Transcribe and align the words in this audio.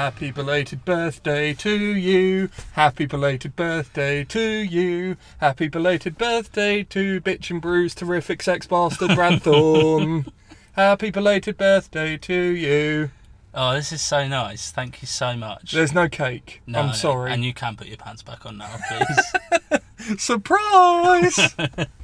Happy 0.00 0.30
belated 0.30 0.84
birthday 0.84 1.52
to 1.54 1.76
you. 1.76 2.50
Happy 2.74 3.04
belated 3.04 3.56
birthday 3.56 4.22
to 4.22 4.40
you. 4.40 5.16
Happy 5.38 5.66
belated 5.66 6.16
birthday 6.16 6.84
to 6.84 7.20
Bitchin' 7.20 7.60
Brew's 7.60 7.96
terrific 7.96 8.40
sex 8.40 8.68
bastard 8.68 9.08
Brad 9.16 9.42
Thorne. 9.42 10.26
Happy 10.74 11.10
belated 11.10 11.56
birthday 11.56 12.16
to 12.16 12.32
you. 12.32 13.10
Oh, 13.52 13.74
this 13.74 13.90
is 13.90 14.00
so 14.00 14.28
nice. 14.28 14.70
Thank 14.70 15.02
you 15.02 15.08
so 15.08 15.36
much. 15.36 15.72
There's 15.72 15.92
no 15.92 16.08
cake. 16.08 16.62
No, 16.64 16.78
I'm 16.78 16.94
sorry. 16.94 17.32
And 17.32 17.44
you 17.44 17.52
can 17.52 17.74
put 17.74 17.88
your 17.88 17.96
pants 17.96 18.22
back 18.22 18.46
on 18.46 18.58
now, 18.58 18.76
please. 18.88 19.82
Surprise! 20.22 21.56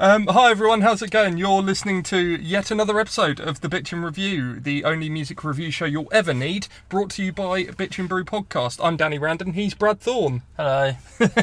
um, 0.00 0.26
hi 0.26 0.50
everyone, 0.50 0.80
how's 0.80 1.02
it 1.02 1.10
going? 1.10 1.36
You're 1.36 1.62
listening 1.62 2.02
to 2.04 2.18
yet 2.18 2.70
another 2.70 2.98
episode 2.98 3.40
of 3.40 3.60
the 3.60 3.68
Bitchin' 3.68 4.04
Review, 4.04 4.58
the 4.60 4.84
only 4.84 5.08
music 5.08 5.44
review 5.44 5.70
show 5.70 5.84
you'll 5.84 6.08
ever 6.12 6.34
need, 6.34 6.68
brought 6.88 7.10
to 7.10 7.22
you 7.22 7.32
by 7.32 7.64
Bitchin' 7.64 8.08
Brew 8.08 8.24
Podcast. 8.24 8.80
I'm 8.82 8.96
Danny 8.96 9.18
Randon, 9.18 9.52
he's 9.52 9.74
Brad 9.74 10.00
Thorne. 10.00 10.42
Hello. 10.56 10.92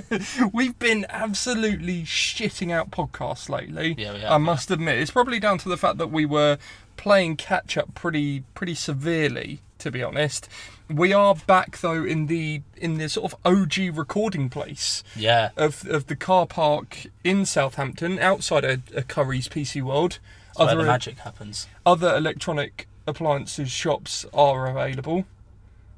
We've 0.53 0.77
been 0.79 1.05
absolutely 1.09 2.03
shitting 2.03 2.71
out 2.71 2.91
podcasts 2.91 3.49
lately. 3.49 3.95
Yeah, 3.97 4.13
we 4.13 4.19
have, 4.19 4.31
I 4.31 4.37
must 4.37 4.71
admit, 4.71 4.99
it's 4.99 5.11
probably 5.11 5.39
down 5.39 5.57
to 5.59 5.69
the 5.69 5.77
fact 5.77 5.97
that 5.97 6.11
we 6.11 6.25
were 6.25 6.57
playing 6.97 7.37
catch 7.37 7.77
up 7.77 7.93
pretty 7.95 8.43
pretty 8.53 8.75
severely, 8.75 9.61
to 9.79 9.91
be 9.91 10.03
honest. 10.03 10.47
We 10.89 11.13
are 11.13 11.33
back 11.35 11.79
though 11.79 12.03
in 12.03 12.27
the 12.27 12.61
in 12.77 12.97
the 12.97 13.07
sort 13.09 13.31
of 13.31 13.39
OG 13.45 13.95
recording 13.97 14.49
place 14.49 15.03
Yeah. 15.15 15.49
of 15.57 15.85
of 15.87 16.07
the 16.07 16.15
car 16.15 16.45
park 16.45 17.07
in 17.23 17.45
Southampton, 17.45 18.19
outside 18.19 18.63
a, 18.65 18.81
a 18.95 19.01
Curry's 19.03 19.47
PC 19.47 19.81
World. 19.81 20.19
That's 20.49 20.59
where 20.59 20.67
the 20.67 20.73
Other 20.81 20.85
magic 20.85 21.17
happens. 21.19 21.67
other 21.85 22.15
electronic 22.15 22.87
appliances 23.07 23.71
shops 23.71 24.25
are 24.33 24.67
available. 24.67 25.25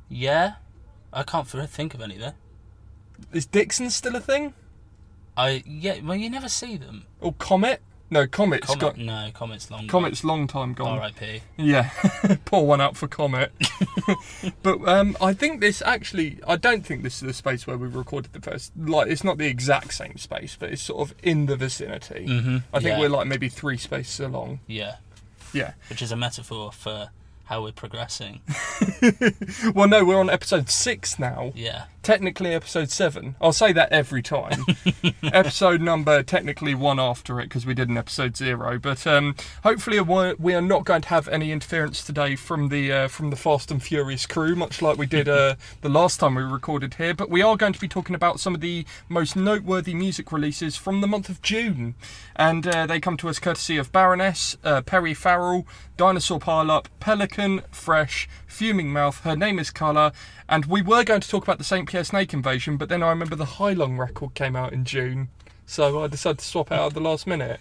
Yeah. 0.08 0.54
I 1.12 1.24
can't 1.24 1.48
think 1.48 1.94
of 1.94 2.02
any 2.02 2.18
there. 2.18 2.36
Is 3.34 3.46
Dixon 3.46 3.90
still 3.90 4.16
a 4.16 4.20
thing? 4.22 4.54
I 5.36 5.64
yeah. 5.66 6.00
Well, 6.04 6.16
you 6.16 6.30
never 6.30 6.48
see 6.50 6.78
them. 6.78 7.06
Or 7.22 7.34
Comet? 7.34 7.82
No, 8.10 8.28
Comet's 8.28 8.68
Comet, 8.68 8.80
got 8.80 8.98
no, 8.98 9.30
Comet's 9.34 9.72
long. 9.72 9.88
Comet's 9.88 10.24
long 10.24 10.46
time 10.48 10.74
gone. 10.74 11.00
R.I.P. 11.00 11.42
Yeah, 11.58 11.90
pour 12.46 12.68
one 12.68 12.80
out 12.80 12.96
for 12.96 13.08
Comet. 13.08 13.52
but 14.64 14.88
um, 14.88 15.18
I 15.20 15.34
think 15.34 15.60
this 15.60 15.82
actually, 15.82 16.40
I 16.48 16.56
don't 16.56 16.86
think 16.86 17.02
this 17.02 17.16
is 17.16 17.22
the 17.22 17.34
space 17.34 17.66
where 17.66 17.78
we 17.78 17.88
recorded 17.88 18.34
the 18.34 18.42
first. 18.42 18.72
Like, 18.78 19.08
it's 19.08 19.24
not 19.24 19.40
the 19.40 19.48
exact 19.48 19.94
same 19.94 20.18
space, 20.18 20.56
but 20.60 20.72
it's 20.72 20.84
sort 20.84 21.10
of 21.10 21.16
in 21.24 21.48
the 21.48 21.56
vicinity. 21.56 22.28
Mhm, 22.28 22.64
I 22.72 22.80
think 22.80 22.92
yeah. 22.92 23.00
we're 23.00 23.10
like 23.10 23.26
maybe 23.28 23.50
three 23.50 23.78
spaces 23.78 24.20
along. 24.20 24.60
Yeah, 24.68 24.98
Yeah. 25.52 25.74
which 25.90 26.02
is 26.04 26.12
a 26.12 26.16
metaphor 26.16 26.72
for 26.72 27.10
how 27.46 27.64
we're 27.64 27.72
progressing. 27.72 28.42
Well, 29.74 29.88
no, 29.88 30.04
we're 30.06 30.20
on 30.20 30.30
episode 30.30 30.70
six 30.70 31.18
now. 31.20 31.52
Yeah. 31.56 31.86
Technically, 32.06 32.54
episode 32.54 32.92
seven. 32.92 33.36
I'll 33.42 33.52
say 33.52 33.74
that 33.74 33.92
every 33.92 34.22
time. 34.22 34.64
episode 35.24 35.82
number, 35.82 36.22
technically 36.22 36.76
one 36.76 37.00
after 37.00 37.40
it 37.40 37.46
because 37.46 37.66
we 37.66 37.74
did 37.74 37.90
an 37.90 37.98
episode 37.98 38.38
zero. 38.38 38.78
But 38.78 39.08
um, 39.08 39.36
hopefully, 39.64 40.00
we- 40.00 40.54
are 40.54 40.62
not 40.62 40.86
going 40.86 41.02
to 41.02 41.10
have 41.10 41.28
any 41.28 41.52
interference 41.52 42.04
today 42.04 42.36
from 42.36 42.70
the 42.70 42.92
uh, 42.92 43.08
from 43.08 43.32
the 43.32 43.36
Fast 43.36 43.72
and 43.72 43.82
Furious 43.82 44.28
crew, 44.28 44.56
much 44.56 44.84
like 44.84 45.00
we 45.00 45.08
did 45.08 45.28
uh, 45.28 45.56
the 45.82 45.90
last 45.90 46.20
time 46.20 46.36
we 46.36 46.44
recorded 46.44 46.94
here. 46.94 47.16
But 47.16 47.32
we 47.32 47.42
are 47.42 47.58
going 47.58 47.74
to 47.74 47.82
be 47.82 47.88
talking 47.88 48.14
about 48.14 48.40
some 48.40 48.54
of 48.54 48.62
the 48.62 48.86
most 49.10 49.36
noteworthy 49.36 49.96
music 49.96 50.32
releases 50.32 50.78
from 50.78 51.02
the 51.02 51.08
month 51.08 51.28
of 51.28 51.42
June, 51.42 51.96
and 52.36 52.68
uh, 52.68 52.86
they 52.86 53.00
come 53.00 53.18
to 53.18 53.30
us 53.30 53.40
courtesy 53.40 53.78
of 53.78 53.92
Baroness, 53.92 54.58
uh, 54.64 54.84
Perry 54.84 55.16
Farrell, 55.16 55.66
Dinosaur 55.98 56.40
Pile 56.40 56.70
Up, 56.70 56.88
Pelican, 57.00 57.64
Fresh, 57.72 58.30
Fuming 58.46 58.94
Mouth. 58.94 59.22
Her 59.22 59.36
name 59.36 59.58
is 59.58 59.72
Calla. 59.72 60.14
And 60.48 60.66
we 60.66 60.82
were 60.82 61.04
going 61.04 61.22
to 61.22 61.30
talk 61.30 61.44
about 61.44 61.58
the 61.58 61.64
St. 61.64 61.88
Pierre 61.90 62.04
Snake 62.04 62.34
Invasion, 62.34 62.78
but 62.78 62.88
then 62.90 63.02
I 63.02 63.10
remember 63.10 63.36
the 63.36 63.46
High 63.46 63.74
Long 63.74 63.98
record 63.98 64.34
came 64.36 64.56
out 64.56 64.74
in 64.74 64.86
June. 64.86 65.30
So 65.66 66.04
I 66.04 66.08
decided 66.08 66.40
to 66.40 66.46
swap 66.46 66.72
out 66.72 66.88
at 66.88 66.94
the 66.94 67.02
last 67.02 67.26
minute. 67.26 67.60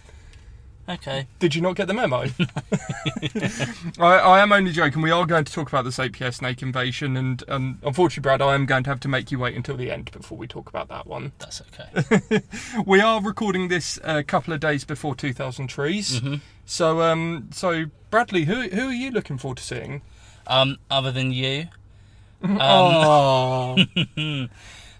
Okay. 0.87 1.25
Did 1.39 1.55
you 1.55 1.61
not 1.63 1.75
get 1.75 1.87
the 1.87 1.95
memo? 1.95 2.25
I, 3.99 4.17
I 4.17 4.39
am 4.41 4.51
only 4.51 4.71
joking. 4.71 5.01
We 5.01 5.09
are 5.09 5.25
going 5.25 5.43
to 5.45 5.51
talk 5.51 5.67
about 5.67 5.83
the 5.83 5.91
St. 5.91 6.13
Pierre 6.13 6.31
Snake 6.31 6.61
Invasion, 6.61 7.17
and, 7.17 7.43
and 7.47 7.79
unfortunately, 7.83 8.21
Brad, 8.21 8.41
I 8.41 8.53
am 8.53 8.67
going 8.67 8.83
to 8.83 8.91
have 8.91 8.99
to 8.99 9.07
make 9.07 9.31
you 9.31 9.39
wait 9.39 9.55
until 9.55 9.77
the 9.77 9.89
end 9.89 10.11
before 10.11 10.37
we 10.37 10.45
talk 10.45 10.69
about 10.69 10.87
that 10.89 11.07
one. 11.07 11.31
That's 11.39 11.63
okay. 11.73 12.41
We 12.85 13.01
are 13.01 13.19
recording 13.19 13.67
this 13.67 13.99
a 14.03 14.23
couple 14.23 14.53
of 14.53 14.59
days 14.59 14.85
before 14.85 15.15
2000 15.15 15.67
Trees. 15.67 16.21
Mhm. 16.21 16.41
So, 16.65 17.01
um, 17.01 17.49
so 17.51 17.85
Bradley, 18.11 18.45
who 18.45 18.69
who 18.69 18.89
are 18.89 18.93
you 18.93 19.09
looking 19.09 19.39
forward 19.39 19.57
to 19.57 19.63
seeing? 19.63 20.01
Um, 20.45 20.77
other 20.91 21.11
than 21.11 21.31
you, 21.31 21.65
oh, 22.59 23.75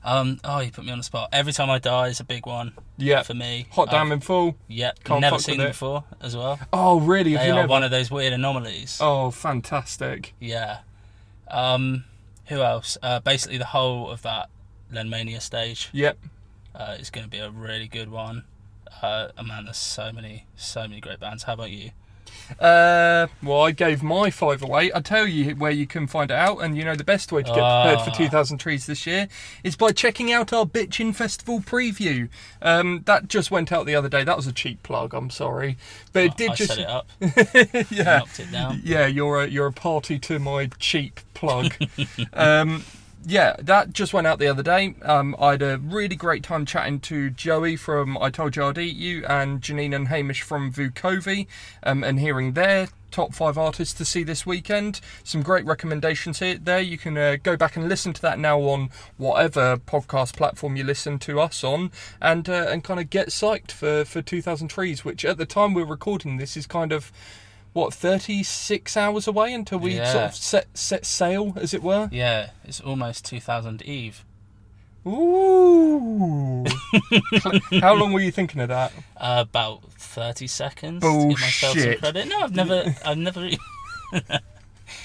um, 0.03 0.39
oh, 0.43 0.59
you 0.59 0.71
put 0.71 0.85
me 0.85 0.91
on 0.91 0.97
the 0.99 1.03
spot. 1.03 1.29
Every 1.31 1.53
time 1.53 1.69
I 1.69 1.79
die 1.79 2.07
is 2.07 2.19
a 2.19 2.23
big 2.23 2.45
one 2.45 2.73
yeah, 2.97 3.23
for 3.23 3.33
me. 3.33 3.67
Hot 3.71 3.89
Damn 3.89 4.11
in 4.11 4.19
Full. 4.19 4.55
Yep. 4.67 5.03
Can't 5.03 5.21
never 5.21 5.35
fuck 5.35 5.41
seen 5.41 5.53
with 5.53 5.59
them 5.59 5.67
it. 5.67 5.71
before 5.71 6.03
as 6.21 6.35
well. 6.35 6.59
Oh, 6.73 6.99
really? 6.99 7.31
Have 7.31 7.41
They 7.41 7.47
you 7.47 7.53
are 7.53 7.55
never? 7.57 7.67
one 7.67 7.83
of 7.83 7.91
those 7.91 8.09
weird 8.11 8.33
anomalies. 8.33 8.97
Oh, 9.01 9.31
fantastic. 9.31 10.33
Yeah. 10.39 10.79
Um, 11.49 12.05
who 12.45 12.61
else? 12.61 12.97
Uh, 13.01 13.19
basically, 13.19 13.57
the 13.57 13.65
whole 13.65 14.09
of 14.11 14.21
that 14.23 14.49
Lenmania 14.91 15.41
stage 15.41 15.89
Yep. 15.93 16.17
uh, 16.75 16.95
is 16.99 17.09
going 17.09 17.23
to 17.25 17.29
be 17.29 17.39
a 17.39 17.49
really 17.49 17.87
good 17.87 18.09
one. 18.11 18.43
Uh, 19.01 19.29
and 19.37 19.47
man, 19.47 19.65
there's 19.65 19.77
so 19.77 20.11
many, 20.11 20.45
so 20.55 20.81
many 20.87 21.01
great 21.01 21.19
bands. 21.19 21.43
How 21.43 21.53
about 21.53 21.71
you? 21.71 21.91
Uh, 22.59 23.27
well, 23.43 23.61
I 23.63 23.71
gave 23.71 24.03
my 24.03 24.29
five 24.29 24.61
away. 24.61 24.91
I 24.93 24.99
tell 25.01 25.27
you 25.27 25.55
where 25.55 25.71
you 25.71 25.87
can 25.87 26.07
find 26.07 26.31
it 26.31 26.35
out, 26.35 26.59
and 26.59 26.77
you 26.77 26.83
know 26.83 26.95
the 26.95 27.03
best 27.03 27.31
way 27.31 27.41
to 27.43 27.47
get 27.49 27.55
prepared 27.55 28.01
for 28.01 28.11
Ah. 28.11 28.15
2000 28.17 28.57
Trees 28.57 28.85
this 28.85 29.05
year 29.07 29.27
is 29.63 29.75
by 29.75 29.91
checking 29.91 30.31
out 30.31 30.53
our 30.53 30.65
Bitchin' 30.65 31.15
Festival 31.15 31.59
preview. 31.59 32.29
Um, 32.61 33.01
that 33.05 33.27
just 33.27 33.51
went 33.51 33.71
out 33.71 33.85
the 33.85 33.95
other 33.95 34.09
day. 34.09 34.23
That 34.23 34.37
was 34.37 34.47
a 34.47 34.53
cheap 34.53 34.83
plug. 34.83 35.13
I'm 35.13 35.29
sorry, 35.29 35.77
but 36.13 36.23
it 36.23 36.37
did 36.37 36.51
I 36.51 36.55
just 36.55 36.69
set 36.73 36.79
it 36.79 36.87
up, 36.87 37.07
yeah. 37.91 38.19
knocked 38.19 38.39
it 38.39 38.51
down. 38.51 38.81
Yeah, 38.83 39.07
you're 39.07 39.43
a 39.43 39.47
you're 39.47 39.67
a 39.67 39.73
party 39.73 40.19
to 40.19 40.39
my 40.39 40.69
cheap 40.79 41.19
plug. 41.33 41.73
um, 42.33 42.83
yeah, 43.25 43.55
that 43.59 43.91
just 43.91 44.13
went 44.13 44.27
out 44.27 44.37
the 44.37 44.47
other 44.47 44.61
day. 44.61 44.95
Um, 45.01 45.35
I 45.39 45.51
had 45.51 45.61
a 45.61 45.79
really 45.79 46.15
great 46.15 46.43
time 46.43 46.65
chatting 46.65 46.99
to 47.01 47.31
Joey 47.31 47.75
from 47.75 48.17
I 48.19 48.29
Told 48.29 48.55
You 48.55 48.65
I'd 48.65 48.77
Eat 48.77 48.95
You 48.95 49.25
and 49.25 49.61
Janine 49.61 49.95
and 49.95 50.07
Hamish 50.09 50.43
from 50.43 50.71
Vukovi 50.71 51.47
um, 51.83 52.03
and 52.03 52.19
hearing 52.19 52.53
their 52.53 52.87
top 53.09 53.33
five 53.33 53.57
artists 53.57 53.93
to 53.95 54.05
see 54.05 54.23
this 54.23 54.45
weekend. 54.45 55.01
Some 55.23 55.41
great 55.41 55.65
recommendations 55.65 56.39
here 56.39 56.57
there. 56.57 56.81
You 56.81 56.97
can 56.97 57.17
uh, 57.17 57.37
go 57.41 57.57
back 57.57 57.75
and 57.75 57.89
listen 57.89 58.13
to 58.13 58.21
that 58.21 58.37
now 58.37 58.59
on 58.59 58.89
whatever 59.17 59.77
podcast 59.77 60.35
platform 60.35 60.75
you 60.75 60.83
listen 60.83 61.17
to 61.19 61.39
us 61.39 61.63
on 61.63 61.91
and 62.21 62.47
uh, 62.47 62.67
and 62.69 62.83
kind 62.83 62.99
of 62.99 63.09
get 63.09 63.29
psyched 63.29 63.71
for, 63.71 64.05
for 64.05 64.21
2000 64.21 64.67
Trees, 64.67 65.03
which 65.03 65.25
at 65.25 65.37
the 65.37 65.45
time 65.45 65.73
we're 65.73 65.85
recording 65.85 66.37
this 66.37 66.55
is 66.55 66.67
kind 66.67 66.91
of 66.91 67.11
what 67.75 67.93
36 67.93 68.95
hours 68.95 69.27
away 69.27 69.53
until 69.53 69.77
we 69.79 69.97
sort 69.97 70.15
of 70.15 70.35
set 70.35 70.65
set 70.77 71.05
sail 71.05 71.53
as 71.57 71.73
it 71.73 71.83
were 71.83 72.07
Yeah, 72.11 72.51
it's 72.63 72.79
almost 72.79 73.25
2000 73.25 73.81
Eve. 73.83 74.23
ooh 75.05 76.63
how 77.81 77.93
long 77.93 78.13
were 78.13 78.21
you 78.21 78.31
thinking 78.31 78.61
of 78.61 78.69
that 78.69 78.93
Uh, 79.17 79.43
about 79.47 79.83
30 79.91 80.47
seconds. 80.47 81.01
To 81.03 81.27
give 81.29 81.39
myself 81.41 81.73
some 81.73 81.83
Bullshit. 81.83 81.99
credit. 81.99 82.27
No, 82.29 82.39
I've 82.41 82.55
never, 82.55 82.95
I've 83.05 83.17
never. 83.17 83.49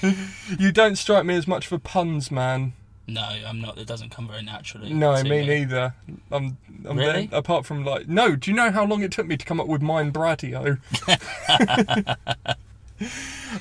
you 0.57 0.71
don't 0.71 0.95
strike 0.95 1.25
me 1.25 1.35
as 1.35 1.47
much 1.47 1.65
of 1.67 1.73
a 1.73 1.79
puns 1.79 2.31
man 2.31 2.71
No, 3.13 3.21
I'm 3.21 3.59
not. 3.61 3.77
It 3.77 3.87
doesn't 3.87 4.09
come 4.09 4.27
very 4.27 4.41
naturally. 4.43 4.93
no 4.93 5.15
to 5.17 5.23
me 5.23 5.45
neither 5.45 5.93
i'm, 6.31 6.57
I'm 6.85 6.97
Really? 6.97 7.27
there, 7.27 7.39
apart 7.39 7.65
from 7.65 7.83
like 7.85 8.07
no 8.07 8.35
do 8.35 8.49
you 8.51 8.55
know 8.57 8.71
how 8.71 8.85
long 8.85 9.01
it 9.03 9.11
took 9.11 9.25
me 9.27 9.37
to 9.37 9.45
come 9.45 9.59
up 9.59 9.67
with 9.67 9.81
mine 9.81 10.11
bradio 10.11 10.77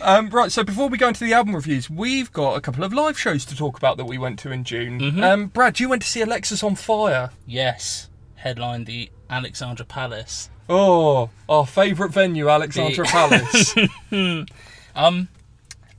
Um, 0.02 0.28
right, 0.30 0.52
so 0.52 0.62
before 0.62 0.88
we 0.88 0.98
go 0.98 1.08
into 1.08 1.24
the 1.24 1.32
album 1.32 1.54
reviews, 1.56 1.88
we've 1.88 2.30
got 2.32 2.56
a 2.56 2.60
couple 2.60 2.84
of 2.84 2.92
live 2.92 3.18
shows 3.18 3.44
to 3.46 3.56
talk 3.56 3.78
about 3.78 3.96
that 3.96 4.04
we 4.04 4.18
went 4.18 4.38
to 4.40 4.52
in 4.52 4.64
June. 4.64 5.00
Mhm. 5.00 5.22
Um, 5.24 5.46
Brad, 5.46 5.80
you 5.80 5.88
went 5.88 6.02
to 6.02 6.08
see 6.08 6.20
Alexisonfire. 6.20 7.30
Yes, 7.46 8.08
headlined 8.36 8.84
the 8.86 9.10
Alexandra 9.30 9.86
Palace. 9.86 10.50
Oh, 10.68 11.30
our 11.48 11.66
favourite 11.66 12.12
venue, 12.12 12.48
Alexandra 12.50 13.04
The- 13.06 13.10
Palace. 13.10 13.74
Um, 14.94 15.28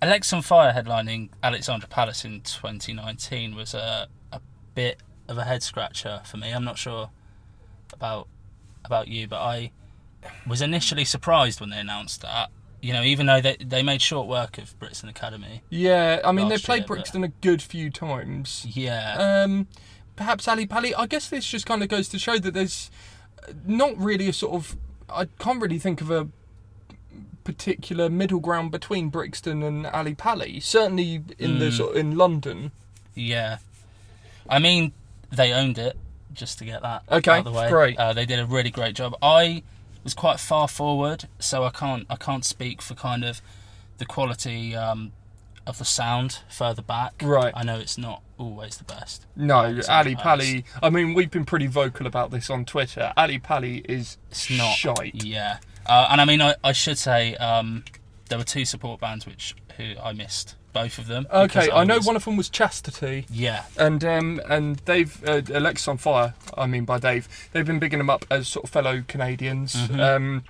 Alex 0.01 0.33
on 0.33 0.41
Fire 0.41 0.73
headlining 0.73 1.29
Alexandra 1.43 1.87
Palace 1.87 2.25
in 2.25 2.41
2019 2.41 3.55
was 3.55 3.73
a 3.73 4.07
a 4.31 4.39
bit 4.73 4.97
of 5.27 5.37
a 5.37 5.43
head 5.43 5.61
scratcher 5.63 6.21
for 6.25 6.37
me. 6.37 6.51
I'm 6.51 6.63
not 6.63 6.77
sure 6.77 7.09
about 7.93 8.27
about 8.83 9.07
you, 9.07 9.27
but 9.27 9.39
I 9.41 9.71
was 10.47 10.61
initially 10.61 11.05
surprised 11.05 11.59
when 11.61 11.69
they 11.69 11.79
announced 11.79 12.21
that. 12.21 12.49
You 12.81 12.93
know, 12.93 13.03
even 13.03 13.27
though 13.27 13.41
they 13.41 13.57
they 13.63 13.83
made 13.83 14.01
short 14.01 14.27
work 14.27 14.57
of 14.57 14.77
Brixton 14.79 15.07
Academy. 15.09 15.61
yeah, 15.69 16.19
I 16.25 16.31
mean, 16.31 16.47
they 16.49 16.57
played 16.57 16.79
year, 16.79 16.87
but- 16.87 16.93
Brixton 16.95 17.23
a 17.23 17.27
good 17.27 17.61
few 17.61 17.91
times. 17.91 18.65
Yeah, 18.67 19.43
Um, 19.43 19.67
perhaps 20.15 20.47
Ali 20.47 20.65
Pali. 20.65 20.95
I 20.95 21.05
guess 21.05 21.29
this 21.29 21.45
just 21.45 21.67
kind 21.67 21.83
of 21.83 21.89
goes 21.89 22.09
to 22.09 22.17
show 22.17 22.39
that 22.39 22.55
there's 22.55 22.89
not 23.67 23.95
really 23.97 24.29
a 24.29 24.33
sort 24.33 24.55
of. 24.55 24.77
I 25.09 25.25
can't 25.37 25.61
really 25.61 25.77
think 25.77 26.01
of 26.01 26.09
a 26.09 26.27
particular 27.43 28.09
middle 28.09 28.39
ground 28.39 28.71
between 28.71 29.09
Brixton 29.09 29.63
and 29.63 29.85
Ali 29.87 30.15
Pally. 30.15 30.59
Certainly 30.59 31.23
in 31.39 31.59
the 31.59 31.65
Mm. 31.69 31.77
sort 31.77 31.95
in 31.97 32.15
London. 32.17 32.71
Yeah. 33.15 33.57
I 34.49 34.59
mean, 34.59 34.93
they 35.31 35.51
owned 35.53 35.77
it, 35.77 35.97
just 36.33 36.57
to 36.59 36.65
get 36.65 36.81
that 36.81 37.03
Okay, 37.11 37.31
out 37.31 37.39
of 37.39 37.45
the 37.45 37.51
way. 37.51 37.69
great. 37.69 37.97
Uh, 37.97 38.13
they 38.13 38.25
did 38.25 38.39
a 38.39 38.45
really 38.45 38.69
great 38.71 38.95
job. 38.95 39.15
I 39.21 39.63
was 40.03 40.13
quite 40.13 40.39
far 40.39 40.67
forward, 40.67 41.25
so 41.39 41.63
I 41.63 41.69
can't 41.69 42.05
I 42.09 42.15
can't 42.15 42.43
speak 42.45 42.81
for 42.81 42.95
kind 42.95 43.23
of 43.23 43.41
the 43.97 44.05
quality 44.05 44.75
um, 44.75 45.11
of 45.67 45.77
the 45.77 45.85
sound 45.85 46.39
further 46.49 46.81
back. 46.81 47.13
Right. 47.21 47.53
I 47.55 47.63
know 47.63 47.77
it's 47.77 47.97
not 47.97 48.23
always 48.39 48.77
the 48.77 48.83
best. 48.83 49.27
No, 49.35 49.79
Ali 49.87 50.15
Pally. 50.15 50.65
I 50.81 50.89
mean, 50.89 51.13
we've 51.13 51.29
been 51.29 51.45
pretty 51.45 51.67
vocal 51.67 52.07
about 52.07 52.31
this 52.31 52.49
on 52.49 52.65
Twitter. 52.65 53.13
Ali 53.15 53.37
Pally 53.37 53.83
is 53.87 54.17
It's 54.31 54.49
not. 54.49 54.73
shite. 54.75 55.23
Yeah. 55.23 55.59
Uh, 55.91 56.07
and 56.11 56.21
I 56.21 56.25
mean, 56.25 56.41
I, 56.41 56.55
I 56.63 56.71
should 56.71 56.97
say 56.97 57.35
um, 57.35 57.83
there 58.29 58.37
were 58.37 58.45
two 58.45 58.63
support 58.65 59.01
bands 59.01 59.25
which 59.25 59.55
who 59.77 59.93
I 60.01 60.13
missed 60.13 60.55
both 60.73 60.97
of 60.97 61.07
them. 61.07 61.27
Okay, 61.31 61.69
I 61.69 61.83
know 61.83 61.97
was- 61.97 62.05
one 62.07 62.15
of 62.15 62.23
them 62.23 62.37
was 62.37 62.49
Chastity, 62.49 63.25
Yeah. 63.29 63.65
and 63.77 64.01
um, 64.05 64.41
and 64.49 64.77
they've 64.85 65.13
uh, 65.27 65.41
Alexisonfire. 65.41 66.33
I 66.57 66.65
mean, 66.65 66.85
by 66.85 66.97
Dave, 66.97 67.27
they've 67.51 67.65
been 67.65 67.79
bigging 67.79 67.99
them 67.99 68.09
up 68.09 68.25
as 68.31 68.47
sort 68.47 68.63
of 68.65 68.69
fellow 68.69 69.03
Canadians. 69.07 69.75
Mhm. 69.75 69.99
Um, 69.99 70.43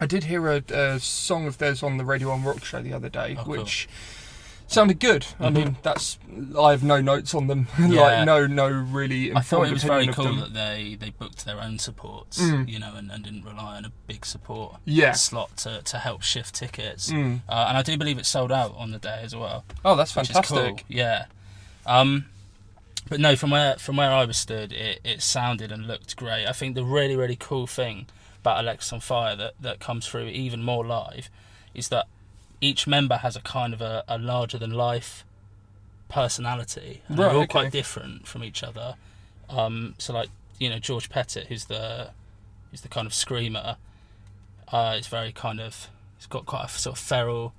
I 0.00 0.06
did 0.06 0.24
hear 0.24 0.48
a, 0.48 0.62
a 0.72 1.00
song 1.00 1.46
of 1.46 1.58
theirs 1.58 1.82
on 1.82 1.96
the 1.96 2.04
Radio 2.04 2.28
One 2.28 2.44
Rock 2.44 2.64
show 2.64 2.80
the 2.82 2.92
other 2.92 3.08
day, 3.08 3.36
Oh, 3.38 3.44
cool. 3.44 3.54
Sounded 4.66 4.98
good. 4.98 5.26
I 5.38 5.48
Mhm. 5.50 5.52
mean, 5.54 5.76
that's 5.82 6.18
I 6.58 6.70
have 6.72 6.82
no 6.82 7.00
notes 7.00 7.34
on 7.34 7.46
them, 7.46 7.68
Yeah. 7.78 8.00
like 8.00 8.24
no 8.26 8.46
no 8.46 8.66
really. 8.68 9.32
I 9.34 9.40
thought 9.40 9.68
it 9.68 9.72
was 9.72 9.84
very 9.84 10.06
cool 10.08 10.34
that 10.36 10.54
they, 10.54 10.96
they 10.98 11.10
booked 11.10 11.44
their 11.44 11.60
own 11.60 11.78
supports, 11.78 12.40
Mm. 12.40 12.68
you 12.68 12.78
know, 12.78 12.94
and, 12.96 13.10
and 13.10 13.22
didn't 13.22 13.44
rely 13.44 13.76
on 13.76 13.84
a 13.84 13.92
big 14.06 14.24
support 14.26 14.76
Yeah. 14.84 15.12
slot 15.12 15.56
to, 15.58 15.82
to 15.82 15.98
help 15.98 16.22
shift 16.22 16.54
tickets. 16.54 17.10
Mm. 17.12 17.40
Uh, 17.48 17.66
and 17.68 17.76
I 17.78 17.82
do 17.82 17.96
believe 17.98 18.18
it 18.18 18.26
sold 18.26 18.50
out 18.50 18.74
on 18.76 18.90
the 18.90 18.98
day 18.98 19.20
as 19.22 19.36
well, 19.36 19.64
Oh, 19.84 19.94
that's 19.96 20.12
fantastic. 20.12 20.46
cool. 20.48 20.78
Yeah. 20.88 21.26
Um, 21.86 22.24
but 23.08 23.20
no, 23.20 23.36
from 23.36 23.50
where 23.50 23.76
from 23.76 23.96
where 23.96 24.10
I 24.10 24.24
was 24.24 24.38
stood, 24.38 24.72
it, 24.72 24.98
it 25.04 25.22
sounded 25.22 25.70
and 25.70 25.86
looked 25.86 26.16
great. 26.16 26.46
I 26.46 26.52
think 26.52 26.74
the 26.74 26.84
really 26.84 27.16
really 27.16 27.36
cool 27.36 27.66
thing 27.66 28.06
about 28.40 28.64
Alexisonfire 28.64 29.36
that, 29.38 29.54
that 29.60 29.78
comes 29.78 30.06
through 30.06 30.26
even 30.28 30.62
more 30.62 30.84
live 30.86 31.28
is 31.74 31.88
that 31.90 32.06
each 32.64 32.86
member 32.86 33.16
has 33.18 33.36
a 33.36 33.40
kind 33.40 33.72
of 33.74 33.80
a, 33.80 34.04
a 34.08 34.18
larger 34.18 34.58
than 34.58 34.70
life 34.72 35.24
personality. 36.08 37.02
And 37.08 37.18
Right, 37.18 37.26
they're 37.26 37.34
all 37.36 37.42
okay. 37.42 37.52
quite 37.52 37.72
different 37.72 38.26
from 38.26 38.44
each 38.44 38.62
other. 38.62 38.94
Um, 39.48 39.94
so 39.98 40.12
like 40.12 40.28
you 40.58 40.70
know 40.70 40.78
George 40.78 41.08
Pettit, 41.10 41.46
who's 41.48 41.66
the 41.66 42.10
who's 42.70 42.80
the 42.82 42.88
kind 42.88 43.06
of 43.06 43.14
screamer, 43.14 43.76
uh, 44.72 44.96
is 44.98 45.06
very 45.06 45.32
kind 45.32 45.60
of 45.60 45.88
he's 46.16 46.26
got 46.26 46.46
quite 46.46 46.64
a 46.66 46.68
sort 46.68 46.96
of 46.96 47.02
feral, 47.02 47.52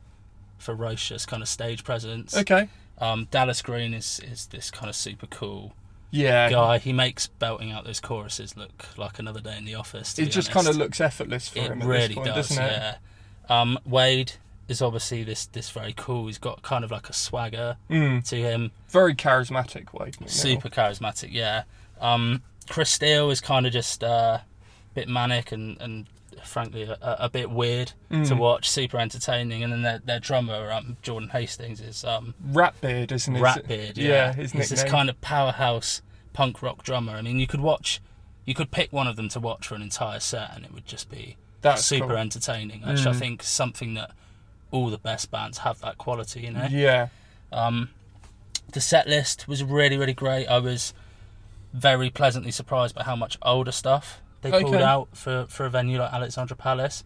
ferocious 0.58 1.26
kind 1.26 1.44
of 1.44 1.50
stage 1.50 1.84
presence. 1.84 2.36
Okay. 2.36 2.70
Um, 2.98 3.28
Dallas 3.30 3.62
Green 3.62 3.94
is 3.94 4.20
is 4.32 4.48
this 4.48 4.72
kind 4.72 4.90
of 4.90 4.96
super 4.96 5.28
cool 5.28 5.74
Yeah. 6.12 6.50
guy. 6.50 6.78
He 6.80 6.94
makes 6.94 7.28
belting 7.28 7.72
out 7.72 7.84
those 7.86 8.00
choruses 8.00 8.56
look 8.56 8.86
like 8.98 9.20
another 9.20 9.42
day 9.42 9.58
in 9.58 9.66
the 9.66 9.76
office. 9.76 10.18
It 10.18 10.26
just 10.28 10.50
honest. 10.50 10.52
kind 10.52 10.68
of 10.68 10.76
looks 10.78 11.02
effortless 11.02 11.50
for 11.50 11.60
It 11.60 11.72
him 11.72 11.82
at 11.82 11.88
really 11.88 12.08
this 12.08 12.16
point, 12.16 12.28
does, 12.28 12.50
doesn't 12.50 12.64
it? 12.64 12.72
yeah. 12.72 12.96
Um, 13.62 13.78
Wade 13.86 14.34
is 14.68 14.82
obviously 14.82 15.24
this 15.24 15.46
this 15.48 15.70
very 15.70 15.94
cool. 15.96 16.26
He's 16.28 16.38
got 16.38 16.62
kind 16.64 16.84
of 16.84 16.92
like 16.92 17.10
a 17.10 17.14
swagger 17.14 17.78
Mm. 17.90 18.28
to 18.30 18.36
him. 18.36 18.72
Very 18.90 19.14
charismatic, 19.16 19.94
Wade. 19.94 20.16
MacNeil. 20.18 20.30
Super 20.30 20.70
charismatic, 20.70 21.30
yeah. 21.32 21.64
Um, 22.02 22.42
Chris 22.70 22.90
Steele 22.90 23.30
is 23.32 23.42
kind 23.42 23.66
of 23.68 23.74
just 23.74 24.04
uh, 24.04 24.40
a 24.42 24.44
bit 24.96 25.08
manic 25.08 25.52
and, 25.52 25.80
and 25.80 26.08
frankly 26.44 26.84
a, 26.84 26.98
a 27.02 27.30
bit 27.30 27.50
weird 27.50 27.94
to 28.10 28.16
Mm. 28.18 28.38
watch. 28.38 28.70
Super 28.70 28.98
entertaining, 28.98 29.64
and 29.64 29.72
then 29.72 29.82
their, 29.84 30.00
their 30.00 30.20
drummer 30.20 30.72
um, 30.72 30.98
Jordan 31.02 31.30
Hastings 31.30 31.80
is 31.82 32.04
um, 32.04 32.34
Ratbeard, 32.52 33.12
isn't 33.12 33.36
it? 33.36 33.40
Ratbeard. 33.42 33.98
Yeah, 33.98 34.08
Yeah, 34.08 34.34
his 34.34 34.52
he's 34.52 34.70
this 34.70 34.84
kind 34.84 35.10
of 35.10 35.20
powerhouse 35.22 36.02
punk 36.34 36.62
rock 36.62 36.84
drummer. 36.84 37.14
I 37.14 37.22
mean, 37.22 37.40
you 37.40 37.48
could 37.48 37.62
watch, 37.62 38.02
you 38.46 38.54
could 38.54 38.72
pick 38.72 38.92
one 38.92 39.08
of 39.08 39.16
them 39.16 39.30
to 39.30 39.40
watch 39.40 39.68
for 39.68 39.76
an 39.76 39.82
entire 39.82 40.20
set, 40.20 40.52
and 40.56 40.66
it 40.66 40.74
would 40.74 40.86
just 40.86 41.10
be 41.10 41.38
That's 41.62 41.86
super 41.86 42.08
cool. 42.10 42.18
entertaining. 42.18 42.84
I 42.84 42.94
Mm. 42.94 43.16
think 43.16 43.42
something 43.44 43.94
that 43.94 44.12
all 44.72 44.90
the 44.90 44.98
best 44.98 45.32
bands 45.32 45.60
have 45.60 45.80
that 45.82 45.98
quality. 45.98 46.42
You 46.42 46.52
know. 46.52 46.68
Yeah. 46.70 47.08
Um, 47.52 47.90
the 48.72 48.82
set 48.82 49.08
list 49.08 49.48
was 49.48 49.64
really, 49.64 49.98
really 49.98 50.14
great. 50.14 50.48
I 50.48 50.60
was 50.60 50.94
very 51.74 52.10
pleasantly 52.10 52.52
surprised 52.52 52.96
by 52.96 53.04
how 53.04 53.16
much 53.16 53.38
older 53.42 53.72
stuff 53.72 54.22
they 54.42 54.52
pulled 54.52 54.76
out 54.76 55.10
for, 55.14 55.46
for 55.50 55.66
a 55.66 55.70
venue 55.70 56.00
like 56.00 56.12
Alexandra 56.14 56.56
Palace. 56.58 57.04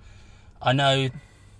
I 0.61 0.73
know 0.73 1.09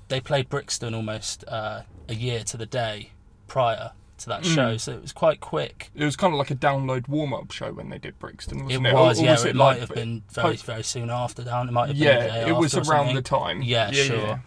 they 0.07 0.19
played 0.19 0.49
Brixton 0.49 0.93
almost 0.93 1.43
uh, 1.47 1.81
a 2.07 2.13
year 2.15 2.43
to 2.45 2.57
the 2.57 2.65
day 2.65 3.11
prior 3.47 3.91
to 4.19 4.27
that 4.29 4.43
Mm. 4.43 4.55
show, 4.55 4.77
so 4.77 4.91
it 4.93 5.01
was 5.01 5.13
quite 5.13 5.39
quick. 5.39 5.91
It 5.95 6.03
was 6.03 6.15
kind 6.17 6.33
of 6.33 6.37
like 6.37 6.51
a 6.51 6.55
download 6.55 7.07
warm 7.07 7.33
up 7.33 7.51
show 7.51 7.71
when 7.71 7.89
they 7.89 7.97
did 7.97 8.19
Brixton, 8.19 8.65
wasn't 8.65 8.85
it? 8.87 8.89
it 8.89 8.93
was, 8.93 9.19
Or- 9.19 9.21
or 9.21 9.25
yeah. 9.25 9.47
it, 9.47 9.55
might 9.55 9.65
like- 9.71 9.79
have 9.79 9.89
been 9.89 10.23
very, 10.31 10.55
very 10.57 10.83
soon 10.83 11.09
after 11.09 11.43
down. 11.43 11.69
It 11.69 11.71
might 11.71 11.87
have 11.87 11.97
been 11.97 12.05
the 12.07 12.13
day 12.13 12.27
Yeah, 12.41 12.47
it 12.47 12.55
was 12.55 12.73
around 12.75 12.85
something. 12.85 13.15
the 13.15 13.21
time. 13.21 13.61
Yeah, 13.61 13.91
yeah 13.91 14.03
sure. 14.03 14.17
yeah. 14.17 14.39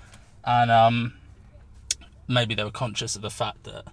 and 0.44 0.70
um, 0.70 1.14
maybe 2.28 2.54
they 2.54 2.64
were 2.64 2.70
conscious 2.70 3.16
of 3.16 3.22
the 3.22 3.30
fact 3.30 3.64
that 3.64 3.84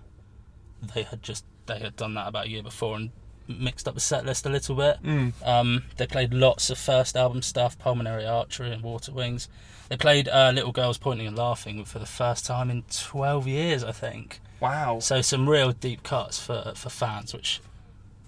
they 0.94 1.04
had 1.04 1.22
just 1.22 1.46
they 1.66 1.80
had 1.80 1.96
done 1.96 2.14
that 2.16 2.28
about 2.28 2.46
a 2.46 2.50
year 2.50 2.64
before 2.64 2.96
and 2.96 3.12
mixed 3.48 3.88
up 3.88 3.96
the 3.96 4.00
set 4.00 4.26
list 4.26 4.46
a 4.46 4.50
little 4.50 4.76
bit. 4.76 5.02
Mm. 5.04 5.34
Um, 5.46 5.84
they 5.98 6.08
played 6.08 6.34
lots 6.34 6.70
of 6.70 6.78
first 6.78 7.16
album 7.16 7.42
stuff, 7.42 7.78
Pulmonary 7.80 8.26
Archery 8.26 8.72
and 8.72 8.84
Water 8.84 9.12
Wings. 9.12 9.50
They 9.90 9.98
played 9.98 10.28
uh, 10.28 10.52
Little 10.54 10.72
Girls 10.72 10.98
Pointing 11.00 11.26
and 11.26 11.38
Laughing 11.38 11.84
for 11.84 11.98
the 11.98 12.06
first 12.06 12.46
time 12.46 12.70
in 12.70 12.84
12 12.92 13.48
years, 13.48 13.84
I 13.84 13.92
think. 13.92 14.40
Wow. 14.60 15.00
So 15.00 15.22
some 15.22 15.50
real 15.50 15.72
deep 15.72 16.04
cuts 16.04 16.40
for 16.40 16.74
for 16.76 16.90
fans, 16.90 17.34
which, 17.34 17.62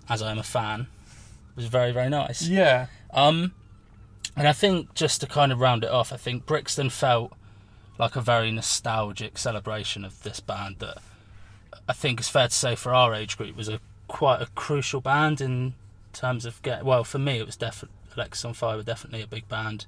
as 0.09 0.21
I 0.21 0.31
am 0.31 0.39
a 0.39 0.43
fan, 0.43 0.87
was 1.55 1.65
very 1.65 1.91
very 1.91 2.09
nice. 2.09 2.47
Yeah. 2.47 2.87
Um, 3.13 3.53
and 4.35 4.47
I 4.47 4.53
think 4.53 4.93
just 4.93 5.21
to 5.21 5.27
kind 5.27 5.51
of 5.51 5.59
round 5.59 5.83
it 5.83 5.91
off, 5.91 6.13
I 6.13 6.17
think 6.17 6.45
Brixton 6.45 6.89
felt 6.89 7.33
like 8.01 8.15
a 8.15 8.21
very 8.21 8.49
nostalgic 8.51 9.37
celebration 9.37 10.03
of 10.03 10.23
this 10.23 10.39
band 10.39 10.77
that 10.79 10.97
I 11.87 11.93
think 11.93 12.19
it's 12.19 12.29
fair 12.29 12.47
to 12.47 12.53
say 12.53 12.75
for 12.75 12.93
our 12.93 13.13
age 13.13 13.37
group 13.37 13.55
was 13.55 13.69
a 13.69 13.79
quite 14.07 14.41
a 14.41 14.47
crucial 14.55 14.99
band 15.01 15.39
in 15.39 15.75
terms 16.11 16.43
of 16.45 16.59
get. 16.63 16.83
Well, 16.83 17.03
for 17.03 17.19
me, 17.19 17.37
it 17.37 17.45
was 17.45 17.55
definitely 17.55 17.95
Alexisonfire 18.17 18.75
were 18.75 18.83
definitely 18.83 19.21
a 19.21 19.27
big 19.27 19.47
band, 19.47 19.85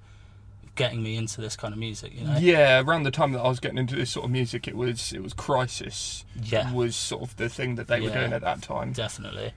getting 0.76 1.02
me 1.04 1.16
into 1.18 1.42
this 1.42 1.56
kind 1.58 1.74
of 1.74 1.80
music. 1.80 2.14
You 2.16 2.26
know. 2.26 2.38
Yeah, 2.38 2.82
around 2.82 3.04
the 3.04 3.12
time 3.12 3.32
that 3.34 3.40
I 3.42 3.50
was 3.50 3.60
getting 3.60 3.80
into 3.80 3.96
this 3.96 4.12
sort 4.12 4.26
of 4.26 4.32
music, 4.32 4.68
it 4.68 4.78
was 4.78 5.12
it 5.12 5.24
was 5.24 5.34
Crisis 5.34 6.24
Yeah. 6.42 6.72
was 6.72 6.96
sort 6.96 7.24
of 7.24 7.36
the 7.38 7.50
thing 7.50 7.76
that 7.76 7.88
they 7.88 8.00
were 8.00 8.10
Yeah. 8.10 8.20
doing 8.20 8.34
at 8.34 8.42
that 8.42 8.62
time. 8.62 8.94
definitely. 8.94 9.54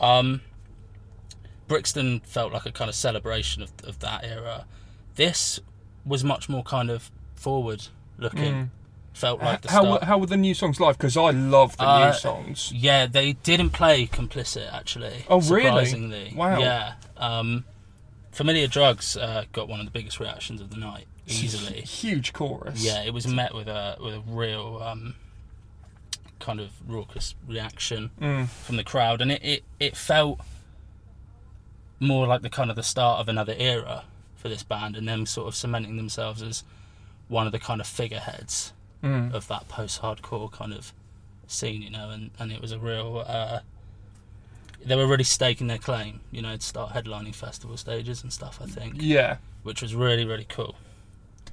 Um, 0.00 0.42
Brixton 1.68 2.20
felt 2.20 2.52
like 2.52 2.66
a 2.66 2.72
kind 2.72 2.88
of 2.90 2.94
celebration 2.94 3.62
of, 3.62 3.72
of 3.84 3.98
that 4.00 4.24
era. 4.24 4.66
This 5.14 5.58
was 6.04 6.22
much 6.22 6.48
more 6.48 6.62
kind 6.62 6.90
of 6.90 7.10
forward 7.42 7.86
looking. 8.18 8.54
Mm. 8.54 8.68
Felt 9.12 9.42
like 9.42 9.60
the 9.60 9.70
how 9.70 9.82
start. 9.84 10.04
how 10.04 10.16
were 10.18 10.26
the 10.26 10.38
new 10.38 10.54
songs 10.54 10.80
live? 10.80 10.96
Because 10.96 11.16
I 11.18 11.30
love 11.30 11.76
the 11.76 11.86
Uh, 11.86 12.06
new 12.06 12.14
songs. 12.18 12.72
Yeah, 12.74 13.04
they 13.06 13.34
didn't 13.34 13.70
play 13.70 14.06
Complicit 14.06 14.72
actually. 14.72 15.24
Oh, 15.28 15.40
really? 15.42 16.32
Wow. 16.34 16.58
Yeah. 16.58 16.94
Um, 17.18 17.64
Familiar 18.30 18.66
Drugs 18.68 19.16
uh, 19.18 19.44
got 19.52 19.68
one 19.68 19.80
of 19.80 19.84
the 19.86 19.92
biggest 19.92 20.18
reactions 20.18 20.62
of 20.62 20.70
the 20.70 20.78
night, 20.78 21.06
easily. 21.26 21.82
Huge 21.82 22.32
chorus. 22.32 22.82
Yeah, 22.82 23.02
it 23.02 23.12
was 23.12 23.26
met 23.26 23.54
with 23.54 23.68
a 23.68 23.96
with 24.00 24.14
a 24.14 24.20
real 24.26 24.80
um, 24.82 25.14
kind 26.38 26.58
of 26.58 26.70
raucous 26.88 27.34
reaction 27.46 28.10
Mm. 28.18 28.48
from 28.48 28.76
the 28.76 28.84
crowd, 28.84 29.20
and 29.20 29.30
it, 29.30 29.44
it, 29.44 29.62
it 29.78 29.94
felt 29.96 30.40
more 32.00 32.26
like 32.26 32.40
the 32.42 32.50
kind 32.50 32.70
of 32.70 32.76
the 32.76 32.82
start 32.82 33.20
of 33.20 33.28
another 33.28 33.54
era 33.58 34.04
for 34.36 34.48
this 34.48 34.62
band, 34.62 34.96
and 34.96 35.06
them 35.06 35.26
sort 35.26 35.48
of 35.48 35.54
cementing 35.54 35.96
themselves 35.98 36.40
as 36.42 36.64
one 37.32 37.46
of 37.46 37.52
the 37.52 37.58
kind 37.58 37.80
of 37.80 37.86
figureheads 37.86 38.72
Mm. 39.02 39.32
of 39.34 39.48
that 39.48 39.66
post-hardcore 39.66 40.52
kind 40.52 40.72
of 40.72 40.92
scene, 41.48 41.82
you 41.82 41.90
know, 41.90 42.10
and, 42.10 42.30
and 42.38 42.52
it 42.52 42.60
was 42.60 42.70
a 42.70 42.78
real. 42.78 43.24
Uh, 43.26 43.58
they 44.84 44.94
were 44.94 45.08
really 45.08 45.24
staking 45.24 45.66
their 45.66 45.78
claim, 45.78 46.20
you 46.30 46.40
know, 46.40 46.56
to 46.56 46.62
start 46.62 46.92
headlining 46.92 47.34
festival 47.34 47.76
stages 47.76 48.22
and 48.22 48.32
stuff. 48.32 48.60
I 48.62 48.66
think, 48.66 48.94
Yeah. 48.98 49.38
which 49.64 49.82
was 49.82 49.94
really 49.96 50.24
really 50.24 50.46
cool. 50.48 50.76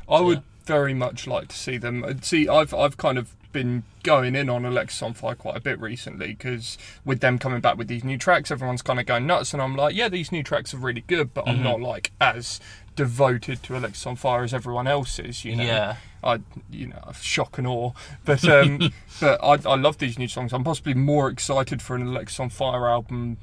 I 0.08 0.20
would 0.22 0.44
very 0.66 0.94
much 0.94 1.26
like 1.26 1.48
to 1.48 1.56
see 1.58 1.78
them. 1.78 2.04
Uh, 2.04 2.14
See, 2.22 2.48
I've 2.48 2.72
I've 2.74 2.98
kind 2.98 3.18
of 3.18 3.34
been 3.52 3.82
going 4.04 4.36
in 4.36 4.48
on 4.48 4.62
Alexisonfire 4.62 5.36
quite 5.36 5.58
a 5.58 5.60
bit 5.60 5.80
recently 5.80 6.28
because 6.28 6.78
with 7.04 7.20
them 7.20 7.40
coming 7.40 7.62
back 7.62 7.78
with 7.80 7.88
these 7.88 8.04
new 8.04 8.18
tracks, 8.20 8.52
everyone's 8.52 8.84
kind 8.84 9.00
of 9.00 9.08
going 9.08 9.26
nuts, 9.26 9.54
and 9.54 9.62
I'm 9.62 9.76
like, 9.76 9.96
yeah, 9.96 10.08
these 10.08 10.32
new 10.32 10.44
tracks 10.44 10.72
are 10.74 10.78
really 10.78 11.02
good, 11.08 11.34
but 11.34 11.48
I'm 11.48 11.58
Mhm. 11.60 11.64
not 11.64 11.82
like 11.82 12.12
as 12.22 12.60
devoted 13.04 13.64
to 13.64 13.74
Alexisonfire 13.74 14.44
as 14.44 14.54
everyone 14.54 14.86
else 14.88 15.20
is. 15.20 15.46
You 15.46 15.56
know, 15.56 15.64
Yeah, 15.64 15.96
I 16.22 16.40
you 16.70 16.88
know 16.88 17.12
shock 17.22 17.58
and 17.58 17.66
awe, 17.66 17.92
but 18.26 18.44
um, 18.48 18.92
but 19.22 19.40
I 19.42 19.54
I 19.74 19.76
love 19.76 19.98
these 20.00 20.20
new 20.20 20.28
songs. 20.28 20.52
I'm 20.54 20.64
possibly 20.66 20.94
more 20.94 21.30
excited 21.30 21.82
for 21.82 21.96
an 21.96 22.04
Alexisonfire 22.08 22.90
album 22.90 23.38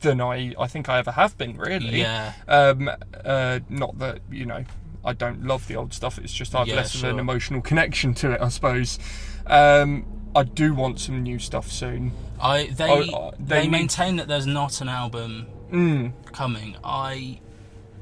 than 0.00 0.20
I 0.20 0.54
I 0.58 0.66
think 0.66 0.88
I 0.88 0.98
ever 0.98 1.12
have 1.12 1.38
been 1.38 1.56
really. 1.56 2.00
yeah, 2.00 2.32
Um, 2.48 2.90
uh, 3.24 3.60
not 3.68 3.98
that 4.00 4.18
you 4.30 4.44
know, 4.44 4.64
I 5.04 5.12
don't 5.12 5.44
love 5.46 5.68
the 5.68 5.76
old 5.76 5.92
stuff. 5.94 6.18
It's 6.18 6.34
just 6.34 6.54
I 6.54 6.58
have 6.58 6.68
Yeah, 6.68 6.76
less 6.76 6.94
of 6.96 7.04
an 7.04 7.18
emotional 7.20 7.62
connection 7.62 8.12
to 8.14 8.32
it, 8.32 8.40
I 8.40 8.48
suppose. 8.48 8.98
Um, 9.46 10.04
I 10.34 10.42
do 10.42 10.74
want 10.74 10.98
some 11.00 11.22
new 11.22 11.38
stuff 11.38 11.70
soon. 11.70 12.12
I 12.40 12.66
they 12.66 12.90
Oh, 12.90 13.16
uh, 13.16 13.30
they 13.38 13.62
they, 13.62 13.68
maintain 13.68 14.16
that 14.16 14.26
there's 14.26 14.46
not 14.48 14.80
an 14.80 14.88
album 14.88 15.46
Mm. 15.72 16.12
coming. 16.32 16.76
I'm 16.84 17.38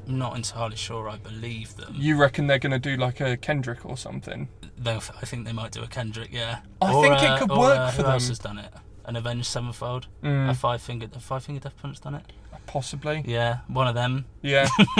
not 0.07 0.35
entirely 0.35 0.75
sure. 0.75 1.09
I 1.09 1.17
believe 1.17 1.75
them. 1.75 1.93
You 1.97 2.17
reckon 2.17 2.47
they're 2.47 2.59
going 2.59 2.71
to 2.71 2.79
do 2.79 2.95
like 2.97 3.19
a 3.21 3.37
Kendrick 3.37 3.85
or 3.85 3.97
something? 3.97 4.47
Though 4.77 4.97
I 5.21 5.25
think 5.25 5.45
they 5.45 5.51
might 5.53 5.71
do 5.71 5.81
a 5.83 5.87
Kendrick. 5.87 6.29
Yeah. 6.31 6.59
I 6.81 6.93
Or, 6.93 7.03
think 7.03 7.15
it 7.21 7.29
uh, 7.29 7.37
could 7.39 7.51
or, 7.51 7.59
work 7.59 7.79
uh, 7.79 7.91
for 7.91 8.03
who 8.03 8.09
else 8.09 8.27
has 8.27 8.39
done 8.39 8.57
it? 8.59 8.71
An 9.05 9.15
Avenged 9.15 9.45
Sevenfold. 9.47 10.07
Mm. 10.23 10.49
A 10.49 10.53
five 10.53 10.81
finger. 10.81 11.07
A 11.13 11.19
five 11.19 11.43
finger 11.43 11.61
Death 11.61 11.77
Punch 11.81 12.01
done 12.01 12.15
it. 12.15 12.25
Possibly. 12.67 13.23
Yeah, 13.25 13.59
one 13.67 13.87
of 13.87 13.93
them. 13.95 14.25
Yeah. 14.41 14.67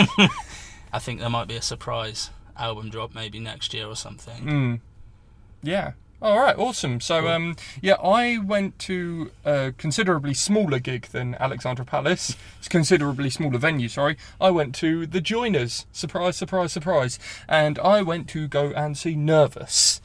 I 0.92 0.98
think 1.00 1.20
there 1.20 1.28
might 1.30 1.48
be 1.48 1.56
a 1.56 1.62
surprise 1.62 2.30
album 2.56 2.90
drop 2.90 3.14
maybe 3.14 3.38
next 3.40 3.74
year 3.74 3.86
or 3.86 3.96
something. 3.96 4.44
Mm. 4.44 4.80
Yeah. 5.62 5.92
All 6.22 6.40
right. 6.40 6.56
Awesome. 6.56 7.00
So, 7.00 7.28
um, 7.28 7.56
yeah, 7.82 7.94
I 7.94 8.38
went 8.38 8.78
to 8.80 9.30
a 9.44 9.72
considerably 9.76 10.32
smaller 10.32 10.78
gig 10.78 11.08
than 11.08 11.34
Alexandra 11.34 11.84
Palace. 11.84 12.36
It's 12.58 12.68
a 12.68 12.70
considerably 12.70 13.28
smaller 13.28 13.58
venue. 13.58 13.88
Sorry. 13.88 14.16
I 14.40 14.50
went 14.50 14.74
to 14.76 15.06
the 15.06 15.20
Joiners. 15.20 15.84
Surprise! 15.92 16.36
Surprise! 16.36 16.72
Surprise! 16.72 17.18
And 17.48 17.78
I 17.80 18.00
went 18.00 18.28
to 18.30 18.48
go 18.48 18.70
and 18.70 18.96
see 18.96 19.14
Nervus. 19.14 20.00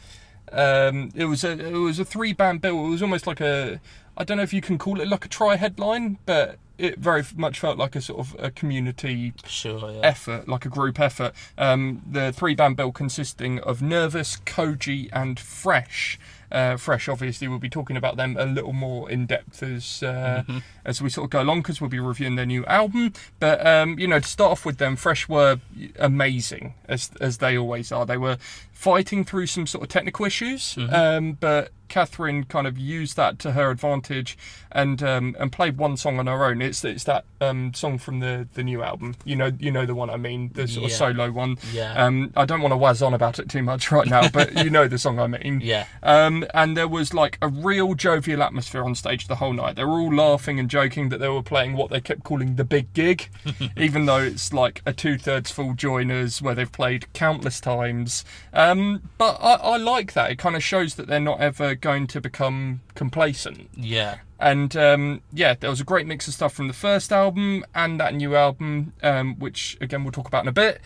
Um, 0.51 1.11
it 1.15 1.25
was 1.25 1.45
a 1.45 1.51
it 1.51 1.77
was 1.77 1.97
a 1.97 2.03
three 2.03 2.33
band 2.33 2.59
bill. 2.61 2.85
It 2.85 2.89
was 2.89 3.01
almost 3.01 3.25
like 3.25 3.39
a 3.39 3.79
I 4.17 4.25
don't 4.25 4.35
know 4.35 4.43
if 4.43 4.53
you 4.53 4.61
can 4.61 4.77
call 4.77 4.99
it 4.99 5.07
like 5.07 5.23
a 5.23 5.29
tri 5.29 5.55
headline, 5.55 6.17
but 6.25 6.57
it 6.81 6.99
very 6.99 7.23
much 7.35 7.59
felt 7.59 7.77
like 7.77 7.95
a 7.95 8.01
sort 8.01 8.19
of 8.19 8.35
a 8.39 8.49
community 8.51 9.33
Sure. 9.45 9.91
Yeah. 9.91 9.99
effort, 10.03 10.47
like 10.47 10.65
a 10.65 10.69
group 10.69 10.99
effort. 10.99 11.33
Um, 11.57 12.01
the 12.09 12.31
three 12.31 12.55
band 12.55 12.75
bill 12.77 12.91
consisting 12.91 13.59
of 13.59 13.79
Nervus, 13.81 14.39
Koji, 14.45 15.09
and 15.13 15.39
Fresh. 15.39 16.19
Uh, 16.51 16.75
Fresh, 16.75 17.07
obviously, 17.07 17.47
we'll 17.47 17.59
be 17.59 17.69
talking 17.69 17.95
about 17.95 18.17
them 18.17 18.35
a 18.37 18.45
little 18.45 18.73
more 18.73 19.09
in 19.09 19.25
depth 19.25 19.63
as 19.63 20.03
uh, 20.03 20.43
Mhm. 20.47 20.63
as 20.83 21.01
we 21.01 21.09
sort 21.09 21.25
of 21.25 21.29
go 21.29 21.41
along 21.41 21.61
because 21.61 21.79
we'll 21.79 21.89
be 21.89 21.99
reviewing 21.99 22.35
their 22.35 22.45
new 22.45 22.65
album. 22.65 23.13
But 23.39 23.65
um, 23.65 23.97
you 23.97 24.05
know, 24.07 24.19
to 24.19 24.27
start 24.27 24.51
off 24.51 24.65
with 24.65 24.77
them, 24.77 24.97
Fresh 24.97 25.29
were 25.29 25.59
amazing 25.97 26.73
as 26.89 27.11
as 27.21 27.37
they 27.37 27.57
always 27.57 27.91
are. 27.91 28.05
They 28.05 28.17
were 28.17 28.37
fighting 28.73 29.23
through 29.23 29.47
some 29.47 29.67
sort 29.67 29.83
of 29.83 29.89
technical 29.89 30.25
issues, 30.25 30.75
Mhm. 30.75 30.91
um, 30.93 31.31
but 31.33 31.71
Kathryn 31.91 32.47
kind 32.47 32.65
of 32.65 32.77
used 32.77 33.17
that 33.17 33.37
to 33.39 33.51
her 33.51 33.69
advantage 33.69 34.37
and 34.71 35.03
um, 35.03 35.35
and 35.37 35.51
played 35.51 35.77
one 35.77 35.97
song 35.97 36.19
on 36.19 36.27
her 36.27 36.45
own. 36.45 36.61
It's 36.61 36.83
it's 36.85 37.03
that 37.03 37.25
um, 37.41 37.73
song 37.73 37.97
from 37.97 38.21
the 38.21 38.47
the 38.53 38.63
new 38.63 38.81
album. 38.81 39.15
You 39.25 39.35
know 39.35 39.51
you 39.59 39.71
know 39.71 39.85
the 39.85 39.93
one 39.93 40.09
I 40.09 40.17
mean, 40.17 40.51
the 40.53 40.67
sort 40.67 40.85
of 40.85 40.91
solo 40.93 41.31
one. 41.31 41.57
Yeah. 41.73 41.93
Um, 41.93 42.31
I 42.35 42.45
don't 42.45 42.61
want 42.61 42.71
to 42.71 42.77
wazz 42.77 43.01
on 43.01 43.13
about 43.13 43.39
it 43.39 43.49
too 43.49 43.61
much 43.61 43.91
right 43.91 44.07
now, 44.07 44.29
but 44.29 44.63
you 44.63 44.69
know 44.69 44.87
the 44.87 44.97
song 44.97 45.19
I 45.19 45.27
mean. 45.27 45.59
yeah. 45.63 45.85
Um, 46.01 46.45
and 46.53 46.77
there 46.77 46.87
was 46.87 47.13
like 47.13 47.37
a 47.41 47.49
real 47.49 47.93
jovial 47.93 48.41
atmosphere 48.41 48.83
on 48.83 48.95
stage 48.95 49.27
the 49.27 49.35
whole 49.35 49.53
night. 49.53 49.75
They 49.75 49.83
were 49.83 49.99
all 49.99 50.13
laughing 50.13 50.59
and 50.59 50.69
joking 50.69 51.09
that 51.09 51.19
they 51.19 51.29
were 51.29 51.43
playing 51.43 51.75
what 51.75 51.89
they 51.89 51.99
kept 51.99 52.23
calling 52.23 52.55
the 52.55 52.63
big 52.63 52.93
gig, 52.93 53.29
even 53.77 54.05
though 54.05 54.19
it's 54.19 54.53
like 54.53 54.81
a 54.85 54.93
two 54.93 55.17
thirds 55.17 55.51
full 55.51 55.73
joiners 55.73 56.41
where 56.41 56.55
they've 56.55 56.71
played 56.71 57.11
countless 57.11 57.59
times. 57.59 58.23
Um, 58.53 59.09
but 59.17 59.37
I, 59.41 59.55
I 59.55 59.77
like 59.77 60.13
that. 60.13 60.31
It 60.31 60.37
kind 60.37 60.55
of 60.55 60.63
shows 60.63 60.95
that 60.95 61.07
they're 61.07 61.19
not 61.19 61.41
ever 61.41 61.75
going 61.81 62.07
to 62.07 62.21
become 62.21 62.81
complacent. 62.95 63.69
Yeah. 63.75 64.19
And 64.39 64.75
um, 64.77 65.21
yeah, 65.33 65.53
there 65.59 65.69
was 65.69 65.81
a 65.81 65.83
great 65.85 66.07
mix 66.07 66.27
of 66.27 66.33
stuff 66.33 66.53
from 66.53 66.67
the 66.67 66.73
first 66.73 67.11
album 67.11 67.63
and 67.75 67.99
that 67.99 68.15
new 68.15 68.35
album, 68.35 68.93
um, 69.03 69.37
which 69.39 69.77
again 69.81 70.03
we'll 70.03 70.11
talk 70.11 70.27
about 70.27 70.43
in 70.43 70.47
a 70.47 70.51
bit. 70.53 70.81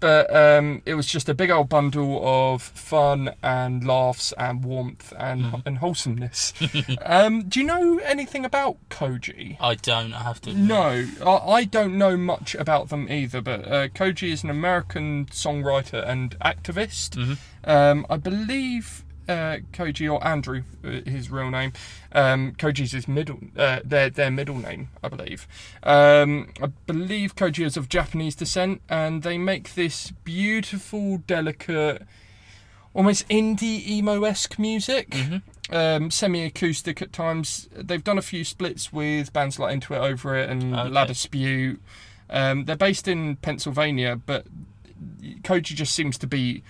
But 0.00 0.32
um, 0.32 0.80
it 0.86 0.94
was 0.94 1.06
just 1.08 1.28
a 1.28 1.34
big 1.34 1.50
old 1.50 1.68
bundle 1.68 2.20
of 2.22 2.62
fun 2.62 3.34
and 3.42 3.84
laughs 3.84 4.32
and 4.38 4.62
warmth 4.64 5.12
and, 5.18 5.60
and 5.66 5.78
wholesomeness. 5.78 6.52
um, 7.04 7.48
do 7.48 7.58
you 7.58 7.66
know 7.66 7.98
anything 8.04 8.44
about 8.44 8.76
Koji? 8.90 9.56
I 9.60 9.74
don't. 9.74 10.12
I 10.12 10.22
have 10.22 10.40
to. 10.42 10.50
admit. 10.50 10.68
No, 10.68 11.04
I, 11.26 11.50
I 11.50 11.64
don't 11.64 11.98
know 11.98 12.16
much 12.16 12.54
about 12.54 12.90
them 12.90 13.10
either. 13.10 13.40
But 13.40 13.66
uh, 13.66 13.88
Koji 13.88 14.30
is 14.30 14.44
an 14.44 14.50
American 14.50 15.26
songwriter 15.32 16.08
and 16.08 16.38
activist. 16.38 17.16
Mhm. 17.16 17.38
Um, 17.64 18.06
I 18.08 18.18
believe 18.18 19.02
uh, 19.28 19.58
Koji 19.72 20.10
or 20.12 20.24
Andrew, 20.26 20.62
uh, 20.84 21.00
his 21.04 21.30
real 21.30 21.50
name. 21.50 21.72
Um, 22.12 22.52
Koji's 22.52 22.92
his 22.92 23.06
middle, 23.06 23.38
uh, 23.56 23.80
their 23.84 24.10
their 24.10 24.30
middle 24.30 24.56
name, 24.56 24.88
I 25.02 25.08
believe. 25.08 25.46
Um, 25.82 26.48
I 26.62 26.66
believe 26.86 27.36
Koji 27.36 27.64
is 27.64 27.76
of 27.76 27.88
Japanese 27.88 28.34
descent, 28.34 28.80
and 28.88 29.22
they 29.22 29.38
make 29.38 29.74
this 29.74 30.12
beautiful, 30.24 31.18
delicate, 31.18 32.02
almost 32.94 33.28
indie 33.28 33.86
emo 33.86 34.24
esque 34.24 34.58
music. 34.58 35.10
Mhm. 35.10 35.42
Um, 35.70 36.10
semi-acoustic 36.10 37.02
at 37.02 37.12
times. 37.12 37.68
They've 37.76 38.02
done 38.02 38.16
a 38.16 38.22
few 38.22 38.42
splits 38.42 38.90
with 38.90 39.34
bands 39.34 39.58
like 39.58 39.74
Into 39.74 39.92
It 39.92 39.98
Over 39.98 40.34
It 40.34 40.48
and 40.48 40.74
Okay. 40.74 40.90
Um, 42.30 42.64
they're 42.64 42.74
based 42.74 43.06
in 43.06 43.36
Pennsylvania, 43.36 44.16
but 44.16 44.46
Koji 45.42 45.74
just 45.74 45.94
seems 45.94 46.16
to 46.18 46.26
be 46.26 46.62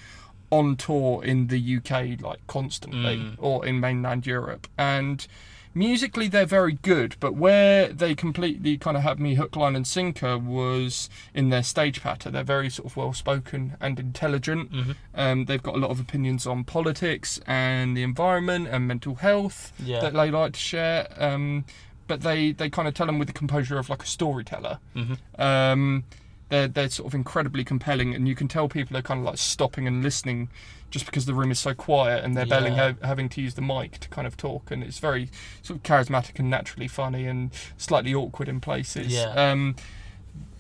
on 0.51 0.77
tour 0.77 1.23
in 1.25 1.49
the 1.49 1.59
UK 1.77 2.21
like 2.21 2.47
constantly 2.47 3.17
Mm. 3.19 3.35
or 3.39 3.67
in 3.67 3.81
mainland 3.81 4.27
Europe. 4.27 4.67
And 4.79 5.27
musically 5.75 6.27
they're 6.29 6.47
very 6.47 6.73
good, 6.83 7.15
but 7.21 7.35
where 7.35 7.89
they 7.93 8.15
completely 8.15 8.77
kind 8.79 8.97
of 8.97 9.03
had 9.03 9.21
me 9.21 9.35
hook, 9.35 9.55
line 9.55 9.77
and 9.77 9.87
sinker 9.87 10.37
was 10.39 11.09
in 11.35 11.51
their 11.51 11.63
stage 11.63 12.01
patter. 12.03 12.31
They're 12.31 12.43
very 12.43 12.71
sort 12.71 12.87
of 12.87 12.97
well 12.97 13.13
spoken 13.13 13.77
and 13.81 14.01
intelligent. 14.01 14.73
Mhm. 14.73 14.97
Um, 15.15 15.45
they've 15.45 15.63
got 15.63 15.75
a 15.77 15.79
lot 15.79 15.91
of 15.91 16.01
opinions 16.01 16.47
on 16.47 16.65
politics 16.65 17.39
and 17.47 17.97
the 17.97 18.03
environment 18.03 18.69
and 18.71 18.89
mental 18.89 19.17
health 19.17 19.73
Yeah. 19.79 20.01
that 20.01 20.15
they 20.15 20.31
like 20.31 20.55
to 20.55 20.59
share. 20.61 21.07
Um, 21.19 21.65
but 22.07 22.23
they, 22.23 22.53
they 22.53 22.71
kind 22.71 22.89
of 22.89 22.95
tell 22.95 23.07
them 23.07 23.19
with 23.19 23.29
the 23.29 23.35
composure 23.35 23.79
of 23.79 23.91
like 23.91 24.03
a 24.03 24.07
storyteller. 24.07 24.79
Mhm. 24.97 25.19
Um, 25.39 26.05
they're 26.49 26.69
they're 26.69 26.89
sort 26.91 27.07
of 27.09 27.15
incredibly 27.15 27.65
compelling, 27.65 28.15
and 28.15 28.27
you 28.29 28.35
can 28.35 28.49
tell 28.49 28.69
people 28.69 28.97
are 28.97 29.03
kind 29.03 29.21
of 29.21 29.27
like 29.27 29.39
stopping 29.39 29.87
and 29.87 30.03
listening 30.03 30.49
just 30.91 31.05
because 31.05 31.27
the 31.27 31.35
room 31.35 31.51
is 31.51 31.59
so 31.59 31.75
quiet, 31.75 32.25
and 32.25 32.37
they're 32.37 32.47
barely 32.47 32.71
ha- 32.71 32.95
having 33.03 33.29
to 33.29 33.41
use 33.43 33.55
the 33.55 33.61
mic 33.63 33.99
to 33.99 34.09
kind 34.09 34.27
of 34.27 34.37
talk, 34.37 34.71
and 34.71 34.83
it's 34.83 34.99
very 34.99 35.31
sort 35.63 35.77
of 35.79 35.83
charismatic 35.83 36.39
and 36.39 36.49
naturally 36.49 36.89
funny 36.89 37.27
and 37.27 37.51
slightly 37.77 38.15
awkward 38.15 38.49
in 38.49 38.61
places. 38.61 39.13
Yeah. 39.13 39.27
Um, 39.35 39.77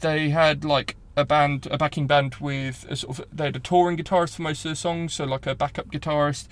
they 0.01 0.29
had 0.31 0.65
like 0.65 0.97
a 1.17 1.25
band, 1.25 1.67
a 1.71 1.79
backing 1.79 2.07
band 2.07 2.37
with 2.37 2.85
a 2.89 2.97
sort 2.97 3.19
of 3.19 3.27
they 3.33 3.45
had 3.47 3.57
a 3.57 3.61
touring 3.61 3.97
guitarist 3.97 4.37
for 4.37 4.43
most 4.43 4.65
of 4.65 4.71
the 4.71 4.77
songs, 4.77 5.15
so 5.15 5.25
like 5.25 5.47
a 5.47 5.55
backup 5.55 5.91
guitarist. 5.91 6.47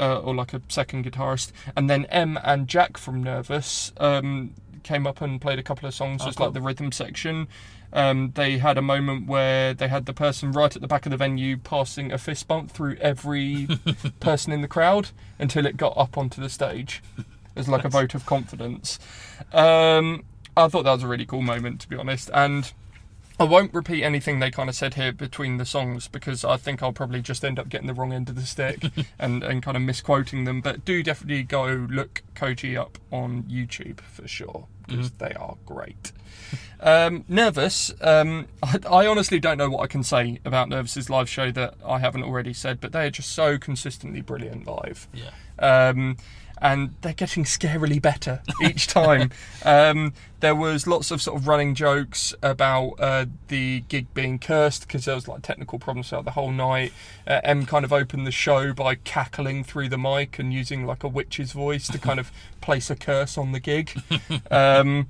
Uh, 0.00 0.18
or 0.20 0.34
like 0.34 0.54
a 0.54 0.62
second 0.68 1.04
guitarist, 1.04 1.52
and 1.76 1.90
then 1.90 2.06
Em 2.06 2.38
and 2.42 2.66
Jack 2.66 2.96
from 2.96 3.22
Nervus 3.22 3.92
um, 3.98 4.54
came 4.84 5.06
up 5.06 5.20
and 5.20 5.38
played 5.38 5.58
a 5.58 5.62
couple 5.62 5.86
of 5.86 5.92
songs 5.94 6.22
Oh, 6.24 6.28
as 6.28 6.36
cool. 6.36 6.46
like 6.46 6.54
the 6.54 6.62
rhythm 6.62 6.90
section. 6.92 7.46
Um, 7.92 8.32
they 8.34 8.58
had 8.58 8.78
a 8.78 8.82
moment 8.82 9.26
where 9.26 9.74
they 9.74 9.88
had 9.88 10.06
the 10.06 10.14
person 10.14 10.52
right 10.52 10.74
at 10.74 10.80
the 10.80 10.88
back 10.88 11.04
of 11.04 11.10
the 11.10 11.16
venue 11.16 11.58
passing 11.58 12.10
a 12.10 12.18
fist 12.18 12.48
bump 12.48 12.70
through 12.70 12.96
every 12.96 13.68
person 14.20 14.52
in 14.52 14.62
the 14.62 14.68
crowd 14.68 15.10
until 15.38 15.66
it 15.66 15.76
got 15.76 15.96
up 15.96 16.16
onto 16.16 16.40
the 16.40 16.48
stage 16.48 17.02
as 17.54 17.68
like 17.68 17.84
a 17.84 17.88
vote 17.88 18.14
of 18.14 18.24
confidence. 18.24 18.98
Um, 19.52 20.24
I 20.56 20.68
thought 20.68 20.84
that 20.84 20.92
was 20.92 21.02
a 21.02 21.08
really 21.08 21.26
cool 21.26 21.42
moment, 21.42 21.80
to 21.82 21.88
be 21.88 21.96
honest. 21.96 22.30
And 22.32 22.72
I 23.38 23.44
won't 23.44 23.74
repeat 23.74 24.04
anything 24.04 24.38
they 24.38 24.50
kind 24.50 24.68
of 24.68 24.74
said 24.74 24.94
here 24.94 25.12
between 25.12 25.56
the 25.56 25.64
songs 25.64 26.08
because 26.08 26.44
I 26.44 26.56
think 26.56 26.82
I'll 26.82 26.92
probably 26.92 27.22
just 27.22 27.44
end 27.44 27.58
up 27.58 27.68
getting 27.68 27.86
the 27.86 27.94
wrong 27.94 28.12
end 28.12 28.28
of 28.28 28.36
the 28.36 28.42
stick 28.42 28.84
and, 29.18 29.42
and 29.42 29.62
kind 29.62 29.76
of 29.76 29.82
misquoting 29.82 30.44
them. 30.44 30.60
But 30.60 30.84
do 30.84 31.02
definitely 31.02 31.42
go 31.42 31.86
look 31.90 32.22
Koji 32.34 32.78
up 32.78 32.98
on 33.10 33.44
YouTube 33.44 34.00
for 34.00 34.28
sure 34.28 34.66
because 34.86 35.10
they 35.12 35.32
are 35.32 35.56
great. 35.66 36.12
Um, 36.84 37.24
Nervus, 37.30 37.92
um, 38.04 38.48
I, 38.60 38.76
I 38.90 39.06
honestly 39.06 39.38
don't 39.38 39.56
know 39.56 39.70
what 39.70 39.84
I 39.84 39.86
can 39.86 40.02
say 40.02 40.40
about 40.44 40.68
Nervus's 40.68 41.08
live 41.08 41.28
show 41.28 41.52
that 41.52 41.74
I 41.86 42.00
haven't 42.00 42.24
already 42.24 42.52
said, 42.52 42.80
but 42.80 42.90
they 42.90 43.06
are 43.06 43.10
just 43.10 43.30
so 43.30 43.56
consistently 43.56 44.20
brilliant 44.20 44.66
live 44.66 45.06
Yeah. 45.14 45.30
um, 45.60 46.16
and 46.60 46.94
they're 47.02 47.12
getting 47.12 47.44
scarily 47.44 48.02
better 48.02 48.42
each 48.64 48.88
time. 48.88 49.30
um, 49.64 50.12
there 50.40 50.56
was 50.56 50.88
lots 50.88 51.12
of 51.12 51.22
sort 51.22 51.36
of 51.40 51.46
running 51.46 51.76
jokes 51.76 52.34
about 52.42 52.94
uh, 52.98 53.26
the 53.46 53.84
gig 53.88 54.12
being 54.12 54.40
cursed 54.40 54.86
because 54.88 55.04
there 55.04 55.14
was 55.14 55.28
like 55.28 55.42
technical 55.42 55.78
problems 55.78 56.08
throughout 56.08 56.24
the 56.24 56.32
whole 56.32 56.50
night. 56.50 56.92
Uh, 57.28 57.40
Em 57.44 57.64
kind 57.64 57.84
of 57.84 57.92
opened 57.92 58.26
the 58.26 58.32
show 58.32 58.72
by 58.72 58.96
cackling 58.96 59.62
through 59.62 59.88
the 59.88 59.98
mic 59.98 60.40
and 60.40 60.52
using 60.52 60.84
like 60.84 61.04
a 61.04 61.08
witch's 61.08 61.52
voice 61.52 61.86
to 61.86 61.98
kind 61.98 62.18
of 62.18 62.32
place 62.60 62.90
a 62.90 62.96
curse 62.96 63.38
on 63.38 63.52
the 63.52 63.60
gig. 63.60 63.92
Um, 64.50 65.06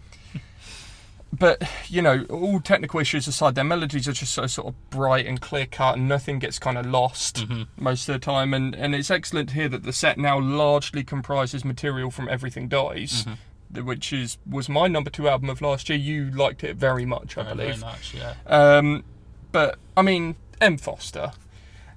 but 1.32 1.62
you 1.88 2.02
know, 2.02 2.24
all 2.30 2.60
technical 2.60 3.00
issues 3.00 3.26
aside, 3.26 3.54
their 3.54 3.64
melodies 3.64 4.06
are 4.06 4.12
just 4.12 4.32
so 4.34 4.46
sort 4.46 4.68
of 4.68 4.90
bright 4.90 5.26
and 5.26 5.40
clear 5.40 5.66
cut, 5.66 5.96
and 5.96 6.08
nothing 6.08 6.38
gets 6.38 6.58
kind 6.58 6.76
of 6.78 6.86
lost 6.86 7.48
Mhm. 7.48 7.66
most 7.76 8.08
of 8.08 8.12
the 8.14 8.18
time. 8.18 8.52
And 8.54 8.74
and 8.74 8.94
it's 8.94 9.10
excellent 9.10 9.48
to 9.50 9.54
hear 9.54 9.68
that 9.70 9.82
the 9.84 9.92
set 9.92 10.18
now 10.18 10.38
largely 10.38 11.02
comprises 11.04 11.64
material 11.64 12.10
from 12.10 12.28
Everything 12.28 12.68
Dies, 12.68 13.24
Mhm. 13.72 13.84
which 13.84 14.12
is 14.12 14.38
was 14.48 14.68
my 14.68 14.88
number 14.88 15.10
two 15.10 15.28
album 15.28 15.48
of 15.48 15.60
last 15.62 15.88
year. 15.88 15.98
You 15.98 16.30
liked 16.30 16.62
it 16.64 16.76
very 16.76 17.06
much, 17.06 17.38
I 17.38 17.42
Very, 17.44 17.56
believe. 17.56 17.76
very 17.76 17.90
much. 17.92 18.14
Yeah. 18.14 18.34
Um, 18.46 19.04
but 19.52 19.78
I 19.96 20.02
mean, 20.02 20.36
Em. 20.60 20.76
Foster 20.78 21.32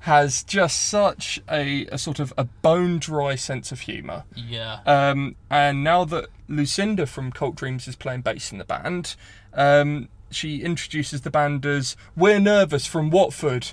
has 0.06 0.44
just 0.44 0.88
such 0.88 1.42
a, 1.50 1.88
a 1.88 1.98
sort 1.98 2.20
of 2.20 2.32
a 2.38 2.44
bone 2.44 3.00
dry 3.00 3.34
sense 3.34 3.72
of 3.72 3.82
humour. 3.82 4.24
Yeah. 4.36 4.82
Um, 4.86 5.36
and 5.50 5.84
now 5.84 6.06
that 6.06 6.28
Lucinda 6.48 7.08
from 7.08 7.32
Cult 7.32 7.56
Dreams 7.56 7.88
is 7.88 7.96
playing 7.96 8.22
bass 8.22 8.52
in 8.52 8.60
the 8.60 8.66
band, 8.66 9.16
um, 9.56 10.10
she 10.30 10.62
introduces 10.62 11.22
the 11.22 11.32
band 11.32 11.66
as 11.66 11.98
We're 12.16 12.40
Nervus 12.40 12.86
from 12.86 13.10
Watford 13.10 13.70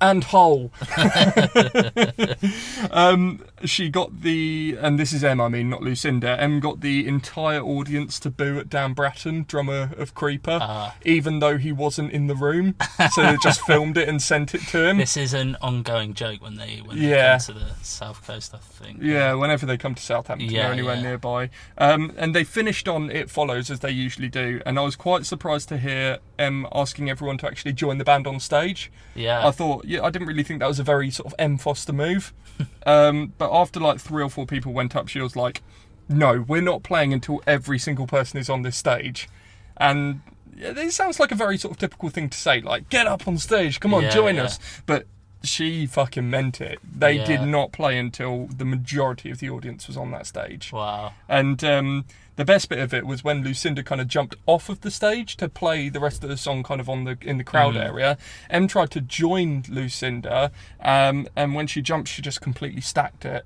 and 0.00 0.24
Hull. 0.24 0.72
um, 2.90 3.44
she 3.64 3.88
got 3.88 4.22
the, 4.22 4.76
and 4.80 4.98
this 4.98 5.12
is 5.12 5.22
Em, 5.24 5.40
I 5.40 5.48
mean, 5.48 5.68
not 5.70 5.82
Lucinda. 5.82 6.40
Em 6.40 6.60
got 6.60 6.80
the 6.80 7.06
entire 7.06 7.60
audience 7.60 8.18
to 8.20 8.30
boo 8.30 8.58
at 8.58 8.68
Dan 8.68 8.92
Bratton, 8.92 9.44
drummer 9.48 9.90
of 9.96 10.14
Creeper, 10.14 10.58
Ah. 10.60 10.94
even 11.04 11.38
though 11.40 11.58
he 11.58 11.72
wasn't 11.72 12.12
in 12.12 12.26
the 12.26 12.34
room. 12.34 12.74
so 13.12 13.22
they 13.22 13.36
just 13.42 13.60
filmed 13.66 13.96
it 13.96 14.08
and 14.08 14.20
sent 14.22 14.54
it 14.54 14.62
to 14.68 14.86
him. 14.88 14.98
This 14.98 15.16
is 15.16 15.34
an 15.34 15.56
ongoing 15.60 16.14
joke 16.14 16.42
when 16.42 16.56
they 16.56 16.82
when 16.84 16.98
they 16.98 17.08
Yeah. 17.10 17.38
come 17.38 17.54
to 17.54 17.60
the 17.60 17.70
south 17.82 18.26
coast, 18.26 18.54
I 18.54 18.58
think. 18.58 18.98
Yeah, 19.02 19.34
whenever 19.34 19.66
they 19.66 19.76
come 19.76 19.94
to 19.94 20.02
Southampton 20.02 20.50
Yeah, 20.50 20.68
or 20.68 20.72
anywhere 20.72 20.96
yeah. 20.96 21.02
nearby. 21.02 21.50
Um, 21.78 22.12
and 22.16 22.34
they 22.34 22.44
finished 22.44 22.88
on 22.88 23.10
It 23.10 23.30
Follows 23.30 23.70
as 23.70 23.80
they 23.80 23.90
usually 23.90 24.28
do. 24.28 24.60
And 24.66 24.78
I 24.78 24.82
was 24.82 24.96
quite 24.96 25.26
surprised 25.26 25.68
to 25.70 25.78
hear 25.78 26.18
Em 26.38 26.66
asking 26.72 27.10
everyone 27.10 27.38
to 27.38 27.46
actually 27.46 27.72
join 27.72 27.98
the 27.98 28.04
band 28.04 28.26
on 28.26 28.40
stage. 28.40 28.90
Yeah. 29.14 29.46
I 29.46 29.50
thought, 29.50 29.84
yeah, 29.84 30.02
I 30.02 30.10
didn't 30.10 30.28
really 30.28 30.42
think 30.42 30.60
that 30.60 30.68
was 30.68 30.78
a 30.78 30.82
very 30.84 31.10
sort 31.10 31.26
of 31.26 31.34
Em 31.38 31.58
Foster 31.58 31.92
move. 31.92 32.32
um, 32.86 33.32
but 33.38 33.50
after 33.52 33.78
like 33.80 34.00
three 34.00 34.22
or 34.22 34.28
four 34.30 34.46
people 34.46 34.72
went 34.72 34.96
up, 34.96 35.08
she 35.08 35.20
was 35.20 35.36
like, 35.36 35.62
no, 36.08 36.44
we're 36.48 36.62
not 36.62 36.82
playing 36.82 37.12
until 37.12 37.42
every 37.46 37.78
single 37.78 38.06
person 38.06 38.38
is 38.38 38.50
on 38.50 38.62
this 38.62 38.76
stage. 38.76 39.28
And 39.76 40.20
it 40.56 40.92
sounds 40.92 41.18
like 41.20 41.32
a 41.32 41.34
very 41.34 41.56
sort 41.56 41.72
of 41.72 41.78
typical 41.78 42.08
thing 42.08 42.28
to 42.28 42.38
say, 42.38 42.60
like, 42.60 42.88
get 42.88 43.06
up 43.06 43.26
on 43.28 43.38
stage, 43.38 43.80
come 43.80 43.94
on, 43.94 44.02
Yeah, 44.02 44.10
join 44.10 44.36
yeah. 44.36 44.44
us. 44.44 44.58
But 44.86 45.06
she 45.42 45.86
fucking 45.86 46.28
meant 46.30 46.60
it. 46.60 46.78
They 46.96 47.18
did 47.24 47.42
not 47.42 47.72
play 47.72 47.98
until 47.98 48.46
the 48.46 48.64
majority 48.64 49.30
of 49.30 49.38
the 49.38 49.50
audience 49.50 49.86
was 49.88 49.96
on 49.96 50.10
that 50.12 50.26
stage. 50.26 50.72
wow. 50.72 51.12
And 51.28 51.62
um, 51.64 52.04
the 52.36 52.44
best 52.44 52.68
bit 52.68 52.78
of 52.78 52.94
it 52.94 53.06
was 53.06 53.22
when 53.22 53.42
Lucinda 53.44 53.82
kind 53.82 54.00
of 54.00 54.08
jumped 54.08 54.36
off 54.46 54.68
of 54.68 54.80
the 54.80 54.90
stage 54.90 55.36
to 55.36 55.48
play 55.48 55.88
the 55.88 56.00
rest 56.00 56.22
of 56.22 56.30
the 56.30 56.36
song 56.36 56.62
kind 56.62 56.80
of 56.80 56.88
on 56.88 57.04
the 57.04 57.18
in 57.22 57.38
the 57.38 57.44
crowd 57.44 57.74
Mhm. 57.74 57.84
area. 57.84 58.18
Em 58.50 58.66
tried 58.68 58.90
to 58.92 59.00
join 59.00 59.64
Lucinda, 59.68 60.50
um, 60.80 61.26
and 61.36 61.54
when 61.54 61.66
she 61.66 61.82
jumped, 61.82 62.08
she 62.08 62.22
just 62.22 62.40
completely 62.40 62.80
stacked 62.80 63.24
it. 63.24 63.44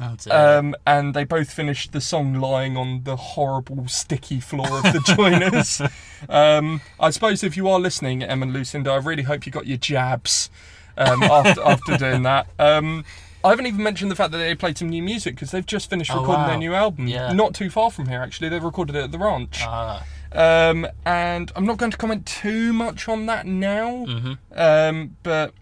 Oh. 0.00 0.14
Um, 0.30 0.76
and 0.86 1.12
they 1.12 1.24
both 1.24 1.50
finished 1.52 1.90
the 1.90 2.00
song 2.00 2.34
lying 2.34 2.76
on 2.76 3.02
the 3.02 3.16
horrible 3.16 3.88
sticky 3.88 4.38
floor 4.38 4.68
of 4.78 4.84
the 4.84 5.00
joiners. 5.16 5.82
um, 6.28 6.80
I 7.00 7.10
suppose 7.10 7.42
if 7.42 7.56
you 7.56 7.68
are 7.68 7.80
listening, 7.80 8.22
Em 8.22 8.40
and 8.44 8.52
Lucinda, 8.52 8.92
I 8.92 8.96
really 8.98 9.24
hope 9.24 9.44
you 9.44 9.50
got 9.50 9.66
your 9.66 9.76
jabs 9.78 10.50
um, 10.98 11.22
after 11.22 11.62
after 11.62 11.96
doing 11.96 12.22
that. 12.24 12.46
Um, 12.58 13.04
I 13.44 13.50
haven't 13.50 13.66
even 13.66 13.82
mentioned 13.82 14.10
the 14.10 14.16
fact 14.16 14.32
that 14.32 14.38
they 14.38 14.54
played 14.56 14.76
some 14.76 14.88
new 14.88 15.02
music 15.02 15.36
because 15.36 15.52
they've 15.52 15.64
just 15.64 15.88
finished 15.88 16.10
Oh, 16.12 16.20
recording 16.20 16.42
wow. 16.42 16.48
their 16.48 16.58
new 16.58 16.74
album. 16.74 17.06
Yeah. 17.06 17.32
Not 17.32 17.54
too 17.54 17.70
far 17.70 17.90
from 17.90 18.08
here, 18.08 18.20
actually. 18.20 18.48
They've 18.48 18.62
recorded 18.62 18.96
it 18.96 19.04
at 19.04 19.12
the 19.12 19.18
ranch. 19.18 19.60
ah. 19.64 20.04
Um, 20.32 20.86
and 21.06 21.50
I'm 21.56 21.64
not 21.64 21.78
going 21.78 21.90
to 21.92 21.96
comment 21.96 22.26
too 22.26 22.72
much 22.74 23.08
on 23.08 23.26
that 23.26 23.46
now. 23.46 24.04
hmm 24.04 24.32
Um, 24.54 25.16
but 25.22 25.54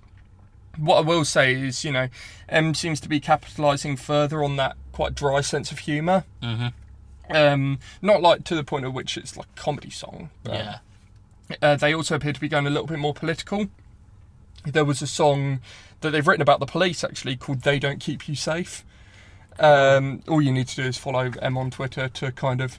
what 0.79 0.97
I 0.97 1.01
will 1.03 1.25
say 1.25 1.55
is, 1.55 1.85
you 1.85 1.93
know, 1.93 2.09
Em 2.49 2.75
seems 2.75 2.99
to 3.01 3.09
be 3.09 3.21
capitalising 3.21 3.99
further 3.99 4.43
on 4.43 4.57
that 4.57 4.77
quite 4.93 5.15
dry 5.15 5.41
sense 5.43 5.71
of 5.71 5.81
humour. 5.81 6.25
hmm 6.43 6.69
Um, 7.31 7.79
not 8.01 8.23
like 8.23 8.45
to 8.45 8.55
the 8.57 8.65
point 8.65 8.85
at 8.87 8.93
which 8.95 9.17
it's 9.19 9.37
like 9.37 9.47
a 9.57 9.61
comedy 9.61 9.91
song. 9.91 10.31
But, 10.43 10.55
Yeah. 10.55 10.79
Uh, 11.63 11.77
they 11.77 11.95
also 11.95 12.17
appear 12.17 12.33
to 12.33 12.41
be 12.41 12.49
going 12.49 12.67
a 12.67 12.71
little 12.71 12.87
bit 12.89 12.99
more 12.99 13.15
political. 13.15 13.69
There 14.67 14.85
was 14.85 15.03
a 15.03 15.07
song 15.07 15.61
that 16.01 16.11
they've 16.11 16.27
written 16.27 16.43
about 16.43 16.61
the 16.61 16.67
police 16.67 17.03
actually 17.05 17.37
called 17.37 17.63
"They 17.63 17.79
Don't 17.79 18.01
Keep 18.01 18.29
You 18.29 18.35
Safe." 18.35 18.85
Um, 19.59 20.23
all 20.29 20.43
you 20.43 20.53
need 20.53 20.69
to 20.69 20.77
do 20.77 20.83
is 20.83 20.99
follow 20.99 21.33
Em 21.41 21.57
on 21.57 21.71
Twitter 21.71 22.09
to 22.09 22.33
kind 22.33 22.61
of 22.61 22.79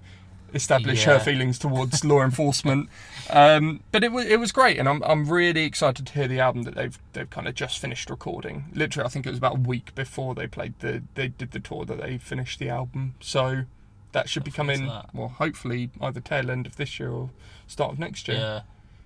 establish 0.53 1.03
her 1.03 1.19
feelings 1.19 1.59
towards 1.59 2.05
law 2.05 2.23
enforcement. 2.23 2.89
Um, 3.29 3.81
but 3.91 4.03
it 4.03 4.11
was 4.11 4.25
it 4.25 4.39
was 4.39 4.51
great, 4.51 4.77
and 4.77 4.87
I'm 4.87 5.03
I'm 5.03 5.29
really 5.29 5.63
excited 5.63 6.07
to 6.07 6.13
hear 6.13 6.27
the 6.27 6.39
album 6.39 6.63
that 6.63 6.75
they've 6.75 6.97
they've 7.13 7.29
kind 7.29 7.47
of 7.47 7.55
just 7.55 7.79
finished 7.79 8.09
recording. 8.09 8.65
Literally, 8.73 9.05
I 9.05 9.09
think 9.09 9.25
it 9.25 9.29
was 9.29 9.39
about 9.39 9.57
a 9.57 9.59
week 9.59 9.93
before 9.95 10.35
they 10.35 10.47
played 10.47 10.73
the 10.79 11.03
they 11.15 11.29
did 11.29 11.51
the 11.51 11.59
tour 11.59 11.85
that 11.85 12.01
they 12.01 12.17
finished 12.17 12.59
the 12.59 12.69
album. 12.69 13.15
So 13.19 13.63
that 14.11 14.29
should 14.29 14.43
be 14.43 14.51
How 14.51 14.57
fun 14.57 14.69
is 14.69 14.79
coming 14.79 15.03
well, 15.13 15.29
hopefully 15.29 15.89
either 16.01 16.19
tail 16.19 16.49
end 16.49 16.65
of 16.65 16.75
this 16.77 16.99
year 16.99 17.11
or 17.11 17.29
start 17.67 17.93
of 17.93 17.99
next 17.99 18.27
year. 18.27 18.37
Yeah. 18.37 18.61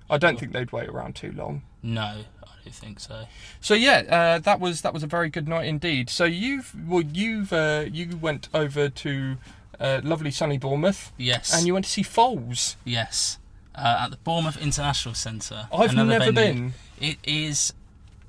I 0.09 0.17
don't 0.17 0.37
think 0.37 0.51
they'd 0.51 0.71
wait 0.71 0.89
around 0.89 1.15
too 1.15 1.31
long. 1.31 1.63
No, 1.81 2.23
Don't 2.63 2.73
think 2.75 2.99
so. 2.99 3.25
So 3.59 3.73
yeah, 3.73 4.03
uh, 4.09 4.39
that 4.39 4.59
was 4.59 4.81
that 4.81 4.93
was 4.93 5.03
a 5.03 5.07
very 5.07 5.29
good 5.29 5.47
night 5.47 5.65
indeed. 5.65 6.09
So 6.09 6.25
you've 6.25 6.73
well 6.87 7.01
you've 7.01 7.51
uh, 7.51 7.85
you 7.91 8.17
went 8.17 8.49
over 8.53 8.87
to 8.89 9.37
uh, 9.79 10.01
lovely 10.03 10.31
sunny 10.31 10.57
Bournemouth 10.57 11.11
Yes. 11.17 11.53
and 11.55 11.65
you 11.65 11.73
went 11.73 11.85
to 11.85 11.91
see 11.91 12.03
Foals. 12.03 12.75
Yes. 12.85 13.39
Uh, 13.73 14.01
at 14.01 14.11
the 14.11 14.17
Bournemouth 14.17 14.61
International 14.61 15.15
Centre. 15.15 15.67
I've 15.73 15.95
never 15.95 16.31
venue. 16.31 16.33
been. 16.33 16.73
It 16.99 17.17
is 17.23 17.73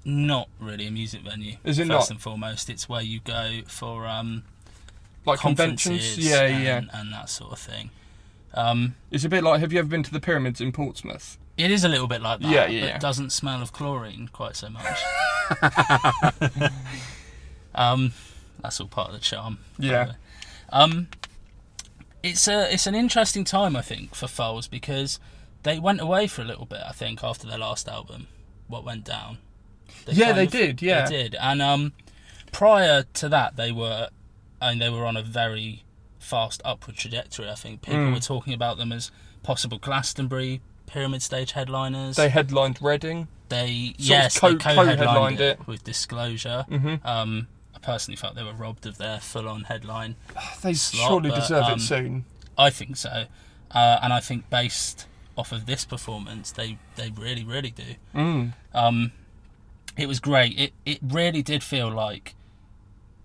not 0.04 0.48
really 0.60 0.86
a 0.86 0.90
music 0.90 1.22
venue. 1.22 1.56
Is 1.64 1.78
it 1.78 1.88
first 1.88 1.88
not? 1.88 2.10
and 2.10 2.20
foremost, 2.20 2.70
it's 2.70 2.88
where 2.88 3.02
you 3.02 3.20
go 3.20 3.60
for 3.66 4.06
um, 4.06 4.44
Like 5.26 5.40
conventions. 5.40 6.16
Yeah, 6.16 6.42
and, 6.42 6.64
yeah. 6.64 6.80
and 6.98 7.12
that 7.12 7.28
sort 7.28 7.52
of 7.52 7.58
thing. 7.58 7.90
Um, 8.54 8.94
It's 9.10 9.24
a 9.24 9.28
bit 9.28 9.42
like 9.44 9.60
have 9.60 9.72
you 9.72 9.78
ever 9.80 9.88
been 9.88 10.02
to 10.04 10.12
the 10.12 10.20
pyramids 10.20 10.60
in 10.60 10.72
Portsmouth? 10.72 11.36
It 11.64 11.70
is 11.70 11.84
a 11.84 11.88
little 11.88 12.06
bit 12.08 12.20
like 12.22 12.40
that, 12.40 12.48
Yeah, 12.50 12.66
yeah, 12.66 12.80
but 12.80 12.86
yeah. 12.88 12.98
doesn't 12.98 13.30
smell 13.30 13.62
of 13.62 13.72
chlorine 13.72 14.28
quite 14.32 14.56
so 14.56 14.68
much. 14.70 14.98
um, 17.74 18.12
that's 18.60 18.80
all 18.80 18.86
part 18.88 19.08
of 19.08 19.14
the 19.14 19.20
charm. 19.20 19.58
Yeah. 19.78 20.12
Um, 20.70 21.08
it's 22.22 22.46
a 22.48 22.72
it's 22.72 22.86
an 22.86 22.94
interesting 22.94 23.44
time 23.44 23.76
I 23.76 23.82
think 23.82 24.14
for 24.14 24.26
Foals 24.28 24.68
because 24.68 25.18
they 25.64 25.78
went 25.78 26.00
away 26.00 26.26
for 26.26 26.42
a 26.42 26.44
little 26.44 26.66
bit. 26.66 26.80
I 26.86 26.92
think 26.92 27.22
after 27.22 27.46
their 27.46 27.58
last 27.58 27.88
album, 27.88 28.28
what 28.68 28.84
went 28.84 29.04
down. 29.04 29.38
Yeah, 30.06 30.32
they 30.32 30.44
of- 30.46 30.50
did, 30.50 30.82
yeah. 30.82 31.06
they 31.08 31.22
did. 31.22 31.34
And 31.36 31.60
um, 31.62 31.92
prior 32.50 33.04
to 33.14 33.28
that, 33.28 33.56
they 33.56 33.70
were, 33.70 34.08
and 34.60 34.80
they 34.80 34.88
were 34.90 35.04
on 35.06 35.16
a 35.16 35.22
very 35.22 35.84
fast 36.18 36.60
upward 36.64 36.96
trajectory. 36.96 37.48
I 37.48 37.54
think 37.54 37.82
people 37.82 38.00
Mm. 38.00 38.14
were 38.14 38.20
talking 38.20 38.52
about 38.54 38.78
them 38.78 38.90
as 38.92 39.10
possible 39.42 39.78
Glastonbury 39.78 40.60
Pyramid 40.92 41.22
Stage 41.22 41.52
headliners. 41.52 42.16
They 42.16 42.28
headlined 42.28 42.78
Reading. 42.82 43.28
They 43.48 43.94
yes, 43.96 44.38
co- 44.38 44.50
they 44.50 44.56
co-headlined, 44.56 44.98
co-headlined 44.98 45.40
it, 45.40 45.60
it. 45.60 45.66
with 45.66 45.84
Disclosure. 45.84 46.64
hmm 46.68 46.96
Um, 47.04 47.48
I 47.74 47.78
personally 47.78 48.16
felt 48.16 48.34
they 48.34 48.44
were 48.44 48.52
robbed 48.52 48.86
of 48.86 48.98
their 48.98 49.18
full-on 49.18 49.64
headline. 49.64 50.16
They 50.62 50.74
Slot, 50.74 51.08
surely 51.08 51.30
but, 51.30 51.40
deserve 51.40 51.64
um, 51.64 51.72
it 51.72 51.80
soon. 51.80 52.24
I 52.58 52.70
think 52.70 52.96
so, 52.96 53.24
uh, 53.70 53.98
and 54.02 54.12
I 54.12 54.20
think 54.20 54.50
based 54.50 55.06
off 55.36 55.50
of 55.52 55.64
this 55.64 55.84
performance, 55.86 56.52
they 56.52 56.78
they 56.96 57.10
really 57.10 57.44
really 57.44 57.70
do. 57.70 57.94
Mm. 58.14 58.52
Um, 58.74 59.12
it 59.96 60.06
was 60.06 60.20
great. 60.20 60.58
It 60.58 60.72
it 60.84 60.98
really 61.02 61.42
did 61.42 61.62
feel 61.62 61.90
like 61.90 62.34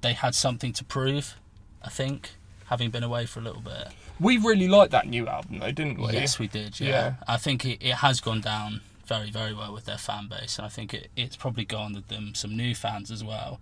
they 0.02 0.14
had 0.14 0.34
something 0.36 0.72
to 0.74 0.86
prove. 0.86 1.36
I 1.84 1.90
think 1.90 2.32
having 2.68 2.90
been 2.92 3.04
away 3.04 3.26
for 3.26 3.40
a 3.40 3.44
little 3.44 3.62
bit. 3.62 3.90
We 4.20 4.38
really 4.38 4.68
liked 4.68 4.92
that 4.92 5.08
new 5.08 5.28
album 5.28 5.60
though, 5.60 5.72
didn't 5.72 6.00
we? 6.00 6.14
Yes, 6.14 6.40
we 6.40 6.48
did. 6.48 6.80
Yeah, 6.80 6.88
Yeah. 6.88 7.14
I 7.28 7.38
think 7.38 7.66
it, 7.66 7.82
it 7.82 7.96
has 7.96 8.20
gone 8.20 8.42
down 8.42 8.82
very 9.06 9.30
very 9.32 9.54
well 9.54 9.74
with 9.74 9.86
their 9.86 9.98
fan 9.98 10.28
base, 10.28 10.58
and 10.58 10.66
I 10.66 10.70
think 10.70 10.94
it, 10.94 11.10
it's 11.16 11.36
probably 11.36 11.66
garnered 11.66 12.10
them 12.10 12.36
some 12.36 12.56
new 12.56 12.76
fans 12.76 13.12
as 13.12 13.24
well. 13.24 13.60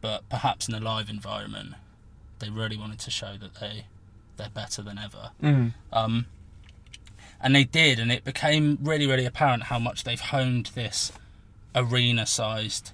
But 0.00 0.28
perhaps 0.28 0.68
in 0.68 0.74
a 0.74 0.80
live 0.80 1.08
environment, 1.08 1.74
they 2.38 2.50
really 2.50 2.76
wanted 2.76 2.98
to 3.00 3.10
show 3.10 3.36
that 3.40 3.54
they 3.56 3.86
they're 4.36 4.50
better 4.50 4.82
than 4.82 4.98
ever. 4.98 5.30
Mm. 5.42 5.74
Um, 5.92 6.26
and 7.40 7.54
they 7.54 7.64
did, 7.64 7.98
and 7.98 8.10
it 8.10 8.24
became 8.24 8.78
really, 8.82 9.06
really 9.06 9.26
apparent 9.26 9.64
how 9.64 9.78
much 9.78 10.04
they've 10.04 10.20
honed 10.20 10.70
this 10.74 11.12
arena-sized 11.74 12.92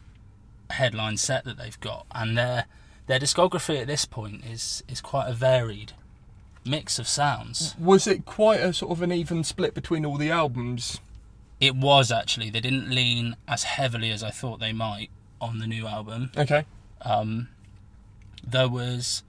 headline 0.70 1.16
set 1.16 1.44
that 1.44 1.59
they've 1.59 1.79
got, 1.81 2.07
and 2.12 2.37
their 2.37 2.66
their 3.07 3.18
discography 3.18 3.81
at 3.81 3.87
this 3.87 4.05
point 4.05 4.44
is 4.44 4.83
is 4.88 5.01
quite 5.01 5.29
a 5.29 5.33
varied 5.33 5.92
mix 6.64 6.99
of 6.99 7.09
sounds. 7.09 7.75
Was 7.79 8.07
it 8.07 8.25
quite 8.27 8.61
a 8.61 8.73
sort 8.73 8.92
of 8.92 9.03
an 9.03 9.12
even 9.12 9.44
split 9.44 9.75
between 9.75 10.05
all 10.05 10.16
the 10.16 10.31
albums? 10.31 11.01
It 11.61 11.75
was 11.77 12.11
actually 12.11 12.51
they 12.51 12.61
didn't 12.61 12.90
lean 12.90 13.37
as 13.46 13.64
heavily 13.64 14.11
as 14.11 14.23
I 14.23 14.31
thought 14.31 14.61
they 14.61 14.73
might 14.73 15.11
on 15.40 15.59
the 15.59 15.66
new 15.66 15.87
album. 15.87 16.33
Okay. 16.37 16.64
Um, 17.03 17.49
there 18.46 18.68
was 18.68 19.23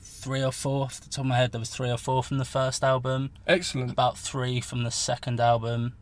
three 0.00 0.42
or 0.42 0.52
four 0.52 0.84
off 0.84 1.00
the 1.00 1.08
top 1.08 1.20
of 1.24 1.26
my 1.26 1.36
head. 1.36 1.52
There 1.52 1.58
was 1.60 1.70
three 1.70 1.90
or 1.90 1.98
four 1.98 2.22
from 2.22 2.38
the 2.38 2.44
first 2.44 2.82
album. 2.84 3.30
Excellent. 3.46 3.90
about 3.90 4.16
three 4.18 4.60
from 4.60 4.82
the 4.84 4.90
second 4.90 5.40
album. 5.40 5.94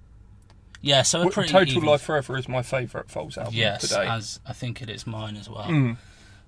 Yeah, 0.80 1.00
so 1.02 1.22
a 1.26 1.30
pretty 1.30 1.50
Total 1.50 1.76
even- 1.78 1.88
Life 1.88 2.02
Forever 2.02 2.36
is 2.36 2.46
my 2.46 2.60
favourite 2.62 3.10
Foals 3.10 3.38
album 3.38 3.54
Yes, 3.54 3.88
today. 3.88 4.06
as 4.06 4.40
I 4.46 4.52
think 4.52 4.82
it 4.82 4.90
is 4.90 5.06
mine 5.06 5.36
as 5.36 5.48
well. 5.48 5.64
Mm. 5.64 5.96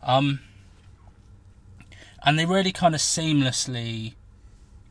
Um, 0.02 0.40
and 2.27 2.39
they 2.39 2.45
really 2.45 2.73
kind 2.73 2.95
of 2.95 3.01
seamlessly 3.01 4.15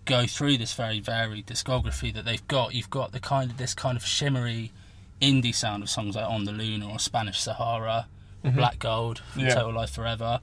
go 0.05 0.25
through 0.27 0.57
this 0.57 0.73
very 0.73 0.99
varied 0.99 1.45
discography 1.47 2.13
that 2.13 2.25
they've 2.25 2.47
got. 2.47 2.73
You've 2.73 2.89
got 2.89 3.11
the 3.11 3.19
kind 3.19 3.51
of 3.51 3.57
this 3.57 3.73
kind 3.73 3.97
of 3.97 4.05
shimmery 4.05 4.71
indie 5.21 5.53
sound 5.55 5.83
of 5.83 5.89
songs 5.89 6.15
like 6.15 6.25
On 6.29 6.43
the 6.45 6.51
Luna 6.51 6.89
or 6.89 6.99
Spanish 6.99 7.39
Sahara 7.39 8.07
or 8.43 8.51
Mhm. 8.51 8.55
Black 8.55 8.79
Gold 8.79 9.19
from 9.19 9.41
Yeah. 9.43 9.55
Total 9.55 9.73
Life 9.73 9.89
Forever. 9.91 10.39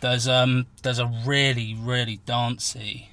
There's 0.00 0.26
um 0.28 0.66
there's 0.82 0.98
a 0.98 1.06
really 1.06 1.74
really 1.74 2.20
dancey 2.24 3.10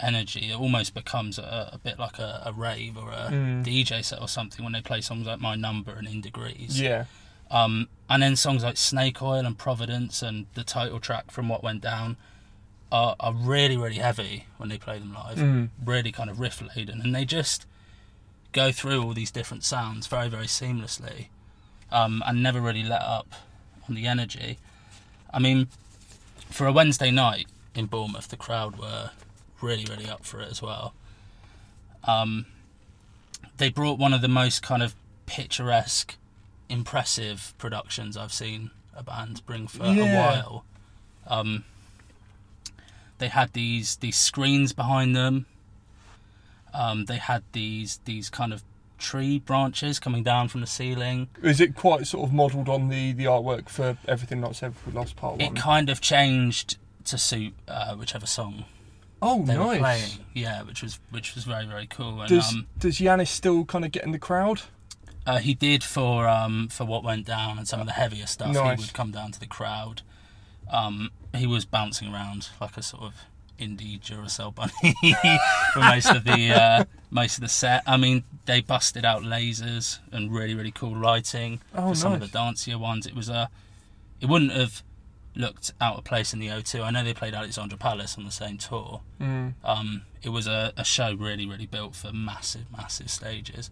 energy. 0.00 0.50
It 0.50 0.58
almost 0.58 0.92
becomes 0.94 1.38
a, 1.38 1.70
a 1.72 1.78
bit 1.78 1.98
like 1.98 2.18
a, 2.18 2.42
a 2.46 2.52
rave 2.52 2.96
or 2.96 3.10
a 3.12 3.28
Mm. 3.30 3.64
DJ 3.64 4.02
set 4.04 4.20
or 4.20 4.28
something 4.28 4.64
when 4.64 4.72
they 4.72 4.80
play 4.80 5.00
songs 5.00 5.26
like 5.26 5.38
My 5.40 5.54
Number 5.54 5.92
and 5.92 6.08
In 6.08 6.20
Degrees. 6.20 6.80
Yeah. 6.80 7.04
Um, 7.50 7.88
and 8.10 8.22
then 8.22 8.34
songs 8.36 8.64
like 8.64 8.76
Snake 8.76 9.22
Oil 9.22 9.46
and 9.46 9.56
Providence 9.56 10.22
and 10.22 10.46
the 10.54 10.64
title 10.64 10.98
track 10.98 11.30
from 11.30 11.48
What 11.48 11.62
Went 11.62 11.80
Down 11.82 12.16
are, 12.94 13.16
are 13.18 13.32
really, 13.34 13.76
really 13.76 13.96
heavy 13.96 14.46
when 14.56 14.68
they 14.68 14.78
play 14.78 15.00
them 15.00 15.12
live. 15.12 15.36
Mm. 15.36 15.70
Really 15.84 16.12
kind 16.12 16.30
of 16.30 16.38
riff 16.38 16.62
laden. 16.76 17.00
And 17.00 17.12
they 17.12 17.24
just 17.24 17.66
go 18.52 18.70
through 18.70 19.02
all 19.02 19.12
these 19.12 19.32
different 19.32 19.64
sounds 19.64 20.06
very, 20.06 20.28
very 20.28 20.46
seamlessly 20.46 21.26
um, 21.90 22.22
and 22.24 22.40
never 22.40 22.60
really 22.60 22.84
let 22.84 23.02
up 23.02 23.34
on 23.88 23.96
the 23.96 24.06
energy. 24.06 24.58
I 25.32 25.40
mean, 25.40 25.66
for 26.48 26.68
a 26.68 26.72
Wednesday 26.72 27.10
night 27.10 27.48
in 27.74 27.86
Bournemouth, 27.86 28.28
the 28.28 28.36
crowd 28.36 28.78
were 28.78 29.10
really, 29.60 29.84
really 29.86 30.08
up 30.08 30.24
for 30.24 30.40
it 30.40 30.48
as 30.48 30.62
well. 30.62 30.94
Um, 32.04 32.46
they 33.56 33.70
brought 33.70 33.98
one 33.98 34.14
of 34.14 34.22
the 34.22 34.28
most 34.28 34.62
kind 34.62 34.84
of 34.84 34.94
picturesque 35.26 36.14
impressive 36.68 37.54
productions 37.58 38.16
I've 38.16 38.32
seen 38.32 38.70
a 38.94 39.02
band 39.02 39.44
bring 39.46 39.66
for 39.66 39.82
a 39.82 39.96
while. 39.96 40.64
Um, 41.26 41.64
they 43.24 43.28
had 43.28 43.54
these 43.54 43.96
these 43.96 44.16
screens 44.16 44.74
behind 44.74 45.16
them. 45.16 45.46
Um, 46.74 47.06
they 47.06 47.16
had 47.16 47.42
these 47.52 47.98
these 48.04 48.28
kind 48.28 48.52
of 48.52 48.62
tree 48.98 49.38
branches 49.38 49.98
coming 49.98 50.22
down 50.22 50.48
from 50.48 50.60
the 50.60 50.66
ceiling. 50.66 51.28
Is 51.42 51.58
it 51.58 51.74
quite 51.74 52.06
sort 52.06 52.28
of 52.28 52.34
modelled 52.34 52.68
on 52.68 52.90
the, 52.90 53.12
the 53.12 53.24
artwork 53.24 53.70
for 53.70 53.96
Everything 54.06 54.42
Not 54.42 54.56
Said 54.56 54.76
for 54.76 54.90
Lost 54.90 55.16
Part 55.16 55.38
1? 55.38 55.40
It 55.40 55.56
kind 55.56 55.88
of 55.88 56.02
changed 56.02 56.76
to 57.06 57.16
suit 57.16 57.54
uh, 57.66 57.94
whichever 57.94 58.26
song 58.26 58.66
oh, 59.22 59.42
they 59.42 59.56
were 59.56 59.64
nice. 59.64 59.78
playing. 59.78 60.26
Yeah, 60.34 60.62
which 60.64 60.82
was 60.82 61.00
which 61.10 61.34
was 61.34 61.44
very 61.44 61.64
very 61.64 61.86
cool. 61.86 62.20
And 62.20 62.28
Does, 62.28 62.52
um, 62.52 62.66
does 62.78 62.98
Yannis 62.98 63.28
still 63.28 63.64
kind 63.64 63.86
of 63.86 63.90
get 63.90 64.04
in 64.04 64.12
the 64.12 64.18
crowd? 64.18 64.60
Uh, 65.26 65.38
he 65.38 65.54
did 65.54 65.82
for 65.82 66.28
um, 66.28 66.68
for 66.68 66.84
what 66.84 67.02
went 67.02 67.24
down 67.24 67.56
and 67.56 67.66
some 67.66 67.80
of 67.80 67.86
the 67.86 67.94
heavier 67.94 68.26
stuff. 68.26 68.52
Nice. 68.52 68.78
He 68.78 68.84
would 68.84 68.92
come 68.92 69.12
down 69.12 69.32
to 69.32 69.40
the 69.40 69.46
crowd. 69.46 70.02
Um, 70.70 71.10
he 71.36 71.46
was 71.46 71.64
bouncing 71.64 72.12
around 72.12 72.48
like 72.60 72.76
a 72.76 72.82
sort 72.82 73.04
of 73.04 73.14
indie 73.58 74.00
Duracell 74.00 74.52
bunny 74.54 74.70
for 75.72 75.78
most 75.80 76.10
of 76.10 76.24
the 76.24 76.52
uh, 76.52 76.84
most 77.10 77.36
of 77.36 77.42
the 77.42 77.48
set. 77.48 77.82
I 77.86 77.96
mean, 77.96 78.24
they 78.46 78.60
busted 78.60 79.04
out 79.04 79.22
lasers 79.22 79.98
and 80.12 80.32
really 80.32 80.54
really 80.54 80.72
cool 80.72 80.96
lighting 80.96 81.60
Oh, 81.74 81.90
for 81.90 81.94
some 81.94 82.12
of 82.12 82.20
the 82.20 82.26
dancier 82.26 82.78
ones. 82.78 83.06
It 83.06 83.14
was 83.14 83.28
a 83.28 83.48
it 84.20 84.26
wouldn't 84.26 84.52
have 84.52 84.82
looked 85.36 85.72
out 85.80 85.96
of 85.96 86.04
place 86.04 86.32
in 86.32 86.38
the 86.38 86.46
O2. 86.48 86.82
I 86.82 86.90
know 86.90 87.02
they 87.02 87.12
played 87.14 87.34
Alexandra 87.34 87.76
Palace 87.76 88.16
on 88.16 88.24
the 88.24 88.30
same 88.30 88.56
tour. 88.56 89.00
Mm. 89.20 89.54
Um, 89.64 90.02
it 90.22 90.28
was 90.28 90.46
a, 90.46 90.72
a 90.76 90.84
show 90.84 91.12
really, 91.14 91.44
really 91.44 91.66
built 91.66 91.96
for 91.96 92.12
massive, 92.12 92.66
massive 92.70 93.10
stages, 93.10 93.70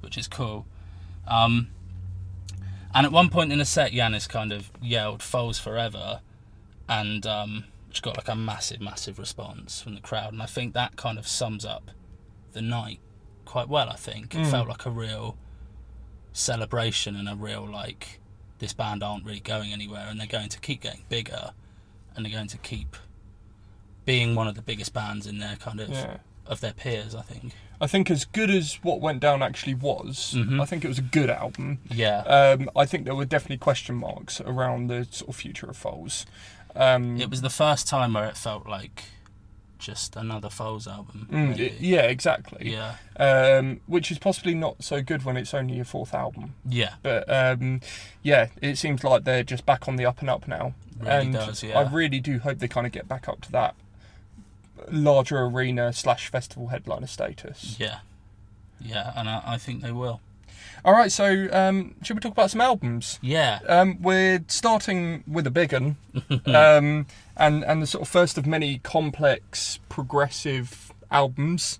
which 0.00 0.16
is 0.16 0.28
cool. 0.28 0.64
Um, 1.26 1.68
and 2.94 3.04
at 3.04 3.10
one 3.12 3.30
point 3.30 3.52
in 3.52 3.58
the 3.58 3.64
set, 3.64 3.92
Yannis 3.92 4.28
kind 4.28 4.52
of 4.52 4.70
yelled 4.80 5.22
"Foals 5.22 5.58
forever," 5.58 6.20
and 6.88 7.26
um, 7.26 7.64
which 7.88 8.02
got 8.02 8.16
like 8.16 8.28
a 8.28 8.34
massive, 8.36 8.80
massive 8.80 9.18
response 9.18 9.80
from 9.82 9.94
the 9.94 10.00
crowd. 10.00 10.32
And 10.32 10.42
I 10.42 10.46
think 10.46 10.74
that 10.74 10.96
kind 10.96 11.18
of 11.18 11.26
sums 11.26 11.64
up 11.64 11.90
the 12.52 12.62
night 12.62 13.00
quite 13.44 13.68
well. 13.68 13.88
I 13.90 13.96
think 13.96 14.34
it 14.34 14.38
Mm. 14.38 14.50
felt 14.50 14.68
like 14.68 14.86
a 14.86 14.90
real 14.90 15.36
celebration 16.32 17.16
and 17.16 17.28
a 17.28 17.34
real 17.34 17.68
like 17.70 18.20
this 18.58 18.72
band 18.72 19.02
aren't 19.02 19.24
really 19.24 19.40
going 19.40 19.72
anywhere, 19.72 20.06
and 20.08 20.20
they're 20.20 20.26
going 20.26 20.48
to 20.48 20.60
keep 20.60 20.80
getting 20.82 21.04
bigger, 21.08 21.50
and 22.14 22.24
they're 22.24 22.32
going 22.32 22.46
to 22.48 22.58
keep 22.58 22.96
being 24.04 24.34
one 24.34 24.46
of 24.46 24.54
the 24.54 24.62
biggest 24.62 24.92
bands 24.92 25.26
in 25.26 25.38
their 25.38 25.56
kind 25.56 25.80
of 25.80 25.88
Yeah. 25.90 26.18
of 26.46 26.60
their 26.60 26.72
peers. 26.72 27.14
I 27.14 27.22
think. 27.22 27.52
I 27.80 27.88
think 27.88 28.08
as 28.10 28.24
good 28.24 28.50
as 28.50 28.74
What 28.84 29.00
Went 29.00 29.18
Down 29.18 29.42
actually 29.42 29.74
was, 29.74 30.34
Mhm. 30.36 30.60
I 30.62 30.64
think 30.64 30.84
it 30.84 30.88
was 30.88 30.98
a 30.98 31.02
good 31.02 31.28
album. 31.28 31.80
Yeah. 31.90 32.18
Um, 32.20 32.70
I 32.76 32.86
think 32.86 33.04
there 33.04 33.14
were 33.16 33.24
definitely 33.24 33.58
question 33.58 33.96
marks 33.96 34.40
around 34.40 34.86
the 34.86 35.04
sort 35.10 35.28
of 35.30 35.34
future 35.36 35.66
of 35.68 35.76
Foals. 35.76 36.24
Um, 36.74 37.20
It 37.20 37.28
was 37.30 37.40
the 37.42 37.50
first 37.50 37.86
time 37.88 38.14
where 38.14 38.26
it 38.26 38.36
felt 38.36 38.66
like 38.66 39.04
just 39.78 40.14
another 40.16 40.48
Foals 40.48 40.86
album. 40.86 41.26
mm, 41.30 41.74
yeah, 41.80 42.02
exactly. 42.02 42.70
yeah, 42.72 42.96
Um, 43.16 43.80
which 43.86 44.10
is 44.12 44.18
possibly 44.18 44.54
not 44.54 44.84
so 44.84 45.02
good 45.02 45.24
when 45.24 45.36
it's 45.36 45.52
only 45.54 45.74
your 45.74 45.84
fourth 45.84 46.14
album. 46.14 46.54
yeah, 46.64 46.94
But 47.02 47.28
um, 47.28 47.80
yeah, 48.22 48.48
it 48.60 48.78
seems 48.78 49.02
like 49.02 49.24
they're 49.24 49.42
just 49.42 49.66
back 49.66 49.88
on 49.88 49.96
the 49.96 50.06
up 50.06 50.20
and 50.20 50.30
up 50.30 50.46
now. 50.46 50.74
really 51.00 51.10
and 51.26 51.32
does. 51.34 51.62
Yeah, 51.64 51.80
I 51.80 51.90
really 51.90 52.20
do 52.20 52.38
hope 52.38 52.58
they 52.58 52.68
kind 52.68 52.86
of 52.86 52.92
get 52.92 53.08
back 53.08 53.28
up 53.28 53.40
to 53.40 53.52
that 53.52 53.74
larger 54.90 55.40
arena 55.40 55.92
slash 55.92 56.28
festival 56.30 56.68
headliner 56.68 57.06
status. 57.08 57.76
yeah, 57.78 57.98
yeah, 58.80 59.12
and 59.16 59.28
I, 59.28 59.42
I 59.44 59.58
think 59.58 59.82
they 59.82 59.92
will. 59.92 60.20
All 60.84 60.92
right, 60.92 61.12
so 61.12 61.48
um, 61.52 61.94
should 62.02 62.16
we 62.16 62.20
talk 62.20 62.32
about 62.32 62.50
some 62.50 62.60
albums? 62.60 63.20
Yeah, 63.22 63.60
Um, 63.68 64.02
we're 64.02 64.44
starting 64.48 65.22
with 65.28 65.46
a 65.46 65.50
big 65.50 65.72
one, 65.72 65.96
um, 66.46 67.06
and 67.36 67.64
and 67.64 67.82
the 67.82 67.86
sort 67.86 68.02
of 68.02 68.08
first 68.08 68.36
of 68.36 68.46
many 68.46 68.78
complex 68.78 69.78
progressive 69.88 70.92
albums 71.10 71.78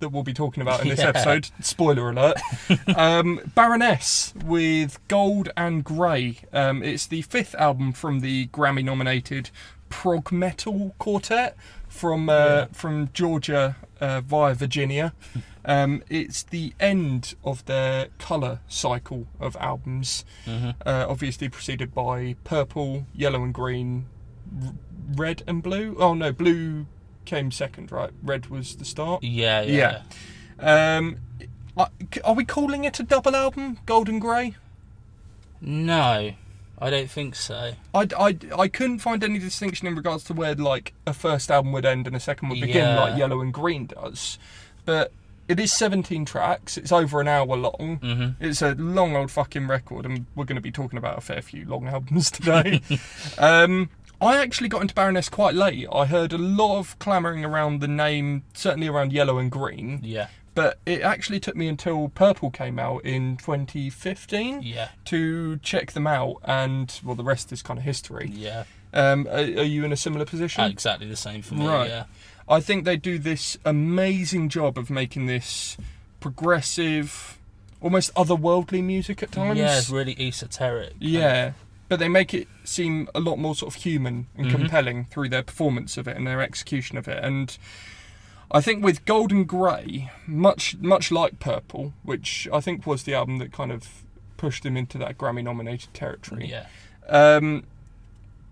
that 0.00 0.10
we'll 0.10 0.22
be 0.22 0.34
talking 0.34 0.60
about 0.60 0.82
in 0.82 0.88
this 0.88 0.98
Yeah. 1.04 1.08
episode. 1.08 1.48
Spoiler 1.60 2.10
alert: 2.10 2.36
um, 2.96 3.40
Baroness 3.54 4.34
with 4.44 4.98
Gold 5.08 5.48
and 5.56 5.82
Grey. 5.82 6.36
Um, 6.52 6.82
it's 6.82 7.06
the 7.06 7.22
fifth 7.22 7.54
album 7.54 7.92
from 7.94 8.20
the 8.20 8.48
Grammy-nominated 8.48 9.48
prog 9.88 10.30
metal 10.30 10.94
quartet 10.98 11.56
from 11.88 12.28
uh, 12.28 12.34
Yeah. 12.34 12.66
from 12.72 13.08
Georgia 13.14 13.76
uh, 13.98 14.20
via 14.20 14.52
Virginia. 14.54 15.14
Um, 15.64 16.02
it's 16.10 16.42
the 16.42 16.72
end 16.80 17.34
of 17.44 17.64
their 17.66 18.08
colour 18.18 18.58
cycle 18.66 19.26
of 19.38 19.56
albums 19.60 20.24
hmm 20.44 20.70
uh, 20.84 21.06
obviously 21.08 21.48
preceded 21.48 21.94
by 21.94 22.34
purple, 22.42 23.06
yellow 23.14 23.44
and 23.44 23.54
green, 23.54 24.06
r- 24.64 24.72
red 25.14 25.42
and 25.46 25.62
blue. 25.62 25.96
Oh 26.00 26.14
no, 26.14 26.32
blue 26.32 26.86
came 27.24 27.50
second, 27.52 27.92
right? 27.92 28.10
Red 28.22 28.46
was 28.46 28.74
the 28.76 28.84
start. 28.84 29.22
yeah, 29.22 29.60
yeah, 29.62 30.02
Yeah. 30.60 30.94
Um, 30.96 31.18
are 32.24 32.34
we 32.34 32.44
calling 32.44 32.84
it 32.84 32.98
a 33.00 33.02
double 33.04 33.34
album, 33.36 33.78
Gold 33.86 34.08
and 34.08 34.20
Grey? 34.20 34.56
No, 35.60 36.32
I 36.78 36.90
don't 36.90 37.08
think 37.10 37.34
so. 37.36 37.72
I, 37.94 38.08
I, 38.18 38.36
I 38.58 38.68
couldn't 38.68 38.98
find 38.98 39.22
any 39.22 39.38
distinction 39.38 39.86
in 39.86 39.94
regards 39.94 40.24
to 40.24 40.34
where 40.34 40.54
like 40.54 40.92
a 41.06 41.14
first 41.14 41.50
album 41.50 41.72
would 41.72 41.86
end 41.86 42.06
and 42.06 42.16
a 42.16 42.20
second 42.20 42.48
would 42.48 42.60
begin, 42.60 42.76
Yeah. 42.84 43.00
like 43.00 43.16
Yellow 43.18 43.40
and 43.40 43.52
Green 43.54 43.86
does. 43.86 44.38
But 44.84 45.12
it 45.52 45.60
is 45.60 45.72
17 45.72 46.24
tracks. 46.24 46.76
It's 46.76 46.92
over 46.92 47.20
an 47.20 47.28
hour 47.28 47.56
long. 47.56 47.98
hmm 48.02 48.44
It's 48.44 48.62
a 48.62 48.74
long 48.74 49.14
old 49.16 49.30
fucking 49.30 49.68
record, 49.68 50.04
and 50.06 50.26
we're 50.34 50.44
going 50.44 50.56
to 50.56 50.62
be 50.62 50.72
talking 50.72 50.98
about 50.98 51.18
a 51.18 51.20
fair 51.20 51.42
few 51.42 51.64
long 51.64 51.86
albums 51.86 52.30
today. 52.38 52.80
um, 53.38 53.90
I 54.20 54.36
actually 54.40 54.68
got 54.68 54.82
into 54.82 54.94
Baroness 54.94 55.28
quite 55.28 55.54
late. 55.54 55.86
I 55.92 56.06
heard 56.06 56.32
a 56.32 56.38
lot 56.38 56.78
of 56.78 56.98
clamouring 56.98 57.44
around 57.44 57.80
the 57.80 57.88
name, 57.88 58.44
certainly 58.54 58.86
around 58.88 59.12
Yellow 59.12 59.38
and 59.38 59.50
Green, 59.50 59.98
Yeah, 60.02 60.28
but 60.54 60.78
it 60.86 61.02
actually 61.02 61.40
took 61.40 61.56
me 61.56 61.66
until 61.66 62.08
Purple 62.10 62.50
came 62.50 62.78
out 62.78 63.04
in 63.04 63.36
2015 63.38 64.62
yeah, 64.62 64.88
to 65.06 65.56
check 65.58 65.92
them 65.92 66.06
out, 66.06 66.36
and 66.44 67.00
well, 67.04 67.14
the 67.16 67.24
rest 67.24 67.52
is 67.52 67.62
kind 67.62 67.78
of 67.78 67.84
history. 67.84 68.30
yeah. 68.32 68.64
Um, 68.94 69.26
are, 69.28 69.36
are 69.38 69.64
you 69.64 69.86
in 69.86 69.92
a 69.92 69.96
similar 69.96 70.26
position? 70.26 70.62
Uh, 70.64 70.68
exactly 70.68 71.06
the 71.08 71.16
same 71.16 71.40
for 71.40 71.54
me. 71.54 71.66
Right. 71.66 71.88
Yeah, 71.88 72.04
I 72.56 72.60
think 72.60 72.84
they 72.84 72.96
do 72.96 73.18
this 73.18 73.56
amazing 73.64 74.48
job 74.50 74.76
of 74.78 74.90
making 74.90 75.26
this 75.26 75.76
progressive, 76.20 77.38
almost 77.80 78.12
otherworldly 78.14 78.82
music 78.84 79.22
at 79.22 79.32
times. 79.32 79.58
yeah, 79.58 79.78
it's 79.78 79.90
really 79.90 80.16
esoteric. 80.18 80.90
of. 80.90 80.96
Yeah, 81.00 81.52
but 81.88 81.98
they 81.98 82.08
make 82.08 82.34
it 82.34 82.48
seem 82.64 83.08
a 83.14 83.20
lot 83.20 83.36
more 83.38 83.54
sort 83.54 83.74
of 83.74 83.82
human 83.82 84.26
and 84.36 84.46
Mhm. 84.46 84.50
compelling 84.50 85.04
through 85.06 85.28
their 85.30 85.42
performance 85.42 85.96
of 85.96 86.06
it 86.08 86.16
and 86.16 86.26
their 86.26 86.40
execution 86.42 86.96
of 86.98 87.08
it. 87.08 87.22
And 87.24 87.56
I 88.50 88.60
think 88.60 88.84
with 88.84 89.04
Gold 89.06 89.32
and 89.32 89.48
Grey, 89.48 90.10
much 90.26 90.76
much 90.80 91.10
like 91.10 91.38
Purple, 91.40 91.94
which 92.02 92.46
I 92.52 92.60
think 92.60 92.86
was 92.86 93.04
the 93.04 93.14
album 93.14 93.38
that 93.38 93.50
kind 93.52 93.72
of 93.72 93.88
pushed 94.36 94.62
them 94.62 94.76
into 94.76 94.98
that 94.98 95.16
Grammy-nominated 95.16 95.94
territory. 95.94 96.48
yeah, 96.50 96.66
Um, 97.08 97.64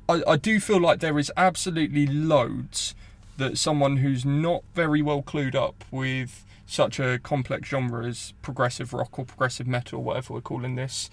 I, 0.09 0.23
I 0.27 0.37
do 0.37 0.59
feel 0.61 0.81
like 0.81 1.01
there 1.01 1.19
is 1.19 1.31
absolutely 1.37 2.07
loads 2.07 2.95
that 3.41 3.59
someone 3.59 3.99
who's 3.99 4.25
not 4.25 4.63
very 4.75 5.03
well 5.03 5.23
clued 5.23 5.55
up 5.55 5.85
with 5.91 6.45
such 6.67 7.01
a 7.01 7.19
complex 7.19 7.69
genre 7.69 8.07
as 8.07 8.33
progressive 8.43 8.93
rock 8.93 9.19
or 9.19 9.25
progressive 9.25 9.67
metal, 9.67 10.03
whatever 10.03 10.35
we're 10.35 10.41
calling 10.41 10.77
this, 10.77 11.11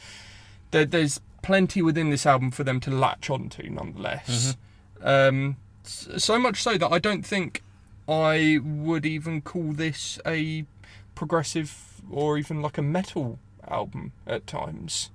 there, 0.72 0.86
there's 0.86 1.20
plenty 1.42 1.82
within 1.82 2.10
this 2.10 2.26
album 2.26 2.52
for 2.52 2.64
them 2.64 2.80
to 2.82 2.92
latch 2.92 3.30
onto, 3.30 3.68
nonetheless. 3.70 4.56
Um, 5.02 5.58
so 5.84 6.38
much 6.38 6.62
so 6.62 6.78
that 6.78 6.92
I 6.92 7.00
don't 7.00 7.26
think 7.26 7.64
I 8.08 8.60
would 8.64 9.06
even 9.06 9.42
call 9.42 9.72
this 9.74 10.20
a 10.26 10.66
progressive 11.16 12.02
or 12.12 12.38
even 12.38 12.62
like 12.62 12.78
a 12.78 12.82
metal 12.82 13.40
album 13.68 14.12
at 14.26 14.46
times. 14.48 15.10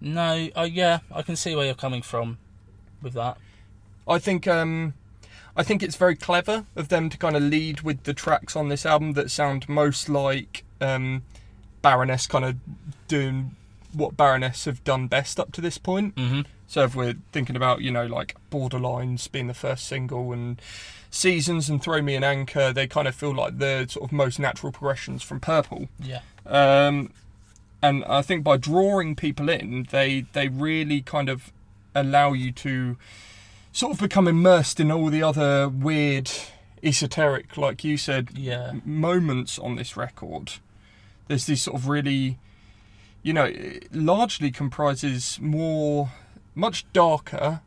No, 0.00 0.48
uh, 0.56 0.68
yeah, 0.70 1.00
I 1.12 1.22
can 1.22 1.34
see 1.34 1.56
where 1.56 1.66
you're 1.66 1.74
coming 1.74 2.02
from 2.02 2.38
with 3.02 3.14
that. 3.14 3.36
I 4.06 4.18
think 4.18 4.46
um, 4.46 4.94
I 5.58 5.64
think 5.64 5.82
it's 5.82 5.96
very 5.96 6.14
clever 6.14 6.66
of 6.76 6.88
them 6.88 7.10
to 7.10 7.18
kind 7.18 7.36
of 7.36 7.42
lead 7.42 7.80
with 7.80 8.04
the 8.04 8.14
tracks 8.14 8.54
on 8.54 8.68
this 8.68 8.86
album 8.86 9.14
that 9.14 9.28
sound 9.28 9.68
most 9.68 10.08
like 10.08 10.62
um, 10.80 11.24
Baroness 11.82 12.28
kind 12.28 12.44
of 12.44 12.56
doing 13.08 13.56
what 13.92 14.16
Baroness 14.16 14.66
have 14.66 14.84
done 14.84 15.08
best 15.08 15.40
up 15.40 15.50
to 15.52 15.60
this 15.60 15.76
point. 15.76 16.14
Mm-hmm. 16.14 16.42
So 16.68 16.84
if 16.84 16.94
we're 16.94 17.16
thinking 17.32 17.56
about 17.56 17.80
you 17.80 17.90
know 17.90 18.06
like 18.06 18.36
Borderlines 18.52 19.30
being 19.30 19.48
the 19.48 19.54
first 19.54 19.86
single 19.86 20.32
and 20.32 20.62
Seasons 21.10 21.68
and 21.68 21.82
Throw 21.82 22.02
Me 22.02 22.14
an 22.14 22.22
Anchor, 22.22 22.72
they 22.72 22.86
kind 22.86 23.08
of 23.08 23.16
feel 23.16 23.34
like 23.34 23.58
the 23.58 23.86
sort 23.88 24.04
of 24.04 24.12
most 24.12 24.38
natural 24.38 24.70
progressions 24.70 25.24
from 25.24 25.40
Purple. 25.40 25.88
Yeah. 25.98 26.20
Um, 26.46 27.10
and 27.82 28.04
I 28.04 28.22
think 28.22 28.44
by 28.44 28.58
drawing 28.58 29.16
people 29.16 29.48
in, 29.48 29.88
they 29.90 30.26
they 30.34 30.46
really 30.46 31.00
kind 31.00 31.28
of 31.28 31.52
allow 31.96 32.32
you 32.32 32.52
to 32.52 32.96
sort 33.78 33.92
of 33.94 34.00
become 34.00 34.26
immersed 34.26 34.80
in 34.80 34.90
all 34.90 35.08
the 35.08 35.22
other 35.22 35.68
weird, 35.68 36.28
esoteric, 36.82 37.56
like 37.56 37.84
you 37.84 37.96
said, 37.96 38.30
Yeah. 38.36 38.72
moments 38.84 39.58
on 39.58 39.76
this 39.76 39.96
record. 39.96 40.54
There's 41.28 41.46
these 41.46 41.62
sort 41.62 41.76
of 41.80 41.88
really, 41.88 42.38
you 43.22 43.32
know, 43.32 43.44
it 43.44 43.94
largely 43.94 44.50
comprises 44.50 45.38
more, 45.40 46.10
much 46.54 46.84
darker, 46.92 47.60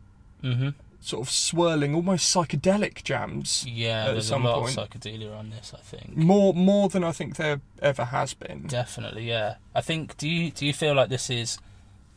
Mm-hmm. 0.44 0.70
sort 1.00 1.22
of 1.28 1.32
swirling, 1.32 1.94
almost 1.96 2.34
psychedelic 2.36 3.04
jams. 3.04 3.64
Yeah, 3.68 4.06
At 4.08 4.12
there's 4.14 4.28
some 4.28 4.44
a 4.46 4.50
lot 4.50 4.64
point. 4.64 4.78
of 4.78 4.90
psychedelia 4.90 5.38
on 5.38 5.52
this, 5.52 5.72
I 5.74 5.82
think. 5.82 6.18
More, 6.18 6.54
more 6.54 6.90
than 6.90 7.04
I 7.04 7.12
think 7.12 7.36
there 7.38 7.62
ever 7.82 8.06
has 8.06 8.34
been. 8.34 8.64
Definitely, 8.68 9.30
yeah. 9.30 9.56
I 9.76 9.82
think. 9.82 10.18
Do 10.18 10.28
you 10.28 10.52
do 10.52 10.66
you 10.66 10.74
feel 10.74 10.94
like 10.96 11.10
this 11.10 11.30
is 11.30 11.60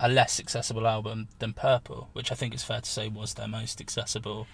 a 0.00 0.08
less 0.08 0.40
accessible 0.40 0.86
album 0.86 1.28
than 1.38 1.52
Purple, 1.52 2.08
which 2.12 2.32
I 2.32 2.34
think 2.34 2.54
is 2.54 2.62
fair 2.64 2.80
to 2.80 2.90
say 2.90 3.08
was 3.08 3.34
their 3.34 3.48
most 3.48 3.80
accessible 3.80 4.46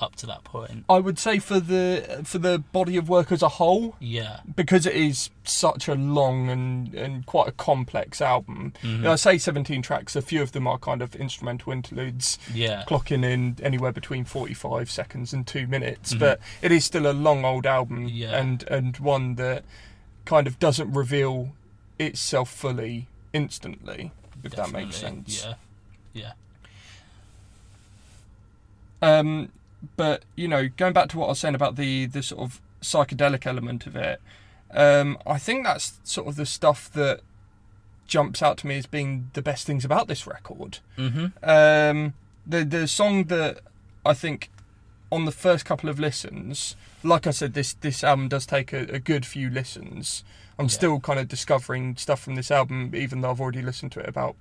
up 0.00 0.16
to 0.16 0.26
that 0.26 0.42
point? 0.42 0.84
I 0.88 0.98
would 0.98 1.18
say 1.18 1.38
for 1.38 1.60
the 1.60 2.22
for 2.24 2.38
the 2.38 2.58
body 2.58 2.96
of 2.96 3.08
work 3.08 3.30
as 3.30 3.42
a 3.42 3.48
whole, 3.48 3.94
Yeah. 4.00 4.40
because 4.56 4.84
it 4.86 4.96
is 4.96 5.30
such 5.44 5.86
a 5.86 5.94
long 5.94 6.48
and, 6.48 6.92
and 6.94 7.24
quite 7.26 7.46
a 7.48 7.52
complex 7.52 8.20
album. 8.20 8.72
Mhm. 8.82 9.06
I 9.06 9.14
say 9.16 9.38
17 9.38 9.82
tracks, 9.82 10.16
a 10.16 10.22
few 10.22 10.42
of 10.42 10.50
them 10.52 10.66
are 10.66 10.78
kind 10.78 11.02
of 11.02 11.14
instrumental 11.14 11.72
interludes, 11.72 12.38
Yeah. 12.52 12.82
clocking 12.88 13.24
in 13.24 13.58
anywhere 13.62 13.92
between 13.92 14.24
45 14.24 14.90
seconds 14.90 15.32
and 15.32 15.46
two 15.46 15.66
minutes, 15.68 16.14
Mhm. 16.14 16.18
but 16.18 16.40
it 16.62 16.72
is 16.72 16.84
still 16.84 17.08
a 17.08 17.12
long 17.12 17.44
old 17.44 17.66
album 17.66 18.08
Yeah. 18.08 18.36
and, 18.36 18.64
and 18.64 18.96
one 18.96 19.36
that 19.36 19.64
kind 20.24 20.46
of 20.48 20.58
doesn't 20.58 20.92
reveal 20.92 21.52
itself 22.00 22.50
fully 22.50 23.06
instantly, 23.32 24.10
if 24.44 24.52
that 24.52 24.72
makes 24.72 24.96
sense. 24.96 25.44
Yeah. 25.44 25.54
Yeah. 26.14 26.32
Um, 29.00 29.50
but 29.96 30.24
you 30.36 30.48
know, 30.48 30.68
going 30.76 30.92
back 30.92 31.08
to 31.10 31.18
what 31.18 31.26
I 31.26 31.30
was 31.30 31.40
saying 31.40 31.54
about 31.54 31.76
the 31.76 32.06
the 32.06 32.22
sort 32.22 32.42
of 32.42 32.60
psychedelic 32.80 33.46
element 33.46 33.86
of 33.86 33.96
it, 33.96 34.20
um, 34.70 35.18
I 35.26 35.38
think 35.38 35.64
that's 35.64 36.00
sort 36.04 36.28
of 36.28 36.36
the 36.36 36.46
stuff 36.46 36.90
that 36.92 37.20
jumps 38.06 38.42
out 38.42 38.58
to 38.58 38.66
me 38.66 38.76
as 38.76 38.86
being 38.86 39.30
the 39.32 39.42
best 39.42 39.66
things 39.66 39.84
about 39.84 40.06
this 40.08 40.26
record. 40.26 40.78
Mm-hmm. 40.96 41.26
Um, 41.42 42.14
the 42.46 42.64
the 42.64 42.86
song 42.86 43.24
that 43.24 43.60
I 44.04 44.14
think 44.14 44.50
on 45.10 45.24
the 45.24 45.32
first 45.32 45.64
couple 45.64 45.90
of 45.90 45.98
listens, 45.98 46.76
like 47.02 47.26
I 47.26 47.30
said, 47.30 47.54
this 47.54 47.74
this 47.74 48.04
album 48.04 48.28
does 48.28 48.46
take 48.46 48.72
a, 48.72 48.82
a 48.94 48.98
good 48.98 49.26
few 49.26 49.50
listens. 49.50 50.24
I'm 50.62 50.68
Yeah. 50.68 50.72
still 50.72 51.00
kind 51.00 51.18
of 51.18 51.28
discovering 51.28 51.96
stuff 51.96 52.20
from 52.22 52.34
this 52.36 52.50
album, 52.50 52.92
even 52.94 53.20
though 53.20 53.30
I've 53.30 53.40
already 53.40 53.62
listened 53.62 53.92
to 53.92 54.00
it 54.00 54.08
about 54.08 54.36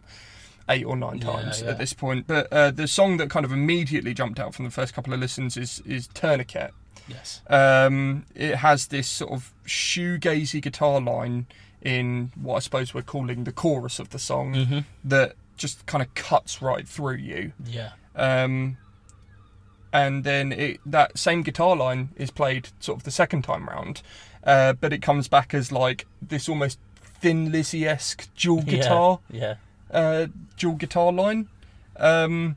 eight 0.69 0.85
or 0.85 0.95
nine 0.95 1.17
Yeah, 1.17 1.31
times 1.31 1.61
yeah. 1.61 1.71
at 1.71 1.77
this 1.79 1.93
point. 1.93 2.27
But 2.27 2.47
uh, 2.53 2.71
the 2.71 2.87
song 2.87 3.17
that 3.17 3.29
kind 3.29 3.45
of 3.45 3.51
immediately 3.51 4.13
jumped 4.13 4.39
out 4.39 4.53
from 4.55 4.65
the 4.65 4.71
first 4.71 4.93
couple 4.93 5.13
of 5.13 5.19
listens 5.19 5.57
is 5.57 5.81
is 5.85 6.07
Tourniquet. 6.13 6.71
Yes. 7.07 7.41
Um, 7.49 8.25
it 8.35 8.57
has 8.57 8.87
this 8.87 9.07
sort 9.07 9.31
of 9.31 9.51
shoegazy 9.65 10.61
guitar 10.61 11.01
line 11.01 11.47
in 11.81 12.31
what 12.39 12.57
I 12.57 12.59
suppose 12.59 12.93
we're 12.93 13.01
calling 13.01 13.43
the 13.43 13.51
chorus 13.51 13.99
of 13.99 14.11
the 14.11 14.19
song 14.19 14.53
Mm-hmm. 14.53 14.79
that 15.05 15.33
just 15.57 15.85
kind 15.87 16.01
of 16.01 16.13
cuts 16.15 16.61
right 16.61 16.87
through 16.87 17.15
you. 17.17 17.53
Yeah. 17.65 17.91
Um, 18.15 18.77
and 19.93 20.23
then 20.23 20.51
it, 20.51 20.79
that 20.85 21.17
same 21.17 21.41
guitar 21.43 21.75
line 21.75 22.09
is 22.15 22.31
played 22.31 22.69
sort 22.79 22.97
of 22.99 23.03
the 23.03 23.11
second 23.11 23.41
time 23.43 23.67
round, 23.67 24.01
uh, 24.43 24.73
but 24.73 24.91
it 24.93 25.01
comes 25.01 25.27
back 25.27 25.53
as 25.53 25.71
like 25.71 26.05
this 26.21 26.47
almost 26.49 26.79
Thin 27.21 27.51
Lizzy 27.51 27.87
esque 27.87 28.27
dual 28.35 28.61
guitar, 28.63 29.19
Yeah. 29.29 29.55
uh, 29.91 30.27
dual 30.57 30.75
guitar 30.75 31.11
line. 31.11 31.47
Um, 31.97 32.55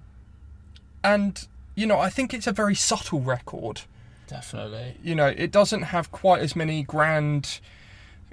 and 1.02 1.46
you 1.74 1.86
know, 1.86 1.98
I 1.98 2.08
think 2.08 2.32
it's 2.32 2.46
a 2.46 2.52
very 2.52 2.74
subtle 2.74 3.20
record. 3.20 3.82
Definitely. 4.28 4.96
You 5.02 5.14
know, 5.14 5.26
it 5.26 5.50
doesn't 5.50 5.82
have 5.82 6.10
quite 6.12 6.40
as 6.40 6.54
many 6.56 6.82
grand, 6.82 7.60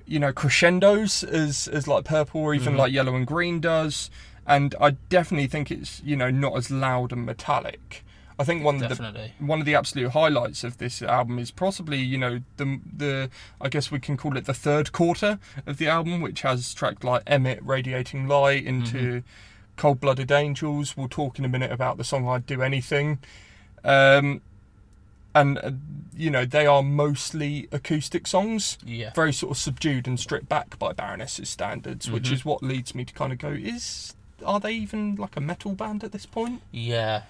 you 0.06 0.20
know, 0.20 0.32
crescendos 0.32 1.24
as 1.24 1.68
as 1.68 1.88
like 1.88 2.06
Purple 2.06 2.42
or 2.42 2.54
even 2.54 2.74
Mhm. 2.76 2.78
like 2.78 2.92
Yellow 2.94 3.16
and 3.16 3.26
Green 3.28 3.60
does. 3.60 4.10
And 4.48 4.74
I 4.80 4.92
definitely 5.10 5.48
think 5.48 5.70
it's 5.72 6.02
you 6.06 6.16
know 6.16 6.30
not 6.30 6.56
as 6.58 6.72
loud 6.72 7.12
and 7.12 7.26
metallic. 7.26 8.04
I 8.42 8.44
think 8.44 8.64
one 8.64 8.84
of 8.84 8.98
the 8.98 9.30
one 9.40 9.60
of 9.60 9.66
the 9.66 9.76
absolute 9.76 10.10
highlights 10.10 10.64
of 10.64 10.78
this 10.80 11.02
album 11.02 11.38
is 11.40 11.52
possibly 11.52 11.98
you 12.00 12.18
know 12.18 12.42
the 12.58 12.80
the 12.98 13.30
I 13.62 13.70
guess 13.70 13.92
we 13.92 14.00
can 14.00 14.18
call 14.18 14.36
it 14.38 14.46
the 14.46 14.54
third 14.54 14.92
quarter 14.92 15.38
of 15.68 15.78
the 15.78 15.88
album, 15.88 16.22
which 16.22 16.42
has 16.42 16.74
tracks 16.74 17.04
like 17.04 17.24
Emmett, 17.28 17.60
Radiating 17.64 18.28
Light, 18.28 18.66
into 18.66 19.24
Cold 19.78 20.00
Blooded 20.00 20.32
Angels. 20.32 20.98
We'll 20.98 21.08
talk 21.08 21.38
in 21.40 21.46
a 21.46 21.50
minute 21.50 21.72
about 21.72 21.98
the 21.98 22.04
song 22.04 22.28
I'd 22.28 22.46
Do 22.48 22.62
Anything, 22.62 23.20
um, 23.84 24.42
and 25.36 25.58
uh, 25.60 25.72
you 26.18 26.30
know 26.30 26.44
they 26.46 26.66
are 26.66 26.84
mostly 26.84 27.68
acoustic 27.72 28.28
songs, 28.28 28.78
Yeah. 28.84 29.12
very 29.14 29.34
sort 29.34 29.52
of 29.52 29.58
subdued 29.58 30.08
and 30.08 30.20
stripped 30.20 30.50
back 30.50 30.78
by 30.80 30.94
Baroness's 30.94 31.50
standards, 31.50 32.10
which 32.10 32.30
Mhm. 32.30 32.34
is 32.34 32.46
what 32.46 32.64
leads 32.64 32.94
me 32.96 33.06
to 33.06 33.14
kind 33.14 33.32
of 33.32 33.40
go 33.40 33.50
is. 33.50 34.16
Are 34.46 34.60
they 34.60 34.74
even 34.74 35.16
like 35.16 35.38
a 35.38 35.42
metal 35.42 35.74
band 35.74 36.04
at 36.04 36.12
this 36.12 36.26
point? 36.26 36.62
Yeah. 36.72 37.22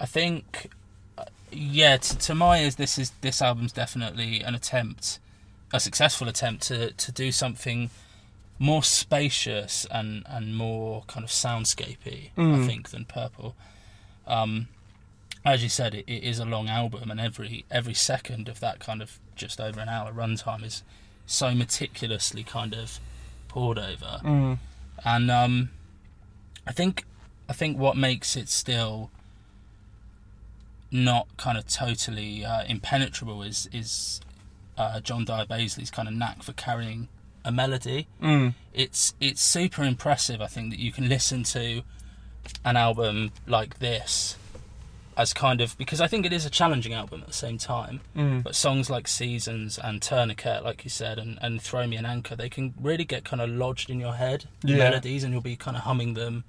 I 0.00 0.06
think, 0.06 0.70
uh, 1.18 1.24
yeah. 1.52 1.96
To, 1.98 2.18
to 2.18 2.34
my 2.34 2.60
ears, 2.62 2.76
this 2.76 2.98
is 2.98 3.12
this 3.20 3.42
album's 3.42 3.72
definitely 3.72 4.40
an 4.40 4.54
attempt, 4.54 5.18
a 5.72 5.78
successful 5.80 6.28
attempt 6.28 6.62
to 6.68 6.92
to 6.92 7.12
do 7.12 7.30
something 7.32 7.90
more 8.58 8.82
spacious 8.82 9.86
and 9.90 10.24
and 10.26 10.56
more 10.56 11.04
kind 11.06 11.22
of 11.24 11.30
soundscapey. 11.30 12.30
I 12.36 12.40
Mm. 12.40 12.66
think 12.66 12.90
than 12.90 13.04
Purple. 13.04 13.54
Um, 14.26 14.68
as 15.44 15.62
you 15.62 15.68
said, 15.68 15.94
it, 15.94 16.04
it 16.06 16.22
is 16.22 16.38
a 16.38 16.44
long 16.44 16.68
album, 16.68 17.10
and 17.10 17.20
every 17.20 17.64
every 17.70 17.94
second 17.94 18.48
of 18.48 18.60
that 18.60 18.78
kind 18.78 19.02
of 19.02 19.18
just 19.36 19.60
over 19.60 19.80
an 19.80 19.88
hour 19.88 20.12
runtime 20.12 20.62
is 20.64 20.82
so 21.26 21.54
meticulously 21.54 22.42
kind 22.42 22.74
of 22.74 22.98
poured 23.48 23.78
over 23.78 24.20
Mm. 24.24 24.58
and 25.04 25.30
um, 25.30 25.70
I 26.66 26.72
think 26.72 27.04
I 27.48 27.52
think 27.52 27.78
what 27.78 27.96
makes 27.96 28.36
it 28.36 28.48
still 28.48 29.10
not 30.90 31.28
kind 31.36 31.56
of 31.56 31.66
totally 31.66 32.44
uh, 32.44 32.64
impenetrable 32.64 33.42
is 33.42 33.68
is 33.72 34.20
uh, 34.76 35.00
John 35.00 35.24
Dyer 35.24 35.44
Baizley's 35.46 35.90
kind 35.90 36.08
of 36.08 36.14
knack 36.14 36.42
for 36.42 36.52
carrying 36.52 37.08
a 37.44 37.52
melody. 37.52 38.06
Mm. 38.22 38.54
It's 38.74 39.14
it's 39.20 39.40
super 39.42 39.82
impressive. 39.84 40.40
I 40.40 40.46
think 40.46 40.70
that 40.70 40.78
you 40.78 40.92
can 40.92 41.08
listen 41.08 41.42
to 41.44 41.82
an 42.64 42.76
album 42.76 43.30
like 43.46 43.78
this 43.78 44.36
as 45.16 45.34
kind 45.34 45.60
of 45.60 45.76
because 45.76 46.00
I 46.00 46.06
think 46.06 46.24
it 46.24 46.32
is 46.32 46.46
a 46.46 46.50
challenging 46.50 46.94
album 46.94 47.20
at 47.20 47.26
the 47.26 47.32
same 47.34 47.58
time. 47.58 48.00
Mm. 48.16 48.42
But 48.42 48.54
songs 48.54 48.88
like 48.88 49.06
Seasons 49.06 49.78
and 49.82 50.00
Tourniquet, 50.00 50.64
like 50.64 50.82
you 50.84 50.90
said, 50.90 51.18
and, 51.18 51.38
and 51.42 51.60
Throw 51.60 51.86
Me 51.86 51.96
an 51.96 52.06
Anchor, 52.06 52.34
they 52.36 52.48
can 52.48 52.72
really 52.80 53.04
get 53.04 53.24
kind 53.24 53.40
of 53.42 53.50
lodged 53.50 53.90
in 53.90 54.00
your 54.00 54.14
head, 54.14 54.46
Yeah. 54.64 54.76
melodies, 54.78 55.22
and 55.24 55.32
you'll 55.32 55.42
be 55.42 55.56
kind 55.56 55.76
of 55.76 55.82
humming 55.82 56.14
them 56.14 56.44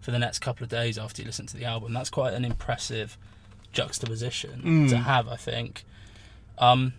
for 0.00 0.10
the 0.10 0.18
next 0.18 0.40
couple 0.40 0.64
of 0.64 0.70
days 0.70 0.98
after 0.98 1.22
you 1.22 1.26
listen 1.26 1.46
to 1.46 1.56
the 1.56 1.64
album. 1.64 1.94
That's 1.94 2.10
quite 2.10 2.34
an 2.34 2.44
impressive 2.44 3.16
juxtaposition 3.74 4.62
Mm. 4.64 4.88
to 4.90 4.96
have, 4.98 5.28
I 5.28 5.36
think. 5.36 5.84
Um, 6.58 6.94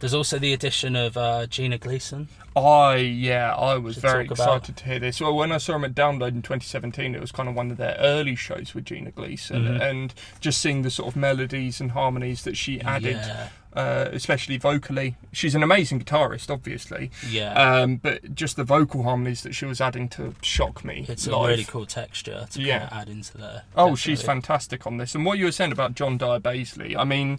there's 0.00 0.14
also 0.14 0.38
the 0.38 0.52
addition 0.52 0.94
of 0.96 1.16
uh, 1.16 1.46
Gina 1.46 1.76
Gleason. 1.78 2.28
I 2.56 2.96
yeah, 2.96 3.54
I 3.54 3.76
was 3.78 3.96
very 3.98 4.24
excited 4.26 4.76
to 4.76 4.84
hear 4.84 4.98
this. 4.98 5.20
Well, 5.20 5.34
when 5.34 5.50
I 5.52 5.58
saw 5.58 5.74
him 5.76 5.84
at 5.84 5.94
Download 5.94 6.28
in 6.28 6.42
2017, 6.42 7.14
it 7.14 7.20
was 7.20 7.32
kind 7.32 7.48
of 7.48 7.54
one 7.54 7.70
of 7.70 7.76
their 7.76 7.96
early 7.98 8.34
shows 8.36 8.74
with 8.74 8.84
Gina 8.84 9.10
Gleason, 9.10 9.64
Mhm. 9.64 9.80
and 9.80 10.14
just 10.40 10.60
seeing 10.60 10.82
the 10.82 10.90
sort 10.90 11.08
of 11.08 11.16
melodies 11.16 11.80
and 11.80 11.92
harmonies 11.92 12.42
that 12.44 12.56
she 12.56 12.80
added, 12.80 13.16
Yeah, 13.16 13.48
uh, 13.74 14.08
especially 14.12 14.56
vocally. 14.56 15.16
She's 15.32 15.54
an 15.54 15.62
amazing 15.62 16.02
guitarist, 16.02 16.50
obviously, 16.50 17.10
yeah. 17.28 17.52
um, 17.52 17.96
but 17.96 18.34
just 18.34 18.56
the 18.56 18.64
vocal 18.64 19.02
harmonies 19.02 19.42
that 19.42 19.54
she 19.54 19.66
was 19.66 19.80
adding 19.80 20.08
to 20.10 20.34
shock 20.42 20.84
me. 20.84 21.06
it's 21.08 21.26
a 21.26 21.30
really 21.30 21.64
cool 21.64 21.86
texture 21.86 22.46
to 22.50 22.60
Yeah. 22.62 22.80
kind 22.80 22.92
of 22.92 22.98
add 22.98 23.08
into 23.08 23.38
there. 23.38 23.62
Oh, 23.76 23.94
she's 23.94 24.22
fantastic 24.22 24.86
on 24.86 24.96
this. 24.96 25.14
And 25.14 25.24
what 25.24 25.38
you 25.38 25.44
were 25.44 25.52
saying 25.52 25.72
about 25.72 25.94
John 25.94 26.16
Dyer 26.18 26.40
Baizley, 26.40 26.96
I 26.96 27.04
mean, 27.04 27.38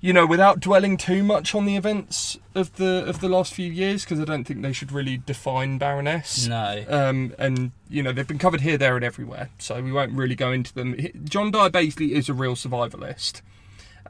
you 0.00 0.12
know, 0.12 0.26
without 0.26 0.58
dwelling 0.58 0.96
too 0.96 1.22
much 1.22 1.54
on 1.54 1.64
the 1.64 1.76
events 1.76 2.36
of 2.56 2.74
the 2.74 3.04
of 3.06 3.20
the 3.20 3.28
last 3.28 3.54
few 3.54 3.70
years, 3.70 4.04
because 4.04 4.18
I 4.18 4.24
don't 4.24 4.42
think 4.42 4.60
they 4.60 4.72
should 4.72 4.90
really 4.90 5.16
define 5.18 5.78
Baroness. 5.78 6.48
No. 6.48 6.84
Um, 6.88 7.32
and 7.38 7.70
you 7.88 8.02
know 8.02 8.10
they've 8.10 8.26
been 8.26 8.40
covered 8.40 8.62
here, 8.62 8.76
there, 8.76 8.96
and 8.96 9.04
everywhere, 9.04 9.50
so 9.58 9.80
we 9.80 9.92
won't 9.92 10.10
really 10.12 10.34
go 10.34 10.50
into 10.50 10.74
them. 10.74 10.96
John 11.22 11.52
Dyer 11.52 11.70
Baizley 11.70 12.10
is 12.10 12.28
a 12.28 12.34
real 12.34 12.56
survivalist, 12.56 13.42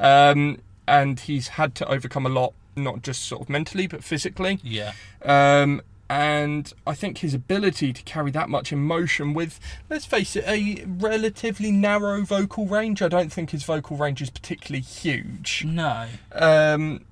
um, 0.01 0.61
and 0.93 1.21
he's 1.21 1.49
had 1.49 1.75
to 1.77 1.89
overcome 1.89 2.27
a 2.27 2.29
lot, 2.29 2.53
not 2.77 3.03
just 3.03 3.25
sort 3.25 3.43
of 3.43 3.49
mentally 3.49 3.87
but 3.87 4.05
physically. 4.05 4.61
Yeah. 4.63 4.93
Um, 5.25 5.81
and 6.11 6.71
I 6.87 6.95
think 6.95 7.19
his 7.19 7.33
ability 7.33 7.95
to 7.95 8.03
carry 8.03 8.31
that 8.33 8.51
much 8.51 8.71
emotion 8.73 9.33
with, 9.33 9.59
let's 9.89 10.05
face 10.05 10.37
it, 10.37 10.45
a 10.47 10.85
relatively 10.87 11.73
narrow 11.73 12.23
vocal 12.23 12.67
range. 12.67 13.01
I 13.01 13.09
don't 13.09 13.33
think 13.33 13.51
his 13.51 13.65
vocal 13.65 13.97
range 13.97 14.21
is 14.21 14.29
particularly 14.29 14.83
huge. 14.83 15.65
No. 15.67 16.09
Um, 16.33 17.07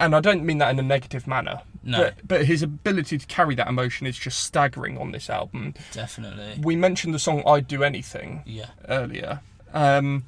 and 0.00 0.16
I 0.16 0.20
don't 0.20 0.44
mean 0.44 0.58
that 0.58 0.70
in 0.70 0.78
a 0.78 0.82
negative 0.82 1.26
manner. 1.26 1.60
No. 1.84 1.98
But, 1.98 2.14
but 2.26 2.44
his 2.46 2.62
ability 2.62 3.18
to 3.18 3.26
carry 3.26 3.54
that 3.56 3.68
emotion 3.68 4.06
is 4.06 4.16
just 4.16 4.42
staggering 4.42 4.96
on 4.96 5.12
this 5.12 5.28
album. 5.28 5.74
Definitely. 5.92 6.58
We 6.62 6.74
mentioned 6.74 7.12
the 7.12 7.18
song 7.18 7.42
I'd 7.46 7.68
Do 7.68 7.82
Anything 7.84 8.42
Yeah. 8.46 8.70
earlier. 8.88 9.40
Um, 9.74 10.24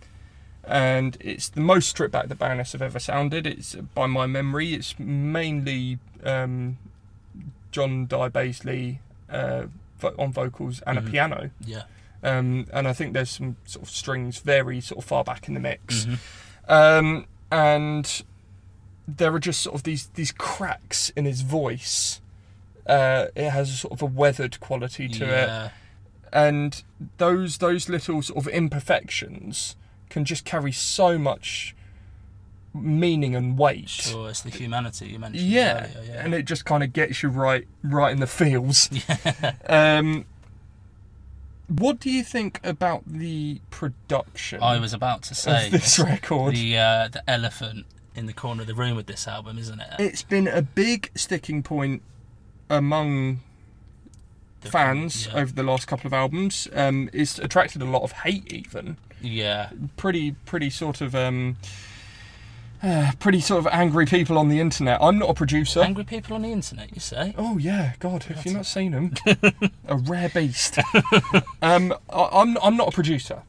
and 0.71 1.17
it's 1.21 1.49
the 1.49 1.61
most 1.61 1.89
stripped 1.89 2.13
back 2.13 2.29
the 2.29 2.35
Baroness 2.37 2.73
have 2.73 2.81
ever 2.83 2.99
sounded. 3.01 3.47
It's 3.47 3.75
by 3.75 4.07
my 4.07 4.27
memory. 4.27 4.73
It's 4.75 4.99
mainly 4.99 5.99
um, 6.25 6.79
John 7.73 8.07
Dyer 8.07 8.31
Baizley 8.31 8.99
uh, 9.29 9.65
on 10.19 10.33
vocals 10.33 10.81
and 10.87 10.99
Mhm. 10.99 11.07
a 11.07 11.11
piano. 11.11 11.51
Yeah. 11.65 11.83
Um, 12.23 12.67
and 12.73 12.87
I 12.87 12.93
think 12.93 13.15
there's 13.15 13.31
some 13.31 13.57
sort 13.65 13.85
of 13.85 13.91
strings 13.91 14.39
very 14.39 14.81
sort 14.81 14.99
of 14.99 15.05
far 15.07 15.25
back 15.25 15.49
in 15.49 15.55
the 15.55 15.61
mix. 15.61 16.05
Mhm. 16.07 16.19
Um, 16.69 17.27
and 17.51 18.23
there 19.09 19.35
are 19.35 19.41
just 19.41 19.61
sort 19.63 19.75
of 19.75 19.83
these 19.83 20.07
these 20.15 20.31
cracks 20.31 21.11
in 21.17 21.25
his 21.25 21.41
voice. 21.41 22.21
Uh, 22.87 23.27
it 23.35 23.51
has 23.51 23.71
a 23.71 23.75
sort 23.75 23.93
of 23.93 24.03
a 24.03 24.07
weathered 24.07 24.61
quality 24.61 25.09
to 25.09 25.25
it 25.25 25.49
yeah. 25.49 25.69
and 26.33 26.83
those 27.19 27.59
those 27.59 27.89
little 27.89 28.21
sort 28.23 28.39
of 28.39 28.49
imperfections 28.53 29.77
can 30.11 30.25
just 30.25 30.45
carry 30.45 30.73
so 30.73 31.19
much 31.19 31.75
meaning 32.75 33.35
and 33.35 33.59
weight. 33.59 33.89
Sure, 33.89 34.29
it's 34.29 34.43
the 34.43 34.51
humanity 34.51 35.09
you 35.09 35.19
mentioned 35.19 35.45
Yeah, 35.49 35.89
earlier. 35.97 36.13
Yeah. 36.13 36.25
and 36.25 36.35
it 36.35 36.45
just 36.45 36.65
kind 36.65 36.83
of 36.85 36.93
gets 36.93 37.23
you 37.23 37.29
right 37.31 37.67
right 37.83 38.13
in 38.13 38.21
the 38.21 38.27
feels. 38.27 38.89
yeah. 39.09 39.53
Um, 39.69 40.25
what 41.69 42.01
do 42.01 42.11
you 42.11 42.23
think 42.25 42.61
about 42.65 43.03
the 43.07 43.61
production 43.71 44.61
I 44.63 44.79
was 44.81 44.93
about 44.93 45.23
to 45.25 45.35
say 45.35 45.69
this 45.71 45.99
record? 45.99 46.55
the 46.55 46.77
uh, 46.79 47.09
the 47.09 47.29
elephant 47.31 47.87
in 48.15 48.27
the 48.27 48.33
corner 48.33 48.63
of 48.63 48.67
the 48.67 48.75
room 48.75 48.97
with 48.97 49.07
this 49.07 49.27
album, 49.29 49.57
isn't 49.59 49.81
it? 49.81 49.89
It's 49.99 50.23
been 50.23 50.49
a 50.49 50.63
big 50.63 51.11
sticking 51.15 51.63
point 51.63 52.03
among 52.69 53.41
fans 54.63 55.27
Yeah. 55.27 55.35
over 55.41 55.53
the 55.53 55.63
last 55.63 55.87
couple 55.87 56.07
of 56.07 56.13
albums. 56.13 56.69
Um, 56.75 57.09
it's 57.13 57.39
attracted 57.39 57.83
a 57.83 57.87
lot 57.87 58.03
of 58.03 58.13
hate, 58.13 58.53
even. 58.53 58.97
yeah. 59.21 59.71
pretty 59.97 60.33
pretty 60.47 60.71
sort 60.71 61.01
of 61.01 61.15
um 61.15 61.57
uh, 62.83 63.13
pretty 63.19 63.41
sort 63.41 63.59
of 63.61 63.67
angry 63.73 64.07
people 64.07 64.39
on 64.39 64.49
the 64.49 64.59
internet. 64.61 64.99
I'm 65.03 65.19
not 65.19 65.29
a 65.31 65.35
producer. 65.35 65.81
Angry 65.81 66.05
people 66.05 66.35
on 66.35 66.43
the 66.43 66.53
internet, 66.53 66.95
you 66.95 67.01
say? 67.01 67.35
Oh 67.37 67.59
yeah, 67.59 67.93
God! 67.99 68.23
Have 68.25 68.45
you 68.47 68.55
not 68.55 68.67
seen 68.67 68.93
them? 68.93 69.15
a 69.89 69.97
rare 69.97 70.31
beast. 70.31 70.79
um, 71.63 71.95
I, 72.11 72.29
I'm 72.33 72.57
I'm 72.63 72.77
not 72.77 72.89
a 72.89 72.93
producer. 72.93 73.43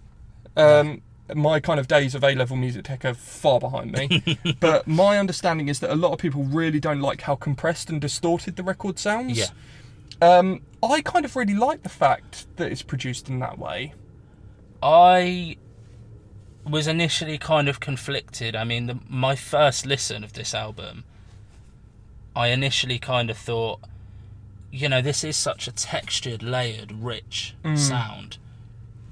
Um, 0.58 1.02
my 1.34 1.62
kind 1.62 1.80
of 1.80 1.88
days 1.88 2.14
of 2.14 2.26
A-level 2.26 2.58
music 2.58 2.84
tech 2.84 3.06
are 3.06 3.14
far 3.14 3.58
behind 3.58 3.94
me. 3.94 4.38
but 4.60 4.86
my 4.86 5.18
understanding 5.18 5.70
is 5.70 5.80
that 5.80 5.90
a 5.90 5.96
lot 5.96 6.12
of 6.12 6.20
people 6.20 6.44
really 6.44 6.82
don't 6.82 7.00
like 7.00 7.22
how 7.22 7.36
compressed 7.36 7.90
and 7.90 8.02
distorted 8.02 8.58
the 8.58 8.64
record 8.64 9.00
sounds. 9.00 9.38
Yeah. 9.38 9.46
Um, 10.22 10.62
I 10.84 11.02
kind 11.02 11.26
of 11.26 11.36
really 11.36 11.56
like 11.56 11.84
the 11.84 11.90
fact 11.90 12.46
that 12.58 12.72
it's 12.72 12.82
produced 12.84 13.30
in 13.30 13.40
that 13.40 13.58
way. 13.58 13.94
I 14.84 15.58
was 16.64 16.88
initially 16.88 17.38
kind 17.38 17.68
of 17.68 17.80
conflicted. 17.80 18.56
I 18.56 18.64
mean, 18.64 18.86
the, 18.88 19.00
my 19.10 19.36
first 19.36 19.86
listen 19.86 20.24
of 20.24 20.34
this 20.34 20.54
album, 20.54 21.04
I 22.36 22.48
initially 22.48 23.00
kind 23.00 23.30
of 23.30 23.38
thought, 23.38 23.80
you 24.72 24.88
know, 24.88 25.02
this 25.02 25.24
is 25.24 25.36
such 25.36 25.68
a 25.68 25.72
textured, 25.72 26.44
layered, 26.44 26.92
rich 26.92 27.56
Mm. 27.64 27.78
sound. 27.78 28.38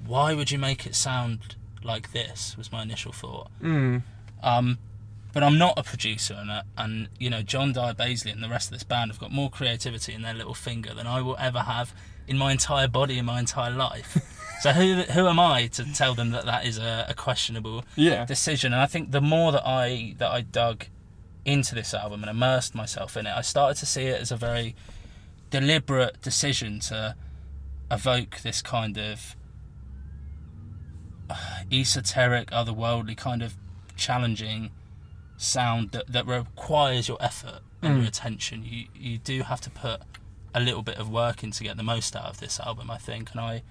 Why 0.06 0.32
would 0.34 0.50
you 0.50 0.58
make 0.58 0.86
it 0.86 0.94
sound 0.94 1.56
like 1.82 2.12
this? 2.12 2.56
Was 2.56 2.72
my 2.72 2.82
initial 2.82 3.12
thought. 3.12 3.50
Mm. 3.62 4.02
Um, 4.42 4.78
but 5.32 5.42
I'm 5.42 5.58
not 5.58 5.74
a 5.76 5.82
producer, 5.82 6.34
and, 6.34 6.50
uh, 6.50 6.62
and 6.76 7.08
you 7.18 7.30
know, 7.30 7.42
John 7.42 7.72
Dyer 7.72 7.94
Baizley 7.94 8.32
and 8.32 8.42
the 8.42 8.48
rest 8.48 8.68
of 8.68 8.72
this 8.72 8.82
band 8.84 9.10
have 9.10 9.20
got 9.20 9.30
more 9.32 9.50
creativity 9.50 10.12
in 10.12 10.22
their 10.22 10.34
little 10.34 10.54
finger 10.54 10.92
than 10.94 11.06
I 11.06 11.20
will 11.22 11.36
ever 11.38 11.60
have 11.60 11.94
in 12.26 12.36
my 12.38 12.52
entire 12.52 12.88
body 12.88 13.18
in 13.18 13.24
my 13.24 13.38
entire 13.40 13.70
life. 13.70 14.16
so 14.60 14.72
who 14.72 15.02
who 15.02 15.26
am 15.28 15.40
I 15.40 15.66
to 15.68 15.84
tell 15.94 16.14
them 16.14 16.30
that 16.30 16.44
that 16.46 16.64
is 16.66 16.78
a, 16.78 17.06
a 17.08 17.14
questionable 17.14 17.84
Yeah. 17.96 18.24
decision? 18.24 18.72
And 18.72 18.80
I 18.82 18.86
think 18.86 19.10
the 19.10 19.20
more 19.20 19.52
that 19.52 19.66
I 19.66 20.14
that 20.18 20.30
I 20.30 20.40
dug 20.42 20.86
into 21.44 21.74
this 21.74 21.94
album 21.94 22.22
and 22.22 22.30
immersed 22.30 22.74
myself 22.74 23.16
in 23.16 23.26
it, 23.26 23.32
I 23.34 23.40
started 23.40 23.78
to 23.80 23.86
see 23.86 24.04
it 24.04 24.20
as 24.20 24.30
a 24.30 24.36
very 24.36 24.74
deliberate 25.50 26.20
decision 26.22 26.78
to 26.80 27.16
evoke 27.90 28.40
this 28.42 28.62
kind 28.62 28.96
of 28.98 29.34
uh, 31.28 31.34
esoteric, 31.72 32.50
otherworldly, 32.50 33.16
kind 33.16 33.42
of 33.42 33.56
challenging 33.96 34.70
sound 35.40 35.92
that, 35.92 36.06
that 36.08 36.26
requires 36.26 37.08
your 37.08 37.16
effort 37.20 37.60
and 37.82 37.94
Mm. 37.94 37.98
your 38.00 38.08
attention. 38.08 38.62
You 38.64 38.86
you 38.94 39.18
do 39.18 39.42
have 39.42 39.60
to 39.62 39.70
put 39.70 40.02
a 40.54 40.60
little 40.60 40.82
bit 40.82 40.96
of 40.98 41.08
work 41.08 41.42
in 41.42 41.50
to 41.52 41.62
get 41.64 41.76
the 41.76 41.82
most 41.82 42.14
out 42.14 42.24
of 42.26 42.40
this 42.40 42.60
album, 42.60 42.90
I 42.90 42.98
think, 42.98 43.30
and 43.32 43.40
I 43.40 43.62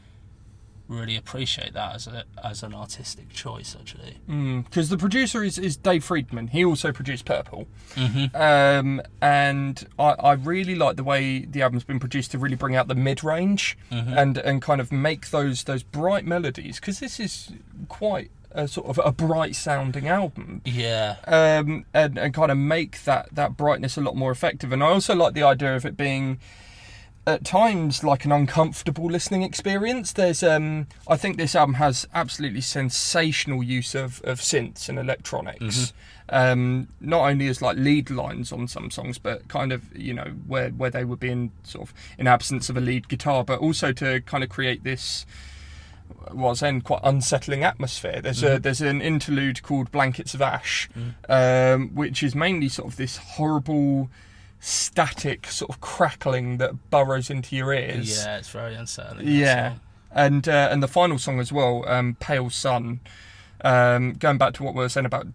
really 0.87 1.15
appreciate 1.15 1.73
that 1.73 1.93
as 1.93 2.07
a 2.07 2.23
as 2.43 2.63
an 2.63 2.73
artistic 2.73 3.29
choice, 3.29 3.75
actually. 3.79 4.17
Because 4.63 4.89
the 4.89 4.97
producer 4.97 5.43
is, 5.43 5.59
is 5.59 5.77
Dave 5.77 6.03
Fridmann. 6.03 6.49
He 6.49 6.65
also 6.65 6.91
produced 6.91 7.25
Purple. 7.25 7.67
Mm-hmm. 7.93 8.35
Um, 8.35 9.01
and 9.21 9.87
I, 9.99 10.09
I 10.13 10.33
really 10.33 10.73
like 10.73 10.95
the 10.95 11.03
way 11.03 11.41
the 11.45 11.61
album's 11.61 11.83
been 11.83 11.99
produced 11.99 12.31
to 12.31 12.39
really 12.39 12.55
bring 12.55 12.75
out 12.75 12.87
the 12.87 12.95
mid 12.95 13.23
range 13.23 13.77
Mhm. 13.91 14.17
and, 14.17 14.37
and 14.39 14.61
kind 14.63 14.81
of 14.81 14.91
make 14.91 15.29
those 15.29 15.65
those 15.65 15.83
bright 15.83 16.25
melodies. 16.25 16.79
Because 16.79 16.99
this 16.99 17.19
is 17.19 17.51
quite 17.87 18.31
a 18.51 18.67
sort 18.67 18.87
of 18.87 18.99
a 19.03 19.11
bright 19.11 19.55
sounding 19.55 20.07
album. 20.07 20.61
Yeah, 20.65 21.17
Um, 21.27 21.85
and, 21.93 22.17
and 22.17 22.33
kind 22.33 22.51
of 22.51 22.57
make 22.57 23.03
that, 23.03 23.29
that 23.33 23.55
brightness 23.57 23.97
a 23.97 24.01
lot 24.01 24.15
more 24.15 24.31
effective. 24.31 24.71
And 24.71 24.83
I 24.83 24.87
also 24.87 25.15
like 25.15 25.33
the 25.33 25.43
idea 25.43 25.75
of 25.75 25.85
it 25.85 25.95
being 25.95 26.39
at 27.27 27.45
times 27.45 28.03
like 28.03 28.25
an 28.25 28.31
uncomfortable 28.31 29.05
listening 29.05 29.43
experience. 29.43 30.13
There's 30.13 30.41
um 30.41 30.87
I 31.07 31.15
think 31.15 31.37
this 31.37 31.53
album 31.53 31.75
has 31.75 32.07
absolutely 32.13 32.61
sensational 32.61 33.61
use 33.61 33.93
of, 33.93 34.21
of 34.23 34.39
synths 34.39 34.89
and 34.89 34.97
electronics. 34.97 35.93
Um 36.29 36.87
not 36.99 37.29
only 37.29 37.47
as 37.47 37.61
like 37.61 37.77
lead 37.77 38.09
lines 38.09 38.51
on 38.51 38.67
some 38.67 38.89
songs, 38.89 39.19
but 39.19 39.47
kind 39.47 39.71
of, 39.71 39.95
you 39.95 40.13
know, 40.13 40.33
where 40.47 40.69
where 40.69 40.89
they 40.89 41.03
would 41.03 41.19
be 41.19 41.29
in 41.29 41.51
sort 41.63 41.89
of 41.89 41.93
in 42.17 42.25
absence 42.25 42.69
of 42.69 42.77
a 42.77 42.81
lead 42.81 43.09
guitar, 43.09 43.43
but 43.43 43.59
also 43.59 43.91
to 43.93 44.21
kind 44.21 44.43
of 44.43 44.49
create 44.49 44.83
this 44.83 45.25
was 46.31 46.59
then 46.59 46.81
quite 46.81 47.01
unsettling 47.03 47.63
atmosphere. 47.63 48.21
There's 48.21 48.43
a 48.43 48.59
there's 48.59 48.81
an 48.81 49.01
interlude 49.01 49.63
called 49.63 49.91
Blankets 49.91 50.33
of 50.33 50.41
Ash, 50.41 50.89
um, 51.27 51.89
which 51.95 52.23
is 52.23 52.35
mainly 52.35 52.69
sort 52.69 52.89
of 52.91 52.97
this 52.97 53.17
horrible 53.17 54.09
static 54.59 55.47
sort 55.47 55.69
of 55.69 55.79
crackling 55.81 56.57
that 56.57 56.89
burrows 56.89 57.29
into 57.29 57.55
your 57.55 57.73
ears. 57.73 58.17
yeah, 58.17 58.37
it's 58.37 58.49
very 58.49 58.75
unsettling. 58.75 59.27
Yeah. 59.27 59.75
And 60.11 60.47
uh, 60.47 60.69
and 60.71 60.81
the 60.81 60.87
final 60.87 61.17
song 61.17 61.39
as 61.39 61.51
well, 61.51 61.87
um, 61.87 62.17
Pale 62.19 62.49
Sun. 62.49 62.99
Um, 63.61 64.13
going 64.13 64.37
back 64.37 64.53
to 64.53 64.63
what 64.63 64.73
we 64.73 64.79
were 64.79 64.89
saying 64.89 65.05
about 65.05 65.27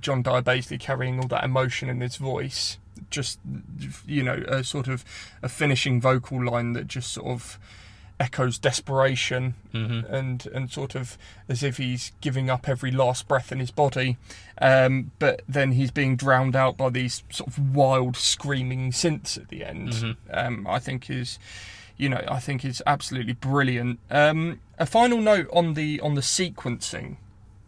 John 0.00 0.22
Dyer 0.22 0.42
Baizley 0.42 0.78
carrying 0.78 1.20
all 1.20 1.28
that 1.28 1.44
emotion 1.44 1.88
in 1.88 2.00
his 2.00 2.16
voice, 2.16 2.78
just 3.10 3.38
you 4.06 4.22
know, 4.22 4.44
a 4.48 4.64
sort 4.64 4.88
of 4.88 5.04
a 5.42 5.48
finishing 5.48 6.00
vocal 6.00 6.44
line 6.44 6.72
that 6.74 6.88
just 6.88 7.12
sort 7.12 7.28
of 7.28 7.58
echoes 8.20 8.58
desperation 8.58 9.54
Mhm. 9.72 10.12
and 10.12 10.46
and 10.52 10.70
sort 10.70 10.94
of 10.94 11.16
as 11.48 11.62
if 11.62 11.76
he's 11.76 12.12
giving 12.20 12.50
up 12.50 12.68
every 12.68 12.90
last 12.90 13.28
breath 13.28 13.52
in 13.52 13.60
his 13.60 13.70
body, 13.70 14.16
um, 14.60 15.12
but 15.18 15.42
then 15.48 15.72
he's 15.72 15.90
being 15.90 16.16
drowned 16.16 16.56
out 16.56 16.76
by 16.76 16.90
these 16.90 17.22
sort 17.30 17.48
of 17.48 17.74
wild 17.74 18.16
screaming 18.16 18.90
synths 18.90 19.36
at 19.36 19.48
the 19.48 19.64
end. 19.64 19.90
Mhm. 19.90 20.16
Um, 20.32 20.66
I 20.66 20.78
think 20.80 21.08
is, 21.08 21.38
you 21.96 22.08
know, 22.08 22.24
I 22.28 22.40
think 22.40 22.64
is 22.64 22.82
absolutely 22.86 23.34
brilliant. 23.34 24.00
Um, 24.10 24.60
a 24.78 24.86
final 24.86 25.20
note 25.20 25.48
on 25.52 25.74
the 25.74 26.00
on 26.00 26.14
the 26.14 26.20
sequencing 26.22 27.16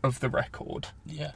of 0.03 0.19
the 0.21 0.29
record. 0.31 0.89
Yeah. 1.07 1.33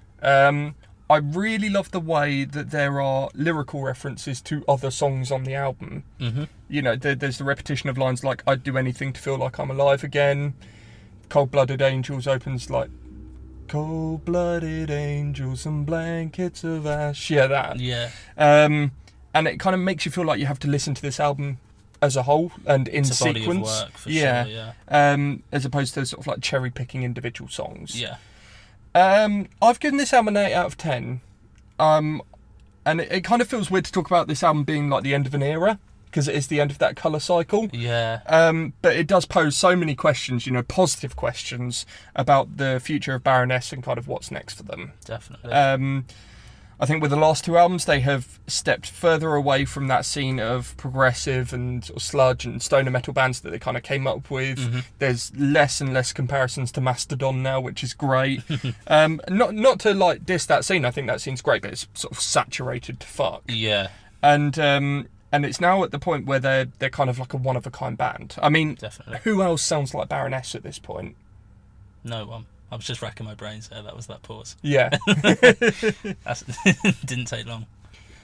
I 1.10 1.16
really 1.18 1.68
love 1.68 1.90
the 1.90 2.00
way 2.00 2.44
that 2.44 2.70
there 2.70 3.00
are 3.00 3.28
lyrical 3.34 3.82
references 3.82 4.40
to 4.42 4.64
other 4.66 4.90
songs 4.90 5.30
on 5.30 5.44
the 5.44 5.54
album 5.54 6.04
hmm 6.18 6.44
you 6.66 6.80
know, 6.80 6.96
there, 6.96 7.14
there's 7.14 7.38
the 7.38 7.44
repetition 7.44 7.88
of 7.90 7.98
lines 7.98 8.24
like 8.24 8.42
"I'd 8.46 8.64
do 8.64 8.76
anything 8.78 9.12
to 9.12 9.20
feel 9.20 9.36
like 9.36 9.58
I'm 9.60 9.70
alive 9.70 10.02
again." 10.02 10.54
Cold-blooded 11.28 11.80
angels 11.82 12.26
opens 12.26 12.70
like 12.70 12.90
Cold 13.68 14.24
blooded 14.24 14.90
angels 14.90 15.66
and 15.66 15.86
blankets 15.86 16.64
of 16.64 16.86
ash. 16.86 17.30
Yeah, 17.30 17.46
that. 17.46 17.80
Yeah, 17.80 18.10
Um, 18.36 18.92
and 19.32 19.48
it 19.48 19.58
kind 19.58 19.74
of 19.74 19.80
makes 19.80 20.04
you 20.04 20.10
feel 20.12 20.24
like 20.24 20.38
you 20.38 20.46
have 20.46 20.58
to 20.60 20.68
listen 20.68 20.94
to 20.94 21.02
this 21.02 21.18
album 21.18 21.58
as 22.02 22.16
a 22.16 22.22
whole 22.24 22.52
and 22.66 22.88
in 22.88 23.00
it's 23.04 23.20
a 23.20 23.24
body 23.24 23.40
sequence. 23.40 23.68
of 23.68 23.84
work 23.84 23.92
for 23.98 24.10
yeah. 24.10 24.44
sure. 24.44 24.52
Yeah, 24.52 24.72
Um, 24.88 25.42
as 25.50 25.64
opposed 25.64 25.94
to 25.94 26.04
sort 26.06 26.20
of 26.20 26.26
like 26.26 26.40
cherry 26.42 26.70
picking 26.70 27.02
individual 27.02 27.48
songs. 27.48 28.00
yeah, 28.00 28.16
Um, 28.94 29.48
I've 29.60 29.80
given 29.80 29.98
this 29.98 30.12
album 30.12 30.36
an 30.36 30.46
eight 30.46 30.54
out 30.54 30.66
of 30.66 30.76
ten. 30.76 31.20
Um, 31.78 32.22
and 32.86 33.00
it, 33.00 33.10
it 33.10 33.20
kind 33.24 33.42
of 33.42 33.48
feels 33.48 33.70
weird 33.70 33.84
to 33.86 33.92
talk 33.92 34.06
about 34.06 34.28
this 34.28 34.42
album 34.42 34.64
being 34.64 34.88
like 34.88 35.02
the 35.02 35.14
end 35.14 35.26
of 35.26 35.34
an 35.34 35.42
era 35.42 35.78
because 36.06 36.28
it 36.28 36.34
is 36.36 36.46
the 36.46 36.60
end 36.60 36.70
of 36.70 36.78
that 36.78 36.94
color 36.94 37.18
cycle. 37.18 37.68
yeah. 37.72 38.20
Um, 38.26 38.74
but 38.82 38.94
it 38.94 39.08
does 39.08 39.26
pose 39.26 39.56
so 39.56 39.74
many 39.74 39.96
questions, 39.96 40.46
you 40.46 40.52
know, 40.52 40.62
positive 40.62 41.16
questions 41.16 41.86
about 42.14 42.56
the 42.56 42.80
future 42.80 43.14
of 43.14 43.24
Baroness 43.24 43.72
and 43.72 43.82
kind 43.82 43.98
of 43.98 44.06
what's 44.06 44.30
next 44.30 44.54
for 44.54 44.62
them. 44.62 44.92
Definitely. 45.04 45.50
Um, 45.50 46.06
I 46.84 46.86
think 46.86 47.00
with 47.00 47.12
the 47.12 47.16
last 47.16 47.46
two 47.46 47.56
albums, 47.56 47.86
they 47.86 48.00
have 48.00 48.38
stepped 48.46 48.90
further 48.90 49.36
away 49.36 49.64
from 49.64 49.86
that 49.86 50.04
scene 50.04 50.38
of 50.38 50.76
progressive 50.76 51.54
and 51.54 51.82
sort 51.82 51.96
of 51.96 52.02
sludge 52.02 52.44
and 52.44 52.62
stoner 52.62 52.90
metal 52.90 53.14
bands 53.14 53.40
that 53.40 53.48
they 53.48 53.58
kind 53.58 53.78
of 53.78 53.82
came 53.82 54.06
up 54.06 54.30
with. 54.30 54.58
Mm-hmm. 54.58 54.80
There's 54.98 55.34
less 55.34 55.80
and 55.80 55.94
less 55.94 56.12
comparisons 56.12 56.70
to 56.72 56.82
Mastodon 56.82 57.42
now, 57.42 57.58
which 57.58 57.82
is 57.82 57.94
great. 57.94 58.42
um, 58.86 59.18
not 59.30 59.54
not 59.54 59.80
to 59.80 59.94
like 59.94 60.26
diss 60.26 60.44
that 60.44 60.66
scene. 60.66 60.84
I 60.84 60.90
think 60.90 61.06
that 61.06 61.22
scene's 61.22 61.40
great, 61.40 61.62
but 61.62 61.72
it's 61.72 61.88
sort 61.94 62.12
of 62.12 62.20
saturated 62.20 63.00
to 63.00 63.06
fuck. 63.06 63.44
yeah, 63.48 63.88
And 64.22 64.58
um, 64.58 65.08
and 65.32 65.46
it's 65.46 65.62
now 65.62 65.84
at 65.84 65.90
the 65.90 65.98
point 65.98 66.26
where 66.26 66.38
they're 66.38 66.66
they're 66.80 66.90
kind 66.90 67.08
of 67.08 67.18
like 67.18 67.32
a 67.32 67.38
one 67.38 67.56
of 67.56 67.66
a 67.66 67.70
kind 67.70 67.96
band. 67.96 68.36
I 68.42 68.50
mean, 68.50 68.74
definitely. 68.74 69.20
who 69.24 69.40
else 69.40 69.62
sounds 69.62 69.94
like 69.94 70.10
Baroness 70.10 70.54
at 70.54 70.62
this 70.62 70.78
point? 70.78 71.16
No 72.04 72.26
one. 72.26 72.44
I 72.70 72.76
was 72.76 72.84
just 72.84 73.02
racking 73.02 73.26
my 73.26 73.34
brains 73.34 73.68
there. 73.68 73.82
That 73.82 73.94
was 73.94 74.06
that 74.08 74.22
pause. 74.22 74.56
Yeah. 74.62 74.90
That's, 76.24 76.42
didn't 77.04 77.26
take 77.26 77.46
long. 77.46 77.66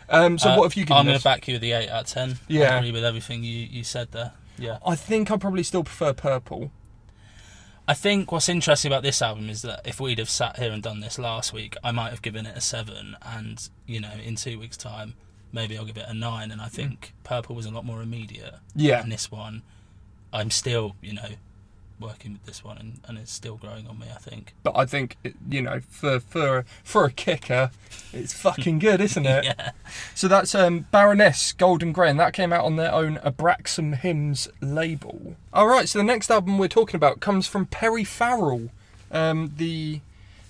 Um, 0.08 0.38
so 0.38 0.50
Uh, 0.50 0.56
what 0.56 0.64
have 0.64 0.74
you 0.74 0.84
given 0.84 0.96
I'm 0.96 1.06
going 1.06 1.18
to 1.18 1.22
back 1.22 1.46
you 1.46 1.54
with 1.54 1.62
the 1.62 1.72
eight 1.72 1.88
out 1.88 2.02
of 2.02 2.06
ten. 2.08 2.38
Yeah. 2.48 2.74
I 2.74 2.78
agree 2.78 2.92
with 2.92 3.04
everything 3.04 3.44
you, 3.44 3.58
you 3.70 3.84
said 3.84 4.10
there. 4.12 4.32
Yeah. 4.58 4.78
I 4.84 4.96
think 4.96 5.30
I 5.30 5.36
probably 5.36 5.62
still 5.62 5.84
prefer 5.84 6.12
Purple. 6.12 6.72
I 7.86 7.94
think 7.94 8.30
what's 8.30 8.48
interesting 8.48 8.90
about 8.90 9.02
this 9.02 9.20
album 9.22 9.48
is 9.50 9.62
that 9.62 9.80
if 9.84 10.00
we'd 10.00 10.18
have 10.18 10.30
sat 10.30 10.58
here 10.58 10.70
and 10.70 10.82
done 10.82 11.00
this 11.00 11.18
last 11.18 11.52
week, 11.52 11.76
I 11.82 11.90
might 11.90 12.10
have 12.10 12.22
given 12.22 12.46
it 12.46 12.56
a 12.56 12.60
seven, 12.60 13.16
and 13.22 13.68
you 13.86 14.00
know, 14.00 14.12
in 14.24 14.36
two 14.36 14.60
weeks' 14.60 14.76
time, 14.76 15.14
maybe 15.52 15.76
I'll 15.76 15.84
give 15.84 15.96
it 15.96 16.04
a 16.06 16.14
nine. 16.14 16.50
And 16.52 16.60
I 16.60 16.68
think 16.68 17.14
Purple 17.24 17.56
was 17.56 17.66
a 17.66 17.70
lot 17.70 17.84
more 17.84 18.00
immediate. 18.02 18.54
Yeah. 18.76 19.02
And 19.02 19.10
this 19.10 19.30
one, 19.30 19.62
I'm 20.32 20.50
still, 20.52 20.94
you 21.00 21.14
know, 21.14 21.30
working 22.00 22.32
with 22.32 22.46
this 22.46 22.64
one, 22.64 22.78
and, 22.78 23.00
and 23.06 23.18
it's 23.18 23.32
still 23.32 23.56
growing 23.56 23.86
on 23.86 23.98
me. 23.98 24.06
I 24.12 24.18
think. 24.18 24.54
But 24.62 24.76
I 24.76 24.86
think 24.86 25.16
you 25.48 25.62
know, 25.62 25.80
for 25.88 26.20
for 26.20 26.64
for 26.82 27.04
a 27.04 27.10
kicker, 27.10 27.70
it's 28.12 28.32
fucking 28.32 28.78
good, 28.78 29.00
isn't 29.00 29.26
it? 29.26 29.44
Yeah. 29.44 29.70
So 30.14 30.28
that's 30.28 30.54
um, 30.54 30.86
Baroness 30.90 31.52
Gold 31.52 31.82
and 31.82 31.94
Grey, 31.94 32.10
and 32.10 32.20
that 32.20 32.32
came 32.32 32.52
out 32.52 32.64
on 32.64 32.76
their 32.76 32.92
own 32.92 33.16
Abraxan 33.18 33.96
Hymns 33.96 34.48
label. 34.60 35.36
All 35.52 35.66
right, 35.66 35.88
so 35.88 35.98
the 35.98 36.04
next 36.04 36.30
album 36.30 36.58
we're 36.58 36.68
talking 36.68 36.96
about 36.96 37.20
comes 37.20 37.46
from 37.46 37.66
Perry 37.66 38.04
Farrell, 38.04 38.70
um, 39.10 39.52
the 39.56 40.00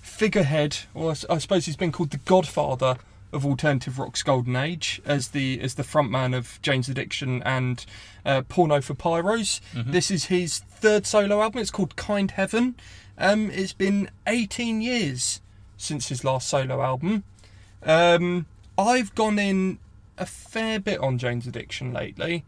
figurehead, 0.01 0.79
or 0.93 1.11
I 1.29 1.37
suppose 1.37 1.65
he's 1.65 1.75
been 1.75 1.91
called 1.91 2.11
the 2.11 2.17
godfather 2.17 2.97
of 3.33 3.45
alternative 3.45 3.97
rock's 3.99 4.23
golden 4.23 4.55
age, 4.55 5.01
as 5.05 5.29
the 5.29 5.59
as 5.61 5.75
the 5.75 5.83
frontman 5.83 6.35
of 6.35 6.59
Jane's 6.61 6.89
Addiction 6.89 7.41
and 7.43 7.85
uh, 8.25 8.41
Porno 8.47 8.81
for 8.81 8.93
Pyros. 8.93 9.61
This 9.91 10.11
is 10.11 10.25
his 10.25 10.59
third 10.59 11.05
solo 11.05 11.41
album. 11.41 11.61
It's 11.61 11.71
called 11.71 11.95
Kind 11.95 12.31
Heaven. 12.31 12.75
Um, 13.17 13.49
it's 13.51 13.73
been 13.73 14.09
18 14.27 14.81
years 14.81 15.41
since 15.77 16.09
his 16.09 16.23
last 16.23 16.47
solo 16.47 16.81
album. 16.81 17.23
Um, 17.83 18.45
I've 18.77 19.13
gone 19.15 19.37
in 19.39 19.79
a 20.17 20.25
fair 20.25 20.79
bit 20.79 20.99
on 20.99 21.17
Jane's 21.17 21.47
Addiction 21.47 21.93
lately. 21.93 22.43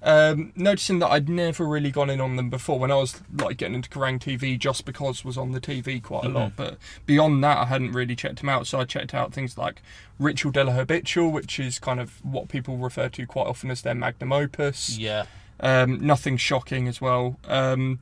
Um, 0.00 0.52
noticing 0.54 1.00
that 1.00 1.08
I'd 1.08 1.28
never 1.28 1.64
really 1.64 1.90
gone 1.90 2.08
in 2.08 2.20
on 2.20 2.36
them 2.36 2.50
before 2.50 2.78
when 2.78 2.92
I 2.92 2.94
was 2.94 3.20
like 3.36 3.56
getting 3.56 3.74
into 3.74 3.88
Kerrang 3.88 4.20
TV 4.20 4.56
just 4.56 4.84
because 4.84 5.24
was 5.24 5.36
on 5.36 5.50
the 5.50 5.60
TV 5.60 6.00
quite 6.00 6.24
a 6.24 6.28
lot. 6.28 6.52
But 6.54 6.78
beyond 7.04 7.42
that, 7.42 7.58
I 7.58 7.64
hadn't 7.64 7.92
really 7.92 8.14
checked 8.14 8.38
them 8.38 8.48
out. 8.48 8.68
So 8.68 8.78
I 8.78 8.84
checked 8.84 9.12
out 9.12 9.32
things 9.32 9.58
like 9.58 9.82
Ritual 10.18 10.52
de 10.52 10.64
lo 10.64 10.72
Habitual, 10.72 11.32
which 11.32 11.58
is 11.58 11.80
kind 11.80 11.98
of 11.98 12.24
what 12.24 12.48
people 12.48 12.76
refer 12.76 13.08
to 13.08 13.26
quite 13.26 13.48
often 13.48 13.70
as 13.72 13.82
their 13.82 13.94
magnum 13.94 14.32
opus. 14.32 14.96
Yeah. 14.96 15.26
Um, 15.60 15.98
nothing 15.98 16.36
shocking 16.36 16.86
as 16.86 17.00
well. 17.00 17.40
Um, 17.48 17.98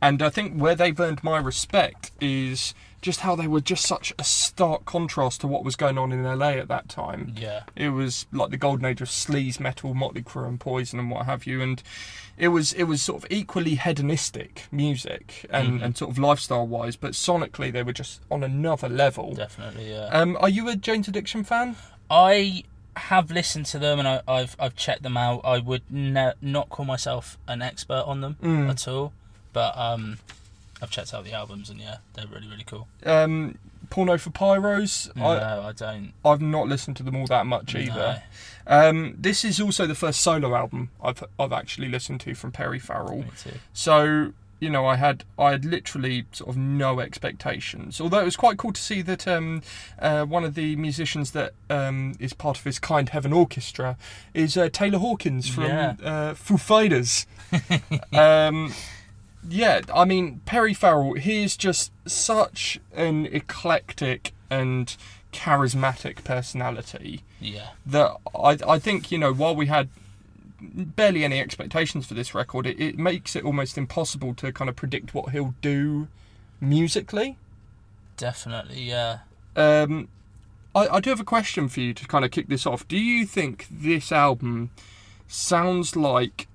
and 0.00 0.22
I 0.22 0.30
think 0.30 0.58
where 0.58 0.74
they've 0.74 0.98
earned 0.98 1.22
my 1.22 1.38
respect 1.38 2.10
is 2.20 2.74
just 3.04 3.20
how 3.20 3.36
they 3.36 3.46
were 3.46 3.60
just 3.60 3.84
such 3.84 4.14
a 4.18 4.24
stark 4.24 4.86
contrast 4.86 5.42
to 5.42 5.46
what 5.46 5.62
was 5.62 5.76
going 5.76 5.98
on 5.98 6.10
in 6.10 6.22
LA 6.24 6.52
at 6.52 6.68
that 6.68 6.88
time. 6.88 7.34
Yeah. 7.36 7.64
It 7.76 7.90
was 7.90 8.24
like 8.32 8.48
the 8.50 8.56
golden 8.56 8.86
age 8.86 9.02
of 9.02 9.08
sleaze 9.08 9.60
metal, 9.60 9.92
Motley 9.92 10.22
Crue, 10.22 10.48
and 10.48 10.58
Poison, 10.58 10.98
and 10.98 11.10
what 11.10 11.26
have 11.26 11.46
you. 11.46 11.60
And 11.60 11.82
it 12.38 12.48
was 12.48 12.72
it 12.72 12.84
was 12.84 13.02
sort 13.02 13.22
of 13.22 13.30
equally 13.30 13.74
hedonistic 13.74 14.64
music 14.72 15.44
and, 15.50 15.82
and 15.82 15.96
sort 15.98 16.10
of 16.10 16.18
lifestyle 16.18 16.66
wise, 16.66 16.96
but 16.96 17.12
sonically 17.12 17.70
they 17.70 17.82
were 17.82 17.92
just 17.92 18.22
on 18.30 18.42
another 18.42 18.88
level. 18.88 19.34
Definitely. 19.34 19.90
Yeah. 19.90 20.06
Um, 20.06 20.38
are 20.40 20.48
you 20.48 20.66
a 20.70 20.74
Jane's 20.74 21.06
Addiction 21.06 21.44
fan? 21.44 21.76
I 22.10 22.64
have 22.96 23.30
listened 23.30 23.66
to 23.66 23.78
them 23.78 23.98
and 23.98 24.08
I, 24.08 24.22
I've 24.26 24.56
I've 24.58 24.76
checked 24.76 25.02
them 25.02 25.18
out. 25.18 25.42
I 25.44 25.58
would 25.58 25.82
ne- 25.90 26.32
not 26.40 26.70
call 26.70 26.86
myself 26.86 27.36
an 27.46 27.60
expert 27.60 28.02
on 28.06 28.22
them 28.22 28.36
Mm. 28.42 28.70
at 28.70 28.88
all, 28.88 29.12
but 29.52 29.76
um, 29.76 30.18
I've 30.82 30.90
checked 30.90 31.14
out 31.14 31.24
the 31.24 31.32
albums 31.32 31.70
and 31.70 31.80
yeah, 31.80 31.98
they're 32.14 32.26
really 32.26 32.48
really 32.48 32.64
cool. 32.64 32.88
Um, 33.06 33.58
Porno 33.90 34.18
for 34.18 34.30
Pyros. 34.30 35.14
No, 35.14 35.26
I, 35.26 35.68
I, 35.68 35.72
don't. 35.72 36.12
I've 36.24 36.40
not 36.40 36.66
listened 36.68 36.96
to 36.96 37.02
them 37.02 37.14
all 37.16 37.26
that 37.26 37.46
much 37.46 37.74
either. 37.74 38.22
No, 38.66 38.88
Um, 38.88 39.14
this 39.18 39.44
is 39.44 39.60
also 39.60 39.86
the 39.86 39.94
first 39.94 40.20
solo 40.20 40.54
album 40.54 40.90
I've 41.02 41.22
I've 41.38 41.52
actually 41.52 41.88
listened 41.88 42.20
to 42.22 42.34
from 42.34 42.50
Perry 42.52 42.78
Farrell. 42.78 43.18
me 43.18 43.26
too. 43.38 43.50
So 43.72 44.32
you 44.60 44.70
know, 44.70 44.86
I 44.86 44.96
had 44.96 45.24
I 45.38 45.50
had 45.50 45.64
literally 45.66 46.24
sort 46.32 46.48
of 46.50 46.56
no 46.56 46.98
expectations. 47.00 48.00
Although 48.00 48.20
it 48.20 48.24
was 48.24 48.36
quite 48.36 48.56
cool 48.56 48.72
to 48.72 48.80
see 48.80 49.02
that 49.02 49.28
um, 49.28 49.62
uh, 49.98 50.24
one 50.24 50.42
of 50.44 50.54
the 50.54 50.74
musicians 50.76 51.32
that 51.32 51.52
um, 51.68 52.14
is 52.18 52.32
part 52.32 52.56
of 52.58 52.64
his 52.64 52.78
Kind 52.78 53.10
Heaven 53.10 53.32
Orchestra 53.32 53.98
is 54.32 54.56
uh, 54.56 54.70
Taylor 54.72 54.98
Hawkins 54.98 55.48
from 55.48 55.64
Yeah. 55.64 55.96
uh, 56.02 56.34
Foo 56.34 56.56
Fighters. 56.56 57.26
um, 58.12 58.72
yeah, 59.48 59.80
I 59.94 60.04
mean 60.04 60.40
Perry 60.46 60.74
Farrell. 60.74 61.14
He 61.14 61.44
is 61.44 61.56
just 61.56 61.92
such 62.06 62.80
an 62.94 63.26
eclectic 63.26 64.32
and 64.50 64.96
charismatic 65.32 66.22
personality 66.22 67.22
Yeah, 67.40 67.70
that 67.84 68.16
I, 68.34 68.56
I 68.66 68.78
think 68.78 69.10
you 69.10 69.18
know 69.18 69.32
while 69.32 69.54
we 69.54 69.66
had 69.66 69.88
barely 70.60 71.24
any 71.24 71.40
expectations 71.40 72.06
for 72.06 72.14
this 72.14 72.34
record 72.34 72.66
it, 72.66 72.80
it 72.80 72.96
makes 72.96 73.34
it 73.36 73.44
almost 73.44 73.76
impossible 73.76 74.32
to 74.34 74.52
kind 74.52 74.70
of 74.70 74.76
predict 74.76 75.12
what 75.12 75.30
he'll 75.30 75.54
do 75.60 76.08
musically 76.60 77.36
definitely. 78.16 78.82
Yeah. 78.82 79.18
um, 79.56 80.08
I, 80.74 80.86
I 80.88 81.00
do 81.00 81.10
have 81.10 81.20
a 81.20 81.24
question 81.24 81.68
for 81.68 81.80
you 81.80 81.92
to 81.94 82.06
kind 82.06 82.24
of 82.24 82.30
kick 82.30 82.48
this 82.48 82.64
off 82.64 82.86
do 82.86 82.96
you 82.96 83.26
think 83.26 83.66
this 83.70 84.12
album 84.12 84.70
sounds 85.26 85.96
like 85.96 86.46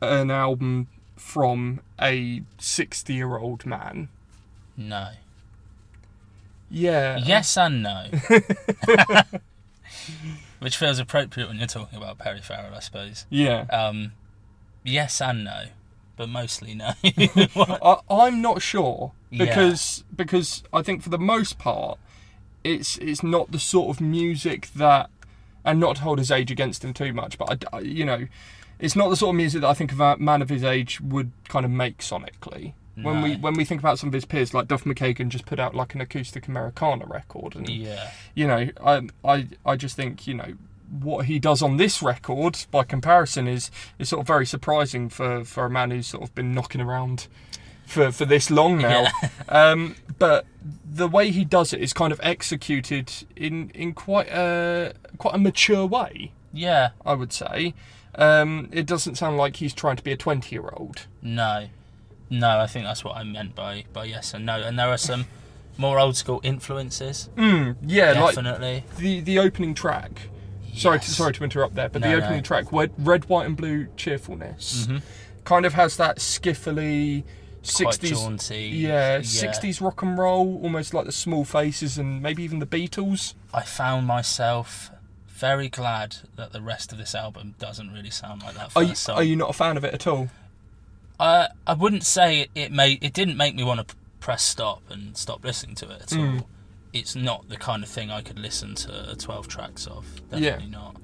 an 0.00 0.30
album 0.30 0.86
from 1.28 1.80
a 2.00 2.42
60 2.56 3.12
year 3.12 3.36
old 3.36 3.66
man 3.66 4.08
No. 4.76 5.08
yeah 6.70 7.18
Yes 7.18 7.56
and 7.58 7.82
no. 7.82 8.06
Which 10.60 10.76
feels 10.76 10.98
appropriate 10.98 11.48
when 11.48 11.58
you're 11.58 11.66
talking 11.66 11.98
about 11.98 12.18
Perry 12.18 12.40
Farrell, 12.40 12.74
I 12.74 12.80
suppose. 12.80 13.26
yeah 13.30 13.66
Um, 13.70 14.12
yes 14.82 15.20
and 15.20 15.44
no, 15.44 15.64
but 16.16 16.28
mostly 16.28 16.74
no. 16.74 16.92
I, 17.04 17.96
I'm 18.10 18.40
not 18.42 18.62
sure 18.62 19.12
Yeah. 19.30 19.44
because 19.44 20.04
because 20.14 20.62
I 20.72 20.82
think 20.82 21.02
for 21.02 21.10
the 21.10 21.18
most 21.18 21.58
part, 21.58 21.98
it's 22.64 22.96
it's 22.98 23.22
not 23.22 23.52
the 23.52 23.58
sort 23.60 23.88
of 23.96 24.00
music 24.00 24.68
that, 24.74 25.10
and 25.64 25.78
not 25.78 25.96
to 25.96 26.02
hold 26.02 26.18
his 26.18 26.30
age 26.30 26.50
against 26.50 26.82
him 26.84 26.92
too 26.94 27.12
much, 27.12 27.38
but 27.38 27.64
I, 27.72 27.76
I- 27.76 27.80
you 27.80 28.04
know, 28.04 28.26
it's 28.78 28.96
not 28.96 29.08
the 29.08 29.16
sort 29.16 29.30
of 29.30 29.36
music 29.36 29.60
that 29.62 29.68
I 29.68 29.74
think 29.74 29.92
of 29.92 30.00
a 30.00 30.16
man 30.18 30.42
of 30.42 30.48
his 30.48 30.64
age 30.64 31.00
would 31.00 31.32
kind 31.48 31.64
of 31.64 31.70
make 31.70 31.98
sonically. 31.98 32.74
When 33.02 33.22
we 33.22 33.36
when 33.36 33.54
we 33.54 33.64
think 33.64 33.80
about 33.80 34.00
some 34.00 34.08
of 34.08 34.12
his 34.12 34.24
peers, 34.24 34.52
like 34.52 34.66
Duff 34.66 34.82
McKagan 34.82 35.28
just 35.28 35.46
put 35.46 35.60
out 35.60 35.72
like 35.72 35.94
an 35.94 36.00
acoustic 36.00 36.48
Americana 36.48 37.06
record, 37.06 37.54
and 37.54 37.68
yeah. 37.68 38.10
you 38.34 38.46
know, 38.46 38.70
I 38.84 39.02
I 39.24 39.46
I 39.64 39.76
just 39.76 39.94
think 39.94 40.26
you 40.26 40.34
know 40.34 40.54
what 41.00 41.26
he 41.26 41.38
does 41.38 41.62
on 41.62 41.76
this 41.76 42.02
record 42.02 42.58
by 42.70 42.82
comparison 42.82 43.46
is 43.46 43.70
is 43.98 44.08
sort 44.08 44.20
of 44.20 44.26
very 44.26 44.46
surprising 44.46 45.08
for 45.08 45.44
for 45.44 45.64
a 45.66 45.70
man 45.70 45.92
who's 45.92 46.08
sort 46.08 46.24
of 46.24 46.34
been 46.34 46.52
knocking 46.52 46.80
around 46.80 47.28
for 47.86 48.10
for 48.10 48.24
this 48.24 48.50
long 48.50 48.78
now. 48.78 49.06
Um, 49.50 49.96
but 50.18 50.44
the 50.84 51.08
way 51.08 51.30
he 51.30 51.42
does 51.42 51.72
it 51.72 51.80
is 51.80 51.94
kind 51.94 52.12
of 52.12 52.20
executed 52.22 53.10
in 53.34 53.70
in 53.70 53.94
quite 53.94 54.28
a 54.28 54.92
quite 55.16 55.34
a 55.34 55.38
mature 55.38 55.86
way, 55.86 56.32
Yeah. 56.52 56.90
I 57.06 57.14
would 57.14 57.32
say. 57.32 57.72
Um, 58.14 58.68
it 58.72 58.86
doesn't 58.86 59.16
sound 59.16 59.36
like 59.36 59.56
he's 59.56 59.74
trying 59.74 59.96
to 59.96 60.02
be 60.02 60.12
a 60.12 60.16
twenty 60.16 60.54
year 60.56 60.68
old. 60.72 61.06
No, 61.22 61.68
no. 62.30 62.58
I 62.58 62.66
think 62.66 62.84
that's 62.86 63.04
what 63.04 63.16
I 63.16 63.22
meant 63.22 63.54
by 63.54 63.84
by 63.92 64.04
yes 64.06 64.34
and 64.34 64.44
no. 64.46 64.60
And 64.60 64.78
there 64.78 64.88
are 64.88 64.96
some 64.98 65.26
more 65.76 65.98
old 66.00 66.16
school 66.16 66.40
influences. 66.42 67.28
Mm, 67.36 67.76
yeah, 67.86 68.12
like 68.20 68.34
definitely. 68.34 68.84
the 68.98 69.20
the 69.20 69.38
opening 69.38 69.74
track. 69.74 70.22
Sorry, 70.74 71.00
to, 71.00 71.10
sorry 71.10 71.32
to 71.32 71.44
interrupt 71.44 71.74
there, 71.74 71.88
but 71.88 72.02
No, 72.02 72.10
the 72.12 72.18
no. 72.18 72.24
opening 72.24 72.42
track, 72.44 72.72
Red, 72.72 72.92
Red, 72.98 73.24
White, 73.28 73.46
and 73.46 73.56
Blue 73.56 73.88
Cheerfulness, 73.96 74.86
Mhm. 74.88 75.02
kind 75.44 75.66
of 75.66 75.74
has 75.74 75.96
that 75.96 76.18
skiffily 76.18 77.24
sixties, 77.62 78.12
jaunty. 78.12 78.68
yeah, 78.68 79.20
sixties 79.22 79.80
rock 79.80 80.02
and 80.02 80.16
roll, 80.16 80.60
almost 80.62 80.94
like 80.94 81.04
the 81.06 81.12
Small 81.12 81.44
Faces 81.44 81.98
and 81.98 82.22
maybe 82.22 82.42
even 82.44 82.60
the 82.60 82.66
Beatles. 82.66 83.34
I 83.52 83.62
found 83.62 84.06
myself 84.06 84.90
very 85.38 85.68
glad 85.68 86.16
that 86.36 86.52
the 86.52 86.60
rest 86.60 86.92
of 86.92 86.98
this 86.98 87.14
album 87.14 87.54
doesn't 87.58 87.92
really 87.92 88.10
sound 88.10 88.42
like 88.42 88.54
that 88.54 88.70
Are 88.76 88.82
you, 88.82 88.94
song. 88.94 89.16
are 89.16 89.22
you 89.22 89.36
not 89.36 89.50
a 89.50 89.52
fan 89.52 89.76
of 89.76 89.84
it 89.84 89.94
at 89.94 90.06
all? 90.06 90.28
I 91.20 91.48
I 91.66 91.74
wouldn't 91.74 92.04
say 92.04 92.40
it, 92.42 92.50
it 92.54 92.72
made 92.72 93.02
it 93.02 93.12
didn't 93.12 93.36
make 93.36 93.54
me 93.54 93.62
want 93.64 93.86
to 93.88 93.94
press 94.20 94.42
stop 94.42 94.82
and 94.90 95.16
stop 95.16 95.44
listening 95.44 95.74
to 95.76 95.86
it 95.90 96.02
at 96.02 96.08
Mm. 96.08 96.40
all. 96.40 96.46
It's 96.92 97.14
not 97.14 97.48
the 97.48 97.56
kind 97.56 97.82
of 97.82 97.88
thing 97.88 98.10
I 98.10 98.22
could 98.22 98.38
listen 98.38 98.74
to 98.76 99.14
12 99.18 99.46
tracks 99.48 99.86
of. 99.86 100.04
Yeah. 100.32 100.40
Definitely 100.40 100.70
not. 100.70 100.96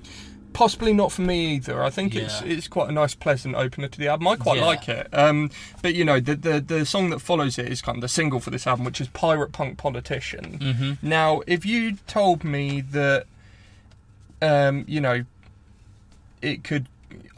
Possibly 0.53 0.93
not 0.95 1.11
for 1.11 1.23
me 1.23 1.57
either. 1.57 1.83
I 1.83 1.91
think 1.91 2.15
it's 2.15 2.41
Yeah. 2.41 2.47
it's 2.49 2.69
quite 2.69 2.89
a 2.89 2.93
nice, 2.93 3.15
pleasant 3.15 3.57
opener 3.57 3.89
to 3.89 3.99
the 3.99 4.07
album. 4.09 4.29
I 4.29 4.37
quite 4.37 4.59
Yeah. 4.61 4.67
like 4.67 4.89
it. 4.89 5.09
Um, 5.13 5.51
but 5.83 5.95
you 5.95 6.05
know, 6.05 6.21
the, 6.21 6.37
the 6.37 6.61
the 6.61 6.87
song 6.87 7.11
that 7.11 7.19
follows 7.21 7.59
it 7.59 7.69
is 7.69 7.83
kind 7.83 7.97
of 7.99 8.03
the 8.03 8.09
single 8.09 8.39
for 8.41 8.51
this 8.51 8.67
album, 8.67 8.85
which 8.85 9.01
is 9.01 9.09
"Pirate 9.09 9.51
Punk 9.53 9.79
Politician." 9.79 10.45
hmm 10.61 10.93
Now, 11.07 11.43
if 11.49 11.67
you 11.67 11.97
told 12.07 12.45
me 12.45 12.81
that, 12.81 13.27
um, 14.45 14.85
you 14.87 15.01
know, 15.01 15.25
it 16.43 16.63
could, 16.65 16.87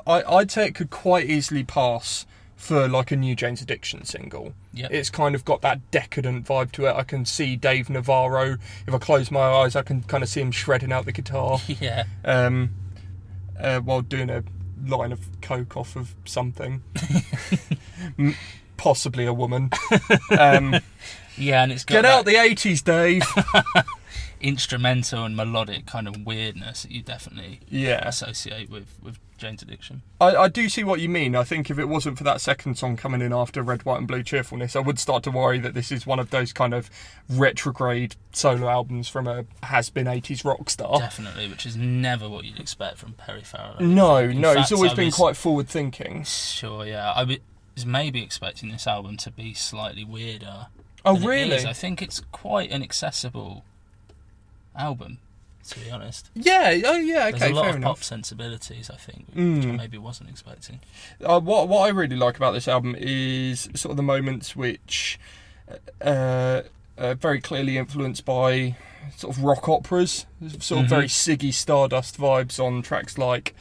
I, 0.06 0.22
I'd 0.22 0.50
say 0.50 0.66
it 0.66 0.74
could 0.74 0.90
quite 0.90 1.26
easily 1.30 1.62
pass 1.64 2.26
for 2.56 2.88
like 2.88 3.10
a 3.12 3.16
new 3.16 3.36
Jane's 3.36 3.60
Addiction 3.62 4.04
single. 4.04 4.54
Yep. 4.72 4.90
It's 4.90 5.10
kind 5.10 5.34
of 5.34 5.44
got 5.44 5.60
that 5.60 5.90
decadent 5.90 6.46
vibe 6.46 6.72
to 6.72 6.86
it. 6.86 6.94
I 6.96 7.02
can 7.02 7.24
see 7.24 7.54
Dave 7.54 7.88
Navarro. 7.90 8.56
If 8.86 8.94
I 8.94 8.98
close 8.98 9.30
my 9.30 9.40
eyes, 9.42 9.76
I 9.76 9.82
can 9.82 10.02
kind 10.04 10.22
of 10.22 10.28
see 10.28 10.40
him 10.40 10.50
shredding 10.50 10.90
out 10.92 11.04
the 11.04 11.12
guitar 11.12 11.60
Yeah. 11.68 12.04
um, 12.24 12.70
uh, 13.60 13.80
while 13.80 14.00
doing 14.00 14.30
a 14.30 14.42
line 14.84 15.12
of 15.12 15.20
coke 15.42 15.76
off 15.76 15.96
of 15.96 16.14
something. 16.24 16.82
M- 18.18 18.34
Possibly 18.76 19.24
a 19.26 19.32
woman. 19.32 19.70
Um, 20.38 20.76
Yeah, 21.38 21.62
and 21.62 21.72
it's 21.72 21.84
got 21.84 21.96
get 21.96 22.02
that 22.02 22.18
out 22.18 22.24
the 22.24 22.34
80s, 22.34 22.82
Dave. 22.82 23.22
Instrumental 24.46 25.24
and 25.24 25.34
melodic 25.36 25.86
kind 25.86 26.06
of 26.06 26.24
weirdness 26.24 26.82
that 26.82 26.92
you 26.92 27.02
definitely 27.02 27.60
yeah. 27.68 28.06
associate 28.06 28.70
with, 28.70 28.94
with 29.02 29.18
Jane's 29.38 29.60
Addiction. 29.60 30.02
I, 30.20 30.36
I 30.36 30.48
do 30.48 30.68
see 30.68 30.84
what 30.84 31.00
you 31.00 31.08
mean. 31.08 31.34
I 31.34 31.42
think 31.42 31.68
if 31.68 31.78
it 31.78 31.86
wasn't 31.86 32.16
for 32.16 32.24
that 32.24 32.40
second 32.40 32.76
song 32.78 32.96
coming 32.96 33.20
in 33.20 33.32
after 33.32 33.60
Red, 33.60 33.84
White, 33.84 33.98
and 33.98 34.06
Blue 34.06 34.22
Cheerfulness, 34.22 34.76
I 34.76 34.80
would 34.80 35.00
start 35.00 35.24
to 35.24 35.32
worry 35.32 35.58
that 35.58 35.74
this 35.74 35.90
is 35.90 36.06
one 36.06 36.20
of 36.20 36.30
those 36.30 36.52
kind 36.52 36.72
of 36.74 36.88
retrograde 37.28 38.14
solo 38.32 38.68
albums 38.68 39.08
from 39.08 39.26
a 39.26 39.44
has 39.64 39.90
been 39.90 40.06
80s 40.06 40.44
rock 40.44 40.70
star. 40.70 41.00
Definitely, 41.00 41.48
which 41.48 41.66
is 41.66 41.76
never 41.76 42.28
what 42.28 42.44
you'd 42.44 42.60
expect 42.60 42.98
from 42.98 43.14
Perry 43.14 43.42
Farrell. 43.42 43.80
No, 43.80 44.18
In 44.18 44.40
no, 44.40 44.54
fact, 44.54 44.68
he's 44.68 44.76
always 44.76 44.92
I 44.92 44.94
been 44.94 45.06
was- 45.06 45.16
quite 45.16 45.36
forward 45.36 45.68
thinking. 45.68 46.22
Sure, 46.22 46.86
yeah. 46.86 47.10
I 47.10 47.24
was 47.24 47.84
maybe 47.84 48.22
expecting 48.22 48.70
this 48.70 48.86
album 48.86 49.16
to 49.18 49.30
be 49.32 49.54
slightly 49.54 50.04
weirder. 50.04 50.68
Oh, 51.04 51.18
really? 51.18 51.64
I 51.66 51.72
think 51.72 52.00
it's 52.00 52.20
quite 52.32 52.70
an 52.70 52.82
accessible 52.82 53.64
album, 54.76 55.18
to 55.68 55.78
be 55.80 55.90
honest. 55.90 56.30
Yeah, 56.34 56.78
oh, 56.84 56.96
yeah, 56.98 57.26
Okay. 57.28 57.38
There's 57.38 57.50
a 57.50 57.54
lot 57.54 57.60
fair 57.62 57.70
of 57.70 57.76
enough. 57.76 57.88
pop 57.98 58.04
sensibilities, 58.04 58.90
I 58.90 58.96
think, 58.96 59.26
which 59.28 59.36
I 59.36 59.40
Mm. 59.68 59.76
maybe 59.76 59.98
wasn't 59.98 60.30
expecting. 60.30 60.80
Uh, 61.24 61.40
what 61.40 61.68
what 61.68 61.82
I 61.86 61.88
really 61.88 62.16
like 62.16 62.36
about 62.36 62.52
this 62.52 62.68
album 62.68 62.94
is 62.98 63.68
sort 63.74 63.90
of 63.92 63.96
the 63.96 64.02
moments 64.02 64.54
which 64.56 65.18
uh, 66.00 66.62
are 66.98 67.14
very 67.14 67.40
clearly 67.40 67.76
influenced 67.76 68.24
by 68.24 68.76
sort 69.16 69.36
of 69.36 69.42
rock 69.42 69.68
operas, 69.68 70.26
sort 70.60 70.80
of 70.82 70.86
Mhm. 70.86 70.88
very 70.88 71.06
Ziggy 71.08 71.52
Stardust 71.52 72.18
vibes 72.18 72.58
on 72.62 72.82
tracks 72.82 73.18
like 73.18 73.54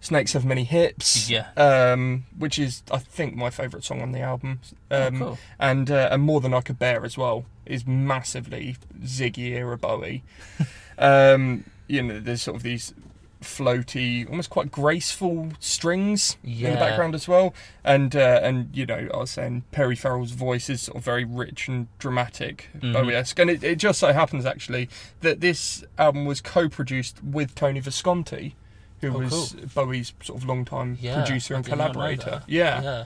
Snakes 0.00 0.32
Have 0.34 0.44
Many 0.44 0.64
Hips, 0.64 1.28
Yeah. 1.30 1.48
um, 1.56 2.24
which 2.38 2.58
is 2.58 2.82
I 2.90 2.98
think 2.98 3.34
my 3.34 3.50
favourite 3.50 3.84
song 3.84 4.00
on 4.02 4.12
the 4.12 4.20
album, 4.20 4.60
um, 4.90 5.22
oh, 5.22 5.26
cool. 5.26 5.38
and 5.58 5.90
uh, 5.90 6.08
and 6.12 6.22
More 6.22 6.40
Than 6.40 6.54
I 6.54 6.60
Could 6.60 6.78
Bear 6.78 7.04
as 7.04 7.16
well 7.18 7.44
is 7.64 7.86
massively 7.86 8.76
Ziggy 9.02 9.50
era 9.52 9.76
Bowie. 9.76 10.22
um, 10.98 11.64
you 11.88 12.02
know, 12.02 12.20
there's 12.20 12.42
sort 12.42 12.56
of 12.56 12.62
these 12.62 12.94
floaty, 13.42 14.28
almost 14.28 14.50
quite 14.50 14.70
graceful 14.72 15.52
strings 15.60 16.36
in 16.42 16.62
the 16.72 16.78
background 16.78 17.14
as 17.14 17.28
well, 17.28 17.54
and 17.84 18.14
uh, 18.16 18.40
and 18.42 18.74
you 18.76 18.86
know, 18.86 19.08
I 19.12 19.16
was 19.18 19.30
saying 19.30 19.64
Perry 19.72 19.94
Farrell's 19.96 20.32
voice 20.32 20.68
is 20.70 20.82
sort 20.82 20.98
of 20.98 21.04
very 21.04 21.24
rich 21.24 21.68
and 21.68 21.86
dramatic, 21.98 22.68
Mhm. 22.78 22.92
Bowie-esque, 22.92 23.38
and 23.38 23.50
it, 23.50 23.62
it 23.62 23.76
just 23.78 24.00
so 24.00 24.12
happens 24.12 24.46
actually 24.46 24.88
that 25.20 25.40
this 25.40 25.84
album 25.98 26.24
was 26.24 26.40
co-produced 26.40 27.22
with 27.22 27.54
Tony 27.54 27.80
Visconti. 27.80 28.54
Who 29.00 29.14
Oh, 29.14 29.18
was 29.18 29.52
Bowie's 29.74 30.12
sort 30.22 30.40
of 30.40 30.48
long-time 30.48 30.98
Yeah, 31.00 31.16
producer 31.22 31.54
and 31.54 31.64
did 31.64 31.70
not 31.76 31.78
know 31.88 31.92
collaborator? 31.92 32.42
Yeah. 32.46 32.82
Yeah. 32.82 33.04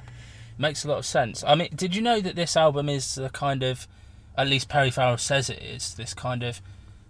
Makes 0.58 0.84
a 0.84 0.88
lot 0.88 0.98
of 0.98 1.06
sense. 1.06 1.42
I 1.44 1.54
mean, 1.54 1.68
did 1.74 1.96
you 1.96 2.02
know 2.02 2.20
that 2.20 2.36
this 2.36 2.56
album 2.56 2.88
is 2.88 3.14
the 3.14 3.30
kind 3.30 3.62
of, 3.62 3.88
at 4.36 4.46
least 4.46 4.68
Perry 4.68 4.90
Farrell 4.90 5.18
says 5.18 5.48
it 5.50 5.60
is, 5.62 5.94
this 5.94 6.12
kind 6.14 6.42
of 6.42 6.60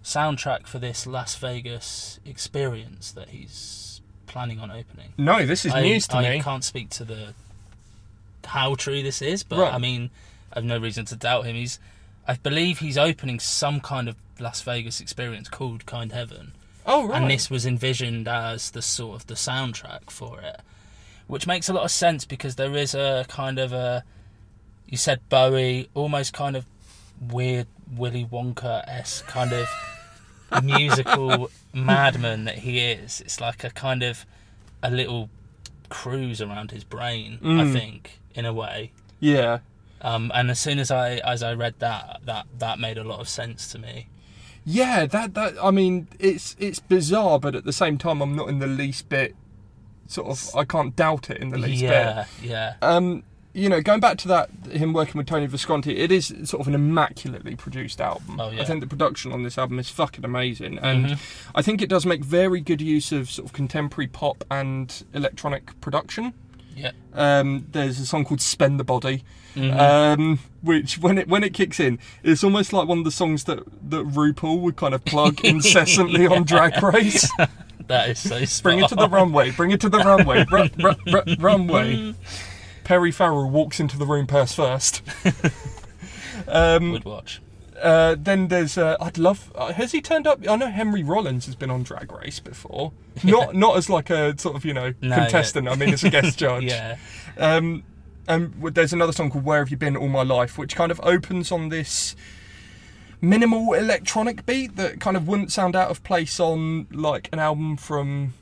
soundtrack 0.03 0.67
for 0.67 0.79
this 0.79 1.05
Las 1.05 1.35
Vegas 1.35 2.19
experience 2.25 3.11
that 3.11 3.29
he's 3.29 4.01
planning 4.25 4.59
on 4.59 4.71
opening? 4.71 5.09
No, 5.17 5.45
this 5.45 5.65
is 5.65 5.73
I, 5.73 5.81
news 5.81 6.07
to 6.07 6.17
I 6.17 6.21
me. 6.21 6.37
I 6.37 6.39
can't 6.39 6.63
speak 6.63 6.89
to 6.91 7.03
the 7.03 7.33
how 8.45 8.73
true 8.75 9.03
this 9.03 9.21
is, 9.21 9.43
but 9.43 9.59
Right. 9.59 9.73
I 9.73 9.77
mean, 9.77 10.09
I've 10.53 10.63
no 10.63 10.77
reason 10.79 11.05
to 11.05 11.15
doubt 11.15 11.45
him. 11.45 11.55
He's, 11.55 11.77
I 12.27 12.35
believe 12.35 12.79
he's 12.79 12.97
opening 12.97 13.39
some 13.39 13.79
kind 13.81 14.09
of 14.09 14.15
Las 14.39 14.61
Vegas 14.61 14.99
experience 14.99 15.47
called 15.49 15.85
Kind 15.85 16.11
Heaven, 16.13 16.53
Oh 16.85 17.07
right. 17.07 17.21
and 17.21 17.29
this 17.31 17.49
was 17.49 17.65
envisioned 17.65 18.27
as 18.27 18.71
the 18.71 18.81
sort 18.81 19.15
of 19.15 19.27
the 19.27 19.35
soundtrack 19.35 20.09
for 20.09 20.39
it, 20.41 20.59
which 21.27 21.45
makes 21.47 21.69
a 21.69 21.73
lot 21.73 21.83
of 21.85 21.91
sense 21.91 22.25
because 22.25 22.55
there 22.55 22.75
is 22.75 22.93
a 22.95 23.25
kind 23.29 23.59
of 23.59 23.71
a, 23.73 24.03
you 24.87 24.97
said 24.97 25.19
Bowie, 25.29 25.89
almost 25.93 26.33
kind 26.33 26.55
of 26.55 26.65
weird 27.29 27.67
Willy 27.95 28.25
Wonka 28.25 28.83
esque 28.87 29.27
kind 29.27 29.53
of 29.53 29.67
musical 30.63 31.49
madman 31.73 32.45
that 32.45 32.59
he 32.59 32.79
is. 32.79 33.21
It's 33.21 33.39
like 33.39 33.63
a 33.63 33.69
kind 33.69 34.03
of 34.03 34.25
a 34.83 34.89
little 34.91 35.29
cruise 35.89 36.41
around 36.41 36.71
his 36.71 36.83
brain, 36.83 37.39
I 37.41 37.45
Mm. 37.45 37.73
think, 37.73 38.19
in 38.33 38.45
a 38.45 38.53
way. 38.53 38.91
yeah. 39.19 39.59
Um, 40.03 40.31
and 40.33 40.49
as 40.49 40.59
soon 40.59 40.79
as 40.79 40.89
I 40.89 41.17
as 41.17 41.43
I 41.43 41.53
read 41.53 41.75
that, 41.77 42.21
that 42.25 42.47
that 42.57 42.79
made 42.79 42.97
a 42.97 43.03
lot 43.03 43.19
of 43.19 43.29
sense 43.29 43.71
to 43.71 43.77
me. 43.77 44.07
Yeah, 44.65 45.05
that 45.07 45.33
that 45.33 45.55
I 45.61 45.71
mean, 45.71 46.07
it's 46.19 46.55
it's 46.59 46.79
bizarre, 46.79 47.39
but 47.39 47.55
at 47.55 47.63
the 47.65 47.73
same 47.73 47.97
time, 47.97 48.21
I'm 48.21 48.35
not 48.35 48.49
in 48.49 48.59
the 48.59 48.67
least 48.67 49.09
bit 49.09 49.35
sort 50.07 50.27
of. 50.27 50.55
I 50.55 50.65
can't 50.65 50.95
doubt 50.95 51.29
it 51.29 51.37
in 51.37 51.49
the 51.49 51.57
least 51.57 51.81
bit. 51.81 51.89
yeah, 51.91 52.25
yeah. 52.43 52.73
Um, 52.81 53.23
you 53.53 53.67
know, 53.67 53.81
going 53.81 53.99
back 53.99 54.17
to 54.19 54.27
that, 54.29 54.49
him 54.71 54.93
working 54.93 55.17
with 55.17 55.27
Tony 55.27 55.45
Visconti, 55.45 55.97
it 55.97 56.09
is 56.11 56.27
sort 56.45 56.61
of 56.61 56.67
an 56.67 56.75
immaculately 56.75 57.53
produced 57.55 57.99
album. 57.99 58.39
Oh, 58.39 58.49
yeah. 58.49 58.61
I 58.61 58.65
think 58.65 58.79
the 58.79 58.87
production 58.87 59.33
on 59.33 59.43
this 59.43 59.57
album 59.57 59.77
is 59.79 59.89
fucking 59.89 60.23
amazing, 60.23 60.77
and 60.79 61.05
Mhm. 61.07 61.19
I 61.55 61.61
think 61.61 61.81
it 61.81 61.89
does 61.89 62.05
make 62.05 62.23
very 62.23 62.61
good 62.61 62.79
use 62.81 63.11
of 63.11 63.29
sort 63.29 63.47
of 63.47 63.53
contemporary 63.53 64.07
pop 64.07 64.43
and 64.49 65.03
electronic 65.13 65.79
production. 65.81 66.33
yeah. 66.77 66.91
Um, 67.13 67.67
there's 67.73 67.99
a 67.99 68.05
song 68.05 68.23
called 68.23 68.39
"Spend 68.41 68.79
the 68.79 68.85
Body," 68.85 69.23
Mhm. 69.55 69.79
um, 69.79 70.39
which 70.61 70.97
when 70.99 71.17
it 71.17 71.27
when 71.27 71.43
it 71.43 71.53
kicks 71.53 71.79
in, 71.79 71.99
it's 72.23 72.43
almost 72.43 72.71
like 72.73 72.87
one 72.87 72.99
of 72.99 73.03
the 73.03 73.11
songs 73.11 73.43
that 73.45 73.59
that 73.89 74.07
RuPaul 74.07 74.61
would 74.61 74.75
kind 74.77 74.93
of 74.93 75.03
plug 75.05 75.39
incessantly 75.45 76.25
on 76.27 76.43
Drag 76.43 76.81
Race. 76.81 77.29
that 77.87 78.09
is 78.09 78.19
so 78.19 78.39
Bring 78.63 78.79
it 78.79 78.87
to 78.89 78.95
the 78.95 79.09
runway. 79.09 79.51
Bring 79.51 79.71
it 79.71 79.81
to 79.81 79.89
the 79.89 79.97
runway. 79.99 80.45
Ru- 80.51 80.69
ru- 80.77 80.95
ru- 81.13 81.35
runway. 81.39 82.15
Perry 82.83 83.11
Farrell 83.11 83.49
walks 83.49 83.79
into 83.79 83.97
the 83.97 84.05
room 84.05 84.27
purse 84.27 84.53
first. 84.53 85.01
um, 86.47 86.91
Would 86.91 87.05
watch. 87.05 87.41
uh, 87.81 88.15
then 88.19 88.47
there's 88.47 88.77
uh, 88.77 88.97
I'd 88.99 89.17
love. 89.17 89.51
Uh, 89.55 89.73
has 89.73 89.91
he 89.91 90.01
turned 90.01 90.27
up? 90.27 90.47
I 90.47 90.55
know 90.55 90.67
Henry 90.69 91.03
Rollins 91.03 91.45
has 91.45 91.55
been 91.55 91.69
on 91.69 91.83
Drag 91.83 92.11
Race 92.11 92.39
before. 92.39 92.91
Not 93.23 93.55
not 93.55 93.77
as 93.77 93.89
like 93.89 94.09
a 94.09 94.37
sort 94.37 94.55
of 94.55 94.65
you 94.65 94.73
know 94.73 94.93
No, 95.01 95.15
contestant. 95.15 95.67
I 95.67 95.75
mean 95.75 95.93
as 95.93 96.03
a 96.03 96.09
guest 96.09 96.37
judge. 96.37 96.63
Yeah, 96.63 96.97
Um, 97.37 97.83
and 98.27 98.53
there's 98.73 98.93
another 98.93 99.11
song 99.13 99.31
called 99.31 99.43
"Where 99.45 99.59
Have 99.59 99.69
You 99.69 99.77
Been 99.77 99.95
All 99.97 100.07
My 100.09 100.23
Life," 100.23 100.57
which 100.57 100.75
kind 100.75 100.91
of 100.91 100.99
opens 101.03 101.51
on 101.51 101.69
this 101.69 102.15
minimal 103.21 103.73
electronic 103.73 104.45
beat 104.45 104.75
that 104.77 104.99
kind 104.99 105.15
of 105.15 105.27
wouldn't 105.27 105.51
sound 105.51 105.75
out 105.75 105.89
of 105.91 106.03
place 106.03 106.39
on 106.39 106.87
like 106.91 107.29
an 107.31 107.39
album 107.39 107.77
from 107.77 108.33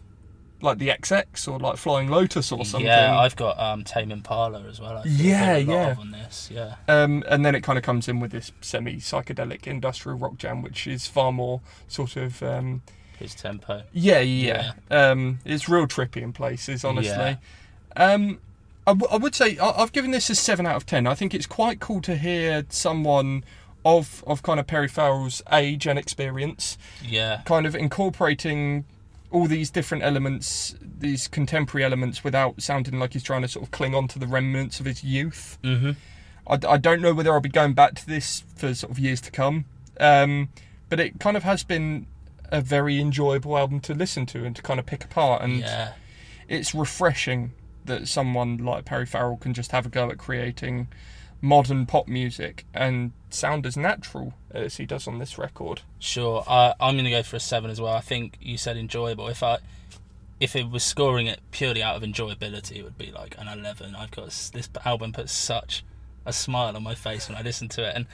like 0.62 0.78
the 0.78 0.90
XX 0.90 1.48
or 1.52 1.58
like 1.60 1.78
Flying 1.78 2.10
Lotus 2.10 2.52
or 2.52 2.66
something. 2.66 2.86
yeah. 2.86 3.18
I've 3.18 3.36
got 3.38 3.58
um, 3.60 3.84
Tame 3.86 4.12
Impala 4.12 4.62
as 4.68 4.80
well. 4.82 4.98
I 4.98 5.04
think, 5.04 5.16
Yeah, 5.18 5.56
a 5.56 5.64
lot 5.64 5.74
yeah. 5.74 5.92
of 5.92 6.00
on 6.00 6.12
this. 6.12 6.50
Yeah, 6.54 6.76
Um, 6.90 7.24
and 7.30 7.46
then 7.46 7.56
it 7.56 7.62
kind 7.62 7.78
of 7.78 7.84
comes 7.84 8.10
in 8.10 8.20
with 8.20 8.32
this 8.32 8.52
semi 8.60 8.98
psychedelic 8.98 9.68
industrial 9.68 10.18
rock 10.18 10.38
jam, 10.38 10.62
which 10.62 10.86
is 10.86 11.08
far 11.08 11.32
more 11.32 11.62
sort 11.88 12.18
of 12.18 12.44
um, 12.44 12.82
his 13.18 13.36
tempo. 13.36 13.84
yeah, 13.94 14.20
yeah. 14.20 14.74
Um, 14.92 15.40
it's 15.46 15.70
real 15.70 15.88
trippy 15.88 16.22
in 16.22 16.34
places, 16.34 16.84
honestly. 16.84 17.10
Yeah. 17.14 17.36
Um, 17.96 18.40
I, 18.90 18.94
w- 18.94 19.08
I 19.12 19.18
would 19.18 19.36
say 19.36 19.58
I- 19.58 19.82
I've 19.82 19.92
given 19.92 20.12
this 20.12 20.30
a 20.30 20.36
seven 20.36 20.66
out 20.66 20.76
of 20.76 20.86
ten. 20.86 21.06
I 21.06 21.14
think 21.16 21.34
it's 21.34 21.46
quite 21.46 21.80
cool 21.80 22.02
to 22.02 22.16
hear 22.18 22.66
someone 22.70 23.44
of 23.86 24.24
of 24.28 24.42
kind 24.44 24.60
of 24.60 24.68
Perry 24.68 24.88
Farrell's 24.88 25.42
age 25.52 25.86
and 25.88 25.98
experience, 26.00 26.78
Yeah. 27.04 27.42
kind 27.46 27.66
of 27.66 27.76
incorporating 27.76 28.86
all 29.32 29.46
these 29.46 29.70
different 29.70 30.04
elements, 30.04 30.76
these 30.82 31.28
contemporary 31.28 31.86
elements, 31.86 32.24
without 32.24 32.62
sounding 32.62 32.98
like 33.00 33.14
he's 33.14 33.22
trying 33.24 33.44
to 33.44 33.48
sort 33.48 33.64
of 33.64 33.72
cling 33.72 33.94
on 33.94 34.08
to 34.10 34.18
the 34.20 34.26
remnants 34.28 34.80
of 34.80 34.86
his 34.88 35.04
youth. 35.04 35.60
Mhm. 35.64 35.96
I, 36.48 36.58
I 36.68 36.78
don't 36.78 37.00
know 37.02 37.14
whether 37.14 37.32
I'll 37.32 37.40
be 37.40 37.50
going 37.50 37.74
back 37.74 37.94
to 37.96 38.08
this 38.08 38.44
for 38.56 38.74
sort 38.74 38.92
of 38.92 38.98
years 38.98 39.22
to 39.22 39.32
come, 39.32 39.66
um, 40.00 40.50
but 40.90 41.00
it 41.00 41.20
kind 41.20 41.38
of 41.38 41.44
has 41.44 41.64
been 41.64 42.08
a 42.52 42.60
very 42.60 43.00
enjoyable 43.00 43.56
album 43.56 43.80
to 43.82 43.94
listen 43.94 44.26
to 44.26 44.44
and 44.46 44.56
to 44.56 44.64
kind 44.64 44.80
of 44.80 44.88
pick 44.88 45.04
apart, 45.06 45.44
and 45.44 45.60
Yeah. 45.60 45.94
it's 46.48 46.74
refreshing 46.74 47.52
that 47.90 48.08
someone 48.08 48.58
like 48.58 48.86
Perry 48.86 49.06
Farrell 49.06 49.38
can 49.38 49.54
just 49.54 49.72
have 49.72 49.86
a 49.86 49.90
go 49.90 50.10
at 50.10 50.18
creating 50.18 50.88
modern 51.42 51.86
pop 51.86 52.08
music 52.08 52.66
and 52.74 53.12
sound 53.30 53.66
as 53.66 53.78
natural 53.78 54.34
as 54.52 54.78
he 54.78 54.86
does 54.86 55.08
on 55.08 55.20
this 55.20 55.38
record. 55.38 55.82
Sure. 56.00 56.44
Uh, 56.48 56.74
I'm 56.80 56.96
going 56.96 57.06
to 57.06 57.12
go 57.12 57.24
for 57.24 57.36
a 57.36 57.40
seven 57.40 57.70
as 57.70 57.80
well. 57.80 57.94
I 57.94 58.02
think 58.02 58.38
you 58.42 58.58
said 58.58 58.76
enjoyable. 58.78 59.28
If 59.28 59.44
I, 59.44 59.60
if 60.40 60.56
it 60.56 60.70
was 60.70 60.84
scoring 60.84 61.28
it 61.28 61.40
purely 61.52 61.84
out 61.84 61.96
of 61.96 62.04
enjoyability, 62.04 62.78
it 62.78 62.84
would 62.84 62.98
be 62.98 63.12
like 63.12 63.36
an 63.38 63.48
eleven. 63.48 63.96
I've 63.96 64.12
got 64.12 64.26
this 64.26 64.70
album 64.86 65.14
puts 65.14 65.32
such 65.32 65.84
a 66.26 66.34
smile 66.34 66.76
on 66.76 66.84
my 66.84 66.96
face 66.96 67.30
when 67.30 67.38
I 67.38 67.42
listen 67.42 67.70
to 67.70 67.88
it, 67.88 67.96
and 67.96 68.06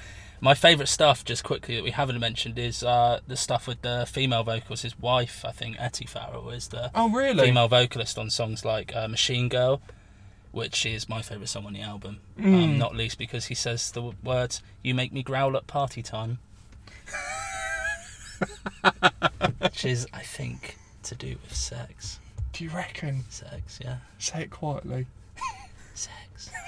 my 0.41 0.53
favourite 0.53 0.89
stuff, 0.89 1.23
just 1.25 1.43
quickly 1.43 1.75
that 1.75 1.83
we 1.83 1.91
haven't 1.91 2.19
mentioned, 2.19 2.57
is 2.59 2.83
uh, 2.83 3.19
the 3.27 3.35
stuff 3.37 3.67
with 3.67 3.81
the 3.81 4.05
female 4.09 4.43
vocals. 4.43 4.81
His 4.83 4.97
wife, 4.99 5.43
I 5.45 5.51
think, 5.51 5.77
Etty 5.79 6.05
Farrell, 6.05 6.49
is 6.49 6.67
the 6.69 6.91
Oh, 6.93 7.09
really? 7.09 7.45
female 7.47 7.67
vocalist 7.67 8.17
on 8.17 8.29
songs 8.29 8.63
like 8.65 8.95
uh, 8.95 9.07
Machine 9.07 9.49
Girl, 9.49 9.81
which 10.51 10.85
is 10.85 11.07
my 11.09 11.21
favourite 11.21 11.49
song 11.49 11.65
on 11.65 11.73
the 11.73 11.81
album. 11.81 12.19
Mm. 12.39 12.63
Um, 12.63 12.77
not 12.77 12.95
least 12.95 13.17
because 13.17 13.45
he 13.45 13.55
says 13.55 13.91
the 13.91 14.11
words, 14.23 14.61
You 14.83 14.93
make 14.93 15.11
me 15.13 15.23
growl 15.23 15.55
at 15.57 15.67
party 15.67 16.01
time. 16.03 16.39
which 19.59 19.85
is, 19.85 20.07
I 20.13 20.21
think, 20.21 20.77
to 21.03 21.15
do 21.15 21.37
with 21.41 21.55
sex. 21.55 22.19
Do 22.53 22.63
you 22.63 22.69
reckon? 22.69 23.23
Sex, 23.29 23.79
yeah. 23.83 23.97
Say 24.19 24.43
it 24.43 24.49
quietly. 24.51 25.07
Sex. 25.93 26.49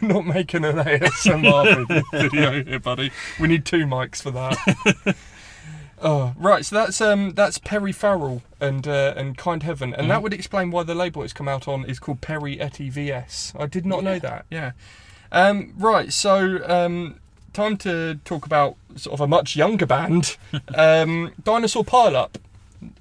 We're 0.00 0.08
not 0.08 0.26
making 0.26 0.64
an 0.64 0.76
ASMR 0.76 2.02
video 2.12 2.64
here, 2.64 2.78
buddy. 2.80 3.10
We 3.38 3.48
need 3.48 3.64
two 3.64 3.86
mics 3.86 4.20
for 4.22 4.30
that. 4.32 5.16
Oh, 6.02 6.32
right, 6.38 6.64
so 6.64 6.76
that's 6.76 6.98
um 7.02 7.32
that's 7.34 7.58
Perry 7.58 7.92
Farrell 7.92 8.40
and 8.58 8.88
uh, 8.88 9.12
and 9.18 9.36
Kind 9.36 9.64
Heaven, 9.64 9.92
and 9.92 10.10
that 10.10 10.20
Mhm. 10.20 10.22
would 10.22 10.32
explain 10.32 10.70
why 10.70 10.82
the 10.82 10.94
label 10.94 11.22
it's 11.22 11.34
come 11.34 11.46
out 11.46 11.68
on 11.68 11.84
is 11.84 11.98
called 11.98 12.22
Perry 12.22 12.58
Etty 12.58 12.88
VS. 12.88 13.52
I 13.58 13.66
did 13.66 13.84
not 13.84 14.02
know 14.02 14.18
that. 14.18 14.46
Yeah. 14.50 14.72
Um, 15.30 15.74
right, 15.76 16.10
so 16.10 16.60
um, 16.66 17.16
time 17.52 17.76
to 17.78 18.14
talk 18.24 18.46
about 18.46 18.76
sort 18.96 19.12
of 19.12 19.20
a 19.20 19.26
much 19.26 19.56
younger 19.56 19.84
band, 19.84 20.38
um, 20.74 21.32
Dinosaur 21.44 21.84
Pile 21.84 22.16
Up, 22.16 22.38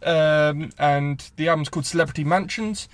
um, 0.03 0.69
and 0.77 1.31
the 1.37 1.47
album's 1.47 1.69
called 1.69 1.85
Celebrity 1.85 2.25
Mansions. 2.25 2.89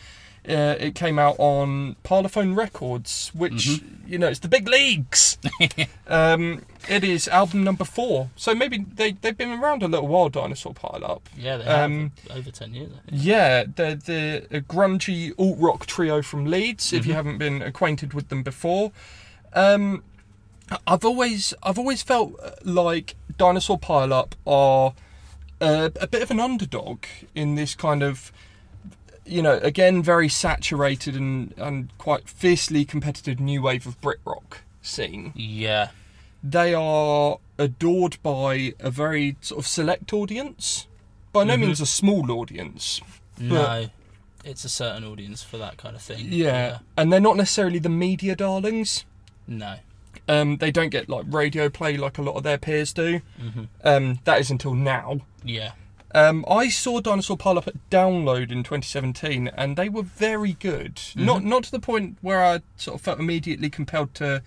Uh, 0.48 0.76
it 0.80 0.94
came 0.94 1.18
out 1.18 1.36
on 1.40 1.96
Parlophone 2.04 2.56
Records, 2.56 3.32
which 3.34 3.82
you 4.06 4.20
know 4.20 4.28
it's 4.28 4.40
the 4.40 4.48
big 4.48 4.68
leagues. 4.68 5.38
um, 6.08 6.62
it 6.88 7.04
is 7.04 7.28
album 7.28 7.64
number 7.64 7.84
four, 7.84 8.30
so 8.36 8.54
maybe 8.54 8.86
they 8.94 9.14
they've 9.14 9.38
been 9.38 9.52
around 9.60 9.82
a 9.82 9.88
little 9.88 10.08
while. 10.08 10.30
Dinosaur 10.30 10.74
Pile 10.74 11.04
Up. 11.04 11.28
Yeah, 11.36 11.58
they 11.58 11.64
have 11.64 11.86
Um, 11.86 12.12
over 12.30 12.52
10 12.52 12.74
years. 12.76 12.90
Think. 12.92 13.02
Yeah, 13.12 13.64
they're 13.76 13.96
the 13.96 14.46
a 14.52 14.62
grungy 14.62 15.34
alt 15.40 15.58
rock 15.60 15.86
trio 15.88 16.22
from 16.22 16.46
Leeds. 16.46 16.94
If 16.94 17.06
you 17.08 17.14
Mhm. 17.14 17.16
haven't 17.16 17.38
been 17.40 17.62
acquainted 17.64 18.14
with 18.14 18.30
them 18.30 18.44
before, 18.44 18.92
um, 19.54 20.04
I've 20.88 21.06
always 21.06 21.54
I've 21.64 21.80
always 21.80 22.04
felt 22.04 22.34
uh, 22.44 22.52
like 22.64 23.16
Dinosaur 23.38 23.80
Pile 23.80 24.14
Up 24.14 24.36
are 24.46 24.94
uh, 25.62 25.90
a 26.00 26.06
bit 26.08 26.22
of 26.22 26.30
an 26.32 26.40
underdog 26.40 27.06
in 27.34 27.56
this 27.56 27.74
kind 27.76 28.04
of 28.04 28.32
you 29.26 29.42
know 29.42 29.58
again 29.64 30.02
very 30.04 30.30
saturated 30.30 31.16
and 31.16 31.54
and 31.58 31.90
quite 31.98 32.28
fiercely 32.30 32.86
competitive 32.86 33.40
new 33.40 33.62
wave 33.62 33.86
of 33.88 34.00
Brit 34.02 34.20
rock 34.26 34.62
scene. 34.82 35.32
Yeah. 35.36 35.90
They 36.44 36.74
are 36.76 37.38
adored 37.58 38.18
by 38.22 38.74
a 38.80 38.92
very 38.92 39.36
sort 39.42 39.60
of 39.60 39.68
select 39.68 40.14
audience. 40.14 40.88
By 41.34 41.44
no 41.44 41.56
Mhm. 41.56 41.62
means 41.62 41.82
a 41.82 41.86
small 41.86 42.32
audience, 42.32 43.02
No. 43.40 43.90
It's 44.44 44.64
a 44.64 44.70
certain 44.70 45.04
audience 45.04 45.42
for 45.42 45.58
that 45.58 45.78
kind 45.78 45.96
of 45.96 46.02
thing. 46.04 46.28
Yeah, 46.30 46.80
and 46.96 47.12
they're 47.12 47.20
not 47.20 47.36
necessarily 47.36 47.80
the 47.80 47.90
media 47.90 48.36
darlings. 48.36 49.04
No. 49.48 49.78
Um, 50.28 50.58
they 50.58 50.70
don't 50.72 50.90
get 50.90 51.10
like 51.10 51.26
radio 51.28 51.68
play 51.68 51.98
like 51.98 52.20
a 52.20 52.22
lot 52.22 52.36
of 52.36 52.44
their 52.44 52.60
peers 52.60 52.94
do. 52.94 53.22
hmm 53.40 53.64
Um, 53.84 54.20
that 54.26 54.40
is 54.40 54.52
until 54.52 54.76
now. 54.76 55.22
Yeah. 55.44 55.72
Um, 56.16 56.46
I 56.50 56.70
saw 56.70 57.02
Dinosaur 57.02 57.36
Pile 57.36 57.58
Up 57.58 57.68
at 57.68 57.90
Download 57.90 58.50
in 58.50 58.64
2017, 58.64 59.50
and 59.50 59.76
they 59.76 59.90
were 59.90 60.02
very 60.04 60.54
good. 60.54 61.02
Not 61.14 61.42
Mhm. 61.42 61.46
not 61.46 61.64
to 61.66 61.72
the 61.72 61.80
point 61.80 62.18
where 62.22 62.42
I 62.44 62.62
sort 62.78 62.96
of 62.96 63.02
felt 63.02 63.20
immediately 63.20 63.70
compelled 63.70 64.14
to 64.16 64.42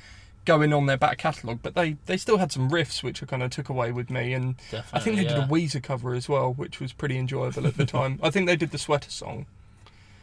go 0.46 0.62
in 0.62 0.72
on 0.72 0.86
their 0.86 0.96
back 0.96 1.18
catalogue, 1.18 1.58
but 1.62 1.74
they, 1.74 1.96
they 2.06 2.16
still 2.16 2.38
had 2.38 2.50
some 2.50 2.70
riffs 2.70 3.02
which 3.02 3.22
I 3.22 3.26
kind 3.26 3.42
of 3.42 3.50
took 3.50 3.68
away 3.68 3.92
with 3.92 4.08
me, 4.08 4.32
and 4.32 4.56
Definitely. 4.70 4.98
I 4.98 5.00
think 5.04 5.16
they 5.16 5.22
yeah. 5.24 5.34
did 5.34 5.44
a 5.44 5.46
Weezer 5.46 5.82
cover 5.82 6.14
as 6.14 6.26
well, 6.26 6.54
which 6.54 6.80
was 6.80 6.94
pretty 6.94 7.18
enjoyable 7.18 7.66
at 7.66 7.76
the 7.76 7.84
time. 7.98 8.18
I 8.22 8.30
think 8.30 8.46
they 8.46 8.56
did 8.56 8.70
the 8.70 8.78
Sweater 8.78 9.10
song, 9.10 9.44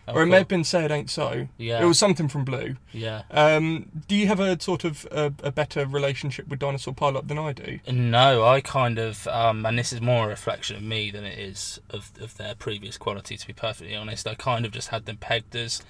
or 0.08 0.24
it 0.24 0.28
may 0.28 0.38
have 0.38 0.48
been 0.48 0.64
Say 0.64 0.86
It 0.86 0.92
Ain't 0.92 1.10
So. 1.10 1.48
Yeah. 1.58 1.82
It 1.82 1.86
was 1.86 1.98
something 1.98 2.28
from 2.28 2.46
Blue. 2.46 2.76
Yeah. 2.92 3.24
Um, 3.32 3.90
do 4.08 4.16
you 4.16 4.28
have 4.28 4.40
a 4.40 4.60
sort 4.60 4.84
of 4.84 5.08
a, 5.12 5.34
a 5.44 5.52
better 5.52 5.86
relationship 5.86 6.48
with 6.48 6.60
Dinosaur 6.60 6.94
Pile 6.94 7.18
Up 7.18 7.28
than 7.28 7.40
I 7.40 7.54
do? 7.54 7.80
No, 7.92 8.46
I 8.46 8.62
kind 8.62 9.00
of, 9.00 9.28
um, 9.28 9.66
and 9.66 9.78
this 9.80 9.92
is 9.92 10.02
more 10.02 10.26
a 10.26 10.30
reflection 10.30 10.76
of 10.76 10.84
me 10.84 11.12
than 11.12 11.24
it 11.24 11.40
is 11.40 11.80
of, 11.90 12.12
of 12.22 12.38
their 12.38 12.56
previous 12.56 12.98
quality. 12.98 13.38
To 13.38 13.48
be 13.48 13.54
perfectly 13.54 13.96
honest, 13.96 14.28
I 14.28 14.36
kind 14.36 14.66
of 14.66 14.72
just 14.72 14.90
had 14.90 15.06
them 15.06 15.18
pegged 15.18 15.56
as 15.56 15.82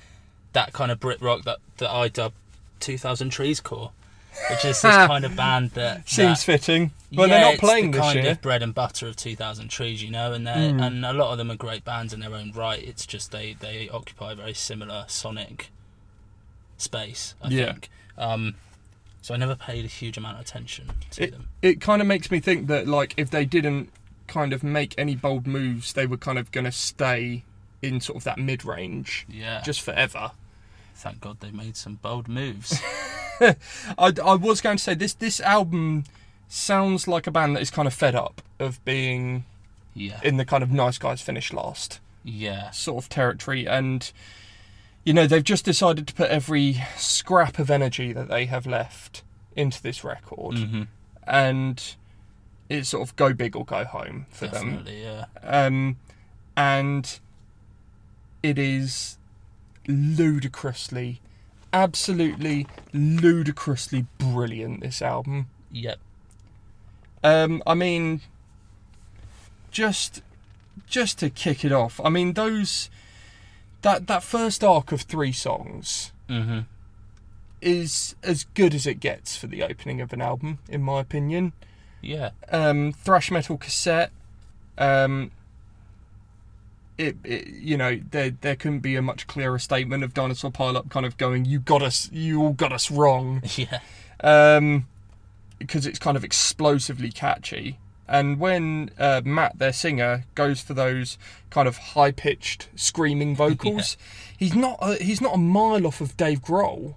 that 0.53 0.71
kind 0.71 0.91
of 0.91 0.99
Brit 0.99 1.21
rock 1.21 1.43
that, 1.43 1.57
that 1.77 1.89
I 1.89 2.07
dub 2.07 2.33
2000 2.79 3.29
Trees 3.29 3.59
Core, 3.59 3.91
which 4.49 4.65
is 4.65 4.81
this 4.81 4.95
kind 4.95 5.25
of 5.25 5.35
band 5.35 5.71
that 5.71 6.07
Seems 6.09 6.39
that- 6.45 6.51
fitting. 6.59 6.91
Well, 7.13 7.27
yeah, 7.29 7.35
they're 7.35 7.45
not 7.45 7.53
it's 7.53 7.59
playing 7.61 7.91
the 7.91 7.97
this 7.99 8.05
kind 8.05 8.23
year. 8.23 8.31
of 8.31 8.41
bread 8.41 8.61
and 8.61 8.73
butter 8.73 9.07
of 9.07 9.15
2000 9.15 9.69
Trees, 9.69 10.03
you 10.03 10.11
know, 10.11 10.33
and 10.33 10.45
they 10.45 10.51
Mm. 10.51 10.85
and 10.85 11.05
a 11.05 11.13
lot 11.13 11.31
of 11.31 11.37
them 11.37 11.49
are 11.49 11.55
great 11.55 11.85
bands 11.85 12.13
in 12.13 12.19
their 12.19 12.33
own 12.33 12.51
right. 12.51 12.81
It's 12.83 13.05
just 13.05 13.31
they 13.31 13.53
they 13.59 13.87
occupy 13.89 14.33
a 14.33 14.35
very 14.35 14.53
similar 14.53 15.05
sonic 15.07 15.69
space. 16.77 17.35
I 17.41 17.49
Yeah. 17.49 17.65
think. 17.73 17.89
Um, 18.17 18.55
so 19.21 19.33
I 19.33 19.37
never 19.37 19.55
paid 19.55 19.85
a 19.85 19.87
huge 19.87 20.17
amount 20.17 20.35
of 20.35 20.41
attention 20.41 20.91
to 21.11 21.27
them. 21.27 21.47
It 21.61 21.79
kind 21.81 22.01
of 22.01 22.07
makes 22.07 22.29
me 22.29 22.39
think 22.39 22.67
that, 22.67 22.87
like, 22.87 23.13
if 23.17 23.29
they 23.29 23.45
didn't 23.45 23.89
kind 24.27 24.53
of 24.53 24.63
make 24.63 24.93
any 24.97 25.15
bold 25.15 25.47
moves, 25.47 25.93
they 25.93 26.05
were 26.05 26.17
kind 26.17 26.37
of 26.37 26.51
going 26.51 26.65
to 26.65 26.71
stay 26.71 27.43
in 27.81 28.01
sort 28.01 28.17
of 28.17 28.23
that 28.25 28.37
mid 28.37 28.65
range 28.65 29.25
Yeah. 29.29 29.61
just 29.63 29.81
forever. 29.81 30.31
Thank 30.95 31.21
God 31.21 31.39
they 31.39 31.51
made 31.51 31.75
some 31.77 31.95
bold 31.95 32.27
moves. 32.27 32.79
I, 33.97 34.13
I 34.23 34.35
was 34.35 34.61
going 34.61 34.77
to 34.77 34.83
say 34.83 34.93
this 34.93 35.13
this 35.13 35.39
album 35.39 36.03
sounds 36.47 37.07
like 37.07 37.27
a 37.27 37.31
band 37.31 37.55
that 37.55 37.61
is 37.61 37.71
kind 37.71 37.87
of 37.87 37.93
fed 37.93 38.15
up 38.15 38.41
of 38.59 38.83
being 38.85 39.45
yeah. 39.93 40.19
in 40.23 40.37
the 40.37 40.45
kind 40.45 40.63
of 40.63 40.71
nice 40.71 40.97
guys 40.97 41.21
finish 41.21 41.51
last 41.51 41.99
yeah. 42.23 42.69
sort 42.71 43.03
of 43.03 43.09
territory 43.09 43.67
and 43.67 44.11
you 45.03 45.13
know 45.13 45.27
they've 45.27 45.43
just 45.43 45.65
decided 45.65 46.07
to 46.07 46.13
put 46.13 46.29
every 46.29 46.81
scrap 46.97 47.59
of 47.59 47.69
energy 47.69 48.13
that 48.13 48.27
they 48.27 48.45
have 48.45 48.65
left 48.65 49.23
into 49.55 49.81
this 49.81 50.03
record 50.03 50.57
hmm 50.57 50.83
and 51.27 51.95
it's 52.69 52.89
sort 52.89 53.07
of 53.07 53.15
go 53.15 53.33
big 53.33 53.55
or 53.55 53.65
go 53.65 53.83
home 53.83 54.27
for 54.29 54.47
them 54.47 54.85
Yeah. 54.87 55.25
um, 55.43 55.97
and 56.55 57.19
it 58.43 58.59
is 58.59 59.17
ludicrously 59.87 61.19
absolutely 61.75 62.65
ludicrously 62.93 64.05
brilliant 64.17 64.79
this 64.81 65.01
album 65.01 65.47
Yep. 65.71 65.99
um, 67.23 67.61
I 67.67 67.73
mean, 67.73 68.21
just 69.71 70.21
just 70.87 71.19
to 71.19 71.29
kick 71.29 71.65
it 71.65 71.71
off, 71.71 71.99
I 72.03 72.09
mean 72.09 72.33
those 72.33 72.89
that 73.81 74.07
that 74.07 74.23
first 74.23 74.63
arc 74.63 74.91
of 74.91 75.01
three 75.01 75.31
songs 75.33 76.11
hmm 76.29 76.61
is 77.61 78.15
as 78.21 78.43
good 78.53 78.73
as 78.75 78.85
it 78.85 78.99
gets 78.99 79.35
for 79.35 79.47
the 79.47 79.63
opening 79.63 79.99
of 79.99 80.13
an 80.13 80.21
album, 80.21 80.59
in 80.69 80.81
my 80.83 80.99
opinion. 80.99 81.51
Yeah. 81.99 82.29
Um, 82.51 82.93
thrash 82.93 83.31
metal 83.31 83.57
cassette. 83.57 84.11
Um, 84.77 85.31
it, 86.97 87.17
it 87.23 87.47
you 87.47 87.77
know 87.77 87.99
there 88.11 88.31
there 88.31 88.55
couldn't 88.55 88.79
be 88.79 88.95
a 88.95 89.01
much 89.01 89.27
clearer 89.27 89.59
statement 89.59 90.03
of 90.03 90.13
Dinosaur 90.13 90.51
Pile 90.51 90.77
Up 90.77 90.89
kind 90.89 91.05
of 91.05 91.17
going 91.17 91.45
you 91.45 91.59
got 91.59 91.81
us 91.81 92.09
you 92.11 92.41
all 92.41 92.53
got 92.53 92.71
us 92.71 92.89
wrong 92.91 93.41
Yeah. 93.55 93.79
um, 94.23 94.87
because 95.59 95.85
it's 95.85 95.99
kind 95.99 96.17
of 96.17 96.23
explosively 96.23 97.11
catchy. 97.11 97.79
And 98.07 98.39
when 98.39 98.91
uh, 98.99 99.21
Matt, 99.25 99.57
their 99.57 99.73
singer, 99.73 100.25
goes 100.35 100.61
for 100.61 100.75
those 100.75 101.17
kind 101.49 101.67
of 101.67 101.77
high-pitched 101.77 102.67
screaming 102.75 103.35
vocals, 103.35 103.97
he's 104.37 104.53
not 104.53 104.77
a, 104.79 104.95
he's 105.03 105.21
not 105.21 105.33
a 105.33 105.37
mile 105.39 105.87
off 105.87 106.01
of 106.01 106.15
Dave 106.15 106.41
Grohl. 106.43 106.95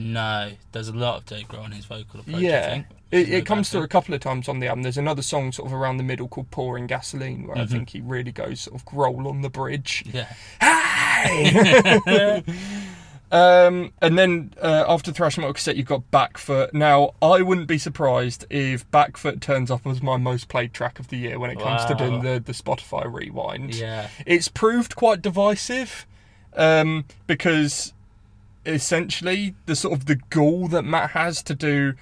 No, 0.00 0.52
there's 0.70 0.86
a 0.86 0.92
lot 0.92 1.16
of 1.18 1.26
Dave 1.26 1.48
Grohl 1.48 1.64
on 1.64 1.72
his 1.72 1.84
vocal 1.84 2.20
approach. 2.20 2.36
I 2.36 2.38
yeah, 2.38 2.70
think. 2.70 2.86
it, 3.10 3.28
it 3.30 3.46
comes 3.46 3.68
through 3.68 3.82
a 3.82 3.88
couple 3.88 4.14
of 4.14 4.20
times 4.20 4.48
on 4.48 4.60
the 4.60 4.68
album. 4.68 4.84
There's 4.84 4.96
another 4.96 5.22
song 5.22 5.50
sort 5.50 5.66
of 5.66 5.74
around 5.74 5.96
the 5.96 6.04
middle 6.04 6.28
called 6.28 6.52
"Pouring 6.52 6.86
Gasoline," 6.86 7.48
where 7.48 7.58
I 7.58 7.62
Mhm. 7.62 7.70
think 7.70 7.90
he 7.90 8.00
really 8.00 8.30
goes 8.30 8.60
sort 8.60 8.76
of 8.80 8.86
Grohl 8.86 9.26
on 9.28 9.42
the 9.42 9.50
bridge. 9.50 10.04
Yeah. 10.12 10.32
Hey! 10.60 12.44
um, 13.32 13.92
and 14.00 14.16
then 14.16 14.52
uh, 14.62 14.84
after 14.86 15.10
Thrash 15.12 15.36
Metal 15.36 15.52
Cassette, 15.52 15.76
you've 15.76 15.86
got 15.86 16.08
Backfoot. 16.12 16.72
Now, 16.72 17.14
I 17.20 17.42
wouldn't 17.42 17.66
be 17.66 17.78
surprised 17.78 18.46
if 18.50 18.88
Backfoot 18.92 19.40
turns 19.40 19.68
up 19.70 19.84
as 19.84 20.00
my 20.00 20.16
most 20.16 20.46
played 20.48 20.72
track 20.72 21.00
of 21.00 21.08
the 21.08 21.16
year 21.16 21.40
when 21.40 21.50
it 21.50 21.58
comes 21.58 21.84
to 21.86 21.94
doing 21.96 22.22
the, 22.22 22.38
the 22.38 22.52
Spotify 22.52 23.12
rewind. 23.12 23.74
Yeah. 23.74 24.08
It's 24.26 24.46
proved 24.48 24.94
quite 24.94 25.20
divisive 25.22 26.06
um, 26.56 27.04
because 27.26 27.92
essentially 28.68 29.54
the 29.66 29.74
sort 29.74 29.94
of 29.98 30.06
the 30.06 30.16
goal 30.30 30.68
that 30.68 30.82
Matt 30.84 31.10
has 31.10 31.42
to 31.44 31.54
do 31.54 31.94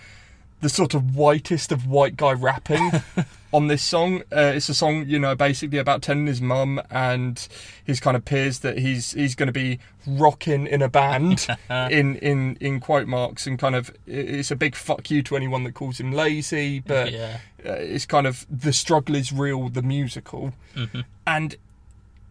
the 0.63 0.69
sort 0.71 0.95
of 0.95 1.15
whitest 1.15 1.71
of 1.71 1.87
white 1.87 2.17
guy 2.17 2.33
rapping 2.33 2.91
on 3.53 3.67
this 3.69 3.83
song. 3.83 4.23
Uh, 4.35 4.53
it's 4.57 4.69
a 4.71 4.75
song, 4.75 5.05
you 5.07 5.19
know, 5.19 5.35
basically 5.35 5.77
about 5.79 6.01
telling 6.01 6.27
his 6.27 6.41
mum 6.41 6.81
and 6.91 7.47
his 7.85 8.01
kind 8.01 8.17
of 8.17 8.25
peers 8.25 8.61
that 8.61 8.79
he's 8.79 9.13
he's 9.13 9.35
going 9.35 9.49
to 9.49 9.53
be 9.53 9.79
rocking 10.07 10.67
in 10.67 10.81
a 10.81 10.89
band 10.89 11.47
in 11.71 12.17
in 12.17 12.57
in 12.61 12.81
quote 12.81 13.07
marks 13.07 13.47
and 13.47 13.59
kind 13.59 13.75
of 13.77 13.91
it's 14.07 14.51
a 14.51 14.57
big 14.57 14.75
fuck 14.75 15.11
you 15.11 15.23
to 15.23 15.37
anyone 15.37 15.63
that 15.65 15.75
calls 15.75 16.01
him 16.01 16.11
lazy, 16.11 16.81
but 16.81 17.13
yeah. 17.13 17.39
uh, 17.65 17.73
it's 17.73 18.07
kind 18.07 18.27
of 18.27 18.47
the 18.51 18.73
struggle 18.73 19.15
is 19.15 19.33
real, 19.33 19.69
the 19.69 19.83
musical, 19.83 20.55
Mhm. 20.75 21.05
and 21.27 21.57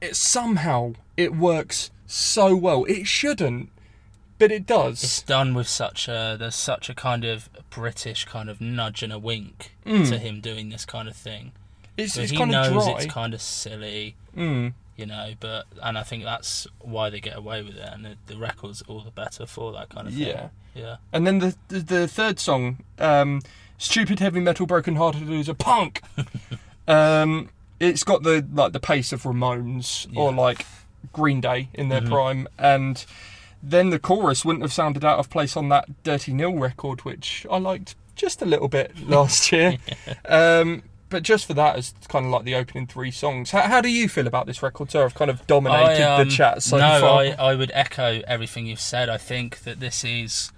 it 0.02 0.16
somehow 0.16 0.94
it 1.16 1.36
works 1.36 1.92
so 2.08 2.56
well. 2.56 2.86
It 2.86 3.06
shouldn't, 3.08 3.70
but 4.38 4.52
it 4.52 4.66
does. 4.66 5.04
It's 5.04 5.22
done 5.22 5.54
with 5.54 5.68
such 5.68 6.08
a 6.08 6.36
there's 6.40 6.56
such 6.56 6.90
a 6.90 6.94
kind 6.96 7.24
of 7.26 7.50
British 7.70 8.26
kind 8.26 8.50
of 8.50 8.60
nudge 8.62 9.04
and 9.04 9.12
a 9.14 9.20
wink 9.20 9.72
Mm. 9.86 10.10
to 10.10 10.18
him 10.18 10.42
doing 10.42 10.70
this 10.70 10.86
kind 10.86 11.08
of 11.08 11.16
thing. 11.16 11.52
It's, 11.98 12.18
it's 12.18 12.32
he 12.32 12.38
kind 12.38 12.54
of 12.54 12.74
knows 12.74 12.86
dry. 12.86 12.94
it's 12.98 13.06
kind 13.14 13.34
of 13.34 13.42
silly, 13.42 14.16
Mm. 14.36 14.74
you 14.98 15.06
know, 15.06 15.34
but 15.40 15.66
and 15.82 15.98
I 15.98 16.04
think 16.04 16.24
that's 16.24 16.68
why 16.80 17.10
they 17.10 17.20
get 17.22 17.38
away 17.38 17.62
with 17.62 17.76
it, 17.78 17.90
and 17.92 18.04
the, 18.04 18.18
the 18.28 18.36
record's 18.38 18.82
all 18.84 19.02
the 19.02 19.12
better 19.12 19.46
for 19.46 19.72
that 19.74 19.90
kind 19.90 20.08
of 20.08 20.14
thing. 20.14 20.28
Yeah. 20.28 20.50
Yeah. 20.74 20.98
And 21.14 21.26
then 21.26 21.40
the 21.40 21.56
the, 21.70 21.80
the 21.80 22.08
third 22.08 22.38
song, 22.40 22.80
um, 23.00 23.42
"Stupid 23.78 24.20
Heavy 24.20 24.42
Metal 24.42 24.66
Broken 24.66 24.98
Hearted 24.98 25.28
Loser 25.30 25.54
Punk." 25.54 26.02
um, 26.88 27.50
it's 27.80 28.04
got 28.04 28.24
the 28.24 28.46
like 28.54 28.74
the 28.74 28.80
pace 28.80 29.14
of 29.14 29.24
Ramones 29.24 30.08
or 30.18 30.34
like 30.34 30.66
Green 31.14 31.40
Day 31.42 31.70
in 31.74 31.90
their 31.90 32.02
Mhm. 32.02 32.10
prime, 32.10 32.48
and 32.58 33.06
then 33.68 33.90
the 33.90 34.00
chorus 34.00 34.46
wouldn't 34.46 34.64
have 34.64 34.74
sounded 34.74 35.04
out 35.04 35.18
of 35.18 35.30
place 35.30 35.58
on 35.58 35.70
that 35.70 36.04
Dirty 36.04 36.34
Nil 36.34 36.54
record, 36.54 37.02
which 37.02 37.46
I 37.50 37.58
liked 37.58 37.96
just 38.16 38.42
a 38.42 38.46
little 38.46 38.68
bit 38.68 38.92
last 39.08 39.52
year. 39.52 39.78
um, 40.26 40.84
but 41.10 41.24
just 41.24 41.46
for 41.46 41.54
that, 41.56 41.76
as 41.76 41.94
kind 42.08 42.26
of 42.26 42.32
like 42.32 42.44
the 42.44 42.56
opening 42.56 42.88
three 42.88 43.12
songs. 43.12 43.52
How, 43.52 43.62
how 43.62 43.82
do 43.82 43.90
you 43.90 44.08
feel 44.08 44.28
about 44.28 44.46
this 44.46 44.62
record, 44.62 44.92
sir? 44.92 45.04
I've 45.04 45.16
kind 45.16 45.32
of 45.32 45.46
dominated 45.48 46.04
I, 46.04 46.16
um, 46.16 46.28
the 46.28 46.34
chat 46.34 46.62
so 46.62 46.78
no, 46.78 47.00
far. 47.00 47.20
I, 47.22 47.30
I 47.38 47.56
would 47.56 47.72
echo 47.74 48.22
everything 48.28 48.68
you've 48.68 48.80
said. 48.80 49.10
I 49.10 49.18
think 49.18 49.60
that 49.64 49.80
this 49.80 50.04
is. 50.04 50.52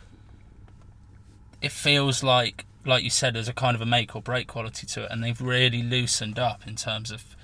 It 1.61 1.71
feels 1.71 2.23
like, 2.23 2.65
like 2.85 3.03
you 3.03 3.09
said, 3.09 3.35
there's 3.35 3.47
a 3.47 3.53
kind 3.53 3.75
of 3.75 3.81
a 3.81 3.85
make 3.85 4.15
or 4.15 4.21
break 4.21 4.47
quality 4.47 4.85
to 4.87 5.03
it, 5.03 5.11
and 5.11 5.23
they've 5.23 5.41
really 5.41 5.81
loosened 5.81 6.37
up 6.37 6.67
in 6.67 6.75
terms 6.75 7.11
of 7.11 7.35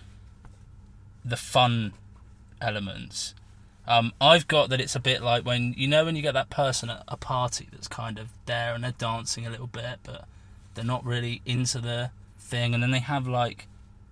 the 1.23 1.37
fun 1.37 1.93
elements. 2.61 3.33
Um, 3.87 4.13
I've 4.21 4.47
got 4.47 4.69
that 4.69 4.79
it's 4.79 4.95
a 4.95 4.99
bit 4.99 5.21
like 5.21 5.45
when 5.45 5.73
you 5.75 5.87
know 5.87 6.05
when 6.05 6.15
you 6.15 6.21
get 6.21 6.33
that 6.33 6.49
person 6.49 6.89
at 6.89 7.03
a 7.07 7.17
party 7.17 7.67
that's 7.71 7.87
kind 7.87 8.17
of 8.17 8.29
there 8.45 8.73
and 8.73 8.83
they're 8.83 8.93
dancing 8.97 9.45
a 9.45 9.49
little 9.49 9.67
bit, 9.67 9.99
but 10.03 10.25
they're 10.73 10.85
not 10.85 11.05
really 11.05 11.41
into 11.45 11.79
the 11.79 12.11
thing, 12.39 12.73
and 12.73 12.81
then 12.81 12.91
they 12.91 12.99
have 12.99 13.27
like 13.27 13.67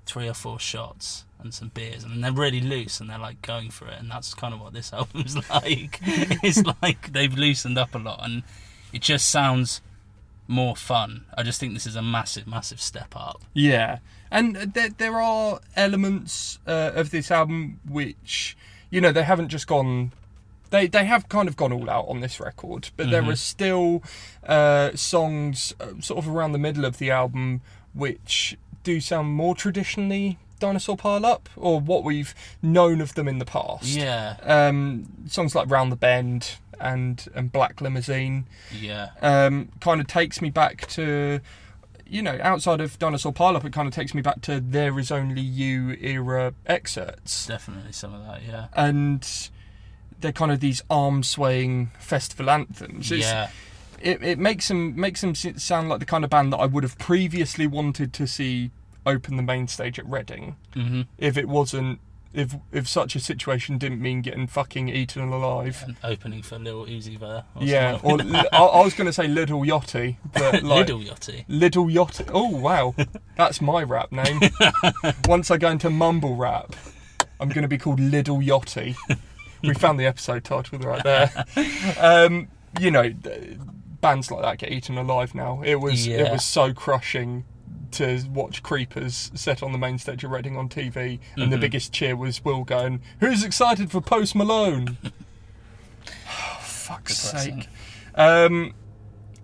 three 0.06 0.28
or 0.28 0.34
four 0.34 0.60
shots 0.60 1.26
and 1.40 1.54
some 1.54 1.70
beers, 1.70 2.04
and 2.04 2.24
they're 2.24 2.34
really 2.34 2.60
loose 2.60 3.00
and 3.00 3.10
they're 3.10 3.18
like 3.18 3.42
going 3.42 3.70
for 3.70 3.88
it, 3.88 3.98
and 3.98 4.12
that's 4.12 4.34
kind 4.34 4.54
of 4.54 4.60
what 4.60 4.74
this 4.74 4.92
album's 4.94 5.36
like. 5.50 6.00
it's 6.04 6.64
like 6.82 7.14
they've 7.14 7.34
loosened 7.34 7.78
up 7.78 7.96
a 7.96 8.00
lot, 8.00 8.20
and 8.24 8.44
it 8.92 9.02
just 9.02 9.30
sounds 9.30 9.82
more 10.48 10.76
fun. 10.76 11.26
I 11.38 11.44
just 11.44 11.62
think 11.62 11.74
this 11.74 11.88
is 11.88 11.96
a 11.96 12.02
massive, 12.02 12.46
massive 12.46 12.82
step 12.82 13.16
up. 13.16 13.42
Yeah, 13.54 14.00
and 14.30 14.56
there 14.56 14.90
there 14.90 15.22
are 15.22 15.62
elements 15.78 16.60
uh, 16.68 16.92
of 16.94 17.12
this 17.12 17.32
album 17.32 17.80
which 17.88 18.58
you 18.92 19.02
know 19.02 19.12
they 19.12 19.24
haven't 19.24 19.50
just 19.50 19.66
gone. 19.66 20.12
They 20.70 20.86
they 20.88 21.06
have 21.06 21.28
kind 21.28 21.48
of 21.50 21.58
gone 21.58 21.74
all 21.74 21.90
out 21.90 22.08
on 22.08 22.20
this 22.22 22.40
record, 22.40 22.92
but 22.96 23.10
there 23.10 23.24
Mhm. 23.24 23.32
are 23.34 23.36
still 23.36 24.04
uh, 24.48 24.92
songs 24.96 25.74
uh, 25.80 26.00
sort 26.00 26.20
of 26.20 26.30
around 26.30 26.52
the 26.52 26.60
middle 26.60 26.86
of 26.86 26.98
the 27.00 27.10
album 27.12 27.62
which 27.94 28.58
do 28.84 29.02
sound 29.02 29.30
more 29.34 29.54
traditionally 29.56 30.38
Dinosaur 30.60 30.96
Pile 30.96 31.26
Up 31.26 31.50
or 31.58 31.80
what 31.80 32.04
we've 32.04 32.34
known 32.62 33.02
of 33.02 33.16
them 33.16 33.28
in 33.28 33.38
the 33.40 33.46
past. 33.46 33.84
Yeah, 33.84 34.38
Um, 34.44 35.08
songs 35.28 35.56
like 35.56 35.70
Round 35.70 35.92
the 35.92 35.96
Bend 35.98 36.52
and 36.80 37.28
and 37.36 37.52
Black 37.52 37.82
Limousine 37.82 38.46
yeah, 38.72 39.10
um, 39.22 39.70
kind 39.82 40.00
of 40.00 40.08
takes 40.08 40.42
me 40.42 40.50
back 40.50 40.88
to, 40.88 41.40
you 42.12 42.22
know, 42.22 42.38
outside 42.42 42.82
of 42.82 43.00
Dinosaur 43.00 43.32
Pile 43.32 43.56
Up, 43.56 43.64
it 43.64 43.72
kind 43.72 43.88
of 43.88 43.94
takes 43.94 44.14
me 44.14 44.22
back 44.22 44.42
to 44.42 44.60
There 44.60 45.00
Is 45.00 45.12
Only 45.12 45.42
You 45.42 45.96
era 46.02 46.54
excerpts. 46.66 47.48
definitely 47.48 47.94
some 47.94 48.14
of 48.14 48.26
that. 48.26 48.42
Yeah, 48.46 48.68
And 48.74 49.50
they're 50.20 50.34
kind 50.34 50.52
of 50.52 50.60
these 50.60 50.82
arm 50.90 51.24
swaying 51.24 51.92
festival 52.00 52.50
anthems. 52.50 53.12
It's, 53.12 53.24
yeah, 53.24 53.50
It, 54.02 54.22
it 54.22 54.40
makes 54.40 54.68
them 54.68 54.96
makes 55.00 55.22
them 55.22 55.34
sound 55.34 55.88
like 55.90 56.00
the 56.00 56.06
kind 56.06 56.24
of 56.26 56.30
band 56.30 56.52
that 56.54 56.58
I 56.58 56.66
would 56.66 56.84
have 56.84 56.98
previously 56.98 57.66
wanted 57.66 58.12
to 58.14 58.28
see 58.28 58.72
open 59.06 59.38
the 59.38 59.44
main 59.44 59.68
stage 59.68 59.98
at 59.98 60.06
Reading 60.06 60.58
hmm 60.74 61.02
if 61.18 61.38
it 61.38 61.48
wasn't 61.48 62.00
if 62.34 62.56
if 62.72 62.88
such 62.88 63.16
a 63.16 63.20
situation 63.20 63.78
didn't 63.78 64.02
mean 64.02 64.22
getting 64.22 64.48
fucking 64.48 64.90
eaten 64.90 65.30
alive. 65.30 65.84
opening 66.04 66.42
for 66.42 66.58
Little 66.58 66.86
Uzi 66.86 67.18
Vert. 67.18 67.44
Or 67.56 67.64
Yeah, 67.64 68.00
or 68.04 68.18
li- 68.18 68.48
I, 68.52 68.58
I 68.58 68.84
was 68.84 68.94
going 68.94 69.08
to 69.08 69.14
say 69.14 69.28
Little 69.28 69.62
Yachty, 69.62 70.18
but 70.34 70.64
like 70.64 70.88
Little 70.88 71.00
Yachty. 71.00 71.46
Little 71.48 71.90
Yacht. 71.90 72.22
Oh 72.30 72.50
wow, 72.50 72.96
that's 73.36 73.62
my 73.62 73.84
rap 73.84 74.12
name. 74.12 74.40
Once 75.26 75.52
I 75.52 75.58
go 75.58 75.70
into 75.70 75.90
mumble 75.90 76.36
rap, 76.36 76.76
I'm 77.40 77.50
going 77.50 77.64
to 77.64 77.68
be 77.68 77.78
called 77.78 78.00
Little 78.00 78.38
Yachty. 78.38 78.96
We 79.64 79.74
found 79.74 80.00
the 80.00 80.06
episode 80.06 80.44
title 80.44 80.80
right 80.80 81.04
there. 81.04 81.46
Um, 82.00 82.48
you 82.80 82.90
know, 82.90 83.14
bands 84.02 84.32
like 84.32 84.42
that 84.42 84.58
get 84.58 84.72
eaten 84.72 84.98
alive 84.98 85.36
now. 85.36 85.62
It 85.64 85.76
was 85.76 86.08
it 86.08 86.32
was 86.32 86.44
so 86.44 86.74
crushing 86.74 87.46
to 87.94 88.24
watch 88.34 88.64
Creepers 88.64 89.32
set 89.36 89.62
on 89.64 89.72
the 89.72 89.78
main 89.78 89.98
stage 89.98 90.24
of 90.24 90.32
Reading 90.32 90.58
on 90.58 90.70
TV, 90.70 91.20
and 91.36 91.52
the 91.52 91.58
Mhm. 91.58 91.62
biggest 91.62 91.94
cheer 91.94 92.16
was 92.16 92.44
Will 92.44 92.64
going, 92.64 93.02
"Who's 93.20 93.44
excited 93.44 93.92
for 93.92 94.02
Post 94.02 94.36
Malone?" 94.36 94.98
oh, 96.28 96.58
fuck's 96.62 97.18
sake. 97.18 97.68
Um, 98.16 98.74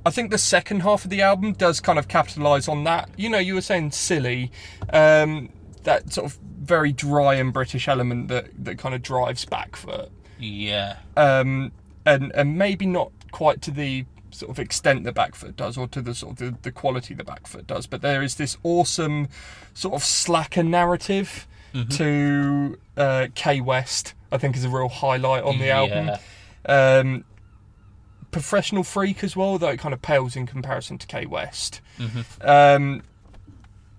I 0.05 0.09
think 0.09 0.31
the 0.31 0.37
second 0.37 0.81
half 0.81 1.03
of 1.03 1.09
the 1.09 1.21
album 1.21 1.53
does 1.53 1.79
kind 1.81 1.99
of 1.99 2.07
capitalise 2.07 2.67
on 2.67 2.83
that. 2.85 3.09
You 3.17 3.29
know, 3.29 3.39
you 3.39 3.55
were 3.55 3.61
saying 3.61 3.91
silly, 3.91 4.51
um, 4.91 5.49
that 5.83 6.13
sort 6.13 6.25
of 6.31 6.39
very 6.61 6.91
dry 6.91 7.35
and 7.35 7.53
British 7.53 7.87
element 7.87 8.27
that, 8.29 8.47
that 8.63 8.77
kind 8.77 8.93
of 8.95 9.01
drives 9.01 9.45
Backfoot, 9.45 10.09
Yeah, 10.39 10.97
um, 11.15 11.71
and 12.05 12.31
and 12.35 12.57
maybe 12.57 12.85
not 12.85 13.11
quite 13.31 13.61
to 13.63 13.71
the 13.71 14.05
sort 14.37 14.49
of 14.51 14.59
extent 14.59 15.03
the 15.03 15.11
back 15.11 15.35
foot 15.35 15.55
does, 15.55 15.77
or 15.77 15.87
to 15.89 16.01
the 16.01 16.13
sort 16.15 16.41
of 16.41 16.61
the, 16.61 16.71
quality 16.71 17.13
the 17.13 17.23
back 17.23 17.47
foot 17.47 17.67
does. 17.67 17.87
But 17.87 18.01
there 18.01 18.21
is 18.23 18.35
this 18.35 18.57
awesome 18.63 19.27
sort 19.73 19.93
of 19.95 20.03
slacker 20.03 20.63
narrative 20.63 21.47
Mhm. 21.73 21.97
to 21.97 22.79
uh, 22.95 23.27
K 23.35 23.59
West. 23.61 24.13
I 24.31 24.37
think 24.37 24.55
is 24.55 24.63
a 24.65 24.69
real 24.69 24.89
highlight 24.89 25.43
on 25.43 25.59
the 25.59 25.69
album 25.69 26.11
um, 26.65 27.23
professional 28.31 28.83
freak 28.83 29.23
as 29.23 29.35
well, 29.35 29.57
though 29.57 29.69
it 29.69 29.79
kind 29.79 29.93
of 29.93 30.01
pales 30.01 30.35
in 30.35 30.45
comparison 30.45 30.97
to 30.97 31.07
K 31.07 31.25
West. 31.25 31.81
Mhm. 31.97 32.25
Um, 32.47 33.03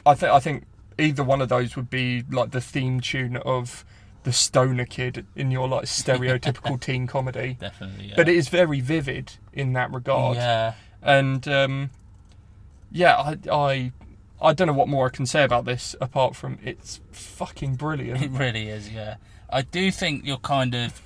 I 0.06 0.14
think 0.14 0.32
I 0.32 0.38
think 0.40 0.64
either 0.98 1.22
one 1.24 1.40
of 1.40 1.48
those 1.48 1.76
would 1.76 1.90
be 1.90 2.24
like 2.30 2.50
the 2.50 2.60
theme 2.60 3.00
tune 3.00 3.36
of 3.38 3.84
the 4.28 4.32
stoner 4.34 4.84
kid 4.84 5.24
in 5.34 5.50
your 5.50 5.66
like 5.66 5.86
stereotypical 5.86 6.78
teen 6.86 7.06
comedy. 7.06 7.56
Definitely. 7.58 8.08
Yeah. 8.08 8.14
But 8.14 8.28
it 8.28 8.36
is 8.36 8.50
very 8.50 8.82
vivid 8.82 9.32
in 9.54 9.72
that 9.72 9.90
regard, 9.90 10.36
Yeah. 10.36 10.74
and 11.02 11.48
um, 11.48 11.90
yeah, 12.92 13.16
I, 13.16 13.38
I 13.50 13.92
I 14.38 14.52
don't 14.52 14.66
know 14.66 14.74
what 14.74 14.86
more 14.86 15.06
I 15.06 15.08
can 15.08 15.24
say 15.24 15.44
about 15.44 15.64
this 15.64 15.96
apart 15.98 16.36
from 16.36 16.58
it's 16.62 17.00
fucking 17.10 17.76
brilliant. 17.76 18.20
It 18.22 18.30
really 18.30 18.68
is, 18.68 18.90
yeah. 18.90 19.16
I 19.48 19.62
do 19.62 19.90
think 19.90 20.26
you're 20.26 20.36
kind 20.36 20.74
of 20.74 21.00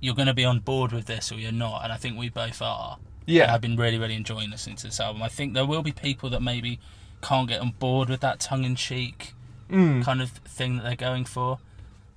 you're 0.00 0.14
going 0.14 0.28
to 0.28 0.34
be 0.34 0.44
on 0.44 0.58
board 0.60 0.92
with 0.92 1.06
this 1.06 1.32
or 1.32 1.36
you're 1.36 1.52
not, 1.52 1.84
and 1.84 1.92
I 1.92 1.96
think 1.96 2.18
we 2.18 2.28
both 2.28 2.60
are. 2.60 2.98
And 2.98 3.34
Yeah, 3.34 3.54
I've 3.54 3.62
been 3.62 3.78
really, 3.78 3.96
really 3.96 4.14
enjoying 4.14 4.50
listening 4.50 4.76
to 4.76 4.88
this 4.88 5.00
album. 5.00 5.22
I 5.22 5.28
think 5.28 5.54
there 5.54 5.64
will 5.64 5.82
be 5.82 5.92
people 5.92 6.28
that 6.30 6.42
maybe 6.42 6.80
can't 7.22 7.48
get 7.48 7.62
on 7.62 7.70
board 7.78 8.10
with 8.10 8.20
that 8.20 8.40
tongue-in-cheek 8.40 9.32
mm. 9.70 10.04
kind 10.04 10.20
of 10.20 10.30
thing 10.30 10.76
that 10.76 10.82
they're 10.84 10.96
going 10.96 11.24
for, 11.24 11.60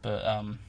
but 0.01 0.25
um, 0.25 0.59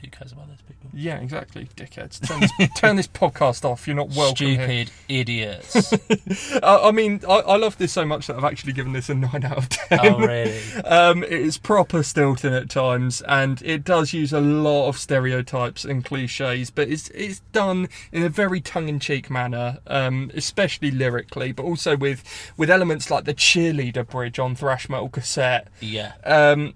Who 0.00 0.08
cares 0.10 0.32
about 0.32 0.48
those 0.48 0.62
people? 0.62 0.90
Yeah, 0.92 1.18
exactly, 1.18 1.68
dickheads. 1.76 2.26
Turn 2.26 2.40
this, 2.40 2.70
turn 2.76 2.96
this 2.96 3.06
podcast 3.06 3.64
off. 3.64 3.86
You're 3.86 3.96
not 3.96 4.08
welcome 4.10 4.46
here. 4.46 4.56
Stupid 4.86 4.90
idiots. 5.08 5.92
I, 6.62 6.88
I 6.88 6.90
mean, 6.90 7.20
I, 7.28 7.34
I 7.34 7.56
love 7.56 7.76
this 7.78 7.92
so 7.92 8.04
much 8.04 8.26
that 8.26 8.36
I've 8.36 8.44
actually 8.44 8.72
given 8.72 8.92
this 8.92 9.08
a 9.08 9.14
nine 9.14 9.44
out 9.44 9.58
of 9.58 9.68
ten. 9.68 10.00
oh, 10.02 10.18
really? 10.18 10.58
Um, 10.84 11.22
it 11.22 11.32
is 11.32 11.58
proper 11.58 12.02
Stilton 12.02 12.52
at 12.52 12.68
times, 12.70 13.22
and 13.22 13.62
it 13.62 13.84
does 13.84 14.12
use 14.12 14.32
a 14.32 14.40
lot 14.40 14.88
of 14.88 14.98
stereotypes 14.98 15.84
and 15.84 16.04
cliches, 16.04 16.70
but 16.70 16.88
it's 16.88 17.10
it's 17.10 17.40
done 17.52 17.88
in 18.10 18.22
a 18.24 18.28
very 18.28 18.60
tongue-in-cheek 18.60 19.30
manner, 19.30 19.78
um, 19.86 20.30
especially 20.34 20.90
lyrically, 20.90 21.52
but 21.52 21.62
also 21.64 21.96
with 21.96 22.24
with 22.56 22.70
elements 22.70 23.10
like 23.10 23.24
the 23.24 23.34
cheerleader 23.34 24.08
bridge 24.08 24.38
on 24.38 24.56
thrash 24.56 24.88
metal 24.88 25.08
cassette. 25.08 25.68
Yeah. 25.80 26.14
Um, 26.24 26.74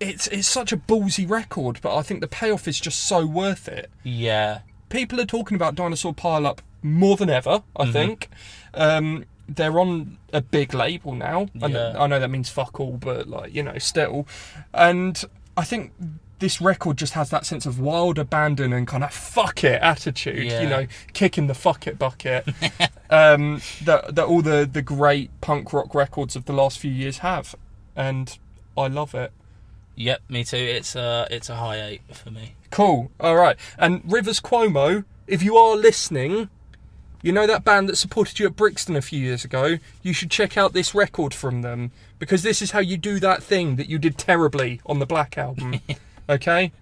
it's 0.00 0.26
it's 0.28 0.48
such 0.48 0.72
a 0.72 0.76
ballsy 0.76 1.28
record, 1.28 1.78
but 1.82 1.96
I 1.96 2.02
think 2.02 2.20
the 2.20 2.28
payoff 2.28 2.66
is 2.68 2.78
just 2.80 3.00
so 3.06 3.24
worth 3.26 3.68
it. 3.68 3.90
Yeah. 4.02 4.60
People 4.88 5.20
are 5.20 5.26
talking 5.26 5.54
about 5.56 5.74
Dinosaur 5.74 6.14
Pile 6.14 6.46
Up 6.46 6.62
more 6.82 7.16
than 7.16 7.30
ever. 7.30 7.62
I 7.74 7.84
Mhm. 7.86 7.92
think 7.92 8.28
um, 8.74 9.24
they're 9.48 9.78
on 9.80 10.18
a 10.32 10.40
big 10.40 10.74
label 10.74 11.14
now. 11.14 11.48
Yeah. 11.54 11.94
I 11.98 12.06
know 12.06 12.18
that 12.20 12.28
means 12.30 12.48
fuck 12.50 12.78
all, 12.78 12.92
but 12.98 13.28
like 13.28 13.54
you 13.54 13.62
know, 13.62 13.78
still. 13.78 14.26
And 14.74 15.22
I 15.56 15.64
think 15.64 15.92
this 16.38 16.60
record 16.60 16.98
just 16.98 17.14
has 17.14 17.30
that 17.30 17.46
sense 17.46 17.64
of 17.64 17.80
wild 17.80 18.18
abandon 18.18 18.70
and 18.74 18.86
kind 18.86 19.02
of 19.02 19.10
fuck 19.12 19.64
it 19.64 19.80
attitude. 19.80 20.44
Yeah. 20.44 20.60
You 20.60 20.68
know, 20.68 20.86
kicking 21.14 21.46
the 21.46 21.54
fuck 21.54 21.86
it 21.86 21.98
bucket. 21.98 22.46
um, 23.10 23.62
that 23.84 24.14
that 24.14 24.24
all 24.26 24.42
the 24.42 24.68
the 24.70 24.82
great 24.82 25.30
punk 25.40 25.72
rock 25.72 25.94
records 25.94 26.36
of 26.36 26.44
the 26.44 26.52
last 26.52 26.78
few 26.78 26.90
years 26.90 27.18
have, 27.18 27.54
and 27.96 28.38
I 28.76 28.88
love 28.88 29.14
it. 29.14 29.32
Yep, 29.96 30.22
me 30.28 30.44
too. 30.44 30.56
It's 30.56 30.94
a 30.94 31.26
it's 31.30 31.48
a 31.48 31.56
high 31.56 31.82
eight 31.82 32.02
for 32.12 32.30
me. 32.30 32.54
Cool. 32.70 33.10
All 33.18 33.36
right. 33.36 33.56
And 33.78 34.02
Rivers 34.10 34.40
Cuomo, 34.40 35.04
if 35.26 35.42
you 35.42 35.56
are 35.56 35.74
listening, 35.74 36.50
you 37.22 37.32
know 37.32 37.46
that 37.46 37.64
band 37.64 37.88
that 37.88 37.96
supported 37.96 38.38
you 38.38 38.46
at 38.46 38.56
Brixton 38.56 38.94
a 38.94 39.02
few 39.02 39.18
years 39.18 39.44
ago. 39.44 39.78
You 40.02 40.12
should 40.12 40.30
check 40.30 40.56
out 40.56 40.74
this 40.74 40.94
record 40.94 41.32
from 41.32 41.62
them 41.62 41.90
because 42.18 42.42
this 42.42 42.60
is 42.60 42.72
how 42.72 42.78
you 42.80 42.96
do 42.98 43.18
that 43.20 43.42
thing 43.42 43.76
that 43.76 43.88
you 43.88 43.98
did 43.98 44.18
terribly 44.18 44.80
on 44.84 44.98
the 44.98 45.06
Black 45.06 45.38
album. 45.38 45.80
okay. 46.28 46.72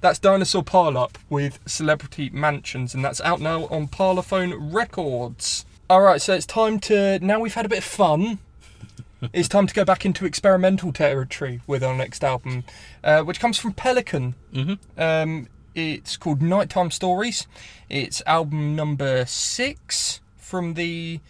That's 0.00 0.18
Dinosaur 0.18 0.62
Pile 0.62 1.10
with 1.28 1.58
Celebrity 1.66 2.30
Mansions, 2.30 2.94
and 2.94 3.04
that's 3.04 3.20
out 3.22 3.40
now 3.40 3.66
on 3.66 3.88
Parlophone 3.88 4.72
Records. 4.72 5.66
All 5.88 6.02
right, 6.02 6.20
so 6.20 6.34
it's 6.34 6.46
time 6.46 6.80
to 6.80 7.18
now 7.20 7.40
we've 7.40 7.54
had 7.54 7.66
a 7.66 7.68
bit 7.68 7.78
of 7.78 7.84
fun. 7.84 8.38
It's 9.32 9.48
time 9.48 9.66
to 9.66 9.74
go 9.74 9.84
back 9.84 10.04
into 10.04 10.24
experimental 10.24 10.92
territory 10.92 11.60
with 11.66 11.82
our 11.82 11.94
next 11.94 12.24
album, 12.24 12.64
uh, 13.04 13.22
which 13.22 13.40
comes 13.40 13.58
from 13.58 13.72
Pelican. 13.72 14.34
Mm-hmm. 14.52 15.00
Um, 15.00 15.48
it's 15.74 16.16
called 16.16 16.40
Nighttime 16.40 16.90
Stories. 16.90 17.46
It's 17.88 18.22
album 18.26 18.74
number 18.74 19.26
six 19.26 20.20
from 20.36 20.74
the 20.74 21.20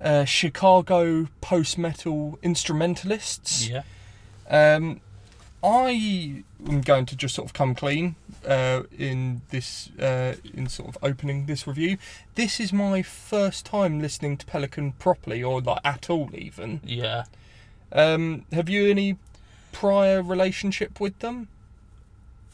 uh, 0.00 0.24
Chicago 0.24 1.28
post 1.40 1.78
metal 1.78 2.38
instrumentalists. 2.42 3.68
Yeah. 3.68 3.82
Um, 4.50 5.00
I 5.62 6.44
am 6.68 6.80
going 6.82 7.06
to 7.06 7.16
just 7.16 7.34
sort 7.34 7.48
of 7.48 7.52
come 7.52 7.74
clean 7.74 8.14
uh, 8.46 8.82
in 8.96 9.42
this, 9.50 9.90
uh, 9.98 10.36
in 10.54 10.68
sort 10.68 10.88
of 10.88 10.98
opening 11.02 11.46
this 11.46 11.66
review. 11.66 11.98
This 12.36 12.60
is 12.60 12.72
my 12.72 13.02
first 13.02 13.66
time 13.66 14.00
listening 14.00 14.36
to 14.36 14.46
Pelican 14.46 14.92
properly, 14.92 15.42
or 15.42 15.60
like 15.60 15.80
at 15.84 16.08
all, 16.08 16.30
even. 16.32 16.80
Yeah. 16.84 17.24
Um, 17.92 18.44
have 18.52 18.68
you 18.68 18.88
any 18.88 19.16
prior 19.72 20.22
relationship 20.22 21.00
with 21.00 21.18
them? 21.18 21.48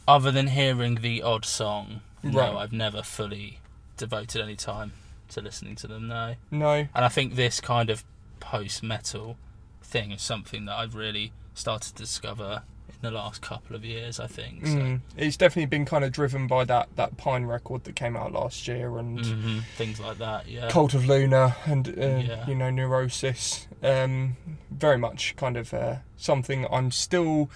Other 0.07 0.31
than 0.31 0.47
hearing 0.47 0.95
the 0.95 1.21
odd 1.21 1.45
song, 1.45 2.01
no, 2.23 2.57
I've 2.57 2.73
never 2.73 3.03
fully 3.03 3.59
devoted 3.97 4.41
any 4.41 4.55
time 4.55 4.93
to 5.29 5.41
listening 5.41 5.75
to 5.77 5.87
them. 5.87 6.07
No. 6.07 6.35
No. 6.51 6.87
And 6.93 7.05
I 7.05 7.09
think 7.09 7.35
this 7.35 7.59
kind 7.61 7.89
of 7.89 8.03
post 8.39 8.83
metal 8.83 9.37
thing 9.83 10.11
is 10.11 10.21
something 10.21 10.65
that 10.65 10.75
I've 10.75 10.95
really 10.95 11.31
started 11.53 11.95
to 11.95 12.03
discover 12.03 12.63
in 12.95 13.01
the 13.01 13.11
last 13.11 13.41
couple 13.41 13.75
of 13.75 13.83
years, 13.85 14.19
I 14.19 14.27
think. 14.27 14.65
So. 14.65 14.73
Mm, 14.73 15.01
it's 15.17 15.37
definitely 15.37 15.67
been 15.67 15.85
kind 15.85 16.03
of 16.03 16.11
driven 16.11 16.47
by 16.47 16.63
that, 16.65 16.89
that 16.95 17.17
Pine 17.17 17.45
record 17.45 17.83
that 17.83 17.95
came 17.95 18.15
out 18.15 18.31
last 18.31 18.67
year 18.67 18.97
and 18.97 19.25
hmm 19.25 19.59
Things 19.77 19.99
like 19.99 20.17
that, 20.19 20.47
yeah. 20.47 20.69
Cult 20.69 20.93
of 20.93 21.05
Luna 21.05 21.55
and 21.65 21.87
uh, 21.89 21.91
Yeah. 22.01 22.47
you 22.47 22.55
know 22.55 22.69
Neurosis. 22.69 23.67
Um, 23.83 24.37
very 24.71 24.97
much 24.97 25.35
kind 25.35 25.57
of 25.57 25.73
uh, 25.73 25.97
something 26.17 26.65
I'm 26.71 26.91
still 26.91 27.49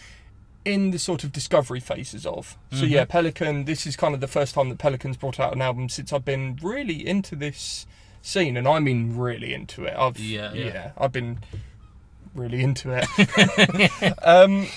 in 0.66 0.92
the 0.92 1.00
sort 1.00 1.24
of 1.24 1.32
discovery 1.32 1.80
phases 1.80 2.26
of. 2.26 2.58
So 2.72 2.84
Mhm. 2.86 2.90
yeah, 2.90 3.06
Pelican. 3.06 3.66
This 3.66 3.88
is 3.88 3.96
kind 3.96 4.14
of 4.14 4.20
the 4.22 4.28
first 4.28 4.54
time 4.54 4.70
that 4.70 4.78
Pelican's 4.78 5.18
brought 5.18 5.40
out 5.40 5.54
an 5.54 5.62
album 5.62 5.90
since 5.90 6.12
I've 6.14 6.26
been 6.26 6.60
really 6.62 7.08
into 7.08 7.36
this 7.36 7.88
scene, 8.22 8.58
and 8.58 8.68
I 8.68 8.80
mean 8.80 9.16
really 9.18 9.54
into 9.54 9.86
it. 9.86 9.96
I've 9.98 10.20
Yeah, 10.20 10.54
yeah. 10.54 10.92
I've 10.98 11.14
been 11.14 11.40
really 12.36 12.62
into 12.62 12.92
it. 12.92 14.14
um, 14.24 14.68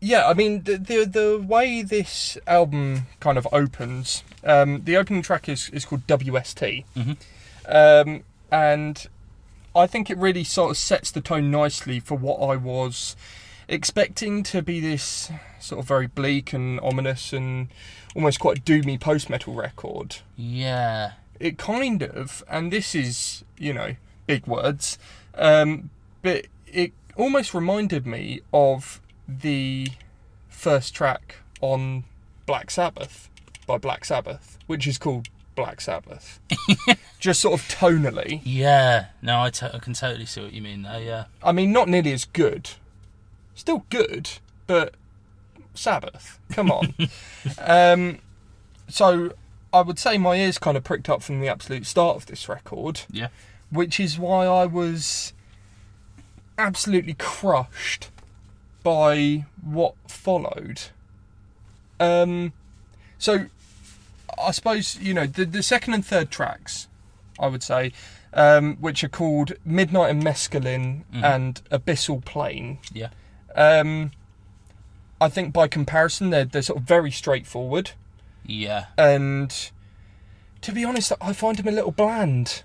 yeah, 0.00 0.26
I 0.26 0.34
mean 0.34 0.62
the, 0.64 0.76
the 0.78 1.04
the 1.04 1.44
way 1.46 1.82
this 1.82 2.38
album 2.46 3.06
kind 3.20 3.38
of 3.38 3.46
opens. 3.52 4.22
Um, 4.44 4.82
the 4.84 4.96
opening 4.96 5.22
track 5.22 5.48
is 5.48 5.68
is 5.70 5.84
called 5.84 6.06
WST, 6.06 6.84
Mhm. 6.96 7.16
um, 7.66 8.22
and 8.50 9.06
I 9.74 9.86
think 9.86 10.08
it 10.10 10.16
really 10.18 10.44
sort 10.44 10.70
of 10.70 10.76
sets 10.76 11.10
the 11.10 11.20
tone 11.20 11.50
nicely 11.50 12.00
for 12.00 12.16
what 12.16 12.36
I 12.38 12.56
was 12.56 13.16
expecting 13.68 14.42
to 14.44 14.62
be 14.62 14.78
this 14.80 15.30
sort 15.58 15.80
of 15.80 15.86
very 15.88 16.06
bleak 16.06 16.52
and 16.52 16.78
ominous 16.80 17.32
and 17.32 17.68
almost 18.14 18.38
quite 18.38 18.64
doomy 18.64 18.98
post 18.98 19.28
metal 19.28 19.52
record 19.54 20.16
Yeah. 20.36 21.12
it 21.40 21.58
kind 21.58 22.02
of, 22.02 22.44
and 22.48 22.72
this 22.72 22.94
is, 22.94 23.44
you 23.58 23.74
know, 23.74 23.96
big 24.26 24.46
words, 24.46 24.98
um, 25.34 25.90
but 26.22 26.46
it 26.72 26.92
almost 27.16 27.52
reminded 27.54 28.06
me 28.06 28.40
of 28.52 29.00
the 29.28 29.88
first 30.48 30.94
track 30.94 31.36
on 31.60 32.04
Black 32.46 32.70
Sabbath 32.70 33.28
by 33.66 33.78
Black 33.78 34.04
Sabbath, 34.04 34.58
which 34.66 34.86
is 34.86 34.98
called 34.98 35.28
Black 35.54 35.80
Sabbath. 35.80 36.40
Just 37.18 37.40
sort 37.40 37.60
of 37.60 37.66
tonally. 37.66 38.40
Yeah. 38.44 39.06
No, 39.22 39.38
I, 39.38 39.50
can 39.50 39.94
totally 39.94 40.26
see 40.26 40.42
what 40.42 40.52
you 40.52 40.62
mean 40.62 40.82
there, 40.82 41.00
yeah. 41.00 41.24
I 41.42 41.52
mean, 41.52 41.72
not 41.72 41.88
nearly 41.88 42.12
as 42.12 42.24
good. 42.24 42.70
Still 43.54 43.84
good, 43.90 44.30
but 44.66 44.94
Sabbath. 45.74 46.38
Come 46.52 46.70
on. 46.70 46.94
um, 47.58 48.18
so 48.88 49.32
I 49.72 49.80
would 49.80 49.98
say 49.98 50.18
my 50.18 50.36
ears 50.36 50.58
kind 50.58 50.76
of 50.76 50.84
pricked 50.84 51.08
up 51.08 51.22
from 51.22 51.40
the 51.40 51.48
absolute 51.48 51.86
start 51.86 52.16
of 52.16 52.26
this 52.26 52.48
record. 52.48 53.00
Yeah. 53.10 53.28
Which 53.70 53.98
is 53.98 54.18
why 54.18 54.46
I 54.46 54.66
was 54.66 55.32
absolutely 56.58 57.14
crushed 57.14 58.10
by 58.86 59.44
what 59.64 59.94
followed. 60.06 60.80
Um, 61.98 62.52
so 63.18 63.46
I 64.40 64.52
suppose 64.52 64.96
you 65.00 65.12
know 65.12 65.26
the 65.26 65.44
the 65.44 65.62
second 65.62 65.94
and 65.94 66.06
third 66.06 66.30
tracks, 66.30 66.86
I 67.40 67.48
would 67.48 67.64
say, 67.64 67.90
um, 68.32 68.76
which 68.76 69.02
are 69.02 69.08
called 69.08 69.54
Midnight 69.64 70.10
and 70.10 70.22
Mescaline 70.22 71.02
Mhm. 71.12 71.24
and 71.24 71.62
Abyssal 71.72 72.24
Plain. 72.24 72.78
Yeah. 72.92 73.08
Um, 73.56 74.12
I 75.20 75.28
think 75.30 75.52
by 75.52 75.66
comparison, 75.66 76.30
they're 76.30 76.44
they're 76.44 76.62
sort 76.62 76.78
of 76.80 76.84
very 76.84 77.10
straightforward, 77.10 77.90
Yeah. 78.44 78.84
and 78.96 79.50
to 80.60 80.70
be 80.72 80.84
honest, 80.84 81.12
I 81.20 81.32
find 81.32 81.56
them 81.58 81.66
a 81.66 81.72
little 81.72 81.90
bland. 81.92 82.62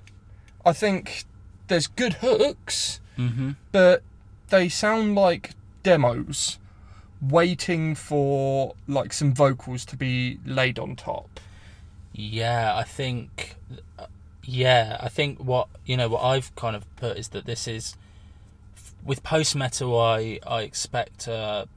I 0.64 0.74
think 0.74 1.24
there's 1.68 1.88
good 1.88 2.14
hooks, 2.22 3.00
hmm 3.16 3.54
but 3.72 4.04
they 4.50 4.70
sound 4.70 5.16
like 5.16 5.52
demos 5.84 6.58
waiting 7.22 7.94
for 7.94 8.74
like 8.88 9.14
some 9.14 9.34
vocals 9.34 9.86
to 9.86 9.96
be 9.96 10.40
laid 10.46 10.80
on 10.80 10.96
top. 10.96 11.40
Yeah, 12.14 12.76
I 12.76 12.84
think. 12.84 13.56
Yeah, 14.44 14.98
I 15.00 15.08
think 15.08 15.40
what 15.40 15.68
you 15.86 15.96
know 15.98 16.10
what 16.10 16.24
I've 16.24 16.54
kind 16.56 16.76
of 16.76 16.84
put 16.96 17.18
is 17.18 17.30
that 17.30 17.46
this 17.46 17.68
is 17.68 17.96
with 19.04 19.24
post 19.24 19.56
metal. 19.56 20.00
I 20.00 20.40
I 20.46 20.62
expect 20.62 21.28
a 21.28 21.68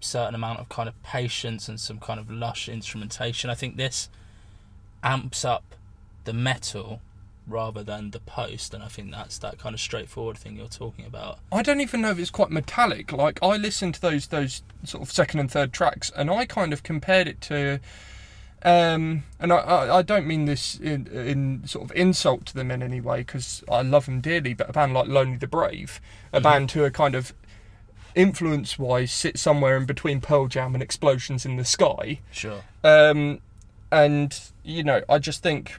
certain 0.00 0.34
amount 0.34 0.60
of 0.60 0.68
kind 0.68 0.88
of 0.88 1.02
patience 1.02 1.68
and 1.68 1.80
some 1.80 1.98
kind 1.98 2.20
of 2.20 2.30
lush 2.30 2.68
instrumentation. 2.68 3.50
I 3.50 3.54
think 3.54 3.76
this 3.76 4.08
amps 5.02 5.44
up 5.44 5.74
the 6.24 6.32
metal 6.32 7.00
rather 7.46 7.82
than 7.82 8.10
the 8.10 8.20
post, 8.20 8.72
and 8.74 8.82
I 8.82 8.88
think 8.88 9.10
that's 9.10 9.38
that 9.38 9.58
kind 9.58 9.74
of 9.74 9.80
straightforward 9.80 10.38
thing 10.38 10.56
you're 10.56 10.66
talking 10.68 11.04
about. 11.04 11.38
I 11.52 11.62
don't 11.62 11.80
even 11.80 12.00
know 12.00 12.10
if 12.10 12.18
it's 12.18 12.30
quite 12.30 12.50
metallic. 12.50 13.12
Like 13.12 13.38
I 13.42 13.56
listened 13.56 13.94
to 13.96 14.00
those 14.00 14.28
those 14.28 14.62
sort 14.84 15.02
of 15.02 15.12
second 15.12 15.40
and 15.40 15.50
third 15.50 15.72
tracks, 15.72 16.10
and 16.16 16.30
I 16.30 16.46
kind 16.46 16.72
of 16.72 16.82
compared 16.82 17.28
it 17.28 17.40
to, 17.42 17.80
um, 18.62 19.24
and 19.38 19.52
I 19.52 19.56
I, 19.56 19.96
I 19.98 20.02
don't 20.02 20.26
mean 20.26 20.46
this 20.46 20.78
in, 20.80 21.06
in 21.08 21.66
sort 21.66 21.84
of 21.90 21.96
insult 21.96 22.46
to 22.46 22.54
them 22.54 22.70
in 22.70 22.82
any 22.82 23.00
way 23.00 23.18
because 23.18 23.62
I 23.70 23.82
love 23.82 24.06
them 24.06 24.20
dearly, 24.20 24.54
but 24.54 24.70
a 24.70 24.72
band 24.72 24.94
like 24.94 25.08
Lonely 25.08 25.36
the 25.36 25.46
Brave, 25.46 26.00
a 26.32 26.40
Mhm. 26.40 26.42
band 26.42 26.70
who 26.72 26.82
are 26.82 26.90
kind 26.90 27.14
of 27.14 27.34
influence 28.14 28.78
wise 28.78 29.10
sit 29.12 29.36
somewhere 29.38 29.76
in 29.76 29.84
between 29.86 30.20
Pearl 30.20 30.46
Jam 30.46 30.72
and 30.74 30.82
Explosions 30.82 31.44
in 31.44 31.56
the 31.56 31.64
Sky. 31.64 32.20
Sure. 32.30 32.62
Um, 32.84 33.40
and 33.92 34.40
you 34.62 34.82
know, 34.82 35.02
I 35.08 35.18
just 35.18 35.42
think 35.42 35.78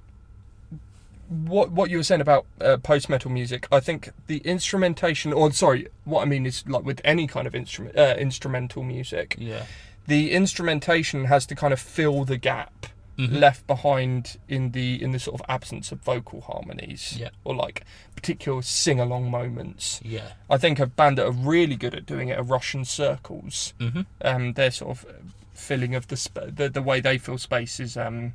what 1.30 1.72
what 1.72 1.90
you 1.90 1.98
were 1.98 2.04
saying 2.04 2.22
about 2.22 2.46
uh, 2.62 2.78
post 2.78 3.10
metal 3.10 3.32
music. 3.32 3.68
I 3.72 3.80
think 3.80 4.10
the 4.28 4.38
instrumentation, 4.40 5.34
or 5.34 5.52
sorry, 5.52 5.88
what 6.04 6.22
I 6.22 6.26
mean 6.26 6.46
is 6.46 6.64
like 6.68 6.84
with 6.84 7.02
any 7.04 7.28
kind 7.28 7.48
of 7.48 7.56
instrument 7.56 7.98
uh, 7.98 8.16
instrumental 8.18 8.84
music, 8.84 9.36
Yeah. 9.40 9.64
the 10.08 10.32
instrumentation 10.32 11.26
has 11.26 11.46
to 11.48 11.56
kind 11.56 11.74
of 11.74 11.80
fill 11.80 12.26
the 12.26 12.38
gap 12.38 12.88
Mhm. 13.18 13.40
left 13.40 13.66
behind 13.66 14.38
in 14.50 14.72
the 14.72 15.02
in 15.02 15.14
the 15.14 15.20
sort 15.20 15.40
of 15.40 15.46
absence 15.48 15.92
of 15.94 16.00
vocal 16.02 16.42
harmonies 16.42 17.16
Yeah. 17.18 17.30
or 17.46 17.56
like 17.56 17.86
particular 18.14 18.62
sing 18.62 19.00
along 19.00 19.32
moments. 19.32 20.02
Yeah. 20.04 20.34
I 20.50 20.58
think 20.58 20.80
a 20.80 20.86
band 20.86 21.18
that 21.18 21.26
are 21.26 21.32
really 21.32 21.78
good 21.78 21.96
at 21.96 22.06
doing 22.06 22.28
it 22.28 22.38
are 22.38 22.44
Russian 22.44 22.84
Circles 22.84 23.74
hmm 23.80 24.02
um, 24.22 24.54
their 24.54 24.70
sort 24.70 24.92
of 24.98 25.06
filling 25.54 25.96
of 25.96 26.08
the, 26.10 26.18
sp- 26.20 26.52
the 26.54 26.68
the 26.70 26.82
way 26.82 27.00
they 27.00 27.18
fill 27.18 27.38
space 27.38 27.80
is 27.80 27.96
um, 27.96 28.34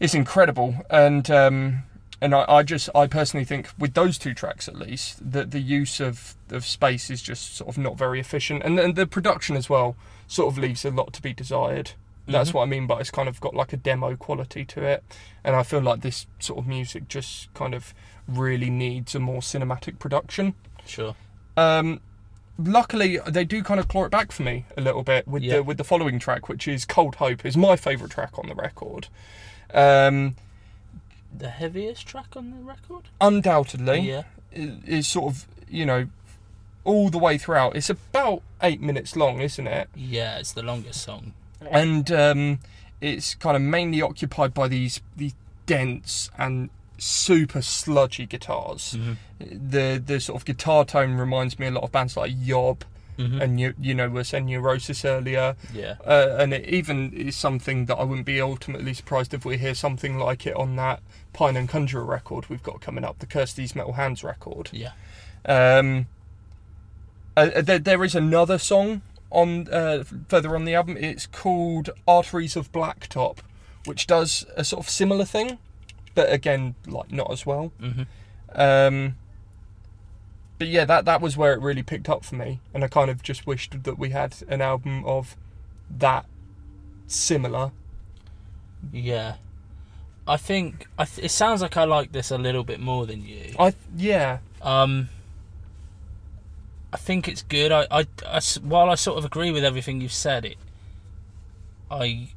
is 0.00 0.14
incredible, 0.14 0.76
and 0.90 1.30
um, 1.30 1.82
and 2.20 2.34
I, 2.34 2.44
I 2.48 2.62
just 2.62 2.88
I 2.94 3.06
personally 3.06 3.44
think 3.44 3.68
with 3.78 3.94
those 3.94 4.18
two 4.18 4.34
tracks 4.34 4.68
at 4.68 4.76
least 4.76 5.32
that 5.32 5.50
the 5.50 5.60
use 5.60 6.00
of, 6.00 6.34
of 6.50 6.64
space 6.64 7.10
is 7.10 7.22
just 7.22 7.56
sort 7.56 7.68
of 7.68 7.78
not 7.78 7.96
very 7.96 8.20
efficient, 8.20 8.62
and 8.64 8.78
then 8.78 8.94
the 8.94 9.06
production 9.06 9.56
as 9.56 9.68
well 9.68 9.96
sort 10.26 10.52
of 10.52 10.58
leaves 10.58 10.84
a 10.84 10.90
lot 10.90 11.12
to 11.14 11.22
be 11.22 11.32
desired. 11.32 11.92
That's 12.26 12.50
Mhm. 12.50 12.54
what 12.54 12.62
I 12.64 12.66
mean 12.66 12.86
by 12.86 13.00
it's 13.00 13.10
kind 13.10 13.28
of 13.28 13.40
got 13.40 13.54
like 13.54 13.72
a 13.72 13.76
demo 13.78 14.14
quality 14.16 14.64
to 14.66 14.82
it, 14.84 15.02
and 15.42 15.56
I 15.56 15.62
feel 15.62 15.80
like 15.80 16.02
this 16.02 16.26
sort 16.38 16.58
of 16.58 16.66
music 16.66 17.08
just 17.08 17.52
kind 17.54 17.74
of 17.74 17.94
really 18.26 18.68
needs 18.68 19.14
a 19.14 19.18
more 19.18 19.40
cinematic 19.40 19.98
production. 19.98 20.54
Sure. 20.84 21.14
Um, 21.56 22.00
luckily, 22.58 23.18
they 23.26 23.44
do 23.44 23.62
kind 23.62 23.80
of 23.80 23.88
claw 23.88 24.04
it 24.04 24.10
back 24.10 24.32
for 24.32 24.42
me 24.42 24.66
a 24.76 24.80
little 24.82 25.02
bit 25.02 25.26
with 25.26 25.42
Yeah. 25.42 25.54
the 25.56 25.62
with 25.62 25.78
the 25.78 25.84
following 25.84 26.18
track, 26.18 26.48
which 26.48 26.68
is 26.68 26.84
"Cold 26.84 27.14
Hope," 27.16 27.46
is 27.46 27.56
my 27.56 27.76
favourite 27.76 28.12
track 28.12 28.38
on 28.38 28.48
the 28.48 28.54
record. 28.54 29.08
Um, 29.74 30.36
The 31.36 31.50
heaviest 31.50 32.06
track 32.06 32.36
on 32.36 32.50
the 32.50 32.62
record? 32.62 33.04
undoubtedly, 33.20 34.00
Yeah. 34.00 34.22
is 34.52 35.06
sort 35.06 35.32
of 35.34 35.46
you 35.68 35.84
know 35.86 36.08
all 36.84 37.10
the 37.10 37.18
way 37.18 37.36
throughout. 37.38 37.76
It's 37.76 37.90
about 37.90 38.42
eight 38.62 38.80
minutes 38.80 39.14
long, 39.14 39.40
isn't 39.40 39.66
it? 39.66 39.88
Yeah, 39.94 40.38
it's 40.38 40.52
the 40.52 40.62
longest 40.62 41.02
song. 41.02 41.34
And 41.70 42.10
um, 42.12 42.60
it's 43.00 43.34
kind 43.34 43.56
of 43.56 43.62
mainly 43.62 44.00
occupied 44.02 44.54
by 44.54 44.68
these 44.68 45.00
these 45.16 45.34
dense 45.66 46.30
and 46.38 46.70
super 46.96 47.60
sludgy 47.62 48.26
guitars. 48.26 48.96
Mm-hmm. 48.96 49.70
The 49.70 50.02
the 50.04 50.18
sort 50.20 50.40
of 50.40 50.44
guitar 50.46 50.84
tone 50.84 51.14
reminds 51.14 51.58
me 51.58 51.66
a 51.66 51.70
lot 51.70 51.84
of 51.84 51.92
bands 51.92 52.16
like 52.16 52.32
Yob 52.34 52.84
Mm-hmm. 53.18 53.40
and 53.40 53.58
you 53.58 53.74
you 53.80 53.94
know 53.94 54.22
saying 54.22 54.46
Neurosis 54.46 55.04
earlier. 55.04 55.56
yeah. 55.74 55.96
Uh, 56.06 56.36
and 56.38 56.54
it 56.54 56.66
even 56.66 57.12
is 57.12 57.34
something 57.34 57.86
that 57.86 57.96
I 57.96 58.04
wouldn't 58.04 58.26
be 58.26 58.40
ultimately 58.40 58.94
surprised 58.94 59.34
if 59.34 59.44
we 59.44 59.58
hear 59.58 59.74
something 59.74 60.18
like 60.18 60.46
it 60.46 60.54
on 60.54 60.76
that 60.76 61.02
Pijn 61.34 61.56
and 61.56 61.68
Conjurer 61.68 62.04
record 62.04 62.48
we've 62.48 62.62
got 62.62 62.80
coming 62.80 63.04
up, 63.04 63.18
the 63.18 63.26
Curse 63.26 63.52
These 63.52 63.74
Metal 63.74 63.94
Hands 63.94 64.22
record. 64.22 64.70
Yeah. 64.72 64.92
Um, 65.44 66.06
uh, 67.36 67.50
uh, 67.56 67.62
there, 67.62 67.78
there 67.78 68.04
is 68.04 68.14
another 68.14 68.58
song 68.58 69.02
on 69.30 69.68
uh, 69.68 70.04
further 70.28 70.54
on 70.54 70.64
the 70.64 70.74
album. 70.74 70.96
It's 70.96 71.26
called 71.26 71.90
Arteries 72.06 72.56
of 72.56 72.72
Blacktop, 72.72 73.38
which 73.84 74.06
does 74.06 74.46
a 74.56 74.64
sort 74.64 74.84
of 74.84 74.90
similar 74.90 75.24
thing, 75.24 75.58
but 76.14 76.32
again, 76.32 76.74
like 76.86 77.12
not 77.12 77.30
as 77.30 77.44
well. 77.44 77.72
Mm-hmm. 77.80 78.02
Um, 78.54 79.16
but 80.58 80.66
yeah, 80.68 80.84
that 80.84 81.04
that 81.04 81.20
was 81.20 81.36
where 81.36 81.52
it 81.52 81.60
really 81.60 81.82
picked 81.82 82.08
up 82.08 82.24
for 82.24 82.34
me, 82.34 82.60
and 82.74 82.84
I 82.84 82.88
kind 82.88 83.10
of 83.10 83.22
just 83.22 83.46
wished 83.46 83.82
that 83.84 83.98
we 83.98 84.10
had 84.10 84.36
an 84.48 84.60
album 84.60 85.04
of 85.04 85.36
that 85.90 86.26
similar. 87.06 87.70
Yeah. 88.92 89.36
I 90.26 90.36
think 90.36 90.86
I 90.98 91.04
th- 91.06 91.24
it 91.24 91.30
sounds 91.30 91.62
like 91.62 91.76
I 91.76 91.84
like 91.84 92.12
this 92.12 92.30
a 92.30 92.36
little 92.36 92.62
bit 92.62 92.80
more 92.80 93.06
than 93.06 93.24
you. 93.24 93.54
I 93.58 93.72
yeah, 93.96 94.38
Um, 94.60 95.08
I 96.92 96.98
think 96.98 97.28
it's 97.28 97.42
good. 97.42 97.72
I 97.72 97.86
I 98.26 98.40
while 98.62 98.90
I 98.90 98.94
sort 98.94 99.18
of 99.18 99.24
agree 99.24 99.50
with 99.50 99.64
everything 99.64 100.00
you've 100.02 100.12
said, 100.12 100.44
it, 100.44 100.58
I, 101.90 102.28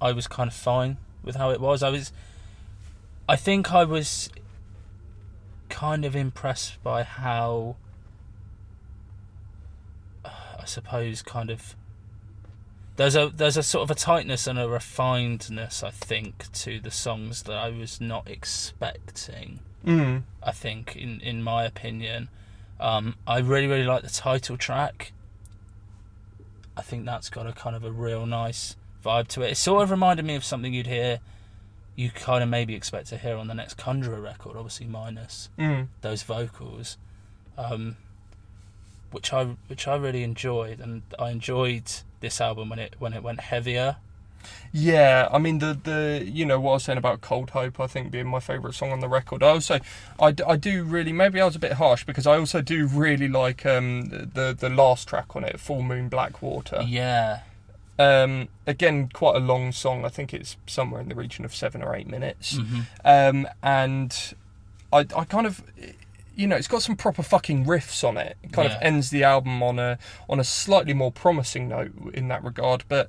I 0.00 0.12
was 0.12 0.28
kind 0.28 0.48
of 0.48 0.54
fine 0.54 0.98
with 1.24 1.34
how 1.34 1.50
it 1.50 1.60
was. 1.60 1.82
I 1.82 1.88
was, 1.90 2.12
I 3.28 3.34
think 3.36 3.72
I 3.72 3.84
was 3.84 4.30
kind 5.82 6.04
of 6.04 6.14
impressed 6.14 6.80
by 6.84 7.02
how, 7.02 7.74
I 10.24 10.64
suppose, 10.64 11.22
kind 11.22 11.50
of. 11.50 11.74
There's 12.94 13.16
a 13.16 13.32
there's 13.34 13.56
a 13.56 13.64
sort 13.64 13.82
of 13.82 13.90
a 13.90 13.98
tightness 13.98 14.46
and 14.46 14.60
a 14.60 14.66
refinedness, 14.66 15.82
I 15.82 15.90
think, 15.90 16.52
to 16.52 16.78
the 16.78 16.92
songs 16.92 17.42
that 17.44 17.56
I 17.56 17.70
was 17.70 18.00
not 18.00 18.30
expecting. 18.30 19.58
mm, 19.84 20.22
I 20.40 20.52
think, 20.52 20.94
in 20.94 21.20
in 21.20 21.42
my 21.42 21.64
opinion. 21.64 22.28
Um, 22.78 23.16
I 23.26 23.38
really 23.40 23.66
really 23.66 23.84
like 23.84 24.02
the 24.04 24.10
title 24.28 24.56
track. 24.56 25.12
I 26.76 26.82
think 26.82 27.06
that's 27.06 27.28
got 27.28 27.48
a 27.48 27.52
kind 27.52 27.74
of 27.74 27.82
a 27.82 27.90
real 27.90 28.24
nice 28.24 28.76
vibe 29.04 29.26
to 29.28 29.42
it. 29.42 29.50
It 29.50 29.56
sort 29.56 29.82
of 29.82 29.90
reminded 29.90 30.24
me 30.24 30.36
of 30.36 30.44
something 30.44 30.72
you'd 30.72 30.86
hear, 30.86 31.18
you 31.94 32.10
kind 32.10 32.42
of 32.42 32.48
maybe 32.48 32.74
expect 32.74 33.08
to 33.08 33.18
hear 33.18 33.36
on 33.36 33.48
the 33.48 33.54
next 33.54 33.74
Conjurer 33.74 34.20
record, 34.20 34.56
obviously 34.56 34.86
minus 34.86 35.48
mm. 35.58 35.88
those 36.00 36.22
vocals, 36.22 36.96
um, 37.58 37.96
which 39.10 39.32
I 39.32 39.56
which 39.66 39.86
I 39.86 39.96
really 39.96 40.22
enjoyed, 40.22 40.80
and 40.80 41.02
I 41.18 41.30
enjoyed 41.30 41.90
this 42.20 42.40
album 42.40 42.70
when 42.70 42.78
it 42.78 42.96
when 42.98 43.12
it 43.12 43.22
went 43.22 43.40
heavier. 43.40 43.96
Yeah, 44.72 45.28
I 45.30 45.38
mean 45.38 45.58
the 45.58 45.78
the 45.80 46.24
you 46.24 46.46
know 46.46 46.58
what 46.58 46.70
I 46.70 46.74
was 46.74 46.84
saying 46.84 46.98
about 46.98 47.20
Cold 47.20 47.50
Hope, 47.50 47.78
I 47.78 47.86
think 47.86 48.10
being 48.10 48.26
my 48.26 48.40
favourite 48.40 48.74
song 48.74 48.90
on 48.90 49.00
the 49.00 49.08
record. 49.08 49.42
I 49.42 49.50
also 49.50 49.78
I 50.18 50.32
do 50.32 50.84
really 50.84 51.12
maybe 51.12 51.40
I 51.40 51.44
was 51.44 51.56
a 51.56 51.60
bit 51.60 51.74
harsh 51.74 52.04
because 52.04 52.26
I 52.26 52.38
also 52.38 52.62
do 52.62 52.86
really 52.86 53.28
like 53.28 53.66
um 53.66 54.08
the 54.08 54.56
the 54.58 54.70
last 54.70 55.08
track 55.08 55.36
on 55.36 55.44
it, 55.44 55.60
Full 55.60 55.82
Moon 55.82 56.08
Blackwater. 56.08 56.82
Yeah, 56.86 57.40
Um, 57.98 58.48
again, 58.66 59.10
quite 59.12 59.36
a 59.36 59.40
long 59.40 59.72
song. 59.72 60.04
I 60.04 60.08
think 60.08 60.32
it's 60.32 60.56
somewhere 60.66 61.00
in 61.00 61.08
the 61.08 61.14
region 61.14 61.44
of 61.44 61.54
seven 61.54 61.82
or 61.82 61.94
eight 61.94 62.08
minutes. 62.08 62.56
hmm 62.56 62.80
Um, 63.04 63.46
and 63.62 64.34
I 64.92 65.00
I 65.16 65.24
kind 65.24 65.46
of 65.46 65.62
you 66.34 66.46
know 66.46 66.56
it's 66.56 66.68
got 66.68 66.82
some 66.82 66.96
proper 66.96 67.22
fucking 67.22 67.66
riffs 67.66 68.06
on 68.06 68.16
it. 68.16 68.36
It 68.42 68.52
kind 68.52 68.70
of 68.70 68.76
ends 68.80 69.10
the 69.10 69.24
album 69.24 69.62
on 69.62 69.78
a 69.78 69.98
on 70.28 70.40
a 70.40 70.44
slightly 70.44 70.94
more 70.94 71.12
promising 71.12 71.68
note 71.68 71.92
in 72.14 72.28
that 72.28 72.42
regard, 72.44 72.84
but. 72.88 73.08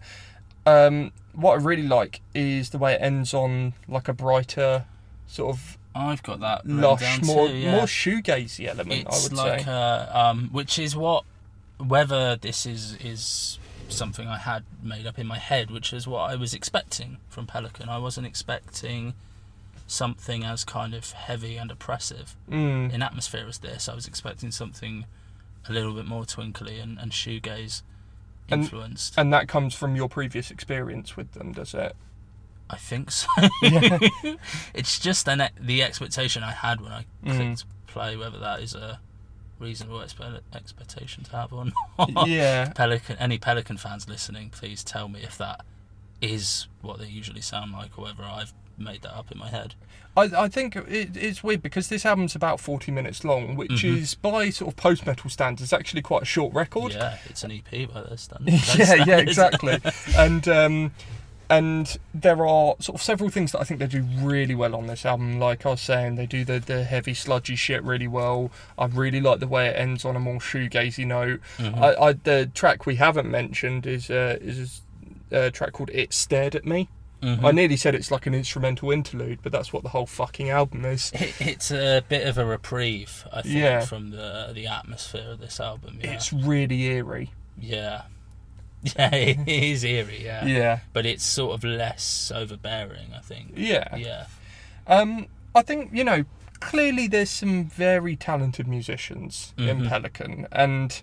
Um, 0.66 1.12
what 1.34 1.54
I 1.54 1.56
really 1.56 1.84
like 1.84 2.22
is 2.34 2.70
the 2.70 2.78
way 2.78 2.94
it 2.94 3.02
ends 3.02 3.34
on 3.34 3.74
like 3.88 4.08
a 4.08 4.14
brighter, 4.14 4.86
sort 5.28 5.56
of 5.56 5.78
I've 5.96 6.24
got 6.24 6.40
that 6.40 6.66
lush, 6.66 7.02
down 7.02 7.26
more 7.26 7.48
too, 7.48 7.56
yeah. 7.56 7.72
more 7.72 7.86
shoegazy 7.86 8.68
element. 8.68 9.08
I 9.10 9.20
would 9.24 9.34
like 9.34 9.62
say. 9.62 9.70
uh, 9.72 10.30
um, 10.30 10.50
which 10.52 10.80
is 10.80 10.96
what 10.96 11.26
whether 11.78 12.36
this 12.36 12.66
is 12.66 12.96
is 12.98 13.60
something 13.90 14.28
I 14.28 14.38
had 14.38 14.64
made 14.82 15.06
up 15.06 15.20
in 15.20 15.28
my 15.28 15.38
head, 15.38 15.70
which 15.72 15.94
is 15.94 16.08
what 16.08 16.30
I 16.32 16.36
was 16.36 16.54
expecting 16.54 17.18
from 17.30 17.46
Pelican. 17.48 17.90
I 17.90 17.98
wasn't 18.00 18.26
expecting 18.28 19.14
something 19.88 20.44
as 20.44 20.64
kind 20.64 20.94
of 20.94 21.12
heavy 21.12 21.58
and 21.58 21.70
oppressive 21.70 22.36
Mm. 22.50 22.92
in 22.94 23.02
atmosphere 23.02 23.46
as 23.48 23.60
this. 23.60 23.88
I 23.90 23.94
was 23.96 24.08
expecting 24.08 24.52
something 24.52 25.06
a 25.68 25.74
little 25.74 25.94
bit 25.94 26.06
more 26.06 26.26
twinkly 26.26 26.80
and, 26.80 26.98
and 26.98 27.12
shoegaze 27.12 27.82
influenced. 28.50 29.18
And 29.18 29.32
that 29.34 29.48
comes 29.48 29.74
from 29.74 29.96
your 29.96 30.10
previous 30.10 30.52
experience 30.52 31.16
with 31.16 31.32
them, 31.34 31.52
does 31.54 31.74
it? 31.74 31.96
I 32.70 32.78
think 32.78 33.12
so. 33.12 33.28
Yeah. 33.62 34.00
it's 34.74 35.00
just 35.00 35.28
an, 35.30 35.50
the 35.60 35.84
expectation 35.84 36.44
I 36.44 36.52
had 36.52 36.82
when 36.82 36.92
I 36.92 37.06
Mm. 37.26 37.64
play, 37.88 38.18
whether 38.18 38.40
that 38.40 38.62
is 38.62 38.74
a 38.74 39.00
reasonable 39.64 40.00
expe- 40.00 40.42
expectation 40.54 41.24
to 41.24 41.32
have 41.32 41.54
on. 41.54 41.74
yeah. 42.28 42.72
Pelican, 42.76 43.18
any 43.20 43.38
Pelican 43.38 43.78
fans 43.78 44.08
listening, 44.08 44.50
please 44.50 44.84
tell 44.84 45.08
me 45.08 45.22
if 45.24 45.38
that 45.38 45.62
is 46.22 46.68
what 46.82 47.00
they 47.00 47.08
usually 47.08 47.42
sound 47.42 47.72
like, 47.72 47.98
or 47.98 48.04
whether 48.06 48.24
I've 48.24 48.54
made 48.78 49.02
that 49.04 49.16
up 49.16 49.32
in 49.32 49.38
my 49.38 49.50
head. 49.50 49.76
I, 50.16 50.24
I 50.38 50.48
think 50.48 50.76
it, 50.76 51.18
it's 51.18 51.44
weird 51.44 51.62
because 51.64 51.90
this 51.90 52.06
album's 52.06 52.36
about 52.36 52.60
40 52.60 52.92
minutes 52.92 53.24
long, 53.24 53.56
which 53.56 53.72
Mhm. 53.84 53.98
is 53.98 54.14
by 54.16 54.50
sort 54.52 54.72
of 54.72 54.76
post 54.78 55.06
metal 55.06 55.30
standards 55.30 55.74
actually 55.74 56.02
quite 56.04 56.22
a 56.22 56.26
short 56.26 56.54
record. 56.54 56.94
Yeah, 56.94 57.18
it's 57.26 57.44
an 57.44 57.52
EP 57.52 57.92
by 57.92 58.02
those 58.02 58.22
standards. 58.22 58.76
yeah, 58.78 59.04
yeah, 59.06 59.18
exactly. 59.28 59.80
and 60.18 60.48
um, 60.48 60.92
and 61.58 61.98
there 62.14 62.46
are 62.46 62.76
sort 62.80 62.96
of 62.96 63.02
several 63.02 63.30
things 63.30 63.52
that 63.52 63.62
I 63.62 63.64
think 63.64 63.80
they 63.80 63.88
do 63.88 64.04
really 64.20 64.56
well 64.56 64.76
on 64.76 64.88
this 64.88 65.06
album. 65.06 65.40
Like 65.40 65.66
I 65.66 65.70
was 65.70 65.82
saying, 65.82 66.16
they 66.16 66.26
do 66.26 66.44
the 66.46 66.60
the 66.60 66.84
heavy 66.84 67.14
sludgy 67.14 67.56
shit 67.56 67.84
really 67.84 68.08
well. 68.08 68.52
I 68.78 68.86
really 68.86 69.22
like 69.22 69.40
the 69.40 69.48
way 69.48 69.68
it 69.68 69.76
ends 69.78 70.06
on 70.06 70.16
a 70.16 70.20
more 70.20 70.40
shoegazy 70.40 71.06
note. 71.06 71.42
Mhm. 71.58 71.78
I, 71.82 72.10
I 72.10 72.14
the 72.14 72.50
track 72.54 72.86
we 72.86 72.96
haven't 72.96 73.30
mentioned 73.30 73.86
is 73.88 74.10
uh, 74.10 74.38
is 74.42 74.82
a 75.32 75.52
track 75.52 75.74
called 75.74 75.90
"It 75.94 76.14
Stared 76.14 76.56
at 76.56 76.66
Me," 76.66 76.90
Mhm. 77.22 77.44
I 77.44 77.52
nearly 77.52 77.78
said 77.78 77.96
it's 77.96 78.12
like 78.12 78.26
an 78.28 78.34
instrumental 78.36 78.92
interlude, 78.92 79.40
but 79.42 79.52
that's 79.52 79.72
what 79.74 79.82
the 79.84 79.90
whole 79.90 80.06
fucking 80.06 80.50
album 80.50 80.84
is. 80.86 81.12
It, 81.16 81.34
it's 81.40 81.72
a 81.72 82.04
bit 82.10 82.28
of 82.28 82.38
a 82.38 82.46
reprieve, 82.46 83.26
I 83.32 83.42
think, 83.42 83.56
Yeah. 83.56 83.80
from 83.86 84.12
the 84.12 84.52
the 84.54 84.68
atmosphere 84.68 85.30
of 85.32 85.40
this 85.40 85.60
album. 85.60 86.00
Yeah, 86.04 86.12
It's 86.14 86.34
really 86.34 86.82
eerie. 86.84 87.32
yeah, 87.58 88.02
yeah. 88.98 89.14
It 89.16 89.48
is 89.48 89.84
eerie, 89.84 90.24
yeah. 90.24 90.46
Yeah. 90.46 90.80
but 90.94 91.06
it's 91.06 91.24
sort 91.24 91.54
of 91.56 91.64
less 91.64 92.32
overbearing. 92.34 93.14
I 93.16 93.20
think. 93.20 93.54
Yeah. 93.56 93.96
Yeah, 93.96 94.26
Um, 94.88 95.28
I 95.56 95.62
think 95.62 95.92
you 95.94 96.04
know 96.04 96.26
clearly 96.60 97.08
there's 97.08 97.30
some 97.30 97.66
very 97.66 98.16
talented 98.16 98.68
musicians 98.68 99.54
in 99.58 99.82
Mhm. 99.82 99.90
Pelican, 99.90 100.48
and 100.52 101.02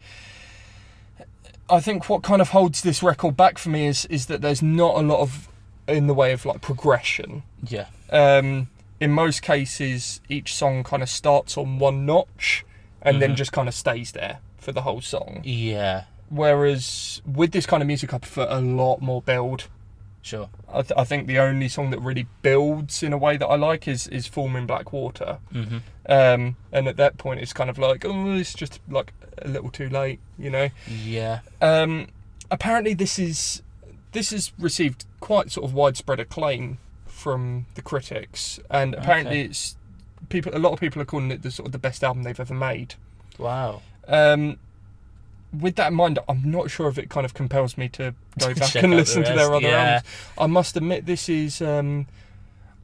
I 1.68 1.80
think 1.80 2.08
what 2.08 2.22
kind 2.22 2.42
of 2.42 2.50
holds 2.50 2.82
this 2.82 3.02
record 3.02 3.36
back 3.36 3.58
for 3.58 3.68
me 3.70 3.86
is 3.86 4.04
is 4.06 4.26
that 4.26 4.40
there's 4.42 4.62
not 4.62 4.96
a 4.96 5.02
lot 5.02 5.20
of 5.20 5.48
in 5.86 6.06
the 6.06 6.14
way 6.14 6.32
of 6.32 6.44
like 6.44 6.60
progression. 6.60 7.42
yeah, 7.66 7.86
Um, 8.10 8.68
in 9.00 9.10
most 9.12 9.42
cases, 9.42 10.20
each 10.28 10.54
song 10.54 10.84
kind 10.84 11.02
of 11.02 11.08
starts 11.08 11.56
on 11.56 11.78
one 11.78 12.06
notch 12.06 12.64
and 13.02 13.20
then 13.20 13.32
Mhm. 13.32 13.36
just 13.36 13.52
kind 13.52 13.66
of 13.68 13.74
stays 13.74 14.12
there 14.12 14.38
for 14.58 14.72
the 14.72 14.82
whole 14.82 15.00
song. 15.00 15.40
yeah. 15.44 16.04
Whereas 16.30 17.20
with 17.26 17.50
this 17.52 17.66
kind 17.66 17.82
of 17.82 17.86
music, 17.86 18.14
I 18.14 18.18
prefer 18.18 18.46
a 18.48 18.60
lot 18.60 19.02
more 19.02 19.20
build. 19.20 19.68
Sure. 20.22 20.48
I, 20.72 20.82
th- 20.82 20.92
I 20.96 21.04
think 21.04 21.26
the 21.26 21.38
only 21.38 21.68
song 21.68 21.90
that 21.90 21.98
really 22.00 22.26
builds 22.42 23.02
in 23.02 23.12
a 23.12 23.18
way 23.18 23.36
that 23.36 23.46
I 23.46 23.56
like 23.56 23.88
is 23.88 24.06
is 24.08 24.26
"Full 24.26 24.48
Moon 24.48 24.66
Black 24.66 24.92
Water," 24.92 25.38
hmm 25.52 25.78
um, 26.06 26.56
and 26.72 26.88
at 26.88 26.96
that 26.96 27.16
point, 27.18 27.40
it's 27.40 27.52
kind 27.52 27.70
of 27.70 27.78
like, 27.78 28.04
oh, 28.04 28.32
it's 28.36 28.52
just 28.54 28.80
like 28.88 29.12
a 29.38 29.48
little 29.48 29.70
too 29.70 29.88
late, 29.88 30.18
you 30.38 30.50
know. 30.50 30.68
Yeah. 30.88 31.40
Um, 31.62 32.08
apparently, 32.50 32.94
this 32.94 33.18
is 33.18 33.62
this 34.12 34.30
has 34.30 34.52
received 34.58 35.04
quite 35.20 35.50
sort 35.50 35.64
of 35.64 35.72
widespread 35.74 36.20
acclaim 36.20 36.78
from 37.06 37.66
the 37.74 37.82
critics, 37.82 38.60
and 38.70 38.94
apparently, 38.94 39.40
Okay. 39.40 39.48
it's 39.50 39.76
people. 40.28 40.54
A 40.54 40.58
lot 40.60 40.72
of 40.74 40.80
people 40.80 41.00
are 41.00 41.06
calling 41.06 41.30
it 41.30 41.42
the 41.42 41.50
sort 41.50 41.66
of 41.66 41.72
the 41.72 41.78
best 41.78 42.04
album 42.04 42.24
they've 42.24 42.38
ever 42.38 42.54
made. 42.54 42.94
Wow. 43.38 43.80
Um, 44.06 44.58
with 45.53 45.76
that 45.76 45.88
in 45.88 45.94
mind, 45.94 46.18
I'm 46.28 46.51
not 46.51 46.70
sure 46.70 46.88
if 46.88 46.98
it 46.98 47.11
kind 47.11 47.24
of 47.24 47.34
compels 47.34 47.76
me 47.76 47.88
to 47.90 48.14
go 48.38 48.55
back 48.55 48.74
and 48.76 48.86
out 48.86 48.90
the 48.90 48.96
listen 48.96 49.24
to 49.24 49.32
their 49.32 49.53
other 49.53 49.66
yeah. 49.66 49.94
albums. 49.94 50.12
I 50.38 50.46
must 50.46 50.76
admit, 50.76 51.07
this 51.07 51.28
is. 51.28 51.61
Um, 51.61 52.07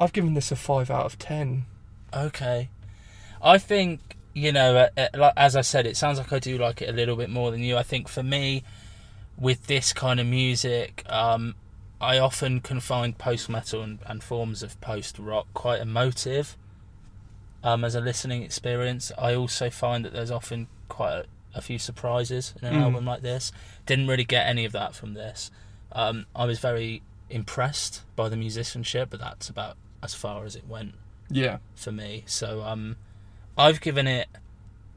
I've 0.00 0.12
given 0.12 0.34
this 0.34 0.52
a 0.52 0.56
five 0.56 0.90
out 0.90 1.06
of 1.06 1.18
ten. 1.18 1.64
Okay. 2.14 2.68
I 3.42 3.58
think 3.58 4.16
you 4.36 4.52
know, 4.52 4.76
uh, 4.76 5.08
uh, 5.14 5.32
as 5.34 5.56
I 5.56 5.62
said, 5.62 5.86
it 5.86 5.96
sounds 5.96 6.18
like 6.18 6.30
I 6.30 6.38
do 6.38 6.58
like 6.58 6.82
it 6.82 6.90
a 6.90 6.92
little 6.92 7.16
bit 7.16 7.30
more 7.30 7.50
than 7.50 7.60
you. 7.60 7.78
I 7.78 7.82
think 7.82 8.06
for 8.06 8.22
me, 8.22 8.64
with 9.38 9.66
this 9.66 9.94
kind 9.94 10.20
of 10.20 10.26
music, 10.26 11.02
um, 11.08 11.54
I 12.02 12.18
often 12.18 12.60
can 12.60 12.80
find 12.80 13.16
post 13.16 13.48
metal 13.48 13.80
and, 13.80 13.98
and 14.04 14.22
forms 14.22 14.62
of 14.62 14.78
post 14.82 15.18
rock 15.18 15.46
quite 15.54 15.80
emotive. 15.80 16.54
Um, 17.64 17.82
as 17.82 17.94
a 17.94 18.00
listening 18.02 18.42
experience, 18.42 19.10
I 19.16 19.34
also 19.34 19.70
find 19.70 20.04
that 20.04 20.12
there's 20.12 20.30
often 20.30 20.68
quite 20.90 21.12
a, 21.12 21.24
a 21.56 21.60
few 21.62 21.78
surprises 21.78 22.54
in 22.60 22.68
an 22.68 22.74
Mm. 22.74 22.82
album 22.82 23.04
like 23.06 23.22
this. 23.22 23.50
Didn't 23.86 24.06
really 24.06 24.24
get 24.24 24.46
any 24.46 24.64
of 24.64 24.72
that 24.72 24.94
from 24.94 25.14
this. 25.14 25.50
Um, 25.92 26.26
I 26.34 26.44
was 26.44 26.58
very 26.60 27.02
impressed 27.30 28.02
by 28.14 28.28
the 28.28 28.36
musicianship, 28.36 29.08
but 29.10 29.18
that's 29.20 29.48
about 29.48 29.76
as 30.02 30.14
far 30.14 30.44
as 30.44 30.54
it 30.54 30.66
went 30.68 30.94
Yeah. 31.30 31.58
for 31.74 31.90
me. 31.92 32.22
So 32.26 32.62
um, 32.62 32.96
I've 33.58 33.80
given 33.80 34.06
it 34.06 34.28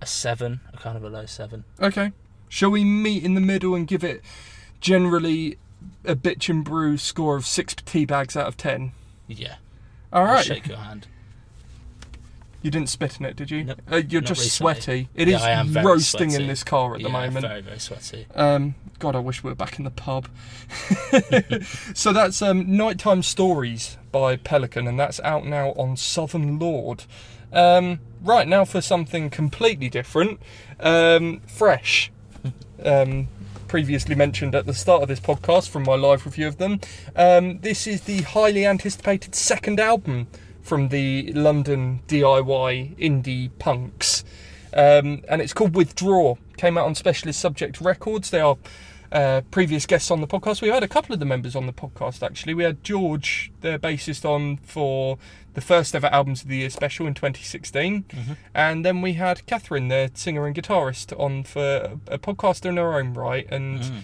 a 0.01 0.05
seven, 0.05 0.59
a 0.73 0.77
kind 0.77 0.95
of 0.97 1.03
a 1.03 1.09
low 1.09 1.25
seven. 1.25 1.63
Okay. 1.81 2.11
Shall 2.49 2.69
we 2.69 2.83
meet 2.83 3.23
in 3.23 3.33
the 3.33 3.41
middle 3.41 3.73
and 3.75 3.87
give 3.87 4.03
it 4.03 4.21
generally 4.81 5.57
a 6.03 6.15
Bitchin' 6.15 6.63
Brew 6.63 6.97
score 6.97 7.35
of 7.35 7.45
six 7.45 7.73
tea 7.75 8.05
bags 8.05 8.35
out 8.35 8.47
of 8.47 8.57
ten? 8.57 8.91
Yeah. 9.27 9.55
All 10.11 10.25
right. 10.25 10.37
I'll 10.37 10.43
shake 10.43 10.67
your 10.67 10.77
hand. 10.77 11.07
You 12.61 12.71
didn't 12.71 12.89
spit 12.89 13.19
in 13.19 13.25
it, 13.25 13.35
did 13.37 13.49
you? 13.51 13.63
Nope. 13.63 13.81
Uh, 13.89 13.95
you're 13.97 14.21
just 14.21 14.41
recently. 14.41 14.73
sweaty. 14.73 15.09
It 15.15 15.27
Yeah, 15.29 15.37
is 15.37 15.43
I 15.43 15.51
am 15.51 15.67
very 15.67 15.85
roasting 15.85 16.31
sweaty. 16.31 16.43
in 16.43 16.49
this 16.49 16.63
car 16.63 16.95
at 16.95 17.01
the 17.01 17.07
yeah, 17.07 17.13
moment. 17.13 17.45
very 17.45 17.61
very 17.61 17.79
sweaty. 17.79 18.25
Um, 18.35 18.75
God, 18.99 19.15
I 19.15 19.19
wish 19.19 19.43
we 19.43 19.49
were 19.49 19.55
back 19.55 19.77
in 19.79 19.85
the 19.85 19.91
pub. 19.91 20.27
so 21.93 22.11
that's 22.11 22.41
um, 22.41 22.75
Nighttime 22.75 23.23
Stories 23.23 23.97
by 24.11 24.35
Pelican, 24.35 24.87
and 24.87 24.99
that's 24.99 25.19
out 25.21 25.45
now 25.45 25.69
on 25.71 25.95
Southern 25.95 26.59
Lord. 26.59 27.05
Um, 27.53 27.99
right 28.21 28.47
now 28.47 28.65
for 28.65 28.81
something 28.81 29.29
completely 29.29 29.89
different, 29.89 30.39
um, 30.79 31.41
fresh. 31.47 32.11
Um, 32.83 33.27
previously 33.67 34.15
mentioned 34.15 34.55
at 34.55 34.65
the 34.65 34.73
start 34.73 35.01
of 35.03 35.07
this 35.07 35.19
podcast 35.19 35.69
from 35.69 35.83
my 35.83 35.95
live 35.95 36.25
review 36.25 36.47
of 36.47 36.57
them. 36.57 36.79
Um, 37.15 37.59
this 37.59 37.85
is 37.87 38.01
the 38.01 38.21
highly 38.23 38.65
anticipated 38.65 39.35
second 39.35 39.79
album 39.79 40.27
from 40.69 40.89
the 40.89 41.33
London 41.33 41.99
DIY 42.07 42.95
indie 42.97 43.49
punks. 43.57 44.23
Um, 44.71 45.23
and 45.27 45.41
it's 45.41 45.51
called 45.53 45.75
Withdraw. 45.75 46.35
Came 46.57 46.77
out 46.77 46.85
on 46.85 46.93
Specialist 46.93 47.39
Subject 47.39 47.81
Records. 47.81 48.29
They 48.29 48.39
are 48.39 48.55
uh, 49.11 49.41
previous 49.49 49.87
guests 49.87 50.11
on 50.11 50.21
the 50.21 50.27
podcast. 50.27 50.61
We 50.61 50.67
had 50.67 50.83
a 50.83 50.87
couple 50.87 51.11
of 51.13 51.19
the 51.19 51.25
members 51.25 51.55
on 51.55 51.65
the 51.65 51.73
podcast 51.73 52.21
actually. 52.21 52.53
We 52.53 52.63
had 52.63 52.83
George, 52.83 53.51
their 53.61 53.79
bassist, 53.79 54.23
on 54.25 54.57
for 54.57 55.17
the 55.55 55.61
first 55.61 55.95
ever 55.95 56.05
Albums 56.07 56.43
of 56.43 56.47
the 56.49 56.57
Year 56.57 56.69
special 56.69 57.07
in 57.07 57.15
2016, 57.15 58.03
Mhm. 58.03 58.37
and 58.53 58.85
then 58.85 59.01
we 59.01 59.13
had 59.13 59.41
Kathryn, 59.47 59.89
their 59.89 60.09
singer 60.13 60.45
and 60.45 60.55
guitarist, 60.55 61.19
on 61.19 61.41
for 61.43 61.99
a, 62.07 62.13
a 62.13 62.19
podcaster 62.19 62.67
in 62.67 62.77
her 62.77 62.93
own 62.99 63.15
right, 63.15 63.47
and 63.49 63.79
Mm, 63.81 64.01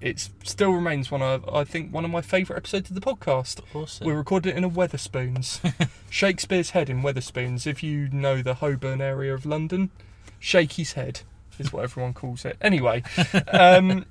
it 0.00 0.28
still 0.44 0.72
remains 0.72 1.10
one 1.10 1.22
of 1.22 1.48
I 1.48 1.64
think 1.64 1.92
one 1.92 2.04
of 2.04 2.10
my 2.10 2.20
favourite 2.20 2.58
episodes 2.58 2.90
of 2.90 2.94
the 2.94 3.00
podcast. 3.00 3.60
awesome. 3.74 4.06
We 4.06 4.12
recorded 4.12 4.50
it 4.50 4.56
in 4.56 4.64
a 4.64 4.70
Wetherspoons, 4.70 5.60
Shakespeare's 6.10 6.70
Head 6.70 6.88
in 6.88 7.02
Wetherspoons. 7.02 7.66
If 7.66 7.82
you 7.82 8.08
know 8.10 8.42
the 8.42 8.54
Holborn 8.54 9.00
area 9.00 9.34
of 9.34 9.44
London, 9.44 9.90
Shakey's 10.38 10.92
Head 10.92 11.20
is 11.58 11.72
what 11.72 11.82
everyone 11.82 12.14
calls 12.14 12.44
it. 12.44 12.56
Anyway, 12.60 13.02
um, 13.48 14.04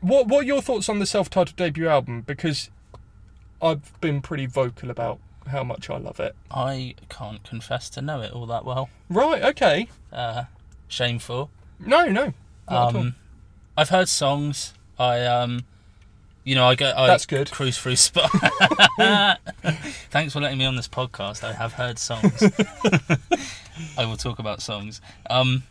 what 0.00 0.28
what 0.28 0.44
are 0.44 0.46
your 0.46 0.62
thoughts 0.62 0.88
on 0.88 0.98
the 0.98 1.06
self-titled 1.06 1.56
debut 1.56 1.88
album? 1.88 2.22
Because 2.22 2.70
I've 3.62 3.98
been 4.00 4.20
pretty 4.20 4.46
vocal 4.46 4.90
about 4.90 5.18
how 5.46 5.64
much 5.64 5.90
I 5.90 5.96
love 5.98 6.20
it. 6.20 6.36
I 6.50 6.94
can't 7.08 7.42
confess 7.42 7.88
to 7.90 8.02
know 8.02 8.20
it 8.20 8.32
all 8.32 8.46
that 8.46 8.64
well. 8.64 8.90
Right. 9.08 9.42
Okay. 9.42 9.88
Uh, 10.12 10.44
shameful. 10.88 11.50
No. 11.78 12.06
No. 12.06 12.34
Not 12.70 12.90
at 12.90 12.94
all. 12.94 12.96
Um, 12.96 13.14
I've 13.76 13.88
heard 13.88 14.08
songs. 14.08 14.74
I 15.00 15.24
um, 15.26 15.64
you 16.44 16.54
know, 16.54 16.66
I 16.66 16.74
go. 16.74 16.92
I 16.96 17.06
That's 17.08 17.26
good. 17.26 17.50
Cruise 17.50 17.78
through 17.78 17.96
spot. 17.96 18.30
Thanks 20.10 20.32
for 20.32 20.40
letting 20.40 20.58
me 20.58 20.64
on 20.66 20.76
this 20.76 20.88
podcast. 20.88 21.42
I 21.42 21.52
have 21.54 21.72
heard 21.72 21.98
songs. 21.98 22.42
I 23.98 24.04
will 24.04 24.16
talk 24.16 24.38
about 24.38 24.60
songs. 24.62 25.00
Um, 25.28 25.62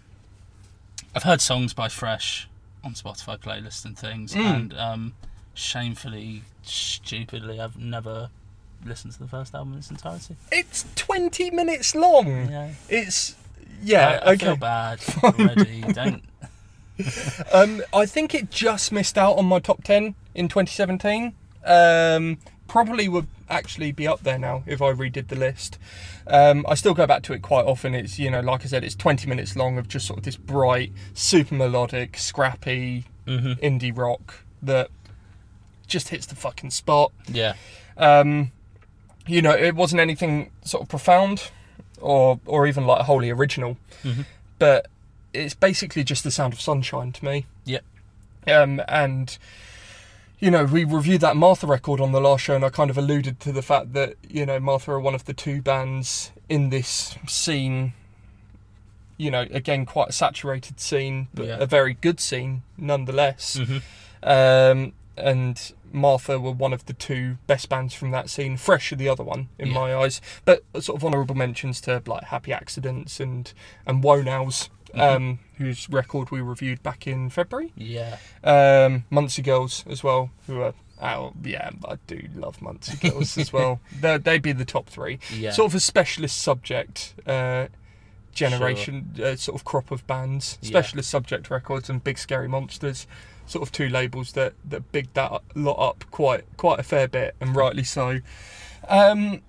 I've 1.16 1.24
heard 1.24 1.42
songs 1.42 1.74
by 1.74 1.90
Fresh 1.90 2.48
on 2.84 2.94
Spotify 2.94 3.38
playlists 3.38 3.86
and 3.86 3.98
things, 3.98 4.34
Mm. 4.34 4.46
and 4.56 4.74
um, 4.78 5.14
shamefully, 5.54 6.44
stupidly, 6.64 7.60
I've 7.60 7.78
never 7.78 8.30
listened 8.86 9.14
to 9.14 9.20
the 9.20 9.28
first 9.28 9.54
album 9.54 9.74
in 9.74 9.80
its 9.80 9.92
entirety. 9.92 10.36
It's 10.52 10.86
20 10.96 11.52
minutes 11.52 11.94
long. 11.96 12.50
Yeah, 12.50 12.72
It's 12.88 13.36
yeah. 13.84 14.22
I, 14.24 14.30
I 14.30 14.34
okay. 14.34 14.46
feel 14.46 14.56
bad 14.56 15.00
already. 15.24 15.82
Don't. 15.82 16.24
Um, 17.54 17.82
I 17.94 18.06
think 18.06 18.34
it 18.36 18.50
just 18.52 18.92
missed 18.92 19.18
out 19.18 19.38
on 19.38 19.46
my 19.46 19.60
top 19.60 19.84
10 19.84 20.16
in 20.36 20.48
2017. 20.48 21.34
Um, 21.66 22.38
probably 22.68 23.08
would 23.08 23.28
actually 23.50 23.92
be 23.92 24.08
up 24.08 24.22
there 24.24 24.38
now 24.38 24.64
if 24.68 24.82
I 24.82 24.92
redid 24.94 25.28
the 25.28 25.36
list. 25.36 25.78
Um, 26.28 26.66
I 26.68 26.76
still 26.76 26.94
go 26.94 27.08
back 27.08 27.24
to 27.24 27.34
it 27.34 27.42
quite 27.42 27.66
often. 27.66 27.96
It's, 27.96 28.20
you 28.20 28.30
know, 28.30 28.42
like 28.42 28.62
I 28.64 28.68
said, 28.68 28.84
it's 28.84 28.96
20 28.96 29.28
minutes 29.28 29.56
long 29.56 29.78
of 29.78 29.88
just 29.88 30.06
sort 30.06 30.20
of 30.20 30.26
this 30.26 30.36
bright, 30.36 30.92
super 31.14 31.56
melodic, 31.56 32.18
scrappy 32.18 33.06
hmm 33.26 33.54
indie 33.62 33.96
rock 33.96 34.44
that 34.62 34.90
just 35.88 36.10
hits 36.10 36.26
the 36.26 36.36
fucking 36.36 36.72
spot. 36.72 37.12
Yeah, 37.28 37.54
Um, 37.98 38.52
you 39.28 39.42
know, 39.42 39.52
it 39.56 39.76
wasn't 39.76 40.02
anything 40.02 40.52
sort 40.64 40.84
of 40.84 40.90
profound 40.90 41.52
or 42.02 42.40
or 42.46 42.66
even 42.68 42.86
like 42.88 43.02
wholly 43.06 43.30
original, 43.30 43.78
Mhm. 44.04 44.26
but 44.58 44.88
it's 45.34 45.54
basically 45.54 46.04
just 46.04 46.24
the 46.24 46.32
sound 46.32 46.54
of 46.54 46.62
sunshine 46.62 47.12
to 47.14 47.26
me. 47.26 47.46
Yep. 47.66 47.84
Um, 48.48 48.82
and 48.88 49.38
you 50.40 50.50
know, 50.50 50.64
we 50.66 50.86
reviewed 50.86 51.22
that 51.22 51.36
Martha 51.36 51.68
record 51.68 52.00
on 52.00 52.12
the 52.14 52.22
last 52.22 52.42
show, 52.44 52.56
and 52.56 52.64
I 52.64 52.70
kind 52.70 52.90
of 52.90 52.98
alluded 52.98 53.40
to 53.42 53.52
the 53.52 53.62
fact 53.62 53.94
that 53.94 54.16
you 54.28 54.46
know 54.46 54.60
Martha 54.60 54.92
are 54.92 55.00
one 55.00 55.14
of 55.16 55.26
the 55.26 55.34
two 55.34 55.62
bands 55.62 56.32
in 56.48 56.70
this 56.70 57.16
scene. 57.28 57.94
You 59.18 59.32
know, 59.32 59.42
again, 59.52 59.86
quite 59.86 60.10
a 60.10 60.14
saturated 60.14 60.80
scene, 60.80 61.28
but 61.34 61.46
Yeah. 61.46 61.58
a 61.60 61.66
very 61.66 61.94
good 61.94 62.20
scene 62.22 62.64
nonetheless. 62.78 63.58
hmm 63.58 63.78
Um, 64.24 64.94
and 65.18 65.74
Martha 65.92 66.40
were 66.40 66.52
one 66.52 66.74
of 66.74 66.86
the 66.86 66.94
two 66.94 67.38
best 67.48 67.70
bands 67.70 67.94
from 67.94 68.12
that 68.12 68.30
scene. 68.30 68.58
Fresh 68.58 68.92
are 68.92 68.96
the 68.96 69.10
other 69.10 69.24
one 69.24 69.50
in 69.58 69.68
Yeah. 69.70 69.74
my 69.74 69.96
eyes, 69.96 70.22
but 70.46 70.64
sort 70.82 70.98
of 71.00 71.06
honourable 71.06 71.36
mentions 71.36 71.82
to 71.82 72.02
like 72.06 72.26
Happy 72.26 72.52
Accidents 72.54 73.20
and 73.20 73.52
and 73.86 74.04
Woahnows, 74.04 74.70
Mhm. 74.96 75.00
um, 75.16 75.40
whose 75.58 75.90
record 75.90 76.32
we 76.32 76.42
reviewed 76.42 76.82
back 76.84 77.06
in 77.08 77.30
February. 77.30 77.72
yeah, 77.76 78.18
Um, 78.44 79.06
Muncie 79.10 79.42
Girls 79.44 79.84
as 79.90 80.04
well, 80.04 80.32
who 80.48 80.62
are 80.62 80.74
Oh 81.02 81.32
yeah, 81.44 81.70
I 81.88 81.96
do 82.08 82.28
love 82.36 82.62
Muncie 82.62 82.98
Girls 83.10 83.38
as 83.38 83.54
well. 83.54 83.80
They're, 84.02 84.18
they'd 84.18 84.42
be 84.42 84.52
the 84.52 84.66
top 84.66 84.90
three. 84.90 85.18
Yeah. 85.34 85.52
Sort 85.52 85.72
of 85.72 85.76
a 85.76 85.80
specialist 85.80 86.38
subject 86.40 87.14
uh, 87.26 87.68
generation, 88.34 89.16
uh, 89.24 89.36
sort 89.36 89.56
of 89.60 89.64
crop 89.66 89.92
of 89.92 90.06
bands. 90.08 90.58
Yeah. 90.62 90.70
Specialist 90.70 91.10
subject 91.10 91.50
records 91.50 91.90
and 91.90 92.04
Big 92.04 92.18
Scary 92.18 92.48
Monsters, 92.48 93.08
sort 93.50 93.64
of 93.64 93.72
two 93.72 93.90
labels 93.90 94.34
that 94.34 94.54
that 94.66 94.92
bigged 94.92 95.14
that 95.16 95.42
lot 95.56 95.80
up 95.80 96.06
quite 96.12 96.46
quite 96.58 96.80
a 96.80 96.84
fair 96.84 97.08
bit, 97.08 97.36
and 97.42 97.56
rightly 97.56 97.84
so. 97.84 98.20
Um, 98.88 99.42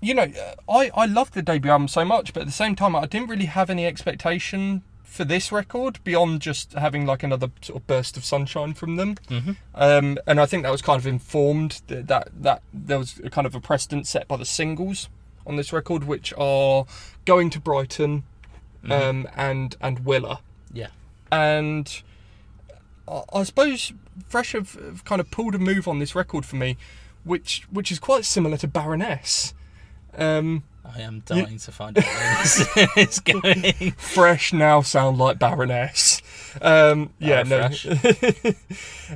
you 0.00 0.14
know, 0.14 0.32
I 0.68 0.90
I 0.94 1.06
loved 1.06 1.34
the 1.34 1.42
debut 1.42 1.70
album 1.70 1.88
so 1.88 2.04
much, 2.04 2.32
but 2.32 2.40
at 2.40 2.46
the 2.46 2.52
same 2.52 2.74
time, 2.74 2.96
I 2.96 3.06
didn't 3.06 3.28
really 3.28 3.46
have 3.46 3.70
any 3.70 3.86
expectation 3.86 4.82
for 5.04 5.24
this 5.24 5.50
record 5.50 5.98
beyond 6.04 6.40
just 6.40 6.72
having 6.74 7.04
like 7.04 7.24
another 7.24 7.50
sort 7.62 7.80
of 7.80 7.86
burst 7.88 8.16
of 8.16 8.24
sunshine 8.24 8.74
from 8.74 8.94
them. 8.94 9.16
Mhm. 9.28 9.56
Um, 9.74 10.18
and 10.24 10.40
I 10.40 10.46
think 10.46 10.62
that 10.62 10.70
was 10.70 10.82
kind 10.82 11.00
of 11.00 11.06
informed 11.06 11.82
that, 11.88 12.06
that 12.06 12.28
that 12.42 12.62
there 12.72 12.98
was 12.98 13.20
a 13.24 13.30
kind 13.30 13.46
of 13.46 13.54
a 13.54 13.60
precedent 13.60 14.06
set 14.06 14.28
by 14.28 14.36
the 14.36 14.44
singles 14.44 15.08
on 15.46 15.56
this 15.56 15.72
record, 15.72 16.04
which 16.04 16.32
are 16.38 16.84
"Going 17.24 17.50
to 17.50 17.60
Brighton" 17.60 18.24
um, 18.88 19.28
and 19.36 19.76
and 19.80 20.04
"Willa." 20.04 20.40
Yeah. 20.72 20.88
And 21.32 22.02
I, 23.08 23.22
I 23.32 23.42
suppose 23.42 23.92
Fresh 24.28 24.52
have, 24.52 24.74
have 24.74 25.04
kind 25.04 25.20
of 25.20 25.30
pulled 25.30 25.54
a 25.54 25.58
move 25.58 25.88
on 25.88 25.98
this 25.98 26.14
record 26.14 26.44
for 26.44 26.56
me, 26.56 26.76
which 27.24 27.66
which 27.70 27.90
is 27.92 27.98
quite 27.98 28.24
similar 28.24 28.56
to 28.58 28.68
Baroness. 28.68 29.54
Um, 30.16 30.64
I 30.84 31.00
am 31.02 31.22
dying 31.24 31.58
to 31.58 31.72
find 31.72 31.96
out 31.96 32.04
where 32.04 32.38
this 32.42 32.96
is 32.96 33.20
going. 33.20 33.92
Fresh 33.92 34.52
now 34.52 34.80
sound 34.82 35.18
like 35.18 35.38
Baroness. 35.38 36.20
Um, 36.60 37.10
yeah, 37.18 37.42
no. 37.42 37.68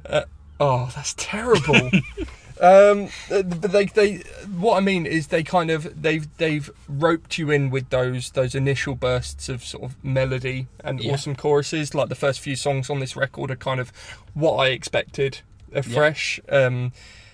Uh, 0.06 0.22
oh, 0.60 0.90
that's 0.94 1.14
terrible. 1.16 1.90
um, 2.60 3.08
uh, 3.30 3.42
but 3.42 3.72
they, 3.72 3.86
they, 3.86 4.16
what 4.56 4.76
I 4.76 4.80
mean 4.80 5.06
is 5.06 5.28
they 5.28 5.42
kind 5.42 5.70
of 5.70 6.00
they've 6.02 6.26
they've 6.38 6.70
roped 6.88 7.36
you 7.38 7.50
in 7.50 7.70
with 7.70 7.90
those 7.90 8.30
those 8.30 8.54
initial 8.54 8.94
bursts 8.94 9.48
of 9.48 9.64
sort 9.64 9.84
of 9.84 10.04
melody 10.04 10.66
and 10.82 11.00
Yeah. 11.02 11.12
awesome 11.14 11.34
choruses. 11.34 11.94
Like 11.94 12.08
the 12.08 12.14
first 12.14 12.40
few 12.40 12.56
songs 12.56 12.88
on 12.90 13.00
this 13.00 13.16
record 13.16 13.50
are 13.50 13.56
kind 13.56 13.80
of 13.80 13.90
what 14.34 14.54
I 14.56 14.68
expected 14.68 15.40
of 15.72 15.88
Yeah. 15.88 15.96
Um, 16.48 16.92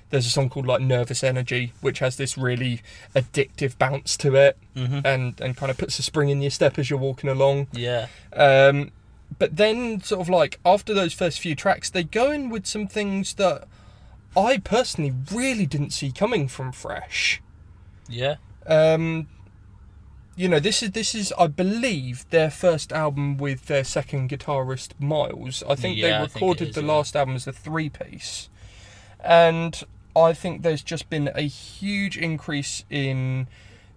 there's 0.09 0.27
a 0.27 0.31
song 0.31 0.49
called 0.49 0.67
like 0.67 0.81
Nervous 0.81 1.23
Energy, 1.23 1.73
which 1.81 2.01
has 2.01 2.17
this 2.17 2.37
really 2.37 2.83
addictive 3.15 3.79
bounce 3.79 4.17
to 4.19 4.35
it 4.35 4.57
hmm 4.75 5.01
and 5.05 5.41
and 5.41 5.57
kind 5.57 5.71
of 5.71 5.77
puts 5.79 5.99
a 5.99 6.03
spring 6.03 6.31
in 6.31 6.41
your 6.43 6.51
step 6.51 6.79
as 6.79 6.91
you're 6.91 6.99
walking 6.99 7.31
along. 7.31 7.69
Yeah. 7.73 8.07
Um, 8.33 8.91
but 9.39 9.57
then, 9.57 10.01
sort 10.03 10.21
of 10.23 10.29
like 10.29 10.59
after 10.65 10.93
those 10.93 11.13
first 11.13 11.39
few 11.39 11.55
tracks, 11.55 11.89
they 11.91 12.03
go 12.03 12.33
in 12.33 12.51
with 12.51 12.67
some 12.67 12.89
things 12.89 13.35
that 13.35 13.69
I 14.37 14.59
personally 14.59 15.13
really 15.33 15.67
didn't 15.67 15.91
see 15.91 16.13
coming 16.13 16.49
from 16.49 16.73
Fresh. 16.73 17.43
Yeah. 18.09 18.37
Um, 18.67 19.29
you 20.37 20.49
know, 20.49 20.61
this 20.61 20.83
is 20.83 20.93
this 20.93 21.15
is 21.15 21.33
I 21.39 21.49
believe 21.49 22.25
their 22.31 22.51
first 22.51 22.93
album 22.93 23.37
with 23.37 23.67
their 23.67 23.85
second 23.85 24.31
guitarist 24.31 24.93
Miles. 25.01 25.63
I 25.69 25.75
think 25.75 25.97
Yeah, 25.97 26.09
they 26.09 26.15
I 26.15 26.19
think 26.21 26.35
recorded 26.35 26.69
is, 26.71 26.75
the 26.77 26.83
yeah. 26.83 26.93
last 26.93 27.17
album 27.17 27.35
as 27.35 27.47
a 27.47 27.53
three 27.53 27.89
piece, 27.89 28.49
and 29.23 29.83
I 30.15 30.33
think 30.33 30.63
there's 30.63 30.83
just 30.83 31.11
been 31.11 31.31
a 31.35 31.43
huge 31.43 32.17
increase 32.17 32.85
in 32.89 33.49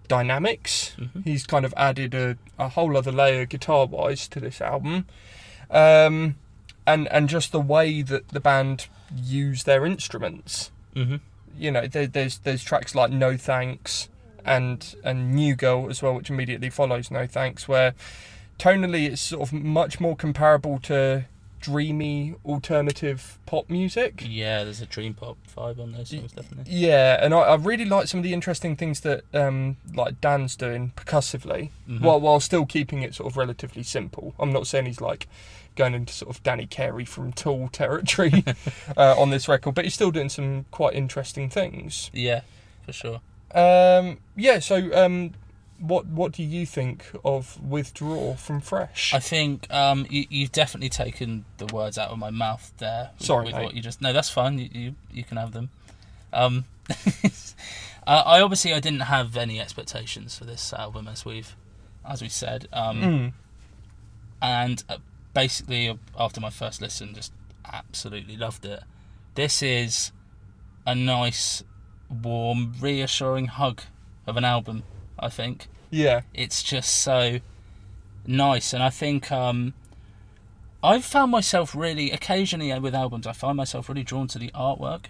dynamics. 0.07 0.95
Mhm. 0.99 1.23
He's 1.23 1.45
kind 1.45 1.65
of 1.65 1.73
added 1.77 2.13
a, 2.13 2.37
a 2.59 2.69
whole 2.69 2.97
other 2.97 3.11
layer 3.11 3.45
guitar 3.45 3.85
wise 3.85 4.27
to 4.29 4.39
this 4.39 4.59
album, 4.61 5.05
um, 5.69 6.35
and 6.85 7.07
and 7.09 7.29
just 7.29 7.51
the 7.51 7.61
way 7.61 8.01
that 8.01 8.29
the 8.29 8.39
band 8.39 8.87
use 9.15 9.63
their 9.63 9.85
instruments 9.85 10.71
hmm 10.93 11.15
you 11.57 11.69
know 11.69 11.85
there, 11.87 12.07
there's 12.07 12.39
there's 12.39 12.63
tracks 12.63 12.95
like 12.95 13.11
no 13.11 13.37
thanks 13.37 14.09
and 14.43 14.95
and 15.03 15.35
new 15.35 15.55
girl 15.55 15.87
as 15.89 16.01
well 16.01 16.15
which 16.15 16.29
immediately 16.29 16.69
follows 16.69 17.11
no 17.11 17.27
thanks 17.27 17.67
where 17.67 17.93
tonally 18.59 19.07
it's 19.07 19.21
sort 19.21 19.41
of 19.43 19.53
much 19.53 19.99
more 19.99 20.15
comparable 20.15 20.79
to 20.79 21.25
dreamy 21.59 22.35
alternative 22.45 23.39
pop 23.45 23.69
music 23.69 24.21
Yeah, 24.27 24.65
there's 24.65 24.81
a 24.81 24.85
dream 24.85 25.13
pop 25.13 25.37
vibe 25.55 25.79
on 25.79 25.93
those 25.93 26.09
songs, 26.09 26.33
definitely. 26.33 26.73
yeah 26.73 27.17
and 27.23 27.33
I, 27.33 27.37
I 27.39 27.55
really 27.55 27.85
like 27.85 28.07
some 28.07 28.17
of 28.19 28.23
the 28.25 28.33
interesting 28.33 28.75
things 28.75 28.99
that 29.01 29.23
um 29.33 29.77
like 29.95 30.19
dan's 30.19 30.55
doing 30.57 30.91
percussively 30.95 31.71
Mhm. 31.89 32.01
while 32.01 32.19
while 32.19 32.39
still 32.41 32.65
keeping 32.65 33.01
it 33.01 33.15
sort 33.15 33.31
of 33.31 33.37
relatively 33.37 33.83
simple 33.83 34.33
i'm 34.39 34.51
not 34.51 34.67
saying 34.67 34.87
he's 34.87 34.99
like 35.01 35.27
going 35.75 35.93
into 35.93 36.13
sort 36.13 36.35
of 36.35 36.41
danny 36.43 36.65
carey 36.65 37.05
from 37.05 37.31
tool 37.33 37.67
territory 37.71 38.43
uh, 38.97 39.15
on 39.19 39.29
this 39.29 39.47
record 39.47 39.73
but 39.75 39.83
he's 39.85 39.93
still 39.93 40.11
doing 40.11 40.29
some 40.29 40.65
quite 40.71 40.93
interesting 40.95 41.49
things 41.49 42.09
Yeah, 42.13 42.41
for 42.85 42.93
sure. 42.93 43.21
Um, 43.55 44.17
yeah. 44.35 44.57
So, 44.59 44.89
um, 44.93 45.33
what 45.79 46.07
what 46.07 46.31
do 46.31 46.41
you 46.43 46.65
think 46.65 47.05
of 47.23 47.61
withdraw 47.63 48.33
from 48.35 48.61
Fresh? 48.61 49.13
I 49.13 49.19
think 49.19 49.71
um, 49.71 50.07
you, 50.09 50.25
you've 50.29 50.51
definitely 50.51 50.89
taken 50.89 51.45
the 51.59 51.67
words 51.67 51.97
out 51.99 52.09
of 52.09 52.17
my 52.17 52.31
mouth 52.31 52.71
there. 52.79 53.11
Sorry, 53.19 53.45
with 53.45 53.53
what 53.55 53.73
you 53.75 53.81
just. 53.81 54.01
No, 54.01 54.11
that's 54.11 54.29
fine. 54.29 54.57
You 54.57 54.69
you, 54.71 54.95
you 55.11 55.23
can 55.23 55.37
have 55.37 55.51
them. 55.51 55.69
Um, 56.31 56.65
uh, 58.07 58.23
I 58.25 58.41
obviously 58.41 58.73
I 58.73 58.79
didn't 58.79 59.01
have 59.01 59.37
any 59.37 59.59
expectations 59.59 60.35
for 60.37 60.45
this 60.45 60.73
album, 60.73 61.07
as 61.07 61.23
we've 61.25 61.55
as 62.09 62.21
we 62.23 62.29
said, 62.29 62.67
um, 62.73 63.01
Mm. 63.01 63.33
and 64.41 64.83
uh, 64.89 64.97
basically 65.33 65.97
after 66.17 66.39
my 66.41 66.49
first 66.49 66.81
listen, 66.81 67.13
just 67.15 67.31
absolutely 67.71 68.37
loved 68.37 68.65
it. 68.65 68.81
This 69.35 69.61
is 69.63 70.11
a 70.85 70.93
nice, 70.95 71.63
warm, 72.21 72.73
reassuring 72.79 73.47
hug 73.47 73.81
of 74.27 74.37
an 74.37 74.45
album. 74.45 74.83
I 75.19 75.29
think 75.29 75.67
Yeah. 75.91 76.21
it's 76.33 76.61
just 76.63 77.01
so 77.01 77.39
nice 78.25 78.71
and 78.73 78.81
i 78.81 78.89
think 78.89 79.29
um 79.33 79.73
i've 80.81 81.03
found 81.03 81.29
myself 81.29 81.75
really 81.75 82.09
occasionally 82.09 82.77
with 82.79 82.95
albums 82.95 83.27
i 83.27 83.33
find 83.33 83.57
myself 83.57 83.89
really 83.89 84.01
drawn 84.03 84.27
to 84.29 84.39
the 84.39 84.49
artwork 84.51 85.07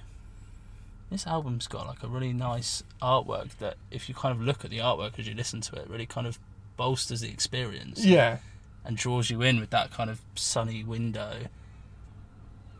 this 1.11 1.27
album's 1.27 1.67
got 1.67 1.85
like 1.85 2.01
a 2.01 2.07
really 2.07 2.33
nice 2.33 2.81
artwork 3.03 3.55
that 3.59 3.75
if 3.91 4.09
you 4.09 4.15
kind 4.15 4.35
of 4.35 4.41
look 4.41 4.65
at 4.65 4.71
the 4.71 4.79
artwork 4.79 5.19
as 5.19 5.27
you 5.27 5.35
listen 5.35 5.61
to 5.61 5.75
it 5.75 5.87
really 5.87 6.07
kind 6.07 6.25
of 6.25 6.39
bolsters 6.75 7.21
the 7.21 7.29
experience 7.29 8.03
Yeah. 8.03 8.37
And 8.85 8.97
draws 8.97 9.29
you 9.29 9.41
in 9.41 9.59
with 9.59 9.69
that 9.71 9.91
kind 9.91 10.09
of 10.09 10.21
sunny 10.35 10.83
window 10.83 11.37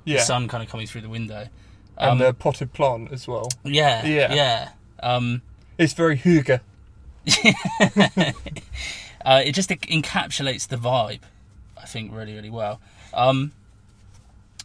Yeah. 0.06 0.18
the 0.18 0.24
sun 0.24 0.48
kind 0.48 0.64
of 0.64 0.70
coming 0.70 0.86
through 0.88 1.02
the 1.02 1.10
window 1.10 1.48
and 1.98 2.12
um, 2.12 2.18
the 2.18 2.34
potted 2.34 2.74
plant 2.74 3.12
as 3.12 3.28
well. 3.28 3.50
yeah 3.64 4.06
Yeah. 4.06 4.34
yeah 4.34 4.70
um 5.02 5.42
It's 5.78 5.94
very 5.94 6.18
hygge. 6.18 6.60
uh, 9.26 9.42
it 9.46 9.54
just 9.54 9.70
encapsulates 9.70 10.68
the 10.68 10.76
vibe, 10.78 11.22
I 11.78 11.86
think, 11.86 12.14
really, 12.14 12.34
really 12.36 12.50
well. 12.50 12.82
Um, 13.14 13.52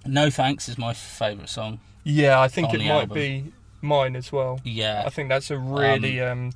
no 0.05 0.31
Thanks 0.31 0.69
is 0.69 0.79
my 0.79 0.93
favourite 0.93 1.49
song. 1.49 1.81
Yeah, 2.05 2.41
I 2.41 2.49
think 2.49 2.73
it 2.75 2.79
might 2.79 2.89
album. 2.89 3.15
be 3.15 3.53
mine 3.83 4.17
as 4.17 4.33
well. 4.33 4.61
Yeah, 4.65 5.03
I 5.07 5.11
think 5.11 5.29
that's 5.29 5.51
a 5.51 5.59
really 5.59 6.21
um, 6.21 6.53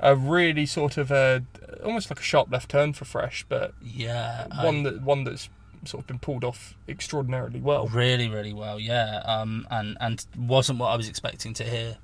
a 0.00 0.16
really 0.16 0.66
sort 0.66 0.96
of 0.96 1.10
a 1.10 1.44
almost 1.84 2.10
like 2.10 2.18
a 2.20 2.22
sharp 2.22 2.50
left 2.50 2.70
turn 2.70 2.92
for 2.92 3.04
Fresh, 3.04 3.44
but 3.48 3.74
yeah. 3.82 4.46
I- 4.50 4.64
one 4.64 4.82
that 4.84 5.02
one 5.02 5.24
that's 5.24 5.48
sort 5.84 6.02
of 6.02 6.06
been 6.08 6.18
pulled 6.18 6.44
off 6.44 6.74
extraordinarily 6.88 7.60
well. 7.60 7.86
really, 7.88 8.28
really 8.28 8.52
well. 8.52 8.78
Yeah, 8.80 9.22
um, 9.24 9.66
and 9.70 9.96
and 10.00 10.24
wasn't 10.36 10.78
what 10.78 10.88
I 10.88 10.96
was 10.96 11.08
expecting 11.08 11.54
to 11.54 11.64
hear, 11.64 11.96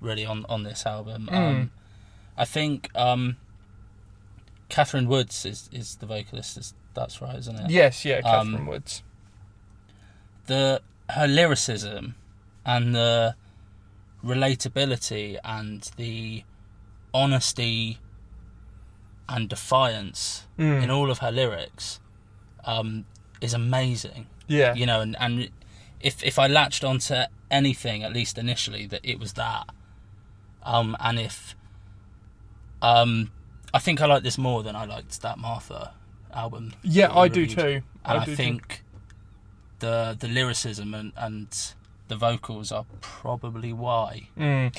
really 0.00 0.24
on 0.26 0.44
on 0.48 0.62
this 0.62 0.84
album. 0.86 1.28
Mm. 1.30 1.36
Um, 1.36 1.70
I 2.36 2.44
think 2.44 2.88
um, 2.94 3.36
Kathryn 4.70 5.06
Woods 5.06 5.44
is 5.44 5.68
is 5.72 5.96
the 5.96 6.06
vocalist. 6.06 6.56
Is, 6.58 6.74
that's 6.94 7.20
right, 7.22 7.36
isn't 7.38 7.56
it? 7.56 7.70
Yes, 7.70 8.04
yeah, 8.04 8.18
Um, 8.18 8.54
Kathryn 8.54 8.66
Woods. 8.66 9.02
the 10.46 10.80
her 11.10 11.26
lyricism 11.26 12.14
and 12.64 12.94
the 12.94 13.34
relatability 14.24 15.38
and 15.44 15.90
the 15.96 16.44
honesty 17.14 17.98
and 19.28 19.48
defiance 19.48 20.46
Mm. 20.58 20.82
in 20.84 20.90
all 20.90 21.10
of 21.10 21.18
her 21.18 21.30
lyrics 21.30 22.00
um, 22.64 23.04
is 23.40 23.54
amazing. 23.54 24.26
Yeah. 24.46 24.74
You 24.74 24.86
know, 24.86 25.00
and, 25.00 25.16
and 25.18 25.48
if 26.00 26.22
if 26.22 26.38
I 26.38 26.46
latched 26.46 26.84
onto 26.84 27.14
anything, 27.50 28.02
at 28.02 28.12
least 28.12 28.38
initially, 28.38 28.86
that 28.86 29.00
it 29.02 29.18
was 29.18 29.32
that. 29.34 29.66
Um, 30.62 30.96
and 31.00 31.18
if 31.18 31.54
um, 32.82 33.30
I 33.72 33.78
think 33.78 34.00
I 34.00 34.06
like 34.06 34.22
this 34.22 34.38
more 34.38 34.62
than 34.62 34.76
I 34.76 34.84
liked 34.84 35.22
that 35.22 35.38
Martha 35.38 35.94
album. 36.32 36.74
Yeah, 36.82 37.16
I 37.16 37.28
do 37.28 37.46
too. 37.46 37.82
And 38.04 38.18
I, 38.18 38.24
do 38.24 38.32
too. 38.32 38.36
think 38.36 38.82
the 39.78 40.16
the 40.18 40.28
lyricism 40.28 40.94
and, 40.94 41.12
and 41.16 41.48
the 42.08 42.16
vocals 42.16 42.70
are 42.72 42.84
probably 43.00 43.72
why. 43.72 44.28
Mm. 44.38 44.76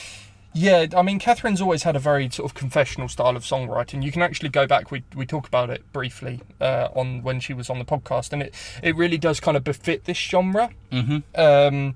Yeah, 0.53 0.85
I 0.95 1.01
mean, 1.01 1.19
Kathryn's 1.19 1.61
always 1.61 1.83
had 1.83 1.95
a 1.95 1.99
very 1.99 2.29
sort 2.29 2.49
of 2.49 2.53
confessional 2.55 3.07
style 3.09 3.35
of 3.35 3.43
songwriting. 3.43 4.03
You 4.03 4.11
can 4.11 4.21
actually 4.21 4.49
go 4.49 4.67
back. 4.67 4.91
We 4.91 5.03
we 5.15 5.25
talk 5.25 5.47
about 5.47 5.69
it 5.69 5.81
briefly 5.91 6.41
uh, 6.61 6.89
on 6.95 7.23
when 7.23 7.39
she 7.39 7.53
was 7.53 7.69
on 7.69 7.79
the 7.79 7.85
podcast, 7.85 8.33
and 8.33 8.43
it 8.43 8.53
it 8.83 8.95
really 8.95 9.17
does 9.17 9.39
kind 9.39 9.57
of 9.57 9.63
befit 9.63 10.05
this 10.05 10.17
genre. 10.17 10.69
hmm 10.91 11.17
Um, 11.35 11.95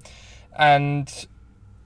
and 0.57 1.27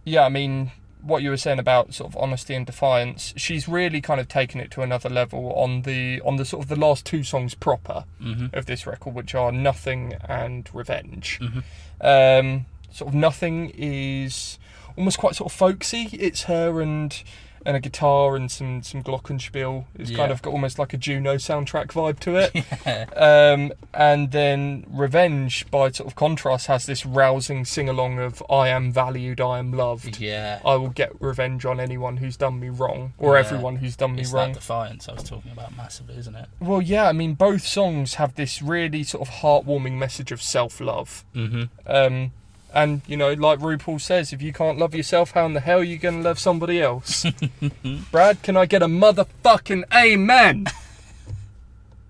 yeah, 0.06 0.24
I 0.26 0.30
mean, 0.30 0.72
what 1.02 1.22
you 1.24 1.30
were 1.30 1.38
saying 1.38 1.60
about 1.60 1.94
sort 1.94 2.10
of 2.12 2.18
honesty 2.18 2.56
and 2.56 2.66
defiance, 2.66 3.34
she's 3.36 3.68
really 3.68 4.00
kind 4.02 4.22
of 4.22 4.28
taken 4.28 4.62
it 4.62 4.72
to 4.72 4.82
another 4.82 5.10
level 5.10 5.52
on 5.54 5.82
the 5.82 6.22
on 6.24 6.38
the 6.38 6.46
sort 6.46 6.64
of 6.64 6.70
the 6.70 6.76
last 6.80 7.06
two 7.06 7.24
songs 7.24 7.54
proper 7.54 8.06
hmm 8.22 8.46
of 8.54 8.66
this 8.66 8.88
record, 8.88 9.14
which 9.14 9.36
are 9.36 9.52
Nothing 9.52 10.14
and 10.30 10.70
Revenge. 10.74 11.40
Mhm. 11.42 11.64
Um, 12.00 12.66
sort 12.92 13.10
of 13.10 13.16
Nothing 13.16 13.72
is 13.76 14.58
almost 15.02 15.18
quite 15.18 15.36
sort 15.36 15.52
of 15.52 15.58
folksy. 15.58 16.10
It's 16.14 16.44
her 16.44 16.80
and 16.82 17.24
and 17.64 17.78
a 17.78 17.80
guitar 17.80 18.36
and 18.36 18.50
some 18.52 18.82
some 18.82 19.04
glockenspiel. 19.04 19.86
It's 19.96 20.10
kind 20.10 20.32
of 20.32 20.42
got 20.42 20.52
almost 20.52 20.80
like 20.80 20.94
a 20.94 20.98
Juno 20.98 21.36
soundtrack 21.36 21.88
vibe 21.90 22.20
to 22.22 22.36
it. 22.36 22.66
Yeah. 22.86 23.06
Um, 23.16 23.72
and 23.94 24.32
then 24.32 24.84
Revenge, 24.90 25.70
by 25.70 25.92
sort 25.92 26.08
of 26.10 26.16
contrast, 26.16 26.66
has 26.66 26.88
this 26.88 27.06
rousing 27.06 27.64
sing 27.66 27.88
along 27.88 28.18
of 28.18 28.42
"I 28.50 28.70
am 28.70 28.92
valued, 28.92 29.40
I 29.40 29.60
am 29.60 29.74
loved." 29.74 30.20
Yeah. 30.20 30.60
I 30.66 30.74
will 30.76 30.90
get 30.90 31.12
revenge 31.22 31.64
on 31.66 31.80
anyone 31.80 32.18
who's 32.18 32.36
done 32.38 32.60
me 32.60 32.70
wrong, 32.70 33.14
or 33.20 33.34
Yeah. 33.36 33.42
everyone 33.42 33.76
who's 33.76 33.96
done 33.96 34.16
me 34.16 34.22
It's 34.22 34.32
wrong. 34.32 34.54
that 34.54 34.60
defiance 34.60 35.08
I 35.08 35.14
was 35.14 35.24
talking 35.24 35.52
about 35.52 35.76
massively, 35.78 36.18
isn't 36.18 36.36
it? 36.36 36.48
Well, 36.60 36.82
yeah, 36.82 37.08
I 37.08 37.12
mean, 37.12 37.36
both 37.36 37.62
songs 37.62 38.16
have 38.16 38.34
this 38.34 38.62
really 38.64 39.04
sort 39.04 39.28
of 39.28 39.36
heartwarming 39.36 39.94
message 40.00 40.32
of 40.32 40.42
self 40.42 40.82
love. 40.82 41.24
Mm-hmm. 41.36 41.64
Um, 41.86 42.32
and, 42.74 43.02
you 43.08 43.18
know, 43.18 43.34
like 43.34 43.60
RuPaul 43.60 44.00
says, 44.00 44.32
if 44.34 44.42
you 44.42 44.54
can't 44.54 44.78
love 44.78 44.96
yourself, 44.96 45.32
how 45.32 45.46
in 45.46 45.54
the 45.54 45.60
hell 45.60 45.80
are 45.80 45.84
you 45.84 45.98
going 45.98 46.18
to 46.18 46.22
love 46.22 46.40
somebody 46.40 46.82
else? 46.82 47.26
Brad, 48.12 48.42
can 48.44 48.58
I 48.58 48.66
get 48.66 48.82
a 48.82 48.88
motherfucking 48.88 49.84
amen? 49.94 50.68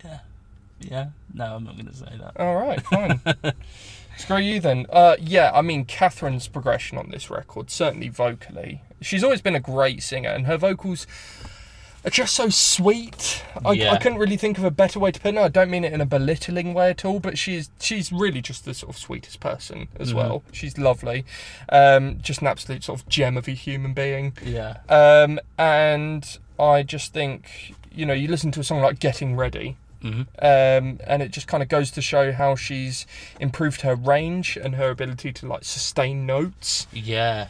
Yeah. 0.03 0.19
Yeah. 0.79 1.09
No, 1.33 1.55
I'm 1.55 1.63
not 1.63 1.75
going 1.75 1.87
to 1.87 1.95
say 1.95 2.19
that. 2.19 2.39
All 2.39 2.55
right, 2.55 2.81
fine. 2.81 3.21
Screw 4.17 4.37
you 4.37 4.59
then. 4.59 4.85
Uh, 4.89 5.15
yeah, 5.19 5.51
I 5.53 5.61
mean, 5.61 5.85
Kathryn's 5.85 6.47
progression 6.47 6.97
on 6.97 7.09
this 7.11 7.29
record, 7.29 7.69
certainly 7.69 8.09
vocally, 8.09 8.81
she's 9.01 9.23
always 9.23 9.41
been 9.41 9.55
a 9.55 9.59
great 9.59 10.03
singer, 10.03 10.29
and 10.29 10.45
her 10.45 10.57
vocals 10.57 11.07
are 12.03 12.09
just 12.09 12.33
so 12.33 12.49
sweet. 12.49 13.43
I, 13.65 13.73
Yeah. 13.73 13.91
I 13.91 13.97
couldn't 13.97 14.17
really 14.17 14.37
think 14.37 14.57
of 14.57 14.63
a 14.63 14.71
better 14.71 14.99
way 14.99 15.11
to 15.11 15.19
put 15.19 15.29
it. 15.29 15.31
No, 15.33 15.43
I 15.43 15.47
don't 15.49 15.69
mean 15.69 15.83
it 15.83 15.93
in 15.93 16.01
a 16.01 16.05
belittling 16.05 16.73
way 16.73 16.89
at 16.89 17.05
all, 17.05 17.19
but 17.19 17.37
she's 17.37 17.69
she's 17.79 18.11
really 18.11 18.41
just 18.41 18.65
the 18.65 18.73
sort 18.73 18.89
of 18.89 18.97
sweetest 18.99 19.39
person 19.39 19.87
as 19.99 20.11
Mhm. 20.11 20.15
well. 20.15 20.43
She's 20.51 20.77
lovely, 20.77 21.25
um, 21.69 22.19
just 22.21 22.41
an 22.41 22.47
absolute 22.47 22.83
sort 22.83 22.99
of 23.01 23.07
gem 23.09 23.37
of 23.37 23.47
a 23.47 23.51
human 23.51 23.93
being. 23.93 24.33
Yeah. 24.43 24.77
Um, 24.89 25.39
and 25.57 26.37
I 26.59 26.83
just 26.83 27.13
think, 27.13 27.75
you 27.93 28.05
know, 28.05 28.13
you 28.13 28.27
listen 28.27 28.51
to 28.53 28.59
a 28.59 28.63
song 28.63 28.81
like 28.81 28.99
Getting 28.99 29.35
Ready, 29.35 29.77
Mm-hmm. 30.03 30.21
um, 30.39 30.99
and 31.05 31.21
it 31.21 31.29
just 31.29 31.45
kind 31.47 31.61
of 31.61 31.69
goes 31.69 31.91
to 31.91 32.01
show 32.01 32.31
how 32.31 32.55
she's 32.55 33.05
improved 33.39 33.81
her 33.81 33.93
range 33.93 34.57
and 34.57 34.73
her 34.75 34.89
ability 34.89 35.31
to 35.33 35.45
like 35.47 35.63
sustain 35.63 36.25
notes. 36.25 36.87
Yeah. 36.91 37.47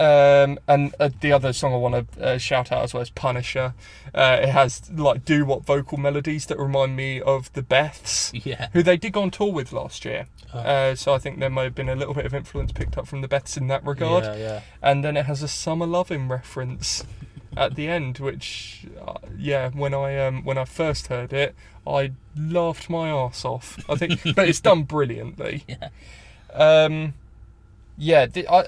Um, 0.00 0.58
and 0.66 0.94
uh, 0.98 1.10
the 1.20 1.30
other 1.30 1.52
song 1.52 1.74
I 1.74 1.76
want 1.76 2.12
to 2.12 2.24
uh, 2.24 2.38
shout 2.38 2.72
out 2.72 2.82
as 2.84 2.94
well 2.94 3.02
is 3.02 3.10
Punisher. 3.10 3.74
Uh, 4.14 4.38
it 4.42 4.48
has 4.48 4.90
like 4.90 5.26
do 5.26 5.44
what 5.44 5.66
vocal 5.66 5.98
melodies 5.98 6.46
that 6.46 6.58
remind 6.58 6.96
me 6.96 7.20
of 7.20 7.52
the 7.52 7.62
Beths, 7.62 8.30
Yeah. 8.44 8.68
who 8.72 8.82
they 8.82 8.96
did 8.96 9.12
go 9.12 9.20
on 9.20 9.30
tour 9.30 9.52
with 9.52 9.72
last 9.72 10.06
year. 10.06 10.26
Oh. 10.54 10.58
Uh, 10.60 10.94
so 10.94 11.12
I 11.12 11.18
think 11.18 11.38
there 11.38 11.50
may 11.50 11.64
have 11.64 11.74
been 11.74 11.90
a 11.90 11.94
little 11.94 12.14
bit 12.14 12.24
of 12.24 12.32
influence 12.34 12.72
picked 12.72 12.96
up 12.96 13.06
from 13.06 13.20
the 13.20 13.28
Beths 13.28 13.58
in 13.58 13.66
that 13.66 13.84
regard. 13.84 14.24
Yeah, 14.24 14.36
yeah. 14.36 14.60
And 14.80 15.04
then 15.04 15.18
it 15.18 15.26
has 15.26 15.42
a 15.42 15.48
Summer 15.48 15.86
Loving 15.86 16.28
reference 16.28 17.04
at 17.54 17.74
the 17.74 17.86
end, 17.86 18.20
which 18.20 18.86
uh, 19.06 19.18
yeah, 19.36 19.68
when 19.68 19.92
I 19.92 20.16
um, 20.26 20.44
when 20.44 20.56
I 20.56 20.64
first 20.64 21.08
heard 21.08 21.34
it, 21.34 21.54
I 21.86 22.12
laughed 22.34 22.88
my 22.88 23.10
ass 23.10 23.44
off. 23.44 23.78
I 23.86 23.96
think, 23.96 24.22
but 24.34 24.48
it's 24.48 24.60
done 24.60 24.84
brilliantly. 24.84 25.64
Yeah. 25.68 25.88
Um, 26.54 27.12
yeah, 27.98 28.24
the, 28.24 28.48
I, 28.48 28.64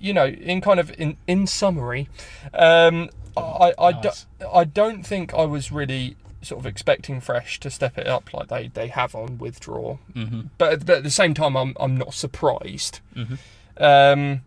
you 0.00 0.12
know, 0.14 0.26
in 0.26 0.60
kind 0.60 0.80
of 0.80 0.90
in 0.98 1.16
in 1.26 1.46
summary, 1.46 2.08
um, 2.54 3.10
I 3.36 3.72
I, 3.78 3.90
Nice. 3.92 4.26
do, 4.40 4.46
I 4.52 4.64
don't 4.64 5.04
think 5.06 5.34
I 5.34 5.44
was 5.44 5.70
really 5.70 6.16
sort 6.42 6.58
of 6.58 6.66
expecting 6.66 7.20
Fresh 7.20 7.60
to 7.60 7.70
step 7.70 7.98
it 7.98 8.06
up 8.06 8.32
like 8.32 8.48
they, 8.48 8.68
they 8.68 8.88
have 8.88 9.14
on 9.14 9.36
Withdraw, 9.38 9.98
Mm-hmm. 10.14 10.40
but 10.58 10.86
but 10.86 10.96
at 10.98 11.02
the 11.02 11.10
same 11.10 11.34
time, 11.34 11.56
I'm 11.56 11.76
I'm 11.78 11.96
not 11.96 12.14
surprised. 12.14 13.00
Mm-hmm. 13.14 13.34
Um, 13.82 14.40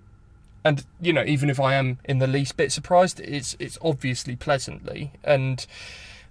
and 0.65 0.85
you 1.01 1.13
know, 1.13 1.23
even 1.23 1.49
if 1.49 1.59
I 1.59 1.75
am 1.75 1.99
in 2.05 2.19
the 2.19 2.27
least 2.27 2.57
bit 2.57 2.71
surprised, 2.71 3.19
it's 3.19 3.55
it's 3.59 3.77
obviously 3.81 4.35
pleasantly. 4.35 5.11
And 5.23 5.65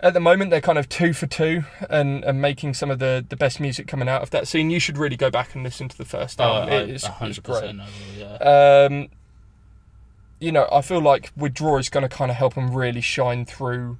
at 0.02 0.14
the 0.14 0.20
moment, 0.20 0.50
they're 0.50 0.60
kind 0.60 0.78
of 0.78 0.88
two 0.88 1.12
for 1.12 1.26
two, 1.26 1.62
and, 1.88 2.24
and 2.24 2.40
making 2.42 2.74
some 2.74 2.90
of 2.90 2.98
the, 2.98 3.24
the 3.28 3.36
best 3.36 3.60
music 3.60 3.86
coming 3.86 4.08
out 4.08 4.22
of 4.22 4.30
that 4.30 4.48
scene. 4.48 4.68
You 4.70 4.80
should 4.80 4.98
really 4.98 5.16
go 5.16 5.30
back 5.30 5.54
and 5.54 5.62
listen 5.62 5.88
to 5.88 5.96
the 5.96 6.04
first 6.04 6.40
Oh, 6.40 6.44
album. 6.44 6.74
I, 6.74 6.76
it 6.78 6.90
is, 6.90 7.04
it's 7.04 7.38
100% 7.38 7.42
great. 7.44 7.76
Will, 7.76 7.84
yeah. 8.18 8.86
Um, 8.90 9.08
you 10.40 10.50
know, 10.50 10.68
I 10.72 10.80
feel 10.82 11.00
like 11.00 11.30
Withdraw 11.36 11.76
is 11.78 11.88
going 11.88 12.02
to 12.02 12.08
kind 12.08 12.30
of 12.30 12.36
help 12.36 12.54
them 12.54 12.74
really 12.74 13.00
shine 13.00 13.44
through 13.46 13.96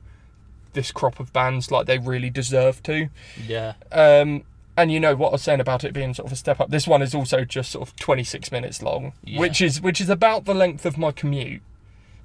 this 0.73 0.91
crop 0.91 1.20
of 1.20 1.33
bands 1.33 1.70
like 1.70 1.87
they 1.87 1.99
really 1.99 2.31
deserve 2.31 2.83
to. 2.85 3.09
Yeah. 3.47 3.74
Um, 3.93 4.43
and 4.77 4.91
you 4.91 4.99
know 4.99 5.15
what 5.15 5.29
I 5.29 5.33
was 5.33 5.43
saying 5.43 5.61
about 5.61 5.85
it 5.85 5.93
being 5.93 6.15
sort 6.15 6.27
of 6.27 6.33
a 6.33 6.37
step 6.37 6.59
up. 6.59 6.70
This 6.70 6.89
one 6.89 7.03
is 7.03 7.15
also 7.15 7.45
just 7.45 7.70
sort 7.70 7.87
of 7.87 7.95
26 7.97 8.51
minutes 8.51 8.83
long, 8.83 9.12
Yeah. 9.23 9.39
which 9.39 9.61
is 9.61 9.81
which 9.83 10.01
is 10.01 10.09
about 10.09 10.47
the 10.47 10.55
length 10.55 10.85
of 10.87 10.97
my 10.99 11.12
commute. 11.12 11.61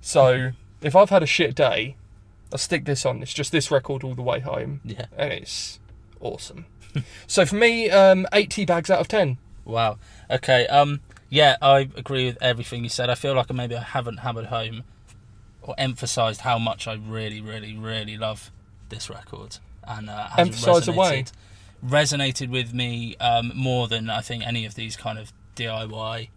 So 0.01 0.51
if 0.81 0.95
I've 0.95 1.09
had 1.09 1.21
a 1.21 1.25
shit 1.27 1.53
day, 1.55 1.97
I'll 2.51 2.57
stick 2.57 2.85
this 2.85 3.05
on. 3.05 3.21
It's 3.21 3.33
just 3.33 3.51
this 3.51 3.69
record 3.71 4.03
all 4.03 4.15
the 4.15 4.21
way 4.21 4.39
home, 4.39 4.81
Yeah. 4.85 5.05
and 5.17 5.31
it's 5.33 5.79
awesome. 6.21 6.65
so 7.27 7.45
for 7.45 7.55
me, 7.55 7.89
um, 7.89 8.25
eight 8.33 8.49
tea 8.51 8.65
bags 8.65 8.89
out 8.89 8.99
of 8.99 9.07
ten. 9.07 9.37
Wow. 9.65 9.97
Okay. 10.29 10.65
Um. 10.67 11.01
Yeah, 11.29 11.57
I 11.61 11.79
agree 11.97 12.25
with 12.25 12.37
everything 12.41 12.83
you 12.83 12.89
said. 12.89 13.09
I 13.09 13.15
feel 13.15 13.33
like 13.35 13.51
maybe 13.53 13.75
I 13.75 13.81
haven't 13.83 14.17
hammered 14.19 14.45
home 14.45 14.83
or 15.61 15.75
emphasised 15.77 16.41
how 16.41 16.57
much 16.57 16.87
I 16.87 16.93
really, 16.93 17.41
really, 17.41 17.75
really 17.75 18.15
love 18.17 18.49
this 18.87 19.09
record, 19.09 19.57
and 19.85 20.09
uh, 20.09 20.29
has 20.29 20.47
Emphasise 20.47 20.87
away. 20.87 21.25
resonated, 21.25 21.31
resonated 21.85 22.49
with 22.49 22.73
me 22.73 23.17
um, 23.17 23.51
more 23.53 23.89
than 23.89 24.09
I 24.09 24.21
think 24.21 24.47
any 24.47 24.65
of 24.65 24.75
these 24.75 24.95
kind 24.95 25.19
of 25.19 25.33
DIY 25.57 26.29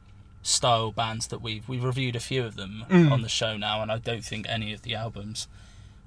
style 0.43 0.91
bands 0.91 1.29
that 1.29 1.41
we've 1.41 1.69
we've 1.69 1.85
reviewed 1.85 2.17
a 2.17 2.21
few 2.21 2.43
of 2.45 2.57
them 2.57 2.85
Mm. 2.91 3.13
on 3.13 3.23
the 3.23 3.29
show 3.29 3.57
now, 3.57 3.83
and 3.83 3.93
I 3.93 3.99
don't 3.99 4.25
think 4.25 4.47
any 4.49 4.73
of 4.73 4.83
the 4.83 4.97
albums 4.97 5.47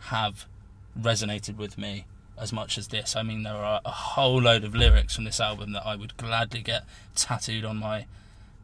have 0.05 0.45
resonated 0.99 1.57
with 1.57 1.77
me 1.77 2.05
as 2.37 2.51
much 2.51 2.77
as 2.77 2.87
this. 2.87 3.15
I 3.15 3.23
mean, 3.23 3.43
there 3.43 3.53
are 3.55 3.81
a 3.85 3.91
whole 3.91 4.41
load 4.41 4.63
of 4.63 4.73
lyrics 4.75 5.15
from 5.15 5.23
this 5.23 5.39
album 5.39 5.71
that 5.73 5.85
I 5.85 5.95
would 5.95 6.17
gladly 6.17 6.61
get 6.61 6.83
tattooed 7.15 7.63
on 7.65 7.77
my 7.77 8.05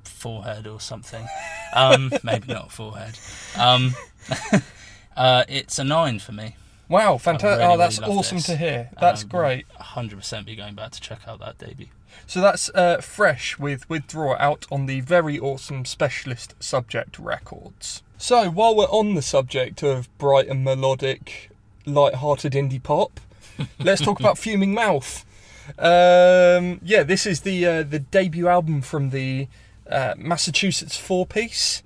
forehead 0.03 0.65
or 0.67 0.79
something. 0.79 1.27
Um, 1.75 2.11
maybe 2.23 2.51
not 2.53 2.71
forehead. 2.71 3.17
Um, 3.57 3.93
uh, 5.17 5.43
it's 5.47 5.79
a 5.79 5.83
nine 5.83 6.19
for 6.19 6.31
me. 6.31 6.55
Wow, 6.87 7.17
fantastic! 7.19 7.59
really, 7.59 7.73
oh, 7.73 7.77
that's 7.77 7.99
really 7.99 8.13
awesome 8.15 8.37
this. 8.37 8.47
to 8.47 8.57
hear. 8.57 8.89
That's 8.99 9.21
Um, 9.23 9.29
great. 9.29 9.67
100% 9.79 10.45
be 10.45 10.55
going 10.55 10.73
back 10.73 10.91
to 10.91 10.99
check 11.01 11.19
out 11.27 11.39
that 11.39 11.59
debut. 11.59 11.87
So 12.27 12.41
that's 12.41 12.69
uh, 12.75 13.01
fresh 13.01 13.57
with 13.57 13.89
Withdraw 13.89 14.35
out 14.39 14.65
on 14.71 14.85
the 14.85 15.01
very 15.01 15.39
awesome 15.39 15.85
Specialist 15.85 16.53
Subject 16.59 17.17
Records. 17.19 18.03
So 18.17 18.49
while 18.49 18.75
we're 18.75 18.85
on 18.85 19.15
the 19.15 19.21
subject 19.21 19.81
of 19.83 20.15
bright 20.17 20.47
and 20.47 20.63
melodic, 20.63 21.49
light-hearted 21.85 22.53
indie 22.53 22.81
pop, 22.83 23.19
let's 23.79 24.01
talk 24.01 24.19
about 24.19 24.37
Fuming 24.37 24.73
Mouth. 24.73 25.25
Um, 25.77 26.79
yeah, 26.83 27.03
this 27.03 27.25
is 27.25 27.41
the 27.41 27.65
uh, 27.65 27.83
the 27.83 27.99
debut 27.99 28.47
album 28.47 28.81
from 28.81 29.11
the 29.11 29.47
uh, 29.89 30.15
Massachusetts 30.17 30.97
four-piece. 30.97 31.83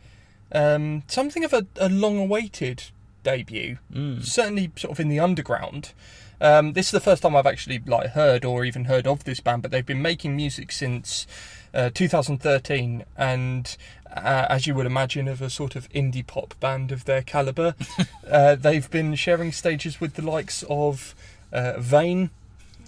Um, 0.51 1.03
something 1.07 1.43
of 1.43 1.51
a, 1.53 1.65
a 1.77 1.89
long-awaited 1.89 2.83
debut 3.23 3.77
Mm. 3.93 4.23
certainly 4.23 4.71
sort 4.75 4.91
of 4.91 4.99
in 4.99 5.07
the 5.09 5.19
underground. 5.19 5.93
Um, 6.41 6.73
this 6.73 6.87
is 6.87 6.91
the 6.91 6.99
first 6.99 7.23
time 7.23 7.35
I've 7.35 7.45
actually 7.45 7.79
like 7.79 8.11
heard 8.11 8.43
or 8.43 8.65
even 8.65 8.85
heard 8.85 9.07
of 9.07 9.23
this 9.23 9.39
band, 9.39 9.61
but 9.61 9.71
they've 9.71 9.85
been 9.85 10.01
making 10.01 10.35
music 10.35 10.71
since 10.71 11.25
uh, 11.73 11.89
2013, 11.93 13.05
and 13.17 13.77
uh, 14.15 14.45
as 14.49 14.67
you 14.67 14.75
would 14.75 14.85
imagine, 14.85 15.27
of 15.27 15.41
a 15.41 15.49
sort 15.49 15.75
of 15.75 15.89
indie 15.89 16.25
pop 16.25 16.53
band 16.59 16.91
of 16.91 17.05
their 17.05 17.21
caliber, 17.21 17.75
uh, 18.29 18.55
they've 18.55 18.89
been 18.91 19.15
sharing 19.15 19.51
stages 19.51 19.99
with 19.99 20.15
the 20.15 20.21
likes 20.21 20.63
of 20.69 21.15
uh, 21.51 21.79
Vein, 21.79 22.29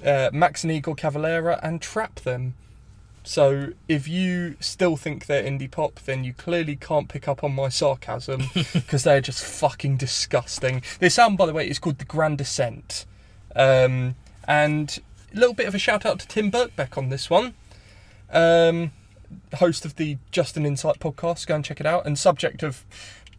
uh, 0.05 0.29
Max 0.31 0.63
and 0.63 0.71
Igor 0.71 0.95
Cavalera, 0.95 1.59
and 1.63 1.81
Trap 1.81 2.19
Them. 2.21 2.55
So 3.23 3.73
if 3.87 4.07
you 4.07 4.55
still 4.59 4.97
think 4.97 5.25
they're 5.25 5.43
indie 5.43 5.69
pop, 5.69 5.99
then 6.01 6.23
you 6.23 6.33
clearly 6.33 6.75
can't 6.75 7.09
pick 7.09 7.27
up 7.27 7.43
on 7.43 7.55
my 7.55 7.69
sarcasm 7.69 8.43
because 8.73 9.03
they're 9.03 9.21
just 9.21 9.43
fucking 9.43 9.97
disgusting. 9.97 10.83
This 10.99 11.17
album, 11.17 11.35
by 11.35 11.47
the 11.47 11.53
way, 11.53 11.67
is 11.67 11.79
called 11.79 11.97
The 11.97 12.05
Grand 12.05 12.37
Descent. 12.37 13.07
Um, 13.55 14.15
and 14.47 14.99
a 15.33 15.39
little 15.39 15.53
bit 15.53 15.67
of 15.67 15.75
a 15.75 15.79
shout 15.79 16.05
out 16.05 16.19
to 16.19 16.27
Tim 16.27 16.51
Birkbeck 16.51 16.97
on 16.97 17.09
this 17.09 17.29
one. 17.29 17.53
Um, 18.31 18.91
host 19.55 19.85
of 19.85 19.95
the 19.95 20.17
Just 20.31 20.57
an 20.57 20.65
Insight 20.65 20.99
podcast. 20.99 21.47
Go 21.47 21.55
and 21.55 21.65
check 21.65 21.79
it 21.79 21.85
out. 21.85 22.05
And 22.05 22.17
subject 22.17 22.63
of 22.63 22.85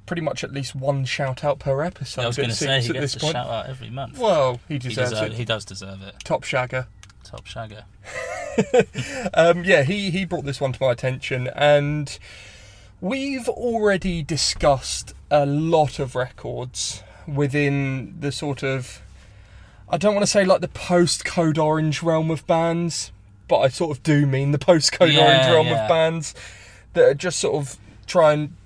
pretty 0.06 0.22
much 0.22 0.44
at 0.44 0.52
least 0.52 0.74
one 0.74 1.04
shout 1.04 1.44
out 1.44 1.58
per 1.58 1.82
episode. 1.82 2.22
I 2.22 2.26
was 2.26 2.36
going 2.36 2.48
to 2.48 2.54
say 2.54 2.80
he 2.80 2.92
gets 2.92 3.16
a 3.16 3.20
point. 3.20 3.32
shout 3.32 3.48
out 3.48 3.66
every 3.66 3.90
month. 3.90 4.18
Well, 4.18 4.60
he 4.68 4.74
he, 4.74 4.78
deserves 4.78 5.10
deserve, 5.10 5.32
it. 5.32 5.34
he 5.34 5.44
does 5.44 5.64
deserve 5.64 6.02
it. 6.02 6.14
Top 6.24 6.42
shagger. 6.42 6.86
Top 7.24 7.44
shagger. 7.44 7.84
um, 9.34 9.64
yeah, 9.64 9.82
he, 9.82 10.10
he 10.10 10.24
brought 10.24 10.44
this 10.44 10.60
one 10.60 10.72
to 10.72 10.82
my 10.82 10.92
attention, 10.92 11.48
and 11.54 12.18
We've 13.00 13.46
already 13.48 14.22
discussed 14.22 15.12
a 15.30 15.44
lot 15.44 15.98
of 15.98 16.14
records 16.14 17.02
within 17.26 18.16
the 18.18 18.32
sort 18.32 18.62
of 18.62 19.02
I 19.88 19.96
don't 19.96 20.14
want 20.14 20.22
to 20.24 20.30
say 20.30 20.44
like 20.44 20.60
the 20.60 20.68
post-Code 20.68 21.58
Orange 21.58 22.02
realm 22.02 22.30
of 22.30 22.46
bands, 22.46 23.12
but 23.48 23.58
I 23.58 23.68
sort 23.68 23.96
of 23.96 24.02
do 24.02 24.26
mean 24.26 24.50
the 24.52 24.58
postcode 24.58 25.12
Yeah, 25.12 25.26
Orange 25.26 25.46
realm 25.52 25.66
yeah. 25.68 25.84
of 25.84 25.88
bands 25.88 26.34
that 26.94 27.04
are 27.04 27.14
just 27.14 27.38
sort 27.38 27.54
of 27.54 27.78
trying 28.06 28.56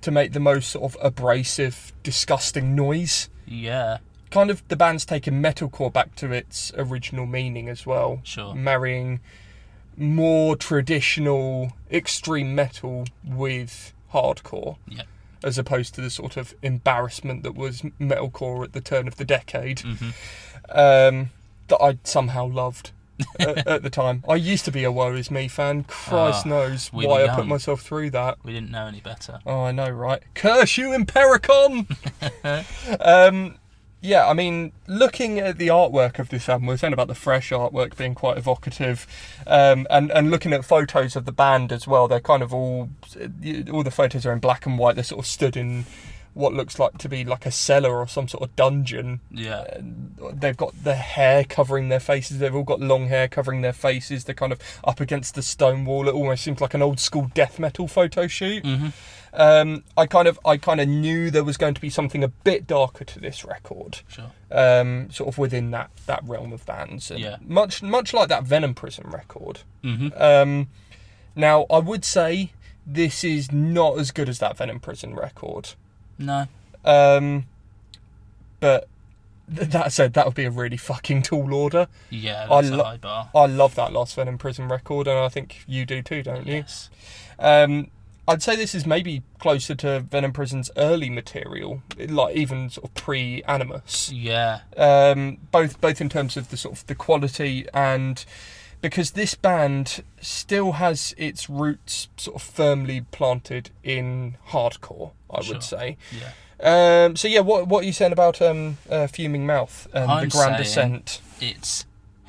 to 0.00 0.10
make 0.10 0.32
the 0.32 0.40
most 0.40 0.70
sort 0.70 0.84
of 0.84 0.98
abrasive, 1.02 1.92
disgusting 2.02 2.74
noise. 2.74 3.28
Yeah. 3.46 3.98
Kind 4.30 4.50
of 4.50 4.66
the 4.68 4.76
band's 4.76 5.04
taken 5.04 5.42
metalcore 5.42 5.92
back 5.92 6.14
to 6.16 6.32
its 6.32 6.72
original 6.76 7.26
meaning 7.26 7.68
as 7.68 7.86
well. 7.86 8.20
Sure. 8.24 8.54
Marrying 8.54 9.20
more 9.96 10.56
traditional 10.56 11.72
extreme 11.90 12.54
metal 12.54 13.04
with 13.24 13.92
hardcore 14.12 14.76
Yeah. 14.88 15.02
As 15.44 15.58
opposed 15.58 15.94
to 15.94 16.00
the 16.00 16.10
sort 16.10 16.36
of 16.36 16.54
embarrassment 16.62 17.42
that 17.44 17.54
was 17.54 17.82
metalcore 18.00 18.64
at 18.64 18.72
the 18.72 18.80
turn 18.80 19.06
of 19.06 19.16
the 19.16 19.24
decade 19.24 19.80
hmm 19.80 20.10
um, 20.70 21.30
that 21.68 21.80
I 21.80 21.98
somehow 22.04 22.46
loved 22.46 22.90
at, 23.38 23.66
at 23.66 23.82
the 23.82 23.90
time. 23.90 24.24
I 24.28 24.34
used 24.36 24.64
to 24.64 24.72
be 24.72 24.82
a 24.82 24.90
Woe 24.90 25.14
Is 25.14 25.30
Me 25.30 25.46
fan. 25.46 25.84
Christ 25.84 26.46
Ah, 26.46 26.48
knows 26.48 26.90
we 26.92 27.06
why 27.06 27.24
I 27.24 27.34
put 27.34 27.46
myself 27.46 27.82
through 27.82 28.10
that. 28.10 28.38
We 28.42 28.52
didn't 28.52 28.70
know 28.70 28.86
any 28.86 29.00
better. 29.00 29.38
Oh, 29.46 29.60
I 29.64 29.72
know, 29.72 29.88
right? 29.90 30.22
Curse 30.34 30.78
you, 30.78 30.88
Impericon! 30.88 31.86
um, 33.00 33.56
yeah, 34.04 34.28
I 34.28 34.34
mean, 34.34 34.72
looking 34.86 35.38
at 35.38 35.56
the 35.56 35.68
artwork 35.68 36.18
of 36.18 36.28
this 36.28 36.46
album, 36.46 36.66
we 36.66 36.74
we're 36.74 36.76
saying 36.76 36.92
about 36.92 37.08
the 37.08 37.14
fresh 37.14 37.48
artwork 37.50 37.96
being 37.96 38.14
quite 38.14 38.36
evocative, 38.36 39.06
um, 39.46 39.86
and 39.88 40.12
and 40.12 40.30
looking 40.30 40.52
at 40.52 40.62
photos 40.62 41.16
of 41.16 41.24
the 41.24 41.32
band 41.32 41.72
as 41.72 41.88
well. 41.88 42.06
They're 42.06 42.20
kind 42.20 42.42
of 42.42 42.52
all 42.52 42.90
all 43.72 43.82
the 43.82 43.90
photos 43.90 44.26
are 44.26 44.32
in 44.32 44.40
black 44.40 44.66
and 44.66 44.78
white. 44.78 44.96
They're 44.96 45.04
sort 45.04 45.20
of 45.20 45.26
stood 45.26 45.56
in 45.56 45.86
what 46.34 46.52
looks 46.52 46.78
like 46.78 46.98
to 46.98 47.08
be 47.08 47.24
like 47.24 47.46
a 47.46 47.50
cellar 47.50 47.96
or 47.96 48.06
some 48.06 48.28
sort 48.28 48.42
of 48.42 48.54
dungeon. 48.56 49.20
Yeah. 49.30 49.78
They've 50.32 50.56
got 50.56 50.74
their 50.84 50.96
hair 50.96 51.44
covering 51.44 51.88
their 51.88 52.00
faces. 52.00 52.40
They've 52.40 52.54
all 52.54 52.64
got 52.64 52.80
long 52.80 53.06
hair 53.06 53.28
covering 53.28 53.62
their 53.62 53.72
faces. 53.72 54.24
They're 54.24 54.34
kind 54.34 54.52
of 54.52 54.58
up 54.82 55.00
against 55.00 55.36
the 55.36 55.42
stone 55.42 55.84
wall. 55.84 56.08
It 56.08 56.14
almost 56.14 56.42
seems 56.42 56.60
like 56.60 56.74
an 56.74 56.82
old 56.82 56.98
school 56.98 57.30
death 57.34 57.58
metal 57.58 57.88
photo 57.88 58.26
shoot. 58.26 58.66
hmm 58.66 58.88
Um, 59.36 59.82
I 59.96 60.06
kind 60.06 60.28
of, 60.28 60.38
I 60.44 60.56
kind 60.56 60.80
of 60.80 60.88
knew 60.88 61.30
there 61.30 61.42
was 61.44 61.56
going 61.56 61.74
to 61.74 61.80
be 61.80 61.90
something 61.90 62.22
a 62.22 62.28
bit 62.28 62.66
darker 62.68 63.04
to 63.04 63.18
this 63.18 63.44
record, 63.44 64.00
Sure. 64.06 64.30
um, 64.52 65.10
sort 65.10 65.28
of 65.28 65.38
within 65.38 65.72
that 65.72 65.90
that 66.06 66.22
realm 66.24 66.52
of 66.52 66.64
bands. 66.64 67.10
And 67.10 67.18
Yeah. 67.20 67.36
Much, 67.44 67.82
much 67.82 68.14
like 68.14 68.28
that 68.28 68.44
Venom 68.44 68.74
Prison 68.74 69.08
record. 69.10 69.60
hmm 69.82 70.08
Um, 70.16 70.68
now, 71.34 71.66
I 71.68 71.78
would 71.78 72.04
say 72.04 72.52
this 72.86 73.24
is 73.24 73.50
not 73.50 73.98
as 73.98 74.12
good 74.12 74.28
as 74.28 74.38
that 74.38 74.56
Venom 74.56 74.78
Prison 74.78 75.14
record. 75.16 75.70
No. 76.16 76.46
Um, 76.84 77.46
but 78.60 78.86
th- 79.54 79.68
that 79.70 79.92
said, 79.92 80.12
that 80.12 80.26
would 80.26 80.34
be 80.36 80.44
a 80.44 80.50
really 80.50 80.76
fucking 80.76 81.22
tall 81.22 81.52
order. 81.52 81.88
Yeah. 82.10 82.46
I 82.50 82.60
That's 82.62 82.72
a 82.72 82.76
lo-. 82.76 83.24
I 83.34 83.46
love 83.46 83.74
that 83.74 83.92
last 83.92 84.14
Venom 84.14 84.38
Prison 84.38 84.68
record, 84.68 85.08
and 85.08 85.18
I 85.18 85.28
think 85.28 85.64
you 85.66 85.84
do 85.84 86.02
too, 86.02 86.22
don't 86.22 86.46
you? 86.46 86.54
Yes. 86.58 86.88
Um, 87.38 87.90
I'd 88.26 88.42
say 88.42 88.56
this 88.56 88.74
is 88.74 88.86
maybe 88.86 89.22
closer 89.38 89.74
to 89.76 90.00
Venom 90.00 90.32
Prison's 90.32 90.70
early 90.76 91.10
material, 91.10 91.82
like 91.98 92.34
even 92.36 92.70
sort 92.70 92.86
of 92.86 92.94
pre-Animus. 92.94 94.10
Yeah. 94.12 94.60
Um, 94.76 95.38
both 95.50 95.80
both 95.80 96.00
in 96.00 96.08
terms 96.08 96.36
of 96.36 96.50
the 96.50 96.56
sort 96.56 96.74
of 96.78 96.86
the 96.86 96.94
quality 96.94 97.66
and 97.74 98.24
because 98.80 99.12
this 99.12 99.34
band 99.34 100.02
still 100.20 100.72
has 100.72 101.14
its 101.16 101.48
roots 101.48 102.08
sort 102.16 102.36
of 102.36 102.42
firmly 102.42 103.02
planted 103.12 103.70
in 103.82 104.36
hardcore, 104.50 105.12
I 105.30 105.42
Sure. 105.42 105.54
would 105.54 105.62
say. 105.62 105.96
Yeah. 106.18 106.30
Um, 107.06 107.16
so 107.16 107.28
yeah, 107.28 107.40
what 107.40 107.66
what 107.66 107.82
are 107.82 107.86
you 107.86 107.92
saying 107.92 108.12
about 108.12 108.40
um, 108.40 108.78
uh, 108.88 109.06
Fuming 109.06 109.44
Mouth 109.46 109.86
and 109.92 110.10
I'm 110.10 110.24
the 110.28 110.30
Grand 110.34 110.56
Descent? 110.56 111.20
It's 111.40 111.84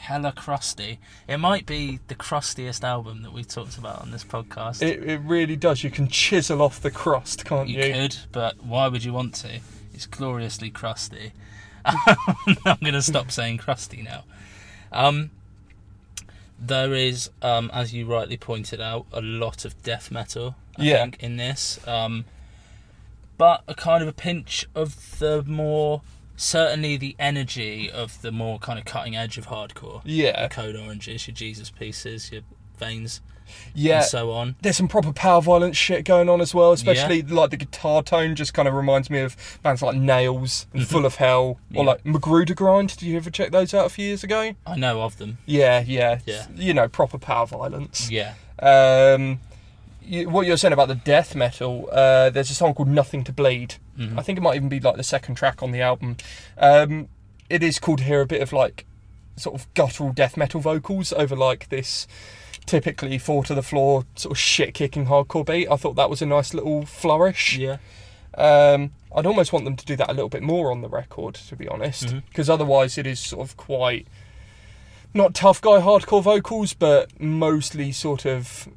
hella 0.06 0.32
crusty. 0.32 1.00
It 1.28 1.38
might 1.38 1.66
be 1.66 2.00
the 2.08 2.16
crustiest 2.16 2.84
album 2.84 3.24
that 3.24 3.34
we've 3.34 3.48
talked 3.48 3.78
about 3.78 4.02
on 4.02 4.12
this 4.12 4.24
podcast. 4.24 4.82
It, 4.82 5.04
it 5.04 5.20
really 5.24 5.56
does. 5.56 5.84
You 5.84 5.92
can 5.92 6.08
chisel 6.08 6.62
off 6.62 6.82
the 6.82 6.92
crust, 6.92 7.46
can't 7.46 7.70
you 7.70 7.82
you? 7.84 7.94
could, 7.94 8.18
but 8.32 8.64
why 8.64 8.88
would 8.88 9.04
you 9.04 9.14
want 9.14 9.36
to? 9.36 9.60
It's 9.94 10.06
gloriously 10.06 10.70
crusty. 10.70 11.32
I'm 11.86 12.78
going 12.82 12.94
to 12.94 13.02
stop 13.02 13.32
saying 13.32 13.58
crusty 13.60 14.02
now. 14.02 14.24
Um, 14.92 15.32
there 16.60 16.94
is, 16.94 17.30
um, 17.42 17.70
as 17.74 17.94
you 17.94 18.06
rightly 18.06 18.38
pointed 18.38 18.80
out, 18.82 19.06
a 19.12 19.22
lot 19.22 19.66
of 19.66 19.82
death 19.84 20.10
metal. 20.12 20.56
I 20.78 20.84
Yeah. 20.84 21.02
think 21.04 21.22
in 21.22 21.38
this, 21.38 21.80
um, 21.88 22.26
but 23.38 23.64
a 23.68 23.76
kind 23.76 24.02
of 24.02 24.08
a 24.10 24.14
pinch 24.14 24.66
of 24.74 25.20
the 25.20 25.44
more 25.44 26.02
certainly 26.36 26.98
the 26.98 27.16
energy 27.20 27.90
of 27.90 28.22
the 28.22 28.32
more 28.32 28.60
kind 28.60 28.78
of 28.80 28.86
cutting 28.86 29.16
edge 29.16 29.38
of 29.38 29.48
hardcore. 29.48 30.02
Yeah, 30.06 30.40
Your 30.42 30.50
Code 30.50 30.76
Oranges, 30.76 31.28
your 31.28 31.34
Jesus 31.36 31.70
pieces, 31.70 32.32
your 32.32 32.42
Veins, 32.78 33.22
yeah. 33.74 33.98
and 34.00 34.06
so 34.06 34.32
on. 34.32 34.56
There's 34.62 34.76
some 34.76 34.90
proper 34.90 35.14
power 35.14 35.42
violence 35.42 35.78
shit 35.78 36.04
going 36.04 36.28
on 36.28 36.42
as 36.42 36.54
well, 36.54 36.74
especially 36.74 37.22
like 37.22 37.52
the 37.52 37.58
guitar 37.58 38.04
tone 38.04 38.36
just 38.36 38.54
kind 38.54 38.68
of 38.68 38.74
reminds 38.74 39.10
me 39.10 39.20
of 39.20 39.38
bands 39.64 39.82
like 39.82 39.96
Nails 39.96 40.68
and 40.74 40.86
Full 40.86 41.06
of 41.06 41.16
Hell 41.16 41.58
or 41.74 41.84
Yeah. 41.84 41.84
like 41.84 42.04
Magrudergrind. 42.04 42.98
Did 42.98 43.04
you 43.04 43.16
ever 43.16 43.30
check 43.30 43.52
those 43.52 43.74
out 43.74 43.86
a 43.86 43.90
few 43.90 44.08
years 44.08 44.24
ago? 44.26 44.56
I 44.68 44.76
know 44.76 45.02
of 45.04 45.18
them. 45.20 45.38
Yeah, 45.46 45.84
yeah. 45.88 46.20
Yeah. 46.26 46.48
You 46.54 46.74
know, 46.74 46.90
proper 46.90 47.18
power 47.18 47.46
violence. 47.46 48.10
Yeah. 48.12 48.34
Um, 48.60 49.40
you, 50.06 50.30
what 50.30 50.46
you're 50.48 50.58
saying 50.58 50.74
about 50.74 50.88
the 50.88 50.96
death 50.96 51.36
metal, 51.36 51.90
uh, 51.92 52.30
there's 52.30 52.50
a 52.52 52.54
song 52.56 52.74
called 52.74 52.88
Nothing 52.90 53.24
to 53.26 53.34
Bleed. 53.34 53.76
Mhm. 53.98 54.18
I 54.18 54.22
think 54.22 54.38
it 54.38 54.42
might 54.42 54.56
even 54.56 54.70
be 54.70 54.80
like 54.80 54.96
the 54.98 55.04
second 55.04 55.36
track 55.36 55.62
on 55.64 55.72
the 55.72 55.82
album. 55.82 56.18
Um, 56.58 57.08
it 57.50 57.62
is 57.64 57.80
cool 57.80 57.98
to 57.98 58.04
hear 58.04 58.22
a 58.22 58.26
bit 58.26 58.42
of 58.42 58.52
like 58.54 58.86
sort 59.38 59.60
of 59.60 59.72
guttural 59.74 60.12
death 60.14 60.38
metal 60.38 60.62
vocals 60.62 61.12
over 61.14 61.36
like 61.36 61.70
this 61.70 62.08
typically 62.66 63.18
four 63.18 63.44
to 63.44 63.54
the 63.54 63.62
floor 63.62 64.06
sort 64.16 64.32
of 64.32 64.40
shit 64.40 64.74
kicking 64.74 65.06
hardcore 65.08 65.46
beat. 65.46 65.68
I 65.70 65.76
thought 65.76 65.96
that 65.98 66.10
was 66.10 66.22
a 66.22 66.26
nice 66.26 66.54
little 66.54 66.86
flourish. 66.86 67.58
Yeah. 67.58 67.78
Um, 68.38 68.92
I'd 69.16 69.26
almost 69.26 69.54
want 69.54 69.66
them 69.66 69.76
to 69.76 69.86
do 69.86 69.96
that 69.98 70.10
a 70.10 70.14
little 70.14 70.30
bit 70.30 70.42
more 70.44 70.72
on 70.72 70.82
the 70.82 70.90
record, 70.90 71.36
to 71.36 71.56
be 71.56 71.68
honest, 71.68 72.16
because 72.30 72.50
otherwise 72.50 72.98
it 72.98 73.06
is 73.08 73.20
sort 73.20 73.48
of 73.48 73.56
quite 73.56 74.08
not 75.14 75.34
tough 75.34 75.62
guy 75.62 75.80
hardcore 75.80 76.22
vocals, 76.22 76.74
but 76.74 77.18
mostly 77.22 77.92
sort 77.94 78.26
of 78.26 78.68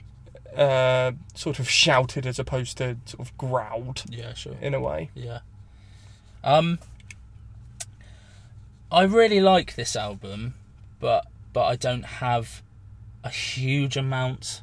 uh, 0.58 1.12
sort 1.34 1.58
of 1.60 1.70
shouted 1.70 2.26
as 2.26 2.38
opposed 2.38 2.76
to 2.78 2.96
sort 3.06 3.20
of 3.20 3.36
growled 3.38 4.02
Yeah. 4.10 4.34
Sure. 4.34 4.56
in 4.60 4.74
a 4.74 4.80
way. 4.80 5.10
Yeah. 5.14 5.38
Um 6.44 6.78
I 8.90 9.02
really 9.02 9.40
like 9.40 9.74
this 9.74 9.94
album, 9.96 10.54
but 11.00 11.26
but 11.52 11.64
I 11.64 11.76
don't 11.76 12.04
have 12.04 12.62
a 13.24 13.28
huge 13.30 13.96
amount 13.96 14.62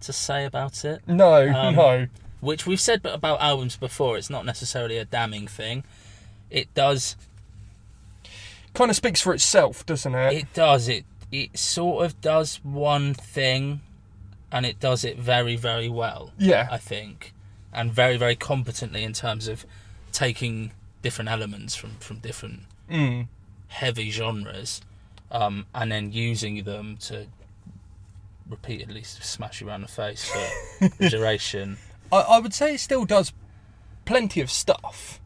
to 0.00 0.12
say 0.12 0.44
about 0.44 0.84
it. 0.84 1.02
No, 1.06 1.48
Um, 1.48 1.74
no. 1.76 2.06
Which 2.40 2.66
we've 2.66 2.80
said 2.80 3.04
about 3.04 3.40
albums 3.40 3.76
before, 3.76 4.16
it's 4.18 4.30
not 4.30 4.44
necessarily 4.44 4.98
a 4.98 5.04
damning 5.04 5.46
thing. 5.46 5.84
It 6.50 6.72
does 6.74 7.16
Kind 8.74 8.90
of 8.90 8.96
speaks 8.96 9.20
for 9.22 9.32
itself, 9.32 9.84
doesn't 9.86 10.14
it? 10.14 10.32
it 10.34 10.54
does 10.54 10.88
it 10.88 11.04
it 11.32 11.58
sort 11.58 12.04
of 12.04 12.20
does 12.20 12.60
one 12.62 13.12
thing 13.14 13.80
and 14.52 14.64
it 14.66 14.78
does 14.80 15.04
it 15.04 15.18
very, 15.18 15.56
very 15.56 15.88
well. 15.88 16.32
yeah. 16.38 16.68
I 16.70 16.78
think, 16.78 17.32
and 17.72 17.92
very 17.92 18.16
very 18.16 18.36
competently 18.36 19.02
in 19.04 19.12
terms 19.12 19.48
of 19.48 19.64
taking 20.12 20.72
different 21.02 21.30
elements 21.30 21.74
from 21.74 21.90
from 21.98 22.18
different 22.18 22.60
Mm. 22.90 23.26
heavy 23.68 24.10
genres, 24.10 24.80
um, 25.32 25.66
and 25.74 25.90
then 25.90 26.12
using 26.12 26.62
them 26.64 26.96
to 26.98 27.26
repeatedly 28.48 29.02
smash 29.02 29.60
you 29.60 29.68
around 29.68 29.82
the 29.82 29.88
face 29.88 30.24
for 30.24 30.88
the 30.98 31.08
duration. 31.10 31.78
I, 32.12 32.18
I 32.18 32.38
would 32.38 32.54
say 32.54 32.74
it 32.74 32.80
still 32.80 33.04
does 33.04 33.32
plenty 34.04 34.40
of 34.40 34.50
stuff. 34.50 35.20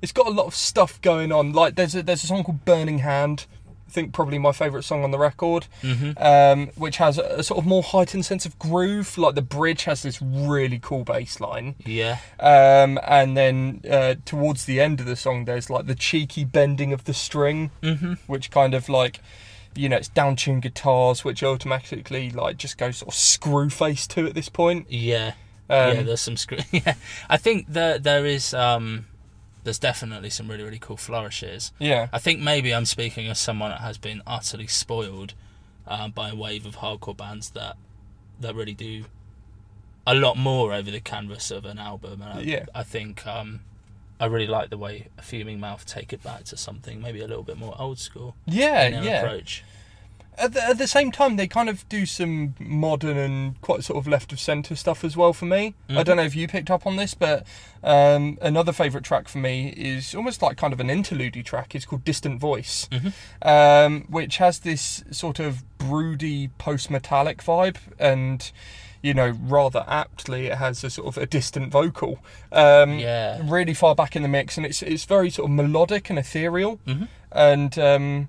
It's 0.00 0.12
got 0.12 0.26
a 0.26 0.30
lot 0.30 0.46
of 0.46 0.54
stuff 0.54 1.00
going 1.02 1.32
on. 1.32 1.52
Like 1.52 1.74
there's 1.74 1.94
a, 1.94 2.02
there's 2.02 2.24
a 2.24 2.26
song 2.28 2.44
called 2.44 2.64
Burning 2.64 3.00
Hand. 3.00 3.46
I 3.88 3.90
think 3.90 4.12
probably 4.12 4.38
my 4.38 4.52
favourite 4.52 4.84
song 4.84 5.02
on 5.02 5.10
the 5.12 5.18
record, 5.18 5.66
hmm 5.80 6.10
um, 6.18 6.68
which 6.76 6.98
has 6.98 7.16
a, 7.18 7.22
a 7.38 7.42
sort 7.42 7.58
of 7.58 7.66
more 7.66 7.82
heightened 7.82 8.26
sense 8.26 8.44
of 8.44 8.58
groove. 8.58 9.16
Like 9.16 9.34
the 9.34 9.42
bridge 9.42 9.84
has 9.84 10.02
this 10.02 10.20
really 10.20 10.78
cool 10.78 11.04
bass 11.04 11.40
line, 11.40 11.74
Yeah, 11.86 12.18
um, 12.38 12.98
and 13.06 13.36
then 13.36 13.80
uh, 13.90 14.16
towards 14.24 14.66
the 14.66 14.80
end 14.80 15.00
of 15.00 15.06
the 15.06 15.16
song, 15.16 15.46
there's 15.46 15.70
like 15.70 15.86
the 15.86 15.94
cheeky 15.94 16.44
bending 16.44 16.92
of 16.92 17.04
the 17.04 17.14
string, 17.14 17.70
hmm 17.82 18.14
which 18.26 18.50
kind 18.50 18.74
of 18.74 18.88
like 18.88 19.20
you 19.74 19.88
know 19.88 19.96
it's 19.96 20.08
down-tuned 20.08 20.62
guitars, 20.62 21.24
which 21.24 21.42
automatically 21.42 22.30
like 22.30 22.56
just 22.56 22.76
go 22.78 22.90
sort 22.90 23.08
of 23.08 23.14
screw 23.14 23.70
face 23.70 24.06
to 24.08 24.26
at 24.26 24.34
this 24.34 24.48
point. 24.48 24.86
yeah, 24.90 25.32
Um, 25.70 25.94
yeah. 25.94 26.02
There's 26.02 26.20
some 26.20 26.36
screw. 26.36 26.58
Yeah, 26.72 26.94
I 27.30 27.36
think 27.38 27.66
there 27.68 27.98
there 27.98 28.26
is 28.26 28.52
um, 28.54 29.06
there's 29.64 29.78
definitely 29.78 30.30
some 30.30 30.48
really 30.48 30.64
really 30.64 30.78
cool 30.78 30.96
flourishes. 30.96 31.72
yeah. 31.78 32.08
I 32.12 32.18
think 32.18 32.40
maybe 32.40 32.74
I'm 32.74 32.84
speaking 32.86 33.26
as 33.28 33.38
someone 33.38 33.70
that 33.70 33.80
has 33.80 33.98
been 33.98 34.22
utterly 34.26 34.66
spoiled 34.66 35.34
um, 35.86 36.10
by 36.12 36.30
a 36.30 36.34
wave 36.34 36.66
of 36.66 36.76
hardcore 36.76 37.16
bands 37.16 37.50
that 37.50 37.76
that 38.40 38.54
really 38.54 38.74
do 38.74 39.04
a 40.06 40.14
lot 40.14 40.36
more 40.36 40.72
over 40.72 40.90
the 40.90 41.00
canvas 41.00 41.50
of 41.50 41.64
an 41.64 41.78
album. 41.78 42.22
And 42.22 42.38
I, 42.38 42.40
Yeah. 42.42 42.66
I 42.74 42.82
think 42.82 43.26
um, 43.26 43.60
I 44.20 44.26
really 44.26 44.46
like 44.46 44.70
the 44.70 44.78
way 44.78 45.08
Fuming 45.20 45.60
Mouth 45.60 45.84
take 45.84 46.12
it 46.12 46.22
back 46.22 46.44
to 46.44 46.56
something 46.56 47.00
maybe 47.02 47.20
a 47.20 47.26
little 47.26 47.42
bit 47.42 47.58
more 47.58 47.74
old 47.78 47.98
school 47.98 48.34
Yeah, 48.46 48.84
in 48.86 48.92
their 48.92 49.02
yeah. 49.04 49.20
approach. 49.22 49.64
At 50.38 50.52
the, 50.52 50.62
at 50.64 50.78
the 50.78 50.86
same 50.86 51.10
time, 51.10 51.36
they 51.36 51.48
kind 51.48 51.68
of 51.68 51.88
do 51.88 52.06
some 52.06 52.54
modern 52.60 53.16
and 53.16 53.60
quite 53.60 53.82
sort 53.84 53.98
of 53.98 54.06
left 54.06 54.32
of 54.32 54.38
centre 54.38 54.76
stuff 54.76 55.02
as 55.04 55.16
well 55.16 55.32
for 55.32 55.46
me. 55.46 55.74
I 55.88 55.92
Mhm. 55.94 56.04
don't 56.04 56.16
know 56.16 56.22
if 56.22 56.36
you 56.36 56.46
picked 56.46 56.70
up 56.70 56.86
on 56.86 56.96
this, 56.96 57.14
but 57.14 57.44
um, 57.82 58.38
another 58.40 58.72
favourite 58.72 59.04
track 59.04 59.28
for 59.28 59.38
me 59.38 59.68
is 59.76 60.14
almost 60.14 60.40
like 60.42 60.56
kind 60.56 60.72
of 60.72 60.80
an 60.80 60.90
interlude 60.90 61.34
track. 61.44 61.74
It's 61.74 61.84
called 61.84 62.04
Distant 62.04 62.40
Voice, 62.40 62.88
Mhm. 62.92 63.12
um, 63.42 64.04
which 64.08 64.36
has 64.38 64.60
this 64.60 65.02
sort 65.10 65.38
of 65.40 65.62
broody 65.78 66.48
post 66.58 66.90
metallic 66.90 67.42
vibe 67.42 67.76
and. 67.98 68.50
You 69.00 69.14
know, 69.14 69.28
rather 69.44 69.84
aptly, 69.86 70.46
it 70.48 70.58
has 70.58 70.82
a 70.82 70.90
sort 70.90 71.06
of 71.06 71.22
a 71.22 71.24
distant 71.24 71.70
vocal, 71.70 72.18
um, 72.50 72.98
Yeah. 72.98 73.38
really 73.44 73.72
far 73.72 73.94
back 73.94 74.16
in 74.16 74.22
the 74.22 74.28
mix, 74.28 74.56
and 74.56 74.66
it's 74.66 74.82
it's 74.82 75.04
very 75.04 75.30
sort 75.30 75.48
of 75.48 75.54
melodic 75.54 76.10
and 76.10 76.18
ethereal 76.18 76.80
hmm 76.84 77.04
and 77.30 77.78
um, 77.78 78.26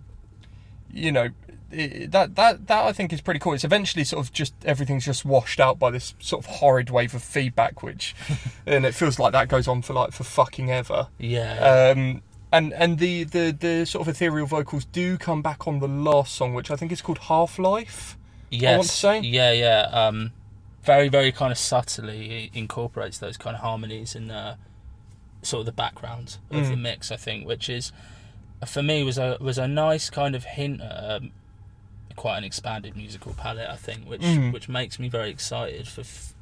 you 0.93 1.11
know 1.11 1.29
it, 1.71 2.11
that 2.11 2.35
that 2.35 2.67
that 2.67 2.85
I 2.85 2.91
think 2.93 3.11
is 3.13 3.21
pretty 3.21 3.39
cool. 3.39 3.53
It's 3.53 3.63
eventually 3.63 4.03
sort 4.03 4.25
of 4.25 4.33
just 4.33 4.53
everything's 4.65 5.05
just 5.05 5.25
washed 5.25 5.59
out 5.59 5.77
by 5.79 5.91
this 5.91 6.13
sort 6.19 6.43
of 6.45 6.51
horrid 6.57 6.89
wave 6.89 7.13
of 7.13 7.23
feedback, 7.23 7.83
which 7.83 8.15
and 8.65 8.85
it 8.85 8.93
feels 8.95 9.19
like 9.19 9.31
that 9.33 9.47
goes 9.47 9.67
on 9.67 9.81
for 9.81 9.93
like 9.93 10.11
for 10.11 10.23
fucking 10.23 10.71
ever. 10.71 11.07
Yeah. 11.17 11.93
Um, 11.95 12.21
and 12.51 12.73
and 12.73 12.97
the, 12.97 13.23
the 13.25 13.55
the 13.59 13.85
sort 13.85 14.07
of 14.07 14.13
ethereal 14.15 14.47
vocals 14.47 14.85
do 14.85 15.17
come 15.17 15.41
back 15.41 15.67
on 15.67 15.79
the 15.79 15.87
last 15.87 16.33
song, 16.33 16.53
which 16.53 16.71
I 16.71 16.75
think 16.75 16.91
is 16.91 17.01
called 17.01 17.19
Half 17.19 17.59
Life. 17.59 18.17
yes. 18.49 18.77
want 18.77 18.89
to 18.89 18.95
say. 18.95 19.19
Yeah, 19.21 19.51
yeah. 19.51 19.81
Um, 19.91 20.31
very, 20.83 21.09
very 21.09 21.31
kind 21.31 21.51
of 21.51 21.57
subtly 21.59 22.49
incorporates 22.53 23.19
those 23.19 23.37
kind 23.37 23.55
of 23.55 23.61
harmonies 23.61 24.15
in 24.15 24.29
the 24.29 24.57
sort 25.43 25.59
of 25.59 25.65
the 25.67 25.71
background 25.71 26.37
of 26.49 26.67
the 26.67 26.73
Mm. 26.75 26.81
mix. 26.81 27.11
I 27.11 27.17
think, 27.17 27.45
which 27.47 27.69
is 27.69 27.91
for 28.65 28.81
me 28.81 29.03
was 29.03 29.17
a 29.19 29.37
was 29.39 29.57
a 29.59 29.67
nice 29.67 30.09
kind 30.09 30.35
of 30.35 30.43
hint 30.45 30.81
um, 30.81 31.31
quite 32.19 32.37
an 32.37 32.43
expanded 32.43 32.95
musical 32.97 33.33
palette. 33.33 33.69
I 33.69 33.77
think, 33.77 34.05
which 34.05 34.21
Mm. 34.21 34.51
which 34.53 34.67
makes 34.67 34.99
me 34.99 35.07
very 35.09 35.29
excited 35.29 35.87
for 35.87 36.01
f- 36.01 36.33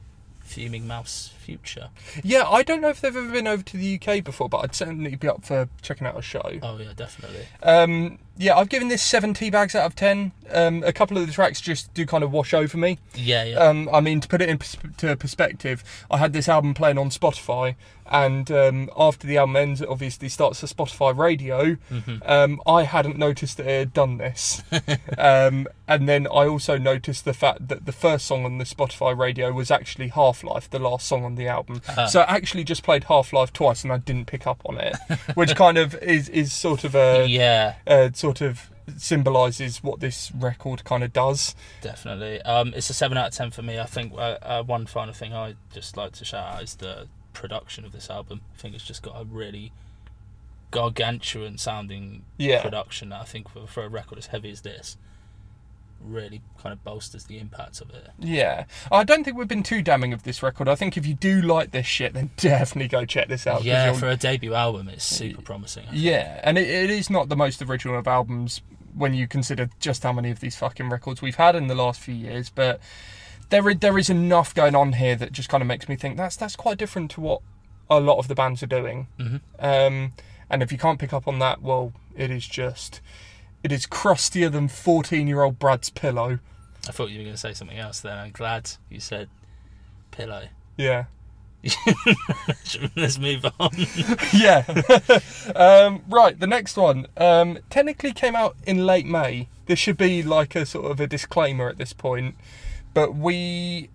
Fuming 0.44 0.88
Mouth's 0.88 1.30
future. 1.48 1.90
Yeah, 2.24 2.44
I 2.46 2.62
don't 2.62 2.82
know 2.82 2.90
if 2.90 3.00
they've 3.00 3.16
ever 3.16 3.32
been 3.32 3.48
over 3.48 3.64
to 3.64 3.78
the 3.78 3.96
UK 4.02 4.22
before, 4.22 4.50
but 4.50 4.58
I'd 4.58 4.76
certainly 4.76 5.16
be 5.16 5.30
up 5.30 5.46
for 5.46 5.70
checking 5.82 6.06
out 6.06 6.18
a 6.18 6.22
show. 6.22 6.60
Oh 6.62 6.78
yeah, 6.78 6.92
definitely. 6.96 7.46
Um, 7.64 8.20
yeah, 8.40 8.56
I've 8.56 8.70
given 8.70 8.90
this 8.90 9.02
seven 9.02 9.34
tea 9.34 9.50
bags 9.50 9.74
out 9.76 9.86
of 9.86 9.96
ten. 9.96 10.34
Um, 10.52 10.84
a 10.84 10.92
couple 10.94 11.18
of 11.18 11.26
the 11.26 11.34
tracks 11.34 11.60
just 11.62 11.94
do 11.94 12.06
kind 12.06 12.24
of 12.24 12.32
wash 12.32 12.54
over 12.54 12.78
me. 12.78 13.00
Yeah, 13.16 13.44
yeah. 13.46 13.58
Um, 13.58 13.90
I 13.92 14.02
mean, 14.02 14.20
to 14.20 14.28
put 14.28 14.42
it 14.42 14.50
into 14.50 15.16
perspective, 15.16 15.84
I 16.12 16.18
had 16.18 16.34
this 16.34 16.48
album 16.50 16.74
playing 16.74 16.98
on 16.98 17.10
Spotify, 17.10 17.76
and 18.06 18.50
um, 18.52 18.90
after 18.96 19.26
the 19.26 19.38
album 19.38 19.56
ends, 19.56 19.82
it 19.82 19.90
obviously 19.90 20.30
starts 20.30 20.62
the 20.62 20.68
Spotify 20.68 21.18
radio. 21.18 21.76
hmm 21.90 22.18
Um, 22.26 22.62
I 22.68 22.84
hadn't 22.84 23.18
noticed 23.18 23.58
that 23.58 23.66
it 23.68 23.80
had 23.80 23.94
done 23.94 24.18
this, 24.18 24.62
um, 25.18 25.68
and 25.88 26.08
then 26.08 26.28
I 26.28 26.46
also 26.48 26.78
noticed 26.78 27.26
the 27.26 27.34
fact 27.34 27.68
that 27.70 27.86
the 27.86 27.92
first 27.92 28.26
song 28.28 28.46
on 28.46 28.58
the 28.60 28.66
Spotify 28.66 29.18
radio 29.18 29.52
was 29.52 29.72
actually 29.72 30.10
Half 30.10 30.44
Life, 30.44 30.70
the 30.70 30.80
last 30.80 31.08
song 31.08 31.26
on 31.26 31.36
the 31.38 31.48
album. 31.48 31.82
Ah. 31.98 32.08
So 32.08 32.22
I 32.22 32.36
actually 32.36 32.64
just 32.64 32.84
played 32.84 33.06
Half 33.06 33.32
Life 33.34 33.54
twice, 33.54 33.84
and 33.84 33.94
I 33.94 33.98
didn't 33.98 34.26
pick 34.26 34.46
up 34.48 34.62
on 34.66 34.78
it, 34.78 34.96
which 35.36 35.56
kind 35.56 35.78
of 35.78 35.96
is 36.02 36.28
is 36.30 36.52
sort 36.54 36.84
of 36.84 36.96
a 36.96 37.26
yeah, 37.28 37.76
uh, 37.88 38.10
sort 38.14 38.42
of 38.42 38.70
symbolises 38.98 39.84
what 39.84 40.00
this 40.00 40.32
record 40.32 40.84
kind 40.86 41.04
of 41.04 41.12
does. 41.14 41.56
definitely. 41.82 42.42
Um, 42.44 42.74
it's 42.76 42.90
a 42.90 42.94
seven 42.94 43.18
out 43.18 43.28
of 43.28 43.34
ten 43.34 43.52
for 43.52 43.62
me. 43.62 43.80
I 43.80 43.86
think 43.86 44.14
uh, 44.14 44.38
uh, 44.42 44.64
one 44.64 44.86
final 44.86 45.14
thing 45.14 45.34
I 45.34 45.56
just 45.74 45.98
like 45.98 46.14
to 46.14 46.26
shout 46.26 46.56
out 46.56 46.64
is 46.64 46.76
the 46.76 47.08
production 47.34 47.86
of 47.86 47.92
this 47.92 48.10
album. 48.10 48.42
I 48.56 48.62
think 48.62 48.76
it's 48.76 48.84
just 48.86 49.04
got 49.04 49.20
a 49.20 49.26
really 49.26 49.72
gargantuan 50.72 51.58
sounding 51.58 52.24
Yeah. 52.38 52.62
production. 52.62 53.10
that 53.10 53.22
I 53.22 53.26
think 53.26 53.50
for, 53.50 53.68
for 53.68 53.84
a 53.84 53.90
record 53.90 54.18
as 54.18 54.28
heavy 54.28 54.52
as 54.52 54.62
this, 54.62 54.98
really 56.02 56.42
kind 56.62 56.74
of 56.74 56.84
bolsters 56.84 57.26
the 57.28 57.38
impact 57.40 57.82
of 57.82 57.90
it. 57.92 58.10
Yeah, 58.20 58.66
I 58.92 59.04
don't 59.04 59.24
think 59.24 59.38
we've 59.38 59.48
been 59.48 59.64
too 59.64 59.82
damning 59.82 60.14
of 60.14 60.24
this 60.24 60.42
record. 60.44 60.68
I 60.70 60.76
think 60.76 60.98
if 60.98 61.06
you 61.06 61.14
do 61.14 61.42
like 61.42 61.72
this 61.72 61.86
shit, 61.86 62.14
then 62.14 62.32
definitely 62.38 62.88
go 62.88 63.06
check 63.06 63.28
this 63.28 63.46
out. 63.48 63.64
yeah, 63.64 63.94
for 63.94 64.08
a 64.08 64.16
debut 64.18 64.54
album, 64.54 64.90
it's 64.90 65.04
super 65.06 65.42
promising. 65.42 65.86
Yeah, 65.92 66.40
and 66.44 66.58
it, 66.58 66.68
it 66.70 66.90
is 66.90 67.10
not 67.10 67.30
the 67.30 67.36
most 67.36 67.62
original 67.62 67.98
of 67.98 68.08
albums 68.08 68.62
when 68.96 69.14
you 69.14 69.28
consider 69.28 69.70
just 69.80 70.04
how 70.04 70.12
many 70.14 70.32
of 70.32 70.40
these 70.40 70.56
fucking 70.56 70.90
records 70.90 71.22
we've 71.22 71.36
had 71.36 71.56
in 71.56 71.68
the 71.68 71.76
last 71.76 72.00
few 72.00 72.16
years. 72.16 72.50
But 72.50 72.80
there 73.50 73.70
is, 73.70 73.78
there 73.80 73.98
is 73.98 74.10
enough 74.10 74.54
going 74.56 74.76
on 74.76 74.94
here 74.94 75.16
that 75.16 75.32
just 75.32 75.50
kind 75.50 75.62
of 75.62 75.68
makes 75.68 75.88
me 75.88 75.96
think 75.96 76.18
that's 76.18 76.36
that's 76.36 76.56
quite 76.56 76.78
different 76.78 77.12
to 77.12 77.22
what 77.22 77.42
a 77.90 78.00
lot 78.00 78.18
of 78.18 78.28
the 78.28 78.36
bands 78.36 78.62
are 78.64 78.68
doing. 78.68 79.08
Mhm. 79.20 79.42
Um, 79.60 80.14
and 80.50 80.64
if 80.64 80.72
you 80.72 80.78
can't 80.78 81.00
pick 81.00 81.14
up 81.14 81.28
on 81.28 81.40
that, 81.40 81.62
well, 81.62 81.94
it 82.16 82.32
is 82.32 82.48
just 82.48 83.02
it 83.64 83.72
is 83.72 83.86
crustier 83.86 84.50
than 84.50 84.68
fourteen-year-old 84.68 85.60
Brad's 85.60 85.90
pillow. 85.90 86.40
I 86.88 86.92
thought 86.92 87.10
you 87.10 87.18
were 87.18 87.24
going 87.24 87.36
to 87.36 87.42
say 87.42 87.54
something 87.54 87.78
else. 87.78 88.00
Then 88.00 88.18
I'm 88.18 88.32
glad 88.32 88.72
you 88.90 89.00
said 89.00 89.30
pillow. 90.12 90.48
Yeah. 90.80 91.06
Let's 92.96 93.18
move 93.18 93.44
on. 93.60 93.72
yeah. 94.34 94.64
um, 95.56 96.04
right, 96.08 96.40
the 96.40 96.46
next 96.46 96.78
one 96.78 97.08
um, 97.18 97.58
technically 97.72 98.14
came 98.14 98.36
out 98.36 98.56
in 98.68 98.86
late 98.86 99.08
May. 99.08 99.48
This 99.66 99.80
should 99.80 99.98
be 99.98 100.22
like 100.22 100.56
a 100.56 100.68
sort 100.68 100.92
of 100.92 101.00
a 101.00 101.08
disclaimer 101.08 101.68
at 101.68 101.80
this 101.80 101.94
point, 101.94 102.36
but 102.94 103.16
we 103.16 103.90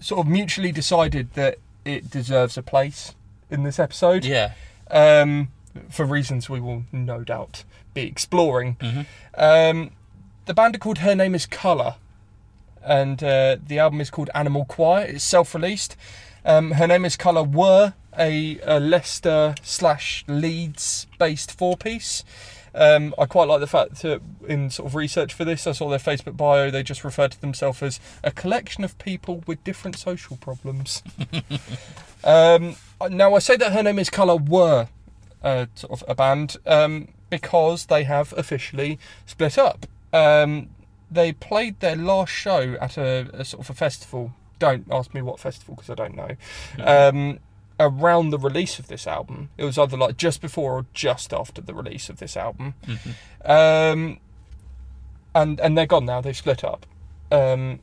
sort 0.00 0.20
of 0.20 0.30
mutually 0.30 0.70
decided 0.70 1.32
that 1.32 1.56
it 1.84 2.10
deserves 2.10 2.58
a 2.58 2.62
place 2.62 3.14
in 3.50 3.62
this 3.62 3.78
episode 3.78 4.24
yeah. 4.24 4.52
um, 4.90 5.48
for 5.88 6.04
reasons 6.04 6.48
we 6.48 6.60
will 6.60 6.84
no 6.92 7.24
doubt 7.24 7.64
be 7.94 8.02
exploring. 8.02 8.76
hmm 8.80 9.02
Um, 9.34 9.90
the 10.46 10.54
band 10.54 10.76
are 10.76 10.78
called 10.78 10.98
Her 10.98 11.14
Name 11.14 11.34
Is 11.34 11.46
Calla, 11.46 11.96
and 12.82 13.22
uh, 13.22 13.56
the 13.64 13.78
album 13.78 14.00
is 14.00 14.10
called 14.10 14.30
Animal 14.34 14.64
Choir. 14.64 15.04
It's 15.04 15.24
self-released. 15.24 15.96
Um, 16.44 16.72
Her 16.72 16.86
Name 16.86 17.04
Is 17.04 17.16
Calla 17.16 17.42
were 17.42 17.92
a, 18.18 18.58
a 18.64 18.80
Leicester 18.80 19.54
slash 19.62 20.24
Leeds 20.26 21.06
based 21.18 21.52
four-piece. 21.52 22.24
Um, 22.74 23.14
I 23.18 23.26
quite 23.26 23.48
like 23.48 23.60
the 23.60 23.66
fact 23.66 24.02
that 24.02 24.20
in 24.46 24.70
sort 24.70 24.86
of 24.88 24.94
research 24.94 25.34
for 25.34 25.44
this, 25.44 25.66
I 25.66 25.72
saw 25.72 25.88
their 25.88 25.98
Facebook 25.98 26.36
bio. 26.36 26.70
They 26.70 26.82
just 26.82 27.02
referred 27.02 27.32
to 27.32 27.40
themselves 27.40 27.82
as 27.82 28.00
a 28.22 28.30
collection 28.30 28.84
of 28.84 28.96
people 28.98 29.42
with 29.46 29.62
different 29.64 29.98
social 29.98 30.36
problems. 30.36 31.02
um, 32.24 32.76
now, 33.10 33.34
I 33.34 33.38
say 33.38 33.56
that 33.56 33.72
Her 33.72 33.82
Name 33.82 33.98
Is 33.98 34.10
Calla 34.10 34.36
were 34.36 34.88
uh, 35.42 35.66
sort 35.74 35.92
of 35.92 36.04
a 36.08 36.14
band 36.14 36.56
um, 36.66 37.08
because 37.30 37.86
they 37.86 38.04
have 38.04 38.32
officially 38.36 38.98
split 39.26 39.58
up. 39.58 39.86
Um, 40.12 40.70
they 41.10 41.32
played 41.32 41.80
their 41.80 41.96
last 41.96 42.30
show 42.30 42.76
at 42.80 42.96
a, 42.98 43.28
a 43.32 43.44
sort 43.44 43.64
of 43.64 43.70
a 43.70 43.74
festival. 43.74 44.32
Don't 44.58 44.86
ask 44.90 45.14
me 45.14 45.22
what 45.22 45.38
festival 45.40 45.74
because 45.74 45.90
I 45.90 45.94
don't 45.94 46.16
know. 46.16 46.36
Um, 46.84 47.38
around 47.80 48.30
the 48.30 48.38
release 48.38 48.78
of 48.78 48.88
this 48.88 49.06
album, 49.06 49.50
it 49.56 49.64
was 49.64 49.78
either 49.78 49.96
like 49.96 50.16
just 50.16 50.40
before 50.40 50.72
or 50.78 50.86
just 50.94 51.32
after 51.32 51.60
the 51.60 51.72
release 51.74 52.08
of 52.08 52.18
this 52.18 52.36
album. 52.36 52.74
Mhm. 52.86 53.14
Um, 53.48 54.18
and 55.34 55.60
and 55.60 55.78
they're 55.78 55.86
gone 55.86 56.06
now. 56.06 56.20
They've 56.20 56.36
split 56.36 56.64
up. 56.64 56.86
Um, 57.30 57.80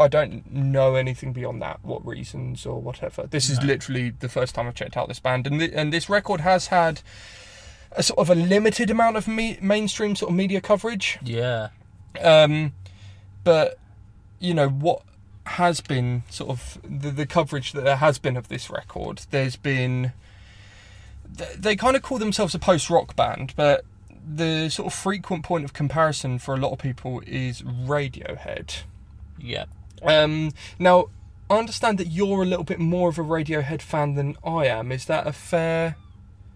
I 0.00 0.08
don't 0.08 0.50
know 0.52 0.94
anything 0.94 1.32
beyond 1.32 1.60
that, 1.62 1.80
what 1.82 2.06
reasons 2.06 2.64
or 2.64 2.80
whatever. 2.80 3.26
This 3.26 3.50
is 3.50 3.62
literally 3.62 4.10
the 4.10 4.28
first 4.28 4.54
time 4.54 4.68
I've 4.68 4.74
checked 4.74 4.96
out 4.96 5.08
this 5.08 5.18
band, 5.18 5.46
and 5.46 5.58
th- 5.58 5.72
and 5.74 5.92
this 5.92 6.08
record 6.08 6.40
has 6.40 6.68
had 6.68 7.00
a 7.92 8.02
sort 8.02 8.18
of 8.18 8.30
a 8.30 8.34
limited 8.34 8.90
amount 8.90 9.16
of 9.16 9.26
me- 9.26 9.58
mainstream 9.60 10.14
sort 10.14 10.30
of 10.30 10.36
media 10.36 10.60
coverage. 10.60 11.18
Yeah. 11.22 11.68
Um, 12.20 12.72
but 13.44 13.78
you 14.38 14.54
know 14.54 14.68
what 14.68 15.02
has 15.46 15.80
been 15.80 16.22
sort 16.28 16.50
of 16.50 16.78
the, 16.84 17.10
the 17.10 17.26
coverage 17.26 17.72
that 17.72 17.82
there 17.82 17.96
has 17.96 18.18
been 18.18 18.36
of 18.36 18.48
this 18.48 18.70
record. 18.70 19.22
There's 19.30 19.56
been 19.56 20.12
they, 21.28 21.54
they 21.56 21.76
kind 21.76 21.96
of 21.96 22.02
call 22.02 22.18
themselves 22.18 22.54
a 22.54 22.58
post 22.58 22.88
rock 22.90 23.16
band, 23.16 23.54
but 23.56 23.84
the 24.30 24.68
sort 24.68 24.86
of 24.86 24.94
frequent 24.94 25.42
point 25.44 25.64
of 25.64 25.72
comparison 25.72 26.38
for 26.38 26.54
a 26.54 26.58
lot 26.58 26.72
of 26.72 26.78
people 26.78 27.22
is 27.26 27.62
Radiohead. 27.62 28.82
Yeah. 29.38 29.64
Um, 30.02 30.52
now, 30.78 31.06
I 31.50 31.58
understand 31.58 31.98
that 31.98 32.08
you're 32.08 32.42
a 32.42 32.46
little 32.46 32.64
bit 32.64 32.78
more 32.78 33.08
of 33.08 33.18
a 33.18 33.22
Radiohead 33.22 33.82
fan 33.82 34.14
than 34.14 34.36
I 34.44 34.66
am. 34.66 34.92
Is 34.92 35.06
that 35.06 35.26
a 35.26 35.32
fair? 35.32 35.96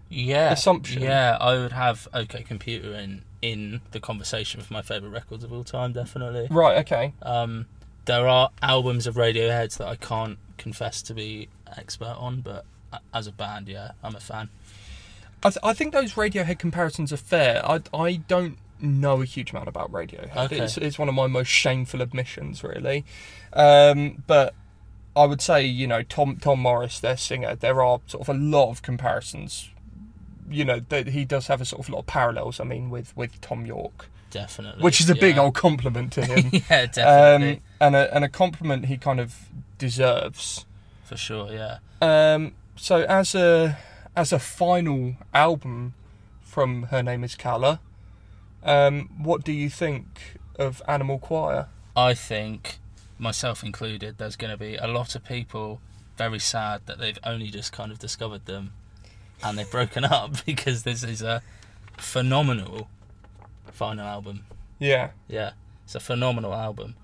Yeah. 0.09 0.51
Assumption. 0.51 1.01
Yeah, 1.01 1.37
I 1.39 1.53
would 1.53 1.71
have 1.71 2.07
OK 2.13 2.43
Computer 2.43 2.93
in 2.93 3.23
in 3.41 3.81
the 3.91 3.99
conversation 3.99 4.59
with 4.59 4.71
my 4.71 4.81
favourite 4.81 5.11
records 5.11 5.43
of 5.43 5.51
all 5.51 5.63
time, 5.63 5.91
definitely. 5.91 6.47
Right. 6.49 6.77
Okay. 6.79 7.13
Um, 7.21 7.65
there 8.05 8.27
are 8.27 8.51
albums 8.61 9.05
of 9.07 9.15
Radioheads 9.15 9.77
that 9.77 9.87
I 9.87 9.95
can't 9.95 10.37
confess 10.57 11.01
to 11.03 11.13
be 11.13 11.49
expert 11.75 12.15
on, 12.17 12.41
but 12.41 12.65
as 13.13 13.27
a 13.27 13.31
band, 13.31 13.67
yeah, 13.67 13.91
I'm 14.01 14.15
a 14.15 14.19
fan. 14.19 14.49
I, 15.43 15.49
th- 15.49 15.59
I 15.61 15.73
think 15.73 15.93
those 15.93 16.13
Radiohead 16.13 16.57
comparisons 16.57 17.11
are 17.11 17.17
fair. 17.17 17.65
I, 17.65 17.81
I 17.93 18.15
don't 18.15 18.57
know 18.83 19.21
a 19.21 19.25
huge 19.25 19.51
amount 19.51 19.67
about 19.67 19.91
Radiohead. 19.91 20.35
Okay. 20.35 20.59
It's, 20.59 20.77
it's 20.77 20.99
one 20.99 21.09
of 21.09 21.15
my 21.15 21.27
most 21.27 21.47
shameful 21.47 22.01
admissions, 22.01 22.63
really. 22.63 23.05
Um, 23.53 24.23
but 24.27 24.53
I 25.15 25.25
would 25.25 25.41
say, 25.41 25.65
you 25.65 25.87
know, 25.87 26.03
Tom 26.03 26.37
Tom 26.37 26.59
Morris, 26.59 26.99
their 26.99 27.17
singer, 27.17 27.55
there 27.55 27.81
are 27.81 27.99
sort 28.07 28.27
of 28.27 28.35
a 28.35 28.37
lot 28.37 28.69
of 28.69 28.81
comparisons. 28.81 29.69
You 30.49 30.65
know, 30.65 30.81
that 30.89 31.07
he 31.07 31.23
does 31.25 31.47
have 31.47 31.61
a 31.61 31.65
sort 31.65 31.79
of 31.81 31.89
lot 31.89 31.99
of 31.99 32.05
parallels. 32.07 32.59
I 32.59 32.63
mean, 32.65 32.89
with 32.89 33.15
with 33.15 33.39
Thom 33.41 33.65
Yorke, 33.65 34.07
Definitely. 34.29 34.83
which 34.83 34.99
is 34.99 35.09
a 35.09 35.15
big 35.15 35.37
old 35.37 35.55
compliment 35.55 36.11
to 36.13 36.25
him. 36.25 36.49
yeah, 36.69 36.85
definitely. 36.87 37.55
um, 37.55 37.61
and 37.79 37.95
a 37.95 38.15
and 38.15 38.23
a 38.25 38.29
compliment 38.29 38.85
he 38.85 38.97
kind 38.97 39.19
of 39.19 39.47
deserves. 39.77 40.65
For 41.05 41.15
sure, 41.15 41.51
yeah. 41.51 41.77
Um, 42.01 42.53
so 42.75 43.03
as 43.03 43.35
a 43.35 43.77
as 44.15 44.33
a 44.33 44.39
final 44.39 45.15
album 45.33 45.93
from 46.41 46.83
Her 46.83 47.01
Name 47.01 47.23
Is 47.23 47.35
Calla, 47.35 47.79
um, 48.63 49.09
what 49.17 49.43
do 49.43 49.51
you 49.51 49.69
think 49.69 50.39
of 50.57 50.81
Animal 50.87 51.19
Choir? 51.19 51.67
I 51.95 52.13
think, 52.13 52.79
myself 53.19 53.63
included, 53.63 54.17
there's 54.17 54.35
going 54.35 54.51
to 54.51 54.57
be 54.57 54.75
a 54.75 54.87
lot 54.87 55.15
of 55.15 55.23
people 55.23 55.81
very 56.17 56.39
sad 56.39 56.81
that 56.85 56.99
they've 56.99 57.19
only 57.23 57.47
just 57.47 57.71
kind 57.71 57.91
of 57.91 57.99
discovered 57.99 58.45
them 58.45 58.71
and 59.43 59.57
they've 59.57 59.69
broken 59.69 60.05
up 60.05 60.45
because 60.45 60.83
this 60.83 61.03
is 61.03 61.21
a 61.21 61.41
phenomenal 61.97 62.89
final 63.71 64.05
album. 64.05 64.45
Yeah, 64.79 65.11
Yeah, 65.27 65.51
it's 65.85 65.95
a 65.95 65.99
phenomenal 65.99 66.53
album. 66.53 66.95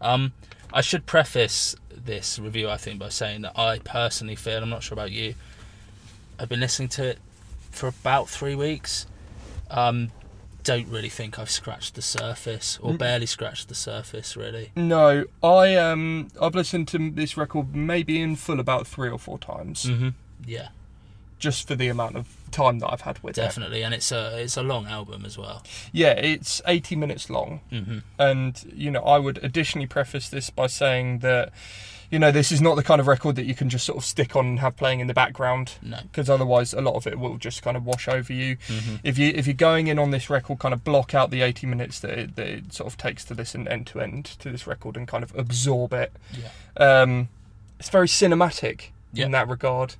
Um, 0.00 0.32
I 0.72 0.80
should 0.80 1.06
preface 1.06 1.74
this 1.90 2.38
review, 2.38 2.68
I 2.68 2.76
think, 2.76 2.98
by 2.98 3.08
saying 3.08 3.42
that 3.42 3.58
I 3.58 3.78
personally 3.80 4.36
feel, 4.36 4.62
I'm 4.62 4.70
not 4.70 4.82
sure 4.82 4.94
about 4.94 5.10
you, 5.10 5.34
I've 6.38 6.48
been 6.48 6.60
listening 6.60 6.88
to 6.90 7.04
it 7.04 7.18
for 7.70 7.88
about 7.88 8.28
three 8.28 8.54
weeks. 8.54 9.06
Um, 9.70 10.10
don't 10.72 10.88
really 10.88 11.08
think 11.08 11.38
I've 11.38 11.50
scratched 11.50 11.94
the 11.94 12.02
surface, 12.02 12.78
or 12.82 12.92
Mm. 12.92 12.98
barely 12.98 13.26
scratched 13.26 13.68
the 13.68 13.74
surface, 13.74 14.36
really. 14.36 14.70
no, 14.76 15.24
I 15.42 15.74
um 15.76 16.28
I've 16.40 16.54
listened 16.54 16.88
to 16.88 17.10
this 17.10 17.36
record 17.36 17.74
maybe 17.74 18.20
in 18.20 18.36
full 18.36 18.60
about 18.60 18.86
three 18.86 19.08
or 19.10 19.18
four 19.18 19.38
times, 19.38 19.84
hmm 19.84 20.10
Yeah, 20.46 20.68
just 21.38 21.66
for 21.68 21.74
the 21.76 21.88
amount 21.88 22.16
of 22.16 22.26
time 22.50 22.78
that 22.80 22.90
I've 22.92 23.02
had 23.02 23.18
with 23.22 23.36
it. 23.38 23.42
definitely, 23.42 23.82
and 23.82 23.92
it's 23.94 24.10
a 24.12 24.38
it's 24.44 24.56
a 24.56 24.62
long 24.62 24.86
album 24.86 25.24
as 25.24 25.36
well. 25.38 25.62
Yeah, 25.92 26.12
it's 26.32 26.60
eighty 26.66 26.96
minutes 26.96 27.28
long. 27.30 27.60
hmm 27.70 27.98
And, 28.18 28.52
you 28.74 28.90
know, 28.90 29.02
I 29.02 29.18
would 29.18 29.38
additionally 29.44 29.86
preface 29.86 30.28
this 30.28 30.50
by 30.50 30.66
saying 30.68 31.18
that, 31.20 31.52
you 32.10 32.18
know, 32.18 32.30
this 32.30 32.50
is 32.50 32.60
not 32.62 32.74
the 32.76 32.82
kind 32.82 33.00
of 33.00 33.06
record 33.06 33.36
that 33.36 33.44
you 33.44 33.54
can 33.54 33.68
just 33.68 33.84
sort 33.84 33.98
of 33.98 34.04
stick 34.04 34.34
on 34.34 34.46
and 34.46 34.58
have 34.60 34.76
playing 34.76 35.00
in 35.00 35.06
the 35.08 35.14
background 35.14 35.74
No. 35.82 35.98
because 36.02 36.30
otherwise 36.30 36.72
a 36.72 36.80
lot 36.80 36.94
of 36.94 37.06
it 37.06 37.18
will 37.18 37.36
just 37.36 37.62
kind 37.62 37.76
of 37.76 37.84
wash 37.84 38.08
over 38.08 38.32
you. 38.32 38.56
hmm 38.66 38.96
If 39.04 39.18
you 39.18 39.28
if 39.34 39.46
you're 39.46 39.54
going 39.54 39.88
in 39.88 39.98
on 39.98 40.10
this 40.10 40.30
record, 40.30 40.58
kind 40.58 40.72
of 40.72 40.82
block 40.84 41.14
out 41.14 41.30
the 41.30 41.42
80 41.42 41.66
minutes 41.66 42.00
that 42.00 42.10
it, 42.18 42.36
that 42.36 42.46
it 42.46 42.72
sort 42.72 42.90
of 42.90 42.96
takes 42.96 43.24
to 43.26 43.34
listen 43.34 43.68
end 43.68 43.86
to 43.88 44.00
end 44.00 44.24
to 44.40 44.50
this 44.50 44.66
record 44.66 44.96
and 44.96 45.06
kind 45.06 45.22
of 45.22 45.34
absorb 45.36 45.92
it. 45.92 46.12
Yeah. 46.32 46.50
Um, 47.02 47.28
it's 47.78 47.90
very 47.90 48.08
cinematic 48.08 48.86
Yeah. 49.12 49.26
in 49.26 49.32
that 49.32 49.46
regard. 49.48 49.96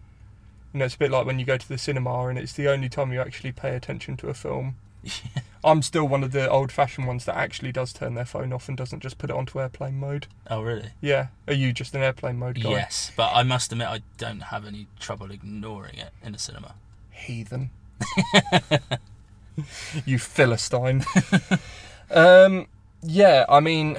You 0.73 0.79
know, 0.81 0.85
it's 0.87 0.95
a 0.95 0.99
bit 0.99 1.11
like 1.11 1.27
when 1.27 1.39
you 1.39 1.45
go 1.45 1.57
to 1.57 1.69
the 1.69 1.79
cinema 1.79 2.27
and 2.29 2.39
it's 2.39 2.53
the 2.53 2.69
only 2.69 2.89
time 2.89 3.13
you 3.13 3.21
actually 3.21 3.53
pay 3.53 3.75
attention 3.77 4.17
to 4.19 4.29
a 4.29 4.35
film. 4.35 4.77
I'm 5.65 5.83
still 5.83 6.07
one 6.07 6.23
of 6.23 6.33
the 6.33 6.49
old-fashioned 6.49 7.07
ones 7.07 7.25
that 7.25 7.37
actually 7.37 7.73
does 7.73 7.93
turn 7.93 8.15
their 8.15 8.25
phone 8.25 8.53
off 8.53 8.69
and 8.69 8.77
doesn't 8.77 9.01
just 9.01 9.19
put 9.19 9.31
it 9.31 9.37
onto 9.37 9.61
airplane 9.61 9.99
mode. 9.99 10.27
Oh, 10.49 10.63
really? 10.63 10.91
Yeah, 11.01 11.29
are 11.47 11.55
you 11.55 11.73
just 11.73 11.95
an 11.95 12.03
airplane 12.03 12.39
mode 12.39 12.63
guy? 12.63 12.71
Yes, 12.71 13.13
but 13.17 13.33
I 13.35 13.43
must 13.43 13.73
admit 13.73 13.89
I 13.89 14.01
don't 14.17 14.41
have 14.41 14.67
any 14.67 14.87
trouble 15.01 15.31
ignoring 15.31 15.99
it 15.99 16.11
in 16.23 16.33
the 16.33 16.39
cinema. 16.39 16.75
Heathen. 17.11 17.71
you 20.05 20.19
philistine. 20.19 21.05
um, 22.11 22.67
yeah, 23.03 23.45
I 23.49 23.61
mean, 23.61 23.97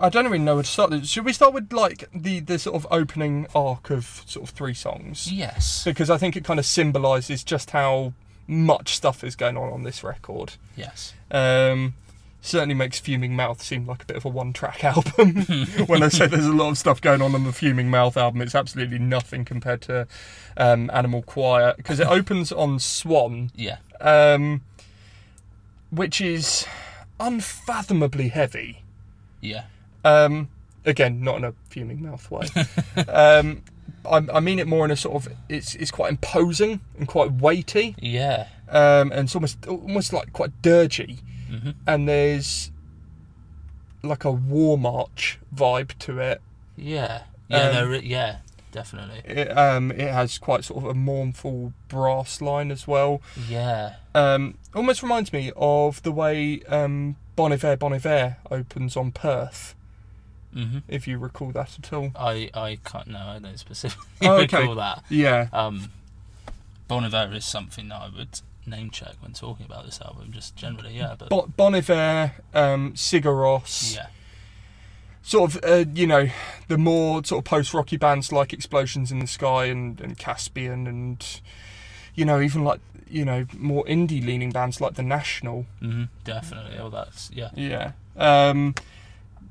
I 0.00 0.08
don't 0.08 0.26
even 0.26 0.44
know 0.44 0.54
where 0.54 0.64
to 0.64 0.68
start. 0.68 1.06
Should 1.06 1.24
we 1.24 1.32
start 1.32 1.54
with 1.54 1.72
like 1.72 2.08
the 2.14 2.40
the 2.40 2.58
sort 2.58 2.76
of 2.76 2.86
opening 2.90 3.46
arc 3.54 3.90
of 3.90 4.22
sort 4.26 4.48
of 4.48 4.54
three 4.54 4.74
songs? 4.74 5.30
Yes. 5.30 5.84
Because 5.84 6.10
I 6.10 6.18
think 6.18 6.36
it 6.36 6.44
kind 6.44 6.58
of 6.58 6.66
symbolises 6.66 7.44
just 7.44 7.70
how 7.70 8.12
much 8.46 8.94
stuff 8.96 9.24
is 9.24 9.36
going 9.36 9.56
on 9.56 9.72
on 9.72 9.82
this 9.82 10.02
record. 10.04 10.54
Yes. 10.76 11.14
Um, 11.30 11.94
certainly 12.40 12.74
makes 12.74 12.98
Fuming 12.98 13.34
Mouth 13.34 13.62
seem 13.62 13.86
like 13.86 14.02
a 14.02 14.06
bit 14.06 14.16
of 14.16 14.24
a 14.24 14.28
one-track 14.28 14.84
album. 14.84 15.34
when 15.86 16.02
I 16.02 16.08
say 16.08 16.26
there's 16.26 16.46
a 16.46 16.52
lot 16.52 16.68
of 16.70 16.78
stuff 16.78 17.00
going 17.00 17.22
on 17.22 17.34
on 17.34 17.44
the 17.44 17.52
Fuming 17.52 17.90
Mouth 17.90 18.16
album, 18.16 18.42
it's 18.42 18.54
absolutely 18.54 18.98
nothing 18.98 19.44
compared 19.44 19.80
to 19.82 20.06
um, 20.56 20.90
Animal 20.92 21.22
Choir 21.22 21.74
because 21.76 22.00
it 22.00 22.06
opens 22.06 22.52
on 22.52 22.78
Swan, 22.78 23.50
Yeah. 23.54 23.78
um, 24.00 24.60
which 25.90 26.20
is 26.20 26.66
unfathomably 27.20 28.28
heavy. 28.28 28.82
Yeah. 29.40 29.64
Um, 30.04 30.48
again, 30.84 31.22
not 31.22 31.36
in 31.38 31.44
a 31.44 31.54
Fuming 31.70 32.02
Mouth 32.02 32.30
way. 32.30 32.46
um, 33.08 33.62
I, 34.06 34.22
I 34.32 34.40
mean 34.40 34.58
it 34.58 34.66
more 34.66 34.84
in 34.84 34.90
a 34.90 34.96
sort 34.96 35.16
of 35.16 35.32
it's 35.48 35.74
it's 35.74 35.90
quite 35.90 36.10
imposing 36.10 36.80
and 36.98 37.06
quite 37.08 37.32
weighty, 37.32 37.96
Yeah. 38.00 38.48
um, 38.68 39.12
and 39.12 39.20
it's 39.26 39.34
almost 39.34 39.66
almost 39.66 40.12
like 40.12 40.32
quite 40.32 40.60
dirgy. 40.62 41.20
hmm 41.48 41.70
and 41.86 42.08
there's 42.08 42.70
like 44.02 44.24
a 44.24 44.30
war 44.32 44.76
march 44.76 45.38
vibe 45.54 45.96
to 46.00 46.18
it. 46.18 46.40
Yeah. 46.76 47.22
Yeah. 47.48 47.68
Um, 47.68 47.90
no, 47.92 47.98
yeah. 47.98 48.38
Definitely. 48.72 49.20
It, 49.24 49.56
um, 49.56 49.92
it 49.92 50.12
has 50.12 50.36
quite 50.38 50.64
sort 50.64 50.82
of 50.84 50.90
a 50.90 50.94
mournful 50.94 51.72
brass 51.88 52.40
line 52.42 52.72
as 52.72 52.88
well. 52.88 53.22
Yeah. 53.48 53.94
Um, 54.16 54.58
almost 54.74 55.00
reminds 55.02 55.32
me 55.32 55.52
of 55.56 56.02
the 56.02 56.10
way 56.10 56.60
um, 56.68 57.14
Bon 57.36 57.52
Iver 57.52 57.76
Bon 57.76 57.92
Iver 57.92 58.36
opens 58.50 58.96
on 58.96 59.12
Perth, 59.12 59.76
hmm 60.54 60.78
if 60.88 61.06
you 61.08 61.18
recall 61.18 61.50
that 61.52 61.76
at 61.78 61.92
all. 61.92 62.10
I 62.16 62.48
I 62.54 62.78
can't. 62.84 63.08
No, 63.08 63.18
I 63.18 63.38
don't 63.38 63.58
specifically 63.58 64.06
Oh, 64.28 64.36
okay. 64.42 64.60
recall 64.60 64.74
that. 64.76 65.04
Yeah, 65.10 65.48
Um, 65.52 65.90
Bon 66.88 67.04
Iver 67.04 67.34
is 67.34 67.44
something 67.44 67.88
that 67.88 68.00
I 68.00 68.08
would 68.16 68.40
name 68.66 68.90
check 68.90 69.14
when 69.20 69.32
talking 69.32 69.66
about 69.66 69.84
this 69.84 70.00
album, 70.00 70.30
just 70.32 70.56
generally. 70.56 70.96
Yeah. 70.96 71.16
But 71.18 71.28
bon, 71.28 71.52
bon 71.56 71.74
Iver, 71.74 72.32
um, 72.54 72.92
Sigur 72.94 73.34
Rós, 73.34 73.94
yeah. 73.96 74.06
sort 75.22 75.54
of, 75.54 75.64
uh, 75.64 75.84
you 75.94 76.06
know, 76.06 76.28
the 76.68 76.78
more 76.78 77.24
sort 77.24 77.40
of 77.40 77.44
post-rocky 77.44 77.96
bands 77.96 78.32
like 78.32 78.52
Explosions 78.52 79.10
in 79.10 79.18
the 79.18 79.26
Sky 79.26 79.66
and, 79.66 80.00
and 80.00 80.16
Caspian 80.18 80.86
and, 80.86 81.40
you 82.14 82.24
know, 82.24 82.40
even 82.40 82.64
like, 82.64 82.80
you 83.08 83.24
know, 83.24 83.46
more 83.56 83.84
indie-leaning 83.84 84.50
bands 84.50 84.80
like 84.80 84.94
The 84.94 85.02
National. 85.02 85.66
hmm 85.80 86.04
Definitely. 86.24 86.78
Oh, 86.78 86.88
that's 86.90 87.30
yeah. 87.34 87.50
Yeah. 87.54 87.92
Um, 88.16 88.74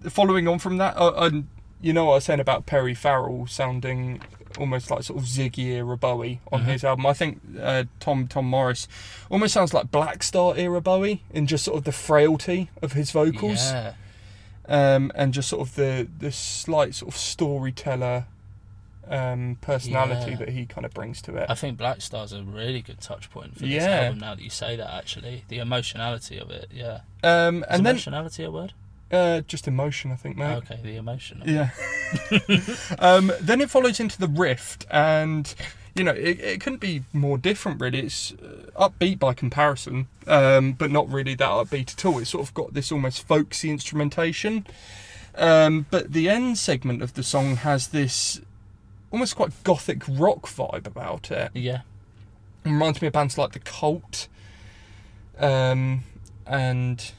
following 0.10 0.48
on 0.48 0.60
from 0.60 0.78
that, 0.78 0.96
uh, 0.98 1.14
and 1.18 1.48
you 1.82 1.94
know 1.94 2.06
what 2.06 2.12
I 2.12 2.16
was 2.16 2.26
saying 2.26 2.40
about 2.40 2.66
Perry 2.66 2.94
Farrell 2.94 3.46
sounding 3.48 4.22
almost 4.60 4.92
like 4.92 5.02
sort 5.04 5.20
of 5.20 5.26
Ziggy 5.26 5.66
era 5.74 5.98
Bowie 5.98 6.40
on 6.52 6.62
Mhm. 6.62 6.66
his 6.66 6.84
album. 6.84 7.06
I 7.08 7.14
think 7.14 7.42
uh, 7.60 7.86
Tom 8.00 8.28
Tom 8.28 8.46
Morris 8.46 8.88
almost 9.32 9.54
sounds 9.54 9.74
like 9.74 9.88
Blackstar 9.92 10.58
era 10.58 10.80
Bowie 10.80 11.24
in 11.34 11.48
just 11.48 11.64
sort 11.66 11.78
of 11.78 11.84
the 11.86 11.92
frailty 11.92 12.70
of 12.82 12.94
his 12.94 13.10
vocals, 13.12 13.72
Yeah. 13.72 13.94
um, 14.68 15.12
and 15.16 15.34
just 15.34 15.50
sort 15.50 15.68
of 15.68 15.76
the 15.76 16.08
the 16.20 16.32
slight 16.32 16.94
sort 16.96 17.14
of 17.14 17.20
storyteller 17.20 18.26
um, 19.10 19.58
personality 19.60 20.32
Yeah. 20.32 20.38
that 20.38 20.50
he 20.50 20.66
kind 20.66 20.86
of 20.86 20.94
brings 20.94 21.22
to 21.24 21.36
it. 21.36 21.48
I 21.50 21.56
think 21.56 21.78
Blackstar's 21.78 22.32
a 22.32 22.42
really 22.42 22.82
good 22.82 23.02
touch 23.02 23.30
point 23.30 23.54
for 23.56 23.62
this 23.66 23.84
Yeah. 23.84 24.04
album. 24.06 24.20
Now 24.20 24.36
that 24.36 24.42
you 24.42 24.50
say 24.50 24.78
that, 24.78 24.94
actually, 24.94 25.44
the 25.50 25.58
emotionality 25.60 26.38
of 26.38 26.50
it. 26.50 26.70
Yeah. 26.74 27.02
Um, 27.22 27.58
Is 27.64 27.66
and 27.70 27.86
then 27.86 27.96
emotionality 27.96 28.44
a 28.46 28.52
word? 28.52 28.72
Uh, 29.12 29.42
just 29.42 29.68
emotion, 29.68 30.12
I 30.12 30.16
think, 30.16 30.38
mate. 30.38 30.58
Okay, 30.58 30.80
the 30.82 30.96
emotion. 30.96 31.44
Yeah. 31.46 31.70
um, 33.00 33.32
then 33.40 33.62
it 33.62 33.70
follows 33.70 34.00
into 34.00 34.20
the 34.20 34.28
rift, 34.28 34.86
and 34.90 35.54
you 35.96 36.04
know 36.04 36.12
it, 36.12 36.40
it 36.40 36.62
couldn't 36.62 36.80
be 36.80 37.04
more 37.14 37.38
different. 37.38 37.80
Really, 37.80 38.00
it's 38.00 38.34
uh, 38.34 38.90
upbeat 38.90 39.20
by 39.20 39.34
comparison, 39.34 40.08
um, 40.28 40.74
but 40.74 40.92
not 40.92 41.10
really 41.10 41.36
that 41.36 41.50
upbeat 41.50 41.94
at 41.94 42.06
all. 42.06 42.20
It's 42.20 42.32
sort 42.32 42.48
of 42.48 42.54
got 42.54 42.74
this 42.74 42.92
almost 42.92 43.28
folksy 43.28 43.70
instrumentation, 43.70 44.66
um, 45.36 45.86
but 45.92 46.14
the 46.14 46.30
end 46.30 46.58
segment 46.58 47.02
of 47.02 47.14
the 47.14 47.24
song 47.24 47.58
has 47.58 47.90
this 47.90 48.42
almost 49.12 49.36
quite 49.36 49.52
gothic 49.64 50.04
rock 50.10 50.48
vibe 50.48 50.88
about 50.88 51.30
it. 51.32 51.52
Yeah. 51.54 51.82
It 52.66 52.70
reminds 52.70 53.02
me 53.02 53.08
of 53.08 53.14
bands 53.14 53.38
like 53.38 53.52
the 53.52 53.60
Cult, 53.60 54.28
um, 55.38 56.04
and 56.48 57.12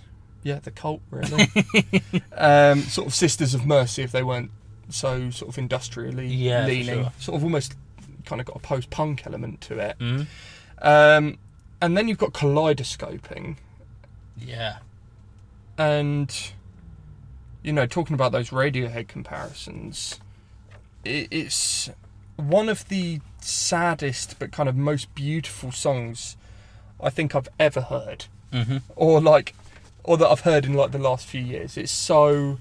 yeah, 0.44 0.60
the 0.60 0.70
Cult 0.70 1.00
really. 1.10 1.48
um, 2.36 2.80
sort 2.82 3.08
of 3.08 3.14
Sisters 3.14 3.54
of 3.54 3.66
Mercy 3.66 4.02
if 4.02 4.12
they 4.12 4.22
weren't 4.22 4.50
so 4.90 5.30
sort 5.30 5.48
of 5.48 5.58
industrially 5.58 6.26
Yeah, 6.28 6.66
leaning, 6.66 7.02
sure. 7.02 7.12
sort 7.18 7.36
of 7.36 7.42
almost 7.42 7.74
kind 8.26 8.40
of 8.40 8.46
got 8.46 8.56
a 8.56 8.60
post-punk 8.60 9.26
element 9.26 9.60
to 9.62 9.78
it. 9.78 9.98
Mm. 9.98 10.26
Um, 10.80 11.38
and 11.80 11.96
then 11.96 12.06
you've 12.08 12.18
got 12.18 12.32
kaleidoscoping, 12.32 13.56
Yeah. 14.38 14.76
and 15.76 16.52
you 17.62 17.72
know, 17.72 17.86
talking 17.86 18.12
about 18.14 18.30
those 18.32 18.50
Radiohead 18.50 19.08
comparisons, 19.08 20.20
it, 21.04 21.28
it's 21.30 21.88
one 22.36 22.68
of 22.68 22.86
the 22.88 23.20
saddest 23.40 24.38
but 24.38 24.52
kind 24.52 24.68
of 24.68 24.76
most 24.76 25.14
beautiful 25.14 25.72
songs 25.72 26.36
I 27.00 27.08
think 27.10 27.34
I've 27.34 27.48
ever 27.58 27.80
heard, 27.80 28.26
hmm 28.52 28.78
or 28.96 29.20
like, 29.20 29.54
or 30.04 30.16
that 30.18 30.28
I've 30.28 30.40
heard 30.40 30.64
in 30.66 30.74
like 30.74 30.92
the 30.92 30.98
last 30.98 31.26
few 31.26 31.40
years. 31.40 31.76
It's 31.76 31.90
so 31.92 32.58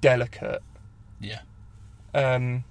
delicate, 0.00 0.62
Yeah. 1.20 1.40
um, 2.14 2.64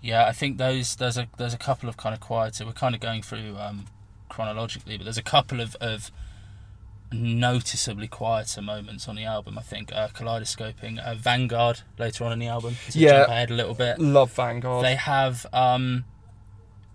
Yeah, 0.00 0.26
I 0.26 0.32
think 0.32 0.56
those 0.58 0.96
there's 0.96 1.18
a 1.18 1.28
there's 1.36 1.54
a 1.54 1.58
couple 1.58 1.88
of 1.88 1.96
kind 1.96 2.14
of 2.14 2.20
quieter. 2.20 2.64
We're 2.64 2.72
kind 2.72 2.94
of 2.94 3.00
going 3.00 3.22
through 3.22 3.56
um, 3.58 3.86
chronologically, 4.28 4.96
but 4.96 5.04
there's 5.04 5.18
a 5.18 5.22
couple 5.22 5.60
of, 5.60 5.74
of 5.80 6.10
noticeably 7.12 8.06
quieter 8.06 8.62
moments 8.62 9.08
on 9.08 9.16
the 9.16 9.24
album. 9.24 9.58
I 9.58 9.62
think 9.62 9.92
uh, 9.92 10.08
kaleidoscoping, 10.08 10.98
uh, 10.98 11.14
Vanguard 11.18 11.80
later 11.98 12.24
on 12.24 12.32
in 12.32 12.38
the 12.38 12.46
album. 12.48 12.76
Yeah. 12.92 13.10
jump 13.10 13.28
ahead 13.30 13.50
a 13.50 13.54
little 13.54 13.74
bit. 13.74 13.98
Love 13.98 14.32
Vanguard. 14.32 14.84
They 14.84 14.94
have 14.96 15.46
um, 15.52 16.04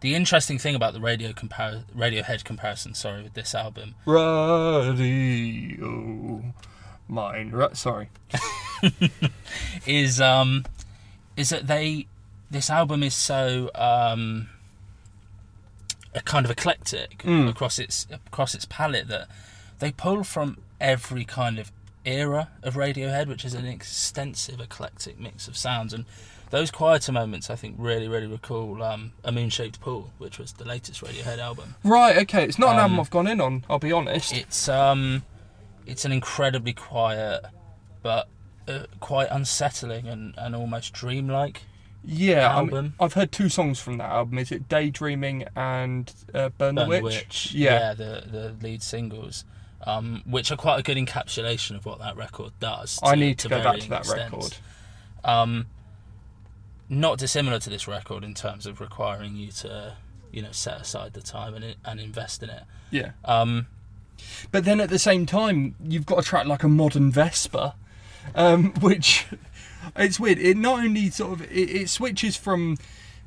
the 0.04 0.14
interesting 0.16 0.60
thing 0.60 0.76
about 0.76 0.94
the 0.94 1.00
radio 1.00 1.32
compar- 1.32 1.86
Radiohead 1.98 2.44
comparison. 2.44 2.94
Sorry, 2.94 3.24
with 3.24 3.34
this 3.34 3.56
album, 3.56 3.96
Radio. 4.94 6.44
Mine. 7.08 7.52
Ra- 7.52 7.74
sorry. 7.74 8.10
is 9.88 10.20
um, 10.22 10.66
is 11.38 11.50
that 11.50 11.68
they 11.68 12.08
this 12.52 12.70
album 12.70 13.02
is 13.02 13.14
so 13.16 13.72
um, 13.76 14.50
a 16.14 16.22
kind 16.22 16.46
of 16.46 16.52
eclectic 16.52 17.20
Mm. 17.20 17.50
across 17.50 17.80
its 17.80 18.06
across 18.12 18.54
its 18.54 18.66
palette 18.66 19.08
that 19.08 19.28
they 19.80 19.92
pull 19.92 20.24
from 20.24 20.58
every 20.82 21.24
kind 21.26 21.58
of 21.60 21.72
era 22.06 22.50
of 22.62 22.76
Radiohead, 22.76 23.28
which 23.28 23.46
is 23.46 23.54
an 23.54 23.66
extensive 23.66 24.60
eclectic 24.60 25.18
mix 25.20 25.48
of 25.48 25.56
sounds 25.58 25.94
and. 25.94 26.06
Those 26.54 26.70
quieter 26.70 27.12
moments, 27.12 27.50
I 27.50 27.56
think, 27.56 27.78
really, 27.80 28.08
really 28.08 28.28
recall 28.28 28.84
um, 28.84 29.12
"A 29.24 29.32
Moon-Shaped 29.32 29.82
Pool," 29.82 30.12
which 30.20 30.38
was 30.38 30.54
the 30.54 30.66
latest 30.66 31.02
Radiohead 31.02 31.40
album. 31.40 31.74
Right, 31.84 32.16
okay. 32.18 32.44
It's 32.44 32.60
not 32.60 32.74
an 32.74 32.76
Um, 32.76 32.82
album 32.82 33.00
I've 33.00 33.10
gone 33.10 33.26
in 33.26 33.42
on, 33.42 33.66
I'll 33.68 33.80
be 33.80 33.92
honest. 33.92 34.32
It's 34.34 34.70
um, 34.70 35.24
it's 35.88 36.06
an 36.06 36.12
incredibly 36.12 36.74
quiet, 36.74 37.44
but 38.04 38.28
uh, 38.68 38.84
quite 39.00 39.30
unsettling 39.32 40.08
and, 40.08 40.36
and 40.38 40.56
almost 40.56 40.94
dreamlike. 40.94 41.64
yeah, 42.06 42.56
I 42.56 42.64
mean, 42.64 42.94
I've 43.00 43.14
heard 43.14 43.32
two 43.32 43.50
songs 43.50 43.80
from 43.80 43.98
that 43.98 44.12
album. 44.12 44.38
Is 44.38 44.52
it 44.52 44.70
Daydreaming 44.70 45.46
and 45.56 46.14
uh, 46.36 46.50
Burn, 46.50 46.76
Burn 46.76 46.76
the 46.76 46.86
Witch? 46.88 47.02
Witch, 47.04 47.52
Yeah. 47.56 47.96
the 47.96 48.24
the 48.32 48.56
lead 48.62 48.84
singles, 48.84 49.44
um, 49.88 50.22
which 50.28 50.52
are 50.52 50.56
quite 50.56 50.80
a 50.80 50.84
good 50.84 50.98
encapsulation 50.98 51.76
of 51.78 51.86
what 51.88 51.98
that 51.98 52.16
record 52.16 52.52
does. 52.60 53.00
I 53.02 53.16
need 53.16 53.40
to, 53.40 53.50
go 53.50 53.64
back 53.64 53.80
to 53.80 53.90
that 53.90 54.02
extents. 54.02 54.32
record. 54.32 54.58
Um, 55.26 55.66
not 57.00 57.18
dissimilar 57.18 57.60
to 57.60 57.70
this 57.70 57.88
record 57.88 58.24
in 58.24 58.34
terms 58.34 58.66
of 58.66 58.80
requiring 58.82 59.36
you 59.36 59.52
to, 59.52 59.96
you 60.32 60.42
know, 60.42 60.52
set 60.52 60.80
aside 60.82 61.14
the 61.14 61.22
time 61.22 61.54
and 61.56 61.76
and 61.86 62.00
invest 62.00 62.44
in 62.44 62.50
it. 62.50 62.64
Yeah. 62.92 63.12
Um, 63.26 63.68
But 64.52 64.66
then 64.66 64.80
at 64.80 64.90
the 64.90 65.00
same 65.00 65.26
time, 65.26 65.76
you've 65.84 66.06
got 66.06 66.20
a 66.20 66.22
track 66.24 66.46
like 66.46 66.64
a 66.64 66.70
modern 66.70 67.12
Vesper, 67.12 67.74
um, 68.36 68.74
which 68.80 69.26
it's 69.96 70.20
weird. 70.20 70.38
It 70.40 70.58
not 70.58 70.80
only 70.80 71.10
sort 71.10 71.34
of 71.34 71.42
it, 71.52 71.70
it 71.70 71.90
switches 71.90 72.36
from 72.38 72.78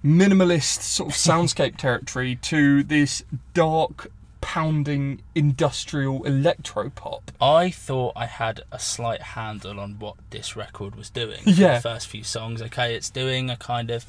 minimalist 0.05 0.81
sort 0.83 1.11
of 1.11 1.17
soundscape 1.29 1.77
territory 1.77 2.37
to 2.43 2.83
this 2.85 3.25
dark, 3.55 4.11
pounding 4.47 5.21
industrial 5.35 6.23
electro 6.23 6.89
pop. 6.89 7.33
I 7.41 7.69
thought 7.69 8.13
I 8.15 8.27
had 8.27 8.61
a 8.71 8.79
slight 8.79 9.21
handle 9.21 9.81
on 9.81 9.99
what 9.99 10.15
this 10.31 10.55
record 10.55 10.95
was 10.95 11.11
doing. 11.11 11.41
Yeah. 11.45 11.75
The 11.75 11.81
first 11.81 12.07
few 12.07 12.23
songs. 12.23 12.63
Okay, 12.63 12.95
it's 12.95 13.11
doing 13.11 13.51
a 13.51 13.57
kind 13.57 13.91
of. 13.91 14.07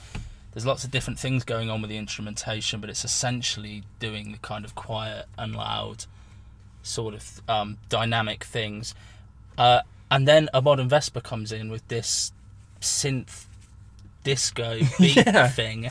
There's 0.54 0.64
lots 0.64 0.84
of 0.84 0.92
different 0.92 1.18
things 1.18 1.44
going 1.44 1.72
on 1.72 1.82
with 1.82 1.90
the 1.90 1.98
instrumentation, 1.98 2.80
but 2.80 2.90
it's 2.92 3.04
essentially 3.04 3.82
doing 4.00 4.32
the 4.32 4.38
kind 4.38 4.64
of 4.64 4.76
quiet 4.76 5.26
and 5.40 5.56
loud, 5.56 6.06
sort 6.84 7.16
of 7.16 7.42
um, 7.50 7.78
dynamic 7.90 8.44
things. 8.44 8.94
Uh, 9.58 9.82
and 10.12 10.28
then 10.28 10.50
a 10.54 10.62
modern 10.62 10.88
Vesper 10.88 11.20
comes 11.22 11.52
in 11.52 11.72
with 11.72 11.88
this 11.88 12.32
synth 12.80 13.46
disco 14.24 14.80
beat 15.00 15.16
Yeah. 15.16 15.48
thing. 15.48 15.90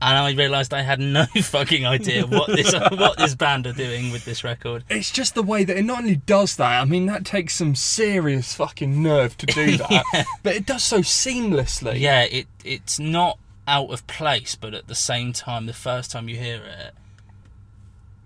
And 0.00 0.18
I 0.18 0.32
realised 0.32 0.74
I 0.74 0.82
had 0.82 1.00
no 1.00 1.24
fucking 1.42 1.86
idea 1.86 2.26
what 2.26 2.48
this 2.48 2.72
what 2.90 3.16
this 3.16 3.34
band 3.34 3.66
are 3.66 3.72
doing 3.72 4.12
with 4.12 4.24
this 4.26 4.44
record. 4.44 4.84
It's 4.90 5.10
just 5.10 5.34
the 5.34 5.42
way 5.42 5.64
that 5.64 5.76
it 5.76 5.84
not 5.84 5.98
only 6.00 6.16
does 6.16 6.56
that. 6.56 6.82
I 6.82 6.84
mean, 6.84 7.06
that 7.06 7.24
takes 7.24 7.54
some 7.54 7.74
serious 7.74 8.54
fucking 8.54 9.02
nerve 9.02 9.38
to 9.38 9.46
do 9.46 9.76
that, 9.78 10.26
but 10.42 10.54
it 10.54 10.66
does 10.66 10.82
so 10.82 10.98
seamlessly. 10.98 11.98
yeah, 11.98 12.22
it 12.24 12.46
it's 12.64 12.98
not 12.98 13.38
out 13.66 13.90
of 13.90 14.06
place, 14.06 14.54
but 14.54 14.74
at 14.74 14.86
the 14.86 14.94
same 14.94 15.32
time, 15.32 15.66
the 15.66 15.72
first 15.72 16.10
time 16.10 16.28
you 16.28 16.36
hear 16.36 16.62
it, 16.62 16.94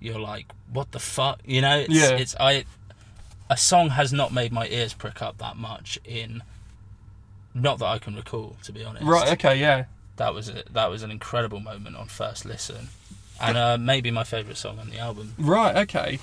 you're 0.01 0.19
like, 0.19 0.47
"What 0.73 0.91
the 0.93 0.99
fuck?" 0.99 1.41
You 1.47 1.61
know? 1.63 1.79
It's, 1.79 1.95
Yeah. 1.95 2.11
It's 2.17 2.35
I. 2.41 2.65
A 3.49 3.57
song 3.57 3.91
has 3.91 4.13
not 4.13 4.33
made 4.33 4.53
my 4.53 4.69
ears 4.69 4.93
prick 4.93 5.21
up 5.23 5.39
that 5.39 5.57
much 5.57 5.99
in. 6.05 6.43
Not 7.53 7.81
that 7.81 7.87
I 7.87 7.99
can 7.99 8.15
recall, 8.15 8.57
to 8.63 8.73
be 8.73 8.85
honest. 8.85 9.05
Right. 9.05 9.33
Okay. 9.33 9.59
Yeah. 9.59 9.87
That 10.21 10.35
was 10.35 10.51
a, 10.51 10.63
that 10.73 10.91
was 10.91 11.03
an 11.03 11.11
incredible 11.11 11.61
moment 11.61 11.97
on 11.97 12.07
first 12.09 12.45
listen, 12.45 12.89
and 13.41 13.57
uh, 13.57 13.79
maybe 13.79 14.11
my 14.11 14.23
favourite 14.23 14.59
song 14.59 14.79
on 14.79 14.91
the 14.91 14.99
album. 14.99 15.33
Right. 15.39 15.75
Okay. 15.79 16.19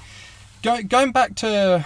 Go, 0.61 0.83
going 0.83 1.11
back 1.11 1.33
to, 1.37 1.83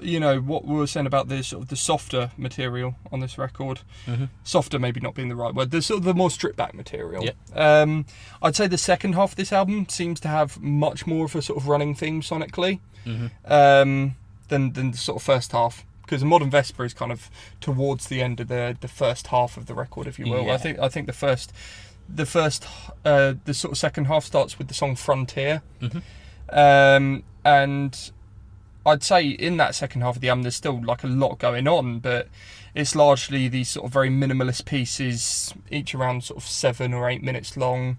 you 0.00 0.18
know, 0.18 0.40
what 0.40 0.64
we 0.64 0.74
were 0.74 0.88
saying 0.88 1.06
about 1.06 1.28
the 1.28 1.44
sort 1.44 1.62
of 1.62 1.68
the 1.68 1.76
softer 1.76 2.32
material 2.36 2.96
on 3.12 3.20
this 3.20 3.38
record. 3.38 3.82
Mhm. 4.08 4.30
Softer, 4.42 4.80
maybe 4.80 4.98
not 4.98 5.14
being 5.14 5.28
the 5.28 5.36
right 5.36 5.54
word. 5.54 5.70
The 5.70 5.80
sort 5.80 5.98
of 5.98 6.04
the 6.06 6.14
more 6.14 6.30
stripped 6.30 6.56
back 6.56 6.74
material. 6.74 7.22
Yep. 7.22 7.36
Um, 7.54 8.04
I'd 8.42 8.56
say 8.56 8.66
the 8.66 8.76
second 8.76 9.12
half 9.14 9.30
of 9.30 9.36
this 9.36 9.52
album 9.52 9.86
seems 9.88 10.18
to 10.20 10.28
have 10.28 10.60
much 10.60 11.06
more 11.06 11.26
of 11.26 11.36
a 11.36 11.42
sort 11.42 11.56
of 11.60 11.68
running 11.68 11.94
theme 11.94 12.20
sonically 12.20 12.80
Mhm. 13.06 13.30
um, 13.48 14.16
than 14.48 14.72
than 14.72 14.90
the 14.90 14.98
sort 14.98 15.16
of 15.18 15.22
first 15.22 15.52
half. 15.52 15.84
Because 16.08 16.24
Modern 16.24 16.48
Vesper 16.50 16.84
is 16.86 16.94
kind 16.94 17.12
of 17.12 17.30
towards 17.60 18.06
the 18.08 18.22
end 18.22 18.40
of 18.40 18.48
the 18.48 18.76
the 18.80 18.88
first 18.88 19.26
half 19.28 19.56
of 19.58 19.66
the 19.66 19.74
record, 19.74 20.06
if 20.06 20.18
you 20.18 20.26
will. 20.30 20.44
Yeah. 20.46 20.54
I 20.54 20.56
think 20.56 20.78
I 20.78 20.88
think 20.88 21.06
the 21.06 21.12
first 21.12 21.52
the 22.08 22.24
first 22.24 22.66
uh, 23.04 23.34
the 23.44 23.52
sort 23.52 23.72
of 23.72 23.78
second 23.78 24.06
half 24.06 24.24
starts 24.24 24.58
with 24.58 24.68
the 24.68 24.74
song 24.74 24.96
Frontier. 24.96 25.60
Mhm. 25.82 26.02
Um, 26.50 27.22
and 27.44 28.10
I'd 28.86 29.02
say 29.02 29.26
in 29.28 29.58
that 29.58 29.74
second 29.74 30.00
half 30.00 30.16
of 30.16 30.22
the 30.22 30.30
album, 30.30 30.44
there's 30.44 30.56
still 30.56 30.82
like 30.82 31.04
a 31.04 31.08
lot 31.08 31.38
going 31.38 31.68
on, 31.68 31.98
but 31.98 32.28
it's 32.74 32.94
largely 32.94 33.48
these 33.48 33.68
sort 33.68 33.84
of 33.86 33.92
very 33.92 34.08
minimalist 34.08 34.64
pieces, 34.64 35.52
each 35.70 35.94
around 35.94 36.24
sort 36.24 36.42
of 36.42 36.48
seven 36.48 36.94
or 36.94 37.08
eight 37.10 37.22
minutes 37.22 37.56
long, 37.56 37.98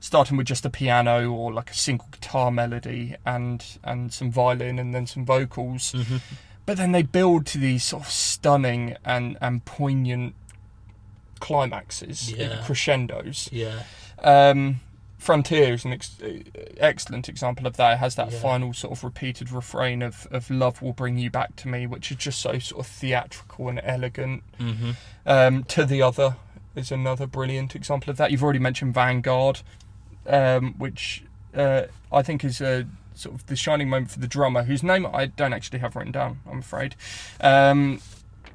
starting 0.00 0.38
with 0.38 0.46
just 0.46 0.64
a 0.64 0.70
piano 0.70 1.30
or 1.30 1.52
like 1.52 1.70
a 1.70 1.74
single 1.74 2.08
guitar 2.10 2.50
melody 2.50 3.14
and 3.26 3.78
and 3.84 4.12
some 4.14 4.30
violin 4.30 4.78
and 4.78 4.94
then 4.94 5.06
some 5.06 5.26
vocals. 5.26 5.92
Mhm. 5.92 6.20
But 6.66 6.76
then 6.76 6.92
they 6.92 7.02
build 7.02 7.46
to 7.46 7.58
these 7.58 7.84
sort 7.84 8.02
of 8.04 8.10
stunning 8.10 8.96
and 9.04 9.38
and 9.40 9.64
poignant 9.64 10.34
climaxes, 11.40 12.30
Yeah. 12.32 12.62
crescendos. 12.64 13.48
Yeah. 13.52 13.82
Um, 14.22 14.80
Frontier 15.18 15.72
is 15.74 15.84
an 15.84 15.92
ex- 15.92 16.18
excellent 16.76 17.28
example 17.28 17.66
of 17.66 17.76
that. 17.78 17.94
It 17.94 17.98
has 17.98 18.14
that 18.16 18.30
Yeah. 18.32 18.38
final 18.38 18.72
sort 18.72 18.92
of 18.92 19.02
repeated 19.02 19.50
refrain 19.50 20.02
of, 20.02 20.28
of 20.30 20.50
"Love 20.50 20.82
will 20.82 20.92
bring 20.92 21.18
you 21.18 21.30
back 21.30 21.56
to 21.56 21.68
me," 21.68 21.86
which 21.86 22.10
is 22.10 22.16
just 22.18 22.40
so 22.40 22.58
sort 22.58 22.86
of 22.86 22.86
theatrical 22.86 23.68
and 23.68 23.80
elegant. 23.82 24.42
hmm 24.58 24.92
Um, 25.24 25.64
to 25.64 25.84
the 25.84 26.02
other 26.02 26.36
is 26.76 26.92
another 26.92 27.26
brilliant 27.26 27.74
example 27.74 28.10
of 28.10 28.18
that. 28.18 28.30
You've 28.30 28.42
already 28.44 28.58
mentioned 28.60 28.94
Vanguard, 28.94 29.62
um, 30.26 30.74
which 30.78 31.24
uh, 31.54 31.84
I 32.12 32.22
think 32.22 32.44
is 32.44 32.60
a 32.60 32.86
sort 33.18 33.34
of 33.34 33.46
the 33.46 33.56
shining 33.56 33.88
moment 33.88 34.10
for 34.10 34.18
the 34.20 34.26
drummer, 34.26 34.64
whose 34.64 34.82
name 34.82 35.06
I 35.06 35.26
don't 35.26 35.52
actually 35.52 35.78
have 35.80 35.96
written 35.96 36.12
down. 36.12 36.40
I'm 36.50 36.58
afraid. 36.60 36.94
Um, 37.40 38.00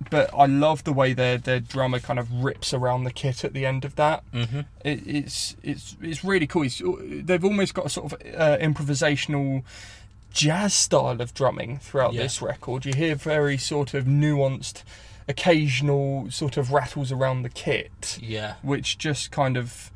but 0.10 0.32
I 0.34 0.48
love 0.48 0.84
the 0.84 0.94
way 0.94 1.14
their 1.14 1.38
their 1.38 1.60
drummer 1.60 2.00
kind 2.00 2.18
of 2.18 2.32
rips 2.44 2.74
around 2.74 3.04
the 3.04 3.12
kit 3.12 3.44
at 3.44 3.54
the 3.54 3.68
end 3.68 3.86
of 3.86 3.96
that 3.98 4.24
hmm 4.34 4.62
it, 4.84 5.06
it's 5.06 5.56
it's 5.62 5.96
it's 6.02 6.24
really 6.24 6.48
cool. 6.48 6.64
It's, 6.64 6.82
they've 6.84 7.46
almost 7.46 7.76
got 7.76 7.86
a 7.86 7.90
sort 7.90 8.12
of 8.12 8.20
uh, 8.36 8.58
improvisational 8.60 9.62
jazz 10.34 10.74
style 10.74 11.22
of 11.22 11.36
drumming 11.36 11.78
throughout 11.78 12.14
Yeah. 12.14 12.24
this 12.24 12.42
record. 12.42 12.84
You 12.86 12.94
hear 12.96 13.14
very 13.14 13.58
sort 13.60 13.94
of 13.94 14.06
nuanced, 14.06 14.82
occasional 15.28 16.32
sort 16.32 16.58
of 16.58 16.72
rattles 16.72 17.12
around 17.12 17.44
the 17.44 17.50
kit, 17.50 18.18
Yeah. 18.22 18.56
which 18.62 18.98
just 18.98 19.30
kind 19.32 19.58
of 19.58 19.92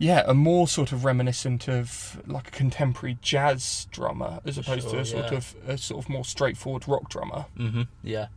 yeah, 0.00 0.22
are 0.26 0.34
more 0.34 0.66
sort 0.66 0.92
of 0.92 1.04
reminiscent 1.04 1.68
of 1.68 2.20
like 2.26 2.48
a 2.48 2.50
contemporary 2.50 3.18
jazz 3.20 3.86
drummer 3.90 4.40
as 4.46 4.56
opposed 4.56 4.88
to 4.88 4.98
a 4.98 5.04
sort 5.04 5.30
yeah. 5.30 5.36
of 5.36 5.54
a 5.68 5.76
sort 5.78 6.02
of 6.02 6.08
more 6.08 6.24
straightforward 6.24 6.88
rock 6.88 7.10
drummer. 7.10 7.44
hmm 7.56 7.82
Yeah. 8.02 8.28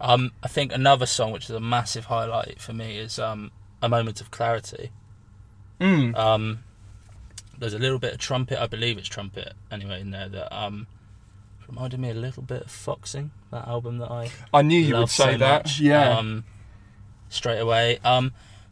Um, 0.00 0.32
I 0.42 0.48
think 0.48 0.72
another 0.72 1.06
song 1.06 1.30
which 1.30 1.44
is 1.44 1.50
a 1.50 1.60
massive 1.60 2.06
highlight 2.06 2.60
for 2.60 2.72
me 2.72 2.98
is 2.98 3.20
um, 3.20 3.52
"A 3.80 3.88
Moment 3.88 4.20
of 4.20 4.32
Clarity." 4.32 4.90
Mm. 5.80 6.16
Um, 6.18 6.64
there's 7.56 7.74
a 7.74 7.78
little 7.78 8.00
bit 8.00 8.12
of 8.14 8.18
trumpet, 8.18 8.60
I 8.60 8.66
believe 8.66 8.98
it's 8.98 9.06
trumpet 9.08 9.52
anyway, 9.70 10.00
in 10.00 10.10
there 10.10 10.28
that 10.28 10.52
um, 10.52 10.88
reminded 11.68 12.00
me 12.00 12.10
a 12.10 12.14
little 12.14 12.42
bit 12.42 12.62
of 12.62 12.70
Foxing, 12.72 13.30
that 13.52 13.68
album 13.68 13.98
that 13.98 14.10
I 14.10 14.30
I 14.52 14.62
knew 14.62 14.80
you 14.80 14.96
would 14.96 15.08
say 15.08 15.34
so 15.34 15.38
that. 15.38 15.64
much, 15.64 15.78
Yeah. 15.80 16.18
Um, 16.18 16.42
straight 17.28 17.60
away. 17.60 17.98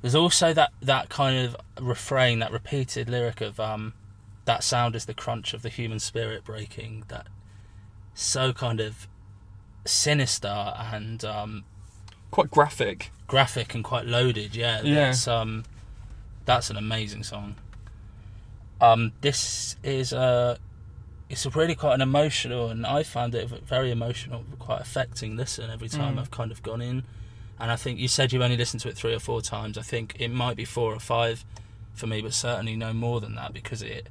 There's 0.03 0.15
also 0.15 0.53
that 0.55 0.73
that 0.81 1.09
kind 1.09 1.47
of 1.47 1.57
refrain, 1.81 2.39
that 2.39 2.53
repeated 2.53 3.09
lyric 3.09 3.41
of 3.41 3.61
um, 3.61 3.93
that 4.47 4.65
sound 4.65 4.97
is 4.97 5.05
the 5.05 5.15
crunch 5.15 5.53
of 5.53 5.63
the 5.63 5.69
human 5.69 5.99
spirit 5.99 6.45
breaking. 6.45 7.05
That 7.09 7.27
so 8.15 8.53
kind 8.53 8.81
of 8.81 9.07
sinister 9.85 10.75
and 10.77 11.25
um, 11.25 11.65
quite 12.31 12.51
graphic. 12.51 13.11
graphic 13.27 13.75
and 13.75 13.85
quite 13.85 14.07
loaded. 14.07 14.57
Yeah, 14.57 14.83
Yeah. 14.83 15.07
That's, 15.07 15.29
um, 15.29 15.65
that's 16.45 16.71
an 16.71 16.77
amazing 16.77 17.23
song. 17.25 17.57
Um, 18.81 19.13
this 19.21 19.77
is 19.83 20.13
a, 20.13 20.59
it's 21.29 21.45
a 21.45 21.51
really 21.51 21.75
quite 21.75 21.95
an 21.95 22.01
emotional, 22.01 22.71
and 22.71 22.87
I 22.87 23.03
found 23.03 23.35
it 23.35 23.49
very 23.49 23.91
emotional, 23.91 24.45
quite 24.59 24.81
affecting 24.81 25.37
listen 25.37 25.71
every 25.71 25.89
time 25.89 26.17
Mm. 26.17 26.21
I've 26.21 26.31
kind 26.31 26.51
of 26.51 26.63
gone 26.63 26.81
in. 26.81 27.05
And 27.61 27.71
I 27.71 27.77
think 27.77 27.99
you 27.99 28.09
said 28.09 28.33
you 28.33 28.43
only 28.43 28.57
listened 28.57 28.81
to 28.83 28.89
it 28.89 28.97
three 28.97 29.15
or 29.15 29.21
four 29.21 29.43
times. 29.43 29.77
I 29.77 29.83
think 29.83 30.17
it 30.19 30.29
might 30.31 30.57
be 30.57 30.65
four 30.65 30.95
or 30.95 31.01
five 31.01 31.45
for 31.95 32.07
me, 32.07 32.23
but 32.23 32.33
certainly 32.33 32.75
no 32.77 32.93
more 32.93 33.21
than 33.21 33.35
that 33.35 33.53
because 33.53 33.83
it, 33.83 34.09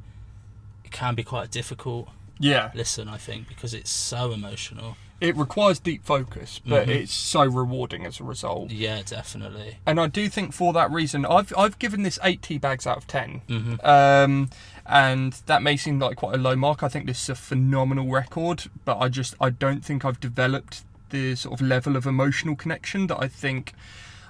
it 0.85 0.91
can 0.91 1.15
be 1.15 1.23
quite 1.23 1.45
a 1.47 1.49
difficult 1.49 2.09
Yeah, 2.39 2.69
listen. 2.75 3.07
I 3.09 3.17
think 3.17 3.47
because 3.47 3.73
it's 3.73 3.89
so 3.89 4.31
emotional. 4.31 4.95
it 5.19 5.35
requires 5.35 5.79
deep 5.79 6.05
focus, 6.05 6.61
but 6.65 6.87
Mhm. 6.87 6.91
it's 6.95 7.13
so 7.13 7.43
rewarding 7.43 8.05
as 8.05 8.21
a 8.21 8.23
result. 8.23 8.69
Yeah, 8.71 9.01
definitely. 9.05 9.79
And 9.85 9.99
I 9.99 10.07
do 10.07 10.29
think 10.29 10.53
for 10.53 10.71
that 10.73 10.89
reason, 10.91 11.25
I've 11.25 11.51
I've 11.57 11.77
given 11.79 12.03
this 12.03 12.17
eight 12.23 12.41
tea 12.41 12.57
bags 12.59 12.87
out 12.87 12.97
of 12.97 13.07
ten. 13.07 13.41
hmm 13.47 13.75
Um, 13.83 14.49
and 14.85 15.33
that 15.47 15.61
may 15.61 15.75
seem 15.75 15.99
like 15.99 16.15
quite 16.17 16.35
a 16.35 16.37
low 16.37 16.55
mark. 16.55 16.83
I 16.83 16.87
think 16.87 17.05
this 17.05 17.21
is 17.23 17.29
a 17.29 17.35
phenomenal 17.35 18.07
record, 18.07 18.65
but 18.85 18.97
I 18.99 19.09
just 19.09 19.33
I 19.41 19.49
don't 19.49 19.83
think 19.83 20.05
I've 20.05 20.19
developed 20.21 20.83
the 21.09 21.35
sort 21.35 21.59
of 21.59 21.65
level 21.65 21.95
of 21.95 22.05
emotional 22.05 22.55
connection 22.55 23.07
that 23.07 23.17
I 23.19 23.27
think 23.27 23.73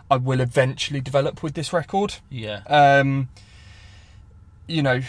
I 0.09 0.17
will 0.17 0.39
eventually 0.39 1.01
develop 1.01 1.43
with 1.43 1.53
this 1.53 1.71
record. 1.71 2.15
Yeah. 2.29 2.61
Um, 2.67 3.29
you 4.67 4.81
know, 4.81 5.01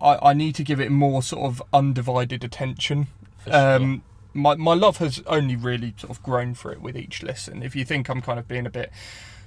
I, 0.00 0.30
I 0.30 0.32
need 0.32 0.54
to 0.56 0.64
give 0.64 0.80
it 0.80 0.90
more 0.90 1.22
sort 1.22 1.44
of 1.44 1.62
undivided 1.72 2.44
attention. 2.44 3.08
Sure. 3.44 3.54
Um, 3.54 4.02
my 4.32 4.54
my 4.54 4.74
love 4.74 4.98
has 4.98 5.22
only 5.26 5.56
really 5.56 5.94
sort 5.96 6.10
of 6.10 6.22
grown 6.22 6.54
for 6.54 6.72
it 6.72 6.80
with 6.80 6.96
each 6.96 7.22
listen. 7.22 7.62
If 7.62 7.74
you 7.74 7.84
think 7.84 8.08
I'm 8.08 8.20
kind 8.20 8.38
of 8.38 8.46
being 8.46 8.66
a 8.66 8.70
bit 8.70 8.92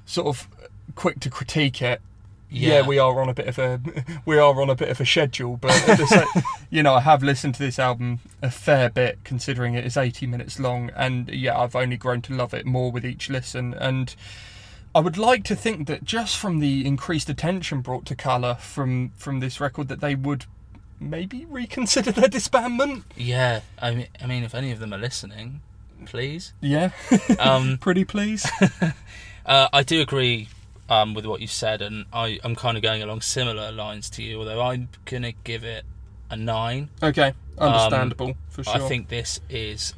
sort 0.06 0.28
of 0.28 0.48
quick 0.96 1.20
to 1.22 1.30
critique 1.30 1.82
it, 1.82 2.02
yeah, 2.54 2.80
Yeah. 2.82 2.88
we 2.88 3.00
are 3.00 3.20
on 3.22 3.28
a 3.30 3.34
bit 3.34 3.48
of 3.48 3.58
a 3.60 3.82
we 4.26 4.38
are 4.38 4.62
on 4.62 4.70
a 4.70 4.76
bit 4.76 4.90
of 4.90 5.02
a 5.02 5.06
schedule. 5.06 5.58
But 5.58 5.72
same, 6.08 6.28
you 6.70 6.84
know, 6.84 6.94
I 6.94 7.02
have 7.02 7.24
listened 7.24 7.56
to 7.56 7.60
this 7.64 7.80
album 7.80 8.20
a 8.42 8.50
fair 8.52 8.90
bit, 8.90 9.20
considering 9.24 9.74
it 9.74 9.86
is 9.86 9.98
80 9.98 10.28
minutes 10.28 10.60
long, 10.60 10.92
and 10.96 11.30
yeah, 11.30 11.58
I've 11.60 11.76
only 11.76 11.98
grown 11.98 12.22
to 12.24 12.34
love 12.34 12.54
it 12.54 12.66
more 12.66 12.92
with 12.92 13.06
each 13.06 13.30
listen. 13.30 13.74
And 13.74 14.16
I 14.96 15.00
would 15.00 15.18
like 15.18 15.44
to 15.46 15.56
think 15.56 15.88
that 15.88 16.04
just 16.04 16.38
from 16.38 16.60
the 16.60 16.86
increased 16.86 17.28
attention 17.30 17.82
brought 17.82 18.06
to 18.06 18.16
colour 18.16 18.56
from 18.56 19.12
from 19.18 19.40
this 19.40 19.60
record, 19.60 19.88
that 19.88 20.02
they 20.02 20.14
would 20.16 20.46
maybe 21.00 21.46
reconsider 21.46 22.12
their 22.12 22.30
disbandment. 22.30 23.04
Yeah, 23.18 23.62
I 23.82 23.96
mean, 23.96 24.08
I 24.22 24.28
mean, 24.28 24.44
if 24.44 24.54
any 24.56 24.72
of 24.72 24.80
them 24.80 24.94
are 24.94 24.98
listening, 25.00 25.62
please. 26.06 26.54
Yeah, 26.62 26.92
Um, 27.40 27.78
pretty 27.82 28.06
please. 28.06 28.46
uh, 29.46 29.68
I 29.74 29.84
do 29.84 30.00
agree 30.02 30.48
um, 30.90 31.14
with 31.14 31.26
what 31.26 31.42
you 31.42 31.48
said, 31.48 31.82
and 31.82 32.06
I, 32.12 32.40
I'm 32.44 32.56
kind 32.56 32.78
of 32.78 32.84
going 32.84 33.02
along 33.02 33.22
similar 33.22 33.72
lines 33.72 34.10
to 34.12 34.24
you. 34.24 34.40
Although 34.40 34.62
I'm 34.62 34.90
gonna 35.06 35.34
give 35.44 35.64
it 35.64 35.86
a 36.30 36.36
nine. 36.36 36.90
Okay, 37.02 37.34
understandable 37.58 38.36
for 38.50 38.64
sure. 38.64 38.76
I 38.76 38.80
think 38.80 39.10
this 39.10 39.40
is 39.50 39.94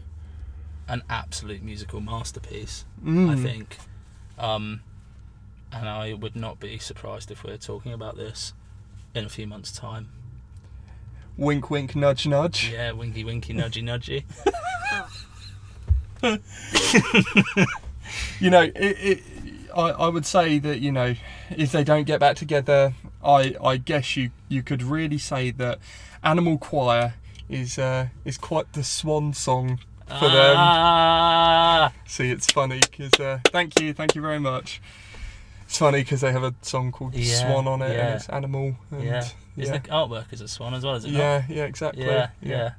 an 0.88 1.03
absolute 1.10 1.64
musical 1.64 2.02
masterpiece. 2.02 2.86
Mm. 3.03 3.30
I 3.30 3.36
think, 3.36 3.78
um, 4.38 4.82
and 5.72 5.90
I 5.90 6.14
would 6.14 6.36
not 6.36 6.60
be 6.60 6.78
surprised 6.78 7.32
if 7.32 7.44
we're 7.44 7.57
talking 7.57 7.94
about 7.94 8.18
this 8.18 8.53
in 9.14 9.26
a 9.26 9.30
few 9.30 9.48
months' 9.48 9.72
time. 9.72 10.10
Wink, 11.38 11.70
wink, 11.70 11.95
nudge, 11.95 12.28
nudge. 12.28 12.72
Yeah, 12.72 12.91
winky, 12.91 13.24
winky, 13.24 13.53
nudgy, 13.53 13.84
nudgy. 13.84 14.24
you 18.40 18.49
know, 18.49 18.62
it, 18.62 18.74
it, 18.76 19.24
I, 19.76 19.89
I 19.89 20.07
would 20.07 20.26
say 20.26 20.60
that 20.60 20.80
you 20.80 20.91
know, 20.91 21.15
if 21.56 21.72
they 21.72 21.84
don't 21.84 22.06
get 22.06 22.19
back 22.19 22.35
together, 22.38 22.93
I, 23.23 23.56
I 23.64 23.77
guess 23.77 24.15
you, 24.15 24.31
you 24.47 24.64
could 24.64 24.81
really 24.81 25.18
say 25.18 25.52
that 25.52 25.80
Animal 26.23 26.57
Choir 26.57 27.15
is 27.49 27.77
uh, 27.77 28.07
is 28.23 28.38
quite 28.38 28.73
the 28.73 28.84
swan 28.84 29.34
song 29.34 29.80
for 30.07 30.30
them. 30.30 30.56
Ah! 30.57 31.93
See, 32.06 32.30
it's 32.30 32.52
funny 32.52 32.80
because 32.80 33.19
uh, 33.19 33.39
thank 33.45 33.80
you, 33.80 33.93
thank 33.93 34.15
you 34.15 34.22
very 34.22 34.39
much. 34.39 34.81
It's 35.65 35.77
funny 35.77 36.02
because 36.02 36.22
they 36.22 36.31
have 36.31 36.43
a 36.43 36.53
song 36.61 36.91
called 36.91 37.15
Yeah, 37.15 37.41
Swan 37.41 37.68
on 37.68 37.81
it, 37.81 37.91
yeah. 37.93 38.06
and 38.06 38.15
it's 38.15 38.30
animal. 38.30 38.76
And, 38.91 39.03
Yeah. 39.03 39.27
Is 39.57 39.69
yeah, 39.69 39.77
the 39.77 39.89
artwork 39.89 40.34
is 40.34 40.41
a 40.41 40.47
swan 40.47 40.73
as 40.73 40.84
well, 40.84 40.95
is 40.95 41.06
it 41.06 41.11
not? 41.11 41.18
yeah, 41.18 41.43
yeah, 41.47 41.64
exactly. 41.64 42.06
Yeah, 42.06 42.30
yeah. 42.41 42.73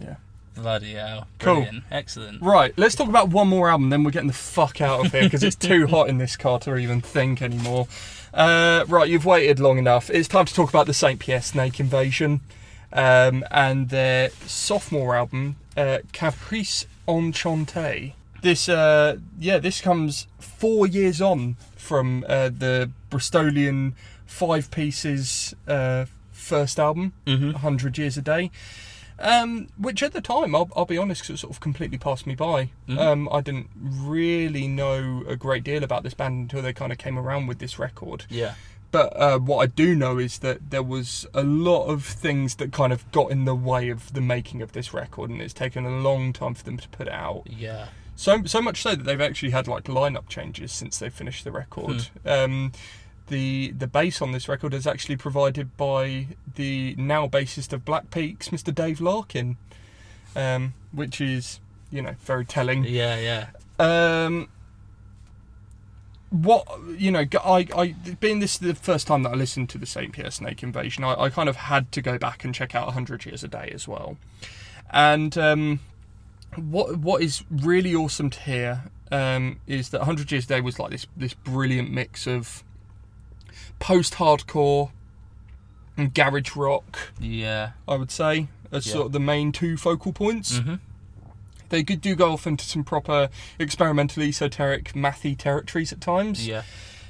yeah. 0.00 0.14
Bloody 0.56 0.94
hell. 0.94 1.26
Cool. 1.38 1.66
Excellent. 1.90 2.42
Right, 2.42 2.72
let's 2.76 2.94
talk 2.94 3.08
about 3.08 3.28
one 3.28 3.48
more 3.48 3.70
album, 3.70 3.90
then 3.90 4.04
we're 4.04 4.10
getting 4.10 4.26
the 4.28 4.32
fuck 4.34 4.80
out 4.80 5.06
of 5.06 5.12
here 5.12 5.22
because 5.22 5.42
it's 5.42 5.56
too 5.56 5.86
hot 5.86 6.08
in 6.08 6.18
this 6.18 6.36
car 6.36 6.58
to 6.60 6.76
even 6.76 7.00
think 7.00 7.40
anymore. 7.40 7.88
Uh, 8.34 8.84
right, 8.88 9.08
you've 9.08 9.24
waited 9.24 9.58
long 9.60 9.78
enough. 9.78 10.10
It's 10.10 10.28
time 10.28 10.44
to 10.44 10.54
talk 10.54 10.68
about 10.68 10.86
the 10.86 10.94
St. 10.94 11.18
Pierre 11.18 11.40
Snake 11.42 11.80
Invasion 11.80 12.40
um, 12.92 13.44
and 13.50 13.88
their 13.88 14.30
sophomore 14.46 15.16
album, 15.16 15.56
uh, 15.76 15.98
Caprice 16.12 16.86
Enchantée. 17.08 18.12
This, 18.42 18.68
uh, 18.68 19.16
yeah, 19.38 19.58
this 19.58 19.80
comes 19.80 20.26
four 20.38 20.86
years 20.86 21.20
on 21.20 21.56
from 21.76 22.24
uh, 22.28 22.48
the 22.50 22.90
Bristolian 23.10 23.92
Five 24.26 24.70
Pieces 24.70 25.54
uh, 25.66 26.06
first 26.32 26.78
album, 26.78 27.12
Mm-hmm. 27.26 27.52
100 27.52 27.98
Years 27.98 28.16
a 28.16 28.22
Day. 28.22 28.50
Um, 29.20 29.68
which 29.76 30.02
at 30.02 30.12
the 30.12 30.20
time, 30.20 30.54
I'll, 30.54 30.70
I'll 30.74 30.86
be 30.86 30.96
honest, 30.98 31.28
it 31.28 31.36
sort 31.38 31.52
of 31.52 31.60
completely 31.60 31.98
passed 31.98 32.26
me 32.26 32.34
by. 32.34 32.70
Mhm. 32.88 32.98
Um, 32.98 33.28
I 33.30 33.40
didn't 33.40 33.68
really 33.78 34.66
know 34.66 35.24
a 35.28 35.36
great 35.36 35.62
deal 35.62 35.84
about 35.84 36.02
this 36.02 36.14
band 36.14 36.34
until 36.42 36.62
they 36.62 36.72
kind 36.72 36.90
of 36.90 36.98
came 36.98 37.18
around 37.18 37.46
with 37.46 37.58
this 37.58 37.78
record. 37.78 38.24
Yeah. 38.30 38.54
But 38.92 39.16
uh, 39.16 39.38
what 39.38 39.58
I 39.58 39.66
do 39.66 39.94
know 39.94 40.18
is 40.18 40.38
that 40.40 40.70
there 40.70 40.82
was 40.82 41.26
a 41.32 41.42
lot 41.44 41.84
of 41.84 42.04
things 42.04 42.56
that 42.56 42.72
kind 42.72 42.92
of 42.92 43.08
got 43.12 43.30
in 43.30 43.44
the 43.44 43.54
way 43.54 43.88
of 43.88 44.12
the 44.14 44.20
making 44.20 44.62
of 44.62 44.72
this 44.72 44.92
record, 44.92 45.30
and 45.30 45.40
it's 45.40 45.54
taken 45.54 45.86
a 45.86 45.90
long 45.90 46.32
time 46.32 46.54
for 46.54 46.64
them 46.64 46.76
to 46.78 46.88
put 46.88 47.06
it 47.06 47.12
out. 47.12 47.42
Yeah. 47.46 47.88
So 48.16 48.42
so 48.44 48.60
much 48.60 48.82
so 48.82 48.96
that 48.96 49.04
they've 49.04 49.20
actually 49.20 49.50
had 49.50 49.68
like 49.68 49.84
lineup 49.84 50.28
changes 50.28 50.72
since 50.72 50.98
they 50.98 51.08
finished 51.08 51.44
the 51.44 51.52
record. 51.52 52.08
Um, 52.26 52.72
the 53.30 53.70
the 53.70 53.86
bass 53.86 54.20
on 54.20 54.32
this 54.32 54.48
record 54.48 54.74
is 54.74 54.86
actually 54.86 55.16
provided 55.16 55.76
by 55.76 56.26
the 56.56 56.94
now 56.98 57.26
bassist 57.26 57.72
of 57.72 57.84
Black 57.84 58.10
Peaks, 58.10 58.50
Mr. 58.50 58.74
Dave 58.74 59.00
Larkin, 59.00 59.56
um, 60.36 60.74
which 60.92 61.20
is 61.20 61.60
you 61.90 62.02
know 62.02 62.14
very 62.20 62.44
telling. 62.44 62.84
Yeah, 62.84 63.16
yeah. 63.18 63.46
Um, 63.78 64.48
what 66.30 66.66
you 66.96 67.10
know, 67.10 67.24
I, 67.44 67.66
I 67.74 67.94
being 68.20 68.40
this 68.40 68.58
the 68.58 68.74
first 68.74 69.06
time 69.06 69.22
that 69.22 69.30
I 69.30 69.36
listened 69.36 69.68
to 69.70 69.78
the 69.78 69.86
Saint 69.86 70.12
Pierre 70.12 70.30
Snake 70.30 70.62
Invasion, 70.62 71.04
I, 71.04 71.14
I 71.14 71.30
kind 71.30 71.48
of 71.48 71.56
had 71.56 71.90
to 71.92 72.02
go 72.02 72.18
back 72.18 72.44
and 72.44 72.54
check 72.54 72.74
out 72.74 72.92
Hundred 72.92 73.24
Years 73.24 73.42
a 73.42 73.48
Day 73.48 73.70
as 73.72 73.88
well. 73.88 74.16
And 74.90 75.38
um, 75.38 75.80
what 76.56 76.98
what 76.98 77.22
is 77.22 77.44
really 77.50 77.94
awesome 77.94 78.28
to 78.30 78.40
hear 78.40 78.84
um, 79.10 79.60
is 79.66 79.90
that 79.90 80.02
Hundred 80.02 80.30
Years 80.30 80.44
a 80.44 80.48
Day 80.48 80.60
was 80.60 80.78
like 80.78 80.90
this 80.90 81.06
this 81.16 81.34
brilliant 81.34 81.90
mix 81.92 82.26
of 82.26 82.64
post 83.80 84.14
hardcore 84.14 84.90
and 85.96 86.14
garage 86.14 86.54
rock. 86.54 87.10
Yeah. 87.18 87.72
I 87.88 87.96
would 87.96 88.12
say 88.12 88.46
as 88.70 88.86
Yeah. 88.86 88.92
sort 88.92 89.06
of 89.06 89.12
the 89.12 89.20
main 89.20 89.50
two 89.50 89.76
focal 89.76 90.12
points. 90.12 90.60
Mm-hmm. 90.60 90.74
They 91.70 91.82
could 91.84 92.00
do 92.00 92.14
go 92.14 92.32
off 92.32 92.46
into 92.46 92.64
some 92.64 92.82
proper 92.84 93.28
experimental, 93.58 94.22
esoteric, 94.22 94.92
mathy 94.92 95.36
territories 95.36 95.92
at 95.92 96.00
times. 96.00 96.46
Yeah. 96.46 96.62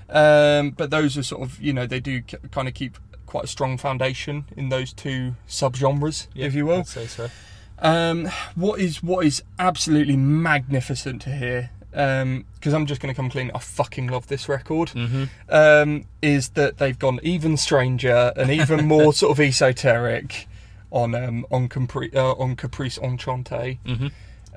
Um, 0.08 0.70
but 0.70 0.90
those 0.90 1.16
are 1.16 1.22
sort 1.22 1.42
of, 1.42 1.60
you 1.60 1.72
know, 1.72 1.86
they 1.86 2.00
do 2.00 2.22
k- 2.22 2.38
kind 2.50 2.66
of 2.68 2.74
keep 2.74 2.98
quite 3.26 3.44
a 3.44 3.46
strong 3.46 3.78
foundation 3.78 4.44
in 4.56 4.68
those 4.68 4.92
two 4.92 5.36
subgenres, 5.48 6.26
yeah. 6.34 6.46
if 6.46 6.54
you 6.54 6.66
will. 6.66 6.80
I'd 6.80 6.88
say 6.88 7.06
so. 7.06 7.30
Um, 7.78 8.28
what 8.54 8.80
is 8.80 9.02
what 9.02 9.24
is 9.24 9.42
absolutely 9.58 10.16
magnificent 10.16 11.22
to 11.22 11.30
hear, 11.30 11.70
because 11.90 12.72
I'm 12.72 12.86
just 12.86 13.00
going 13.00 13.12
to 13.12 13.16
come 13.16 13.30
clean. 13.30 13.50
I 13.54 13.58
fucking 13.58 14.08
love 14.08 14.28
this 14.28 14.48
record. 14.48 14.88
Mm-hmm. 14.90 15.24
Um, 15.48 16.04
is 16.22 16.50
that 16.50 16.78
they've 16.78 16.98
gone 16.98 17.20
even 17.22 17.56
stranger 17.56 18.32
and 18.36 18.50
even 18.50 18.86
more 18.88 19.12
sort 19.12 19.32
of 19.32 19.40
esoteric 19.40 20.46
on 20.90 21.14
um, 21.14 21.46
on 21.50 21.68
Capri- 21.68 22.14
uh, 22.14 22.32
on 22.34 22.56
Caprice 22.56 22.98
Enchante. 22.98 23.78
Mm-hmm. 23.84 24.06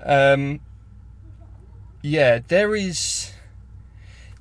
Um, 0.04 0.60
yeah, 2.02 2.40
there 2.48 2.76
is 2.76 3.34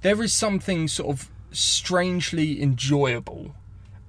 there 0.03 0.23
is 0.23 0.33
something 0.33 0.89
sort 0.89 1.11
of 1.11 1.31
strangely 1.53 2.63
enjoyable 2.63 3.55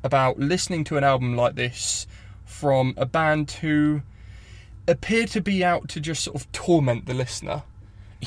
about 0.03 0.39
listening 0.39 0.83
to 0.85 0.97
an 0.97 1.03
album 1.03 1.35
like 1.35 1.55
this 1.55 2.07
from 2.45 2.93
a 2.97 3.05
band 3.05 3.51
who 3.51 4.01
appear 4.87 5.25
to 5.25 5.41
be 5.41 5.63
out 5.63 5.87
to 5.89 5.99
just 5.99 6.23
sort 6.23 6.35
of 6.35 6.51
torment 6.51 7.05
the 7.05 7.13
listener 7.13 7.63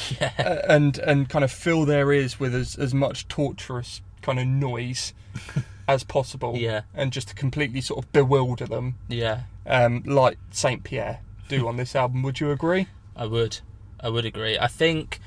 Yeah. 0.20 0.32
uh, 0.39 0.73
and 0.73 0.98
and 0.98 1.28
kind 1.28 1.44
of 1.44 1.51
fill 1.52 1.85
their 1.85 2.12
ears 2.12 2.39
with 2.40 2.55
as, 2.55 2.77
as 2.77 2.93
much 2.94 3.28
torturous 3.28 4.01
kind 4.23 4.39
of 4.39 4.47
noise 4.47 5.12
as 5.89 6.02
possible 6.05 6.56
Yeah. 6.56 6.82
and 6.94 7.12
just 7.12 7.28
to 7.28 7.35
completely 7.35 7.81
sort 7.81 8.05
of 8.05 8.12
bewilder 8.12 8.66
them 8.66 8.97
Yeah. 9.09 9.43
um, 9.66 10.02
like 10.05 10.39
Saint 10.51 10.82
Pierre 10.85 11.20
do 11.48 11.68
on 11.68 11.77
this 11.77 11.94
album 11.94 12.23
would 12.23 12.40
you 12.40 12.51
agree 12.51 12.89
I 13.14 13.27
would. 13.27 13.59
I 14.01 14.09
would 14.10 14.24
agree. 14.27 14.59
I 14.59 14.66
think 14.66 15.20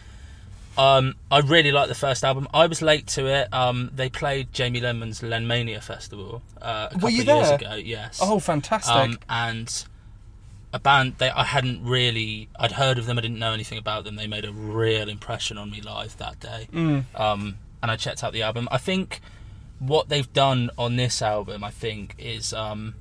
Um, 0.78 1.16
I 1.32 1.40
really 1.40 1.72
like 1.72 1.88
the 1.90 1.96
first 1.96 2.24
album. 2.24 2.48
I 2.54 2.68
was 2.68 2.82
late 2.82 3.08
to 3.08 3.26
it. 3.26 3.52
Um, 3.54 3.90
they 3.94 4.10
played 4.10 4.54
Jamie 4.54 4.80
Lenman's 4.80 5.22
Lenmania 5.22 5.82
Festival 5.82 6.42
uh, 6.62 6.88
a 6.92 6.94
couple 6.94 7.10
you 7.10 7.22
of 7.22 7.28
years 7.28 7.50
ago. 7.50 7.74
Yes. 7.76 8.20
Oh, 8.22 8.40
fantastic! 8.40 8.96
um, 8.96 9.18
and 9.28 9.86
a 10.72 10.80
band 10.80 11.16
they 11.18 11.30
I 11.32 11.44
hadn't 11.46 11.84
really 11.84 12.50
I'd 12.60 12.74
heard 12.74 12.98
of 12.98 13.06
them. 13.06 13.18
I 13.18 13.22
didn't 13.22 13.40
know 13.40 13.54
anything 13.54 13.78
about 13.78 14.04
them. 14.04 14.16
They 14.16 14.28
made 14.28 14.46
a 14.46 14.52
real 14.52 15.10
impression 15.10 15.58
on 15.58 15.72
me 15.72 15.82
live 15.82 16.18
that 16.18 16.40
day. 16.40 16.68
Mm. 16.72 17.06
Um, 17.20 17.58
and 17.82 17.90
I 17.92 17.96
checked 17.96 18.24
out 18.24 18.34
the 18.34 18.44
album. 18.44 18.68
I 18.72 18.78
think 18.78 19.22
what 19.80 20.10
they've 20.10 20.32
done 20.34 20.70
on 20.78 20.96
this 20.98 21.22
album, 21.22 21.64
I 21.64 21.72
think, 21.72 22.16
is 22.20 22.54
um, 22.54 22.96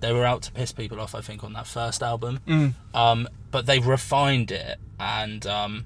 they 0.00 0.12
were 0.12 0.24
out 0.24 0.42
to 0.42 0.52
piss 0.52 0.70
people 0.72 1.00
off. 1.00 1.14
I 1.14 1.20
think 1.22 1.42
on 1.42 1.54
that 1.54 1.66
first 1.66 2.02
album, 2.02 2.40
Mm. 2.46 2.74
um, 2.94 3.28
but 3.50 3.66
they've 3.66 3.86
refined 3.86 4.50
it, 4.50 4.78
and 5.00 5.46
um, 5.46 5.84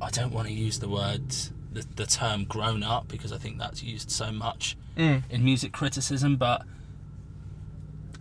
I 0.00 0.10
don't 0.10 0.32
want 0.32 0.46
to 0.48 0.54
use 0.54 0.78
the 0.78 0.88
word 0.88 1.30
the, 1.72 1.84
the 1.96 2.06
term 2.06 2.44
grown 2.44 2.82
up 2.82 3.08
because 3.08 3.32
I 3.32 3.36
think 3.38 3.58
that's 3.58 3.82
used 3.82 4.10
so 4.10 4.30
much 4.32 4.76
Mm. 4.96 5.22
in 5.30 5.44
music 5.44 5.72
criticism, 5.72 6.36
but 6.36 6.62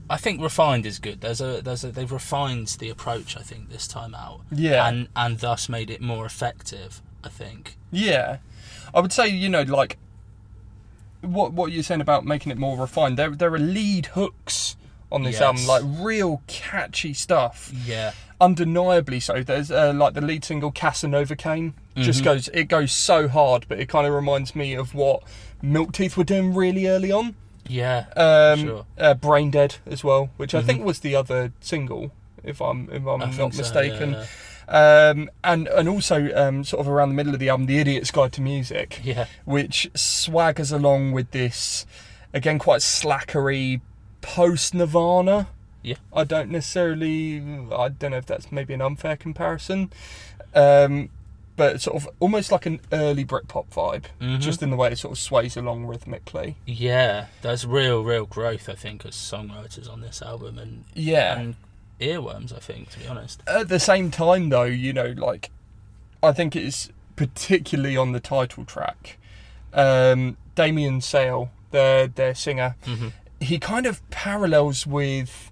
I 0.09 0.17
think 0.17 0.41
refined 0.41 0.85
is 0.85 0.99
good. 0.99 1.21
There's 1.21 1.41
a 1.41 1.61
there's 1.61 1.83
a 1.83 1.91
they've 1.91 2.11
refined 2.11 2.67
the 2.79 2.89
approach. 2.89 3.35
I 3.35 3.41
think 3.41 3.69
this 3.69 3.87
time 3.87 4.15
out, 4.15 4.41
Yeah. 4.51 4.87
and 4.87 5.07
and 5.15 5.39
thus 5.39 5.67
made 5.69 5.89
it 5.89 6.01
more 6.01 6.25
effective. 6.25 7.01
I 7.23 7.29
think. 7.29 7.77
Yeah, 7.91 8.37
I 8.93 8.99
would 9.01 9.11
say 9.11 9.27
you 9.27 9.49
know 9.49 9.63
like 9.63 9.97
what 11.21 11.51
what 11.53 11.71
you're 11.71 11.83
saying 11.83 12.01
about 12.01 12.25
making 12.25 12.51
it 12.51 12.57
more 12.57 12.77
refined. 12.77 13.17
There 13.17 13.29
there 13.31 13.53
are 13.53 13.59
lead 13.59 14.07
hooks 14.07 14.75
on 15.11 15.23
this 15.23 15.39
Yes. 15.39 15.41
album, 15.41 15.65
like 15.67 15.83
real 16.05 16.41
catchy 16.47 17.13
stuff. 17.13 17.71
Yeah, 17.85 18.11
Undeniably 18.39 19.19
so. 19.19 19.41
There's 19.43 19.71
uh, 19.71 19.93
like 19.95 20.13
the 20.13 20.21
lead 20.21 20.43
single 20.45 20.71
Casanova 20.71 21.35
Cane 21.35 21.73
just 21.95 22.21
Mhm. 22.21 22.25
goes 22.25 22.47
it 22.49 22.65
goes 22.65 22.91
so 22.91 23.27
hard, 23.27 23.65
but 23.67 23.79
it 23.79 23.89
kind 23.89 24.05
of 24.07 24.13
reminds 24.13 24.55
me 24.55 24.73
of 24.73 24.93
what 24.93 25.23
Milk 25.61 25.91
Teeth 25.93 26.15
were 26.17 26.23
doing 26.23 26.53
really 26.53 26.87
early 26.87 27.11
on. 27.11 27.35
Yeah, 27.69 28.05
Um, 28.15 28.59
Sure. 28.61 28.85
uh, 28.97 29.13
Brain 29.13 29.51
Dead 29.51 29.75
as 29.85 30.03
well, 30.03 30.29
which 30.37 30.53
I 30.55 30.61
Mhm. 30.61 30.65
think 30.65 30.85
was 30.85 30.99
the 30.99 31.15
other 31.15 31.51
single, 31.59 32.11
if 32.43 32.61
I'm 32.61 32.89
if 32.91 33.05
I'm 33.05 33.21
I 33.21 33.25
not 33.25 33.33
think 33.35 33.53
so, 33.53 33.57
mistaken. 33.59 34.11
yeah. 34.13 34.25
Um, 34.69 35.29
and 35.45 35.67
and 35.69 35.87
also 35.87 36.29
um, 36.35 36.63
sort 36.65 36.81
of 36.81 36.89
around 36.89 37.09
the 37.09 37.15
middle 37.15 37.33
of 37.33 37.39
the 37.39 37.47
album, 37.49 37.67
The 37.67 37.79
Idiot's 37.79 38.11
Guide 38.11 38.33
to 38.33 38.41
Music, 38.41 38.99
Yeah, 39.03 39.25
which 39.45 39.89
swaggers 39.93 40.73
along 40.73 41.13
with 41.13 41.31
this 41.31 41.85
again 42.33 42.59
quite 42.59 42.81
slackery 42.81 43.79
post 44.21 44.73
Nirvana. 44.73 45.47
Yeah. 45.83 45.95
I 46.13 46.25
don't 46.25 46.49
necessarily. 46.51 47.37
I 47.73 47.87
don't 47.87 48.11
know 48.11 48.17
if 48.17 48.25
that's 48.25 48.51
maybe 48.51 48.73
an 48.73 48.81
unfair 48.81 49.15
comparison, 49.15 49.89
um, 50.53 51.09
but 51.57 51.81
sort 51.81 51.97
of 51.97 52.07
almost 52.21 52.51
like 52.51 52.65
an 52.65 52.79
early 52.93 53.25
Britpop 53.25 53.67
vibe, 53.71 54.03
Mhm. 54.21 54.39
just 54.39 54.63
in 54.63 54.69
the 54.69 54.77
way 54.77 54.91
it 54.91 54.97
sort 54.99 55.11
of 55.11 55.19
sways 55.19 55.57
along 55.57 55.85
rhythmically. 55.85 56.55
yeah. 56.65 57.25
There's 57.41 57.65
real, 57.65 58.03
real 58.03 58.25
growth. 58.25 58.69
I 58.69 58.75
think 58.75 59.05
as 59.05 59.15
songwriters 59.15 59.91
on 59.91 59.99
this 60.01 60.21
album, 60.21 60.57
and 60.57 60.85
Yeah. 60.93 61.37
and 61.39 61.55
earworms. 61.99 62.55
I 62.55 62.59
think, 62.59 62.91
to 62.91 62.99
be 62.99 63.07
honest. 63.07 63.41
At 63.47 63.67
the 63.67 63.79
same 63.79 64.11
time, 64.11 64.47
though, 64.49 64.63
you 64.63 64.93
know, 64.93 65.13
like 65.17 65.49
I 66.23 66.31
think 66.31 66.55
it's 66.55 66.89
particularly 67.15 67.97
on 67.97 68.11
the 68.13 68.19
title 68.19 68.63
track. 68.65 69.17
Um, 69.73 70.37
Damien 70.55 70.99
Sayell, 71.01 71.49
their 71.71 72.07
their 72.07 72.33
singer, 72.35 72.75
hmm 72.85 73.09
he 73.39 73.59
kind 73.59 73.85
of 73.85 74.07
parallels 74.09 74.87
with. 74.87 75.51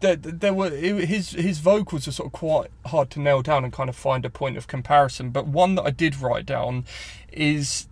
There, 0.00 0.16
there 0.16 0.52
were 0.52 0.70
his 0.70 1.30
his 1.30 1.60
vocals 1.60 2.06
are 2.06 2.12
sort 2.12 2.26
of 2.26 2.32
quite 2.32 2.70
hard 2.86 3.10
to 3.10 3.20
nail 3.20 3.40
down 3.42 3.64
and 3.64 3.72
kind 3.72 3.88
of 3.88 3.96
find 3.96 4.24
a 4.24 4.30
point 4.30 4.56
of 4.56 4.66
comparison. 4.66 5.30
But 5.30 5.46
one 5.46 5.76
that 5.76 5.82
I 5.84 5.90
did 5.90 6.20
write 6.20 6.44
down 6.46 6.84
is 7.32 7.86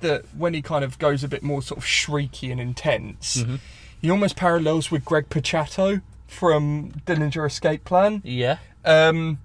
that 0.00 0.24
when 0.36 0.52
he 0.52 0.60
kind 0.60 0.84
of 0.84 0.98
goes 0.98 1.24
a 1.24 1.28
bit 1.28 1.42
more 1.42 1.62
sort 1.62 1.78
of 1.78 1.84
shrieky 1.84 2.50
and 2.52 2.60
intense, 2.60 3.42
hmm 3.42 3.56
he 4.02 4.10
almost 4.10 4.36
parallels 4.36 4.90
with 4.90 5.06
Greg 5.06 5.30
Puciato 5.30 6.02
from 6.26 6.92
Dillinger 7.06 7.46
Escape 7.46 7.82
Plan. 7.84 8.20
Yeah, 8.24 8.58
Um, 8.84 9.38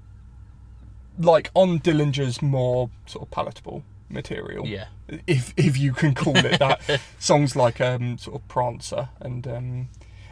like 1.18 1.50
on 1.54 1.80
Dillinger's 1.80 2.42
more 2.42 2.90
sort 3.06 3.24
of 3.24 3.32
palatable 3.32 3.84
material, 4.10 4.68
yeah, 4.68 4.88
if 5.26 5.54
if 5.56 5.78
you 5.78 5.94
can 5.94 6.14
call 6.14 6.36
it 6.38 6.60
that. 6.60 7.00
Songs 7.20 7.56
like 7.56 7.80
um, 7.80 8.18
sort 8.18 8.42
of 8.42 8.48
Prancer 8.50 9.08
and 9.22 9.48
um, 9.48 9.90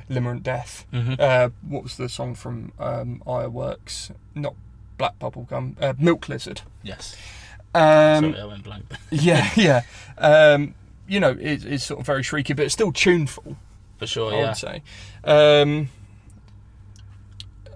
Limerent 0.10 0.44
Death. 0.44 0.86
hmm 0.92 1.14
Uh, 1.20 1.50
what 1.68 1.84
was 1.84 1.98
the 1.98 2.10
song 2.10 2.36
from 2.36 2.72
um, 2.80 3.22
Ire 3.28 3.50
Works? 3.50 4.12
Not 4.36 4.56
Black 4.98 5.18
Bubblegum, 5.20 5.76
uh, 5.82 5.94
Milk 6.00 6.28
Lizard. 6.30 6.62
yes. 6.84 7.16
Um, 7.76 8.32
Sorry, 8.34 8.40
I 8.42 8.46
went 8.46 8.64
blank. 8.64 8.86
yeah, 9.12 9.50
yeah. 9.56 9.82
Um, 10.18 10.74
you 11.08 11.20
know, 11.20 11.38
it, 11.40 11.64
it's 11.66 11.84
sort 11.84 12.00
of 12.00 12.06
very 12.06 12.24
shrieky, 12.24 12.56
but 12.56 12.66
it's 12.66 12.74
still 12.74 12.92
tuneful. 12.92 13.58
For 13.98 14.08
sure, 14.08 14.34
I 14.34 14.38
yeah. 14.40 14.48
would 14.48 14.58
say. 14.58 14.82
Um, 15.24 15.90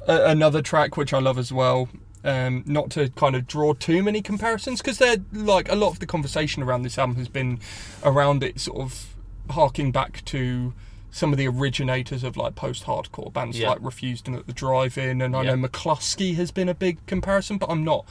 a- 0.07 0.25
another 0.25 0.61
track 0.61 0.97
which 0.97 1.13
I 1.13 1.19
love 1.19 1.37
as 1.37 1.51
well. 1.53 1.89
Um, 2.25 2.63
not 2.65 2.89
to 2.91 3.09
kind 3.09 3.35
of 3.35 3.45
draw 3.47 3.73
too 3.73 4.01
many 4.01 4.21
comparisons 4.21 4.81
because 4.81 4.97
they're 4.97 5.17
like 5.33 5.69
a 5.69 5.75
lot 5.75 5.89
of 5.89 5.99
the 5.99 6.05
conversation 6.05 6.63
around 6.63 6.83
this 6.83 6.97
album 6.97 7.17
has 7.17 7.27
been 7.27 7.59
around 8.03 8.43
it 8.43 8.61
sort 8.61 8.79
of 8.79 9.13
harking 9.49 9.91
back 9.91 10.23
to 10.25 10.73
some 11.15 11.31
of 11.31 11.37
the 11.37 11.47
originators 11.47 12.23
of 12.23 12.35
like 12.35 12.55
post-hardcore 12.55 13.31
bands 13.31 13.59
Yeah. 13.59 13.69
like 13.69 13.77
Refused 13.81 14.27
and 14.27 14.35
at 14.35 14.47
the 14.47 14.51
Drive-In, 14.53 15.21
and 15.21 15.35
I 15.35 15.43
Yeah. 15.43 15.53
know 15.53 15.67
Mclusky 15.67 16.35
has 16.37 16.49
been 16.49 16.67
a 16.67 16.73
big 16.73 17.05
comparison, 17.05 17.59
but 17.59 17.69
I'm 17.69 17.83
not 17.83 18.03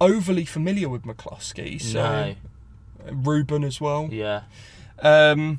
overly 0.00 0.44
familiar 0.44 0.88
with 0.88 1.02
Mclusky. 1.02 1.82
So 1.82 2.00
no, 2.00 2.34
Reuben 3.10 3.64
as 3.64 3.80
well. 3.80 4.08
yeah, 4.12 4.42
Um, 5.02 5.58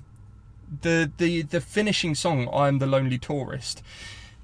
the 0.82 1.12
the 1.18 1.42
the 1.44 1.60
finishing 1.62 2.16
song, 2.16 2.48
"I 2.54 2.70
Am 2.70 2.80
the 2.80 2.88
Lonely 2.88 3.18
Tourist," 3.18 3.84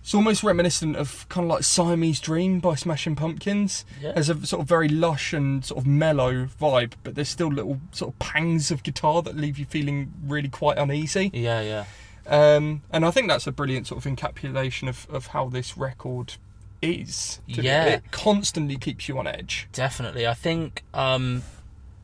it's 0.03 0.14
almost 0.14 0.44
reminiscent 0.44 0.98
of 0.98 1.28
kind 1.30 1.45
of 1.45 1.49
like 1.52 1.64
Siamese 1.64 2.19
Dream 2.19 2.60
by 2.60 2.76
Smashing 2.76 3.15
Pumpkins. 3.15 3.86
yeah. 4.02 4.11
Has 4.14 4.30
a 4.30 4.45
sort 4.45 4.61
of 4.61 4.68
very 4.68 4.90
lush 4.90 5.32
and 5.32 5.64
sort 5.64 5.80
of 5.80 5.88
mellow 5.88 6.48
vibe, 6.60 6.94
but 7.03 7.15
there's 7.15 7.30
still 7.30 7.48
little 7.48 7.80
sort 7.94 8.14
of 8.14 8.19
pangs 8.19 8.72
of 8.72 8.84
guitar 8.84 9.22
that 9.22 9.38
leave 9.38 9.57
you 9.57 9.64
feeling 9.65 10.11
really 10.28 10.49
quite 10.49 10.78
uneasy. 10.78 11.32
Yeah, 11.34 11.61
yeah. 11.61 11.86
Um, 12.32 12.82
and 12.91 13.06
I 13.06 13.12
think 13.12 13.28
that's 13.28 13.45
a 13.45 13.52
brilliant 13.52 13.88
sort 13.88 14.03
of 14.06 14.12
encapsulation 14.12 14.88
of, 14.88 15.06
of 15.10 15.28
how 15.28 15.49
this 15.49 15.78
record 15.78 16.36
is. 16.82 17.41
Yeah. 17.45 17.86
it 17.86 18.12
constantly 18.12 18.78
keeps 18.78 19.08
you 19.10 19.20
on 19.20 19.28
edge. 19.28 19.68
Definitely. 19.74 20.26
I 20.26 20.34
think, 20.34 20.84
um, 20.94 21.44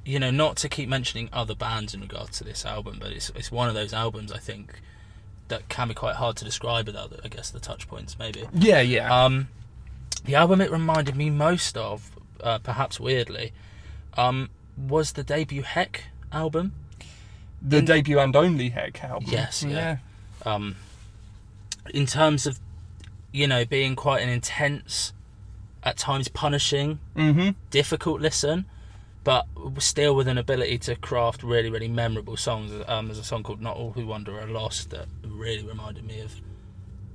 you 0.06 0.20
know, 0.20 0.30
not 0.30 0.58
to 0.58 0.70
keep 0.70 0.90
mentioning 0.90 1.30
other 1.32 1.56
bands 1.56 1.94
in 1.94 2.02
regards 2.02 2.38
to 2.40 2.44
this 2.44 2.66
album, 2.66 2.98
but 3.00 3.12
it's 3.12 3.30
it's 3.36 3.52
one 3.52 3.70
of 3.70 3.74
those 3.74 3.94
albums 3.94 4.32
I 4.32 4.38
think 4.38 4.82
that 5.48 5.70
can 5.70 5.88
be 5.88 5.94
quite 5.94 6.16
hard 6.18 6.36
to 6.38 6.46
describe 6.46 6.88
without, 6.88 7.14
I 7.24 7.30
guess, 7.30 7.50
the 7.50 7.60
touch 7.62 7.88
points 7.88 8.20
maybe. 8.20 8.44
Yeah, 8.54 8.82
yeah, 8.82 9.24
Um, 9.26 9.48
the 10.26 10.36
album 10.36 10.60
it 10.60 10.70
reminded 10.72 11.16
me 11.16 11.30
most 11.30 11.78
of, 11.78 12.12
uh, 12.44 12.60
perhaps 12.60 13.00
weirdly, 13.00 13.54
um, 14.18 14.50
was 14.78 15.14
the 15.14 15.24
debut 15.24 15.62
Heck 15.64 16.04
album. 16.34 16.74
the 17.62 17.78
in- 17.78 17.86
debut 17.86 18.20
and 18.20 18.36
only 18.36 18.70
Heck 18.70 19.02
album. 19.06 19.30
Yes, 19.32 19.64
yeah. 19.64 19.70
yeah. 19.70 19.98
Um, 20.48 20.76
in 21.94 22.06
terms 22.06 22.46
of, 22.48 22.60
you 23.32 23.48
know, 23.48 23.66
being 23.66 23.96
quite 23.96 24.22
an 24.22 24.30
intense, 24.30 25.14
at 25.84 25.98
times 25.98 26.28
punishing 26.28 27.00
Mm-hmm. 27.16 27.50
difficult 27.70 28.20
listen, 28.22 28.66
but 29.24 29.46
still 29.80 30.16
with 30.16 30.28
an 30.28 30.38
ability 30.38 30.78
to 30.80 30.96
craft 30.96 31.44
really, 31.44 31.70
really 31.70 31.88
memorable 31.88 32.36
songs. 32.38 32.72
Um, 32.88 33.08
there's 33.08 33.20
a 33.20 33.24
song 33.24 33.44
called 33.44 33.62
"Not 33.62 33.76
All 33.78 33.92
Who 33.92 34.06
Wander 34.08 34.40
Are 34.40 34.48
Lost" 34.48 34.90
that 34.92 35.06
really 35.26 35.64
reminded 35.64 36.04
me 36.06 36.20
of 36.22 36.34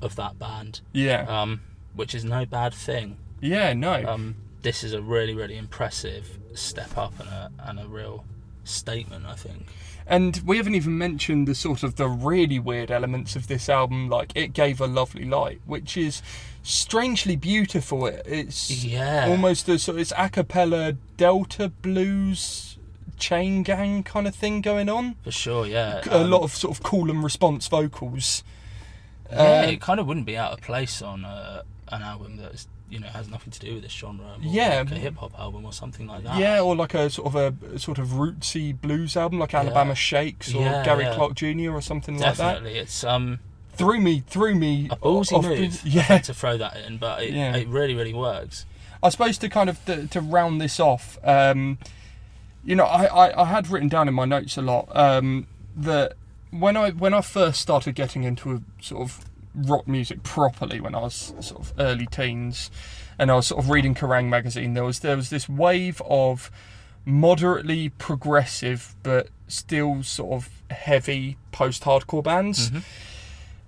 of 0.01 0.17
that 0.17 0.39
band, 0.39 0.81
Yeah. 0.93 1.23
um, 1.29 1.61
which 1.95 2.15
is 2.15 2.25
no 2.25 2.45
bad 2.45 2.73
thing. 2.75 3.17
yeah, 3.41 3.73
no. 3.73 4.05
Um, 4.07 4.37
this 4.63 4.83
is 4.85 4.93
a 4.95 5.03
really, 5.03 5.35
really 5.35 5.57
impressive 5.57 6.39
step 6.55 6.97
up 6.97 7.19
and 7.21 7.29
a 7.29 7.51
and 7.69 7.79
a 7.81 7.87
real 7.87 8.25
statement. 8.65 9.27
I 9.27 9.35
think. 9.35 9.67
And 10.13 10.43
we 10.45 10.59
haven't 10.59 10.75
even 10.75 10.99
mentioned 10.99 11.49
the 11.49 11.55
sort 11.55 11.83
of 11.83 11.97
the 11.97 12.07
really 12.07 12.59
weird 12.59 12.91
elements 12.91 13.35
of 13.35 13.47
this 13.47 13.69
album, 13.71 14.11
like 14.11 14.31
"It 14.35 14.53
Gave 14.53 14.79
a 14.79 14.87
Lovely 14.87 15.25
Light," 15.25 15.61
which 15.65 15.97
is 15.97 16.21
strangely 16.63 17.35
beautiful. 17.35 18.07
It's 18.07 18.85
Yeah. 18.85 19.27
almost 19.29 19.69
a 19.71 19.79
sort 19.79 19.97
of 19.97 20.01
it's 20.03 20.13
a 20.17 20.29
cappella 20.29 20.93
Delta 21.17 21.71
blues 21.71 22.77
chain 23.19 23.63
gang 23.63 24.03
kind 24.03 24.27
of 24.27 24.35
thing 24.35 24.61
going 24.61 24.91
on. 24.91 25.15
For 25.25 25.31
sure, 25.31 25.67
yeah. 25.67 26.03
a 26.11 26.21
Um, 26.25 26.31
lot 26.31 26.43
of 26.43 26.55
sort 26.55 26.77
of 26.77 26.83
call 26.83 27.09
and 27.11 27.25
response 27.25 27.67
vocals. 27.69 28.45
Yeah, 29.31 29.63
Um, 29.63 29.69
it 29.71 29.81
kind 29.81 29.99
of 29.99 30.07
wouldn't 30.07 30.27
be 30.27 30.37
out 30.37 30.53
of 30.53 30.61
place 30.61 31.01
on 31.01 31.25
uh, 31.25 31.63
an 31.89 32.03
album 32.03 32.37
that 32.37 32.53
is, 32.53 32.67
you 32.93 33.01
know 33.01 33.09
has 33.09 33.28
nothing 33.28 33.51
to 33.51 33.59
do 33.59 33.74
with 33.74 33.82
this 33.82 33.93
genre. 33.93 34.36
Yeah. 34.40 34.78
like 34.81 34.93
a 34.93 34.94
hip 34.97 35.16
hop 35.16 35.39
album 35.39 35.64
or 35.64 35.73
something 35.73 36.06
like 36.06 36.23
that. 36.24 36.39
Yeah, 36.39 36.60
or 36.60 36.77
like 36.77 36.94
a 36.94 37.09
sort 37.10 37.35
of 37.35 37.35
a, 37.36 37.78
sort 37.78 37.98
of 37.98 38.09
rootsy 38.09 38.78
blues 38.78 39.16
album, 39.16 39.39
like 39.39 39.55
Alabama 39.55 39.94
Shakes 39.94 40.55
or 40.55 40.60
Yeah, 40.62 40.85
Gary 40.85 41.05
yeah. 41.05 41.14
Clark 41.14 41.35
Jr. 41.35 41.70
or 41.73 41.81
something 41.81 42.19
like 42.19 42.36
that. 42.36 42.52
definitely. 42.55 42.78
It's 42.78 43.02
um 43.02 43.40
Threw 43.74 43.98
me, 44.01 44.23
threw 44.27 44.55
me 44.55 44.89
a 44.90 44.97
ballsy 44.97 45.32
off- 45.32 45.47
move. 45.47 45.81
Yeah, 45.86 46.19
to 46.19 46.35
throw 46.35 46.59
that 46.59 46.77
in, 46.86 46.98
but 46.98 47.23
it, 47.23 47.32
Yeah. 47.32 47.56
it 47.56 47.66
really, 47.69 47.94
really 47.94 48.12
works. 48.12 48.66
I 49.02 49.09
suppose 49.09 49.39
to 49.39 49.48
kind 49.48 49.70
of 49.70 49.82
to, 49.86 50.06
to 50.09 50.20
round 50.20 50.60
this 50.60 50.78
off, 50.78 51.19
um, 51.24 51.78
you 52.64 52.77
know, 52.77 52.85
I, 52.85 53.06
I, 53.06 53.43
I 53.43 53.44
had 53.47 53.69
written 53.70 53.89
down 53.89 54.06
in 54.09 54.14
my 54.14 54.27
notes 54.27 54.56
a 54.59 54.62
lot 54.62 54.94
um, 54.94 55.47
that 55.74 56.12
when 56.51 56.77
I 56.77 56.90
when 56.90 57.14
I 57.14 57.23
first 57.23 57.60
started 57.62 57.94
getting 57.94 58.24
into 58.24 58.52
a 58.52 58.60
sort 58.82 59.01
of 59.02 59.24
rock 59.55 59.87
music 59.89 60.23
properly 60.23 60.81
when 60.81 60.95
I 60.95 61.01
was 61.01 61.35
sort 61.41 61.61
of 61.61 61.73
early 61.79 62.07
teens, 62.07 62.70
and 63.19 63.31
I 63.31 63.35
was 63.35 63.47
sort 63.49 63.62
of 63.65 63.70
reading 63.70 63.95
Kerrang 63.95 64.29
magazine, 64.29 64.74
there 64.74 64.85
was 64.85 65.01
there 65.01 65.16
was 65.16 65.31
this 65.31 65.49
wave 65.49 66.01
of 66.09 66.51
moderately 67.05 67.89
progressive 67.91 68.95
but 69.03 69.29
still 69.49 70.03
sort 70.03 70.33
of 70.33 70.49
heavy 70.70 71.37
post-hardcore 71.51 72.23
bands. 72.24 72.70
Mm-hmm. 72.70 72.79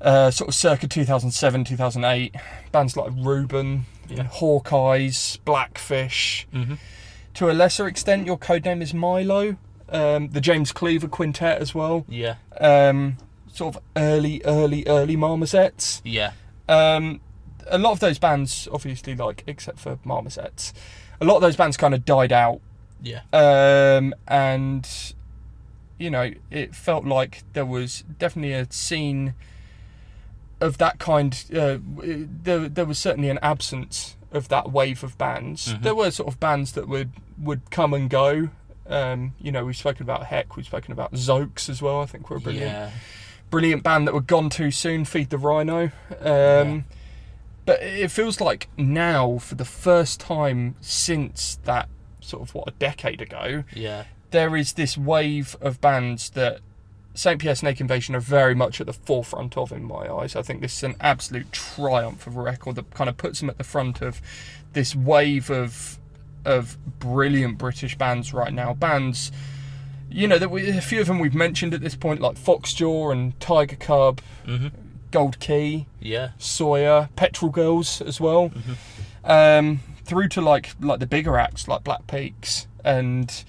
Uh, 0.00 0.30
sort 0.30 0.48
of 0.48 0.54
circa 0.54 0.86
2007, 0.86 1.64
2008, 1.64 2.34
bands 2.72 2.96
like 2.96 3.10
Reuben, 3.16 3.86
Yeah. 4.08 4.24
Hawkeyes, 4.24 5.38
Blakfish. 5.46 6.44
Mm-hmm. 6.52 6.74
To 7.34 7.50
a 7.50 7.52
lesser 7.52 7.86
extent, 7.88 8.26
your 8.26 8.38
codename 8.38 8.82
is 8.82 8.92
Milo. 8.92 9.56
Um, 9.88 10.28
the 10.28 10.40
James 10.40 10.72
Cleaver 10.72 11.08
Quintet 11.08 11.60
as 11.60 11.74
well. 11.74 12.04
Yeah, 12.08 12.34
Um, 12.60 13.16
sort 13.54 13.76
of 13.76 13.82
early, 13.96 14.42
early, 14.44 14.84
early 14.86 15.16
Marmozets. 15.16 16.00
yeah, 16.04 16.32
Um, 16.68 17.20
a 17.66 17.78
lot 17.78 17.92
of 17.92 18.00
those 18.00 18.18
bands, 18.18 18.68
obviously, 18.72 19.14
like 19.14 19.42
except 19.46 19.78
for 19.78 19.96
Marmozets, 20.04 20.72
a 21.20 21.24
lot 21.24 21.36
of 21.36 21.42
those 21.42 21.56
bands 21.56 21.76
kind 21.76 21.94
of 21.94 22.04
died 22.04 22.32
out 22.32 22.60
yeah, 23.02 23.20
um, 23.32 24.14
and 24.26 24.88
you 25.98 26.10
know 26.10 26.32
it 26.50 26.74
felt 26.74 27.04
like 27.04 27.42
there 27.52 27.64
was 27.66 28.02
definitely 28.18 28.52
a 28.52 28.66
scene 28.72 29.34
of 30.60 30.78
that 30.78 30.98
kind. 30.98 31.44
Uh, 31.54 31.78
there, 31.82 32.68
there 32.68 32.84
was 32.84 32.98
certainly 32.98 33.28
an 33.30 33.38
absence 33.42 34.16
of 34.32 34.48
that 34.48 34.72
wave 34.72 35.04
of 35.04 35.16
bands. 35.18 35.74
Mhm. 35.74 35.82
There 35.82 35.94
were 35.94 36.10
sort 36.10 36.28
of 36.32 36.40
bands 36.40 36.72
that 36.72 36.88
would 36.88 37.10
would 37.38 37.70
come 37.70 37.92
and 37.94 38.08
go. 38.10 38.48
Um, 38.86 39.34
you 39.40 39.50
know, 39.52 39.64
we've 39.64 39.76
spoken 39.76 40.02
about 40.02 40.26
Heck, 40.26 40.56
we've 40.56 40.66
spoken 40.66 40.92
about 40.92 41.12
Zoax 41.12 41.68
as 41.68 41.80
well. 41.80 42.00
I 42.02 42.06
think 42.06 42.28
we're 42.30 42.38
brilliant, 42.38 42.70
yeah, 42.70 42.90
brilliant 43.54 43.82
band 43.84 44.06
that 44.08 44.14
were 44.14 44.20
gone 44.20 44.50
too 44.50 44.70
soon. 44.70 45.04
Feed 45.04 45.30
the 45.30 45.38
Rhino. 45.38 45.90
Um, 46.20 46.84
But 47.66 47.80
it 47.82 48.10
feels 48.10 48.40
like 48.40 48.68
now, 48.76 49.38
for 49.38 49.54
the 49.54 49.64
first 49.64 50.20
time 50.20 50.74
since 50.80 51.58
that 51.64 51.88
sort 52.20 52.42
of 52.42 52.54
what 52.54 52.68
a 52.68 52.72
decade 52.72 53.22
ago, 53.22 53.64
yeah, 53.74 54.04
there 54.32 54.56
is 54.56 54.74
this 54.74 54.98
wave 54.98 55.56
of 55.60 55.80
bands 55.80 56.30
that 56.30 56.60
St. 57.14 57.40
Pierre 57.40 57.54
Snake 57.54 57.80
Invasion 57.80 58.14
are 58.16 58.20
very 58.20 58.54
much 58.54 58.80
at 58.80 58.86
the 58.86 58.92
forefront 58.92 59.56
of 59.56 59.70
in 59.72 59.84
my 59.84 60.12
eyes. 60.12 60.34
I 60.36 60.42
think 60.42 60.60
this 60.60 60.76
is 60.76 60.82
an 60.82 60.96
absolute 61.00 61.52
triumph 61.52 62.26
of 62.26 62.36
a 62.36 62.42
record 62.42 62.74
that 62.74 62.92
kind 62.92 63.08
of 63.08 63.16
puts 63.16 63.40
them 63.40 63.48
at 63.48 63.56
the 63.56 63.64
front 63.64 64.02
of 64.02 64.20
this 64.72 64.94
wave 64.96 65.48
of 65.48 65.98
of 66.44 66.76
brilliant 66.98 67.56
British 67.56 67.96
bands 67.96 68.34
right 68.34 68.52
now. 68.52 68.74
Bands, 68.74 69.32
you 70.14 70.28
know, 70.28 70.38
that 70.38 70.50
we, 70.50 70.68
a 70.68 70.80
few 70.80 71.00
of 71.00 71.06
them 71.08 71.18
we've 71.18 71.34
mentioned 71.34 71.74
at 71.74 71.80
this 71.80 71.94
point, 71.96 72.20
like 72.20 72.36
Foxjaw 72.36 73.12
and 73.12 73.38
Tiger 73.40 73.76
Cub, 73.76 74.20
mm-hmm. 74.46 74.68
Gold 75.10 75.38
Key, 75.40 75.86
yeah, 76.00 76.30
Sawyer, 76.38 77.08
Petrol 77.16 77.50
Girls 77.50 78.00
as 78.00 78.20
well, 78.20 78.50
Mhm. 78.50 78.76
um, 79.24 79.80
through 80.04 80.28
to 80.28 80.40
like 80.40 80.74
like 80.80 81.00
the 81.00 81.06
bigger 81.06 81.36
acts 81.38 81.66
like 81.68 81.82
Black 81.84 82.06
Peaks 82.06 82.66
and 82.84 83.44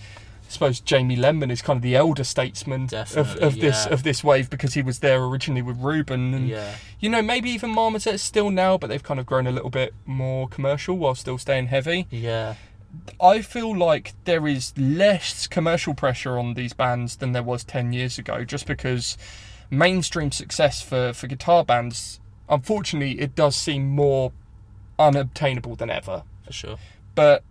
I 0.48 0.52
suppose 0.52 0.80
Jamie 0.80 1.18
Lenman 1.18 1.52
is 1.52 1.62
kind 1.62 1.76
of 1.78 1.84
the 1.84 1.96
elder 1.96 2.24
statesman 2.24 2.84
of, 2.84 2.90
Definitely, 2.92 3.42
of 3.48 3.60
this 3.60 3.86
yeah. 3.88 3.94
of 3.94 4.04
this 4.04 4.24
wave 4.24 4.50
because 4.50 4.74
he 4.76 4.82
was 4.82 5.00
there 5.00 5.22
originally 5.24 5.62
with 5.62 5.78
Reuben 5.80 6.34
and 6.34 6.48
yeah, 6.48 6.76
you 7.00 7.10
know 7.10 7.22
maybe 7.22 7.50
even 7.50 7.72
Marmozet 7.76 8.20
still 8.20 8.50
now 8.52 8.78
but 8.78 8.88
they've 8.88 9.04
kind 9.04 9.20
of 9.20 9.26
grown 9.26 9.48
a 9.48 9.52
little 9.52 9.70
bit 9.72 9.94
more 10.06 10.48
commercial 10.48 10.96
while 10.98 11.16
still 11.16 11.38
staying 11.38 11.68
heavy. 11.68 12.08
yeah, 12.10 12.56
I 13.22 13.42
feel 13.42 13.76
like 13.76 14.14
there 14.26 14.48
is 14.48 14.74
less 14.78 15.48
commercial 15.48 15.94
pressure 15.94 16.38
on 16.38 16.54
these 16.54 16.74
bands 16.74 17.18
than 17.18 17.32
there 17.32 17.44
was 17.44 17.64
10 17.64 17.94
years 17.94 18.18
ago 18.18 18.44
just 18.44 18.66
because 18.68 19.18
mainstream 19.70 20.32
success 20.32 20.82
for, 20.82 21.14
for 21.14 21.28
guitar 21.28 21.64
bands, 21.66 22.20
unfortunately, 22.50 23.20
it 23.20 23.36
does 23.36 23.56
seem 23.56 23.88
more 23.90 24.32
unobtainable 25.00 25.76
than 25.76 25.90
ever. 25.90 26.24
for 26.46 26.54
sure. 26.54 26.78
But, 27.16 27.44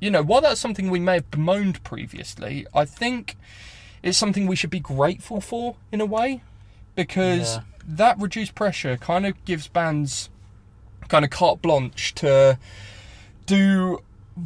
you 0.00 0.10
know, 0.10 0.22
while 0.22 0.40
that's 0.40 0.60
something 0.60 0.90
we 0.90 1.00
may 1.00 1.14
have 1.14 1.30
bemoaned 1.30 1.82
previously, 1.84 2.66
I 2.74 2.84
think 2.84 3.36
it's 4.02 4.18
something 4.18 4.46
we 4.46 4.56
should 4.56 4.70
be 4.70 4.80
grateful 4.80 5.40
for 5.40 5.76
in 5.92 6.00
a 6.00 6.06
way 6.06 6.42
because 6.94 7.56
Yeah. 7.56 7.62
that 7.86 8.18
reduced 8.18 8.54
pressure 8.54 8.96
kind 8.96 9.26
of 9.26 9.42
gives 9.44 9.68
bands 9.68 10.28
kind 11.08 11.24
of 11.24 11.30
carte 11.30 11.62
blanche 11.62 12.14
to 12.16 12.58
do 13.46 14.02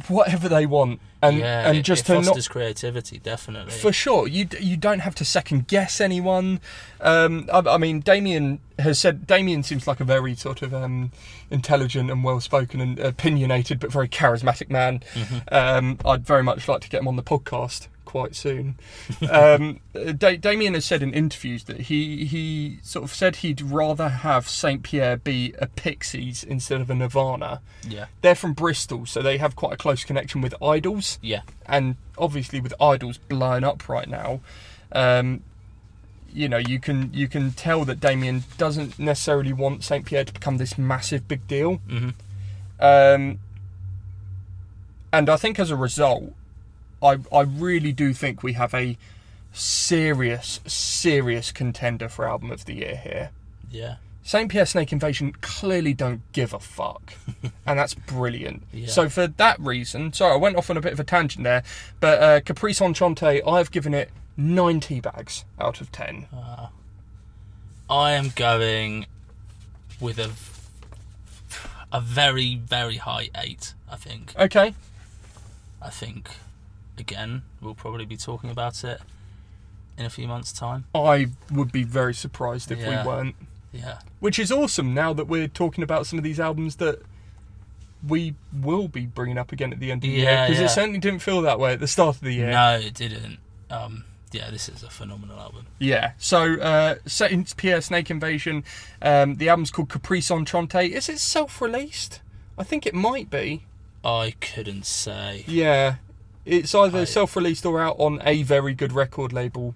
whatever 0.07 0.47
they 0.47 0.65
want 0.65 1.01
and 1.21 1.37
yeah, 1.37 1.67
and 1.67 1.77
it, 1.77 1.83
just 1.83 2.03
it 2.03 2.05
to 2.07 2.13
not 2.15 2.25
fosters 2.25 2.47
creativity, 2.47 3.19
definitely. 3.19 3.71
for 3.71 3.93
sure, 3.93 4.27
you 4.27 4.47
you 4.59 4.75
don't 4.75 4.99
have 4.99 5.13
to 5.15 5.25
second 5.25 5.67
guess 5.67 6.01
anyone. 6.01 6.59
Um, 6.99 7.47
I, 7.53 7.59
I 7.59 7.77
mean, 7.77 7.99
Damien 7.99 8.59
has 8.79 8.97
said 8.99 9.27
Damien 9.27 9.61
seems 9.63 9.85
like 9.87 9.99
a 9.99 10.03
very 10.03 10.35
sort 10.35 10.61
of 10.61 10.73
um, 10.73 11.11
intelligent 11.51 12.09
and 12.09 12.23
well 12.23 12.39
spoken 12.39 12.81
and 12.81 12.99
opinionated, 12.99 13.79
but 13.79 13.91
very 13.91 14.07
charismatic 14.07 14.69
man. 14.69 15.03
Mhm. 15.13 15.43
Um, 15.51 15.99
I'd 16.05 16.25
very 16.25 16.43
much 16.43 16.67
like 16.67 16.81
to 16.81 16.89
get 16.89 17.01
him 17.01 17.07
on 17.07 17.17
the 17.17 17.23
podcast 17.23 17.87
quite 18.05 18.35
soon. 18.35 18.75
um, 19.29 19.79
da- 20.17 20.37
Damien 20.37 20.73
has 20.73 20.85
said 20.85 21.01
in 21.03 21.13
interviews 21.13 21.63
that 21.65 21.81
he 21.81 22.25
he 22.25 22.79
sort 22.81 23.03
of 23.05 23.13
said 23.13 23.37
he'd 23.37 23.61
rather 23.61 24.09
have 24.09 24.47
Saint 24.49 24.83
Pierre 24.83 25.17
be 25.17 25.53
a 25.59 25.67
Pixies 25.67 26.43
instead 26.43 26.81
of 26.81 26.89
a 26.89 26.95
Nirvana. 26.95 27.61
Yeah, 27.87 28.05
They're 28.21 28.35
from 28.35 28.53
Bristol, 28.53 29.05
so 29.05 29.21
they 29.21 29.37
have 29.37 29.55
quite 29.55 29.73
a 29.73 29.77
close 29.77 30.03
connection 30.03 30.41
with 30.41 30.53
Idles. 30.61 31.19
Yeah, 31.21 31.41
and 31.65 31.95
obviously 32.17 32.59
with 32.59 32.73
Idles 32.81 33.17
blowing 33.17 33.63
up 33.63 33.87
right 33.89 34.07
now 34.07 34.41
um, 34.91 35.41
you 36.33 36.47
know 36.47 36.57
you 36.57 36.79
can 36.79 37.11
you 37.13 37.27
can 37.27 37.51
tell 37.51 37.83
that 37.85 37.99
Damien 37.99 38.43
doesn't 38.57 38.99
necessarily 38.99 39.53
want 39.53 39.83
Saint 39.83 40.05
Pierre 40.05 40.23
to 40.25 40.33
become 40.33 40.57
this 40.57 40.77
massive 40.77 41.27
big 41.27 41.47
deal. 41.47 41.75
Hmm 41.89 42.09
um, 42.79 43.39
and 45.13 45.29
I 45.29 45.35
think 45.37 45.59
as 45.59 45.69
a 45.71 45.75
result 45.75 46.33
I 47.01 47.19
I 47.31 47.41
really 47.41 47.91
do 47.91 48.13
think 48.13 48.43
we 48.43 48.53
have 48.53 48.73
a 48.73 48.97
serious 49.53 50.61
serious 50.65 51.51
contender 51.51 52.07
for 52.07 52.27
album 52.27 52.51
of 52.51 52.65
the 52.65 52.73
year 52.73 52.95
here 52.95 53.31
yeah, 53.69 53.95
St. 54.23 54.49
Pierre 54.49 54.65
Snake 54.65 54.91
Invasion 54.91 55.33
clearly 55.41 55.93
don't 55.93 56.21
give 56.31 56.53
a 56.53 56.59
fuck. 56.59 57.13
and 57.65 57.79
that's 57.79 57.93
brilliant. 57.93 58.63
Yeah. 58.71 58.87
So, 58.87 59.09
for 59.09 59.27
that 59.27 59.59
reason, 59.59 60.13
sorry, 60.13 60.33
I 60.33 60.37
went 60.37 60.57
off 60.57 60.69
on 60.69 60.77
a 60.77 60.81
bit 60.81 60.93
of 60.93 60.99
a 60.99 61.03
tangent 61.03 61.43
there, 61.43 61.63
but 61.99 62.21
uh, 62.21 62.41
Caprice 62.41 62.81
Enchante, 62.81 63.41
I've 63.43 63.71
given 63.71 63.93
it 63.93 64.11
nine 64.37 64.79
tea 64.79 64.99
bags 64.99 65.45
out 65.59 65.81
of 65.81 65.91
ten. 65.91 66.27
Uh, 66.33 66.67
I 67.89 68.11
am 68.11 68.31
going 68.35 69.07
with 69.99 70.19
a 70.19 70.31
a 71.91 71.99
very 71.99 72.55
very 72.55 72.97
high 72.97 73.29
eight. 73.35 73.73
I 73.89 73.95
think. 73.95 74.33
Okay. 74.37 74.75
I 75.81 75.89
think 75.89 76.29
again 77.01 77.41
we'll 77.61 77.75
probably 77.75 78.05
be 78.05 78.15
talking 78.17 78.49
about 78.49 78.83
it 78.83 78.99
in 79.97 80.05
a 80.05 80.09
few 80.09 80.27
months' 80.27 80.53
time. 80.53 80.85
I 80.95 81.27
would 81.51 81.71
be 81.71 81.83
very 81.83 82.13
surprised 82.13 82.71
if 82.71 82.79
Yeah. 82.79 83.01
we 83.03 83.07
weren't. 83.07 83.35
Yeah, 83.73 83.99
Which 84.19 84.37
is 84.39 84.51
awesome 84.51 84.93
now 84.93 85.13
that 85.13 85.25
we're 85.25 85.47
talking 85.47 85.83
about 85.83 86.05
some 86.07 86.17
of 86.19 86.23
these 86.23 86.39
albums 86.39 86.75
that 86.77 86.99
we 88.05 88.33
will 88.51 88.87
be 88.87 89.05
bringing 89.05 89.37
up 89.37 89.51
again 89.51 89.71
at 89.71 89.79
the 89.79 89.91
end 89.91 89.99
of 90.03 90.09
the 90.09 90.15
year. 90.15 90.25
Yeah, 90.25 90.47
Because 90.47 90.59
yeah. 90.59 90.65
it 90.65 90.69
certainly 90.69 90.99
didn't 90.99 91.19
feel 91.19 91.41
that 91.43 91.59
way 91.59 91.73
at 91.73 91.79
the 91.79 91.87
start 91.87 92.15
of 92.17 92.21
the 92.21 92.33
year. 92.33 92.51
no, 92.51 92.77
it 92.79 92.93
didn't. 92.93 93.37
Um, 93.69 94.03
yeah, 94.33 94.49
this 94.49 94.67
is 94.69 94.81
a 94.83 94.89
phenomenal 94.89 95.39
album. 95.39 95.67
Yeah. 95.79 96.11
So, 96.17 96.55
uh, 96.59 96.95
Saint 97.05 97.55
Pierre 97.57 97.79
Snake 97.81 98.09
Invasion. 98.09 98.63
Um, 99.01 99.35
the 99.35 99.49
album's 99.49 99.71
called 99.71 99.89
Caprice 99.89 100.31
Enchante. 100.31 100.85
Is 100.87 101.07
it 101.09 101.19
self-released? 101.19 102.21
I 102.57 102.63
think 102.63 102.85
it 102.85 102.93
might 102.93 103.29
be. 103.29 103.65
I 104.03 104.33
couldn't 104.41 104.85
say. 104.85 105.43
Yeah. 105.47 105.95
It's 106.45 106.73
either 106.75 106.99
I- 106.99 107.03
self-released 107.05 107.65
or 107.65 107.79
out 107.81 107.95
on 107.99 108.21
a 108.25 108.43
very 108.43 108.73
good 108.73 108.93
record 108.93 109.31
label. 109.33 109.75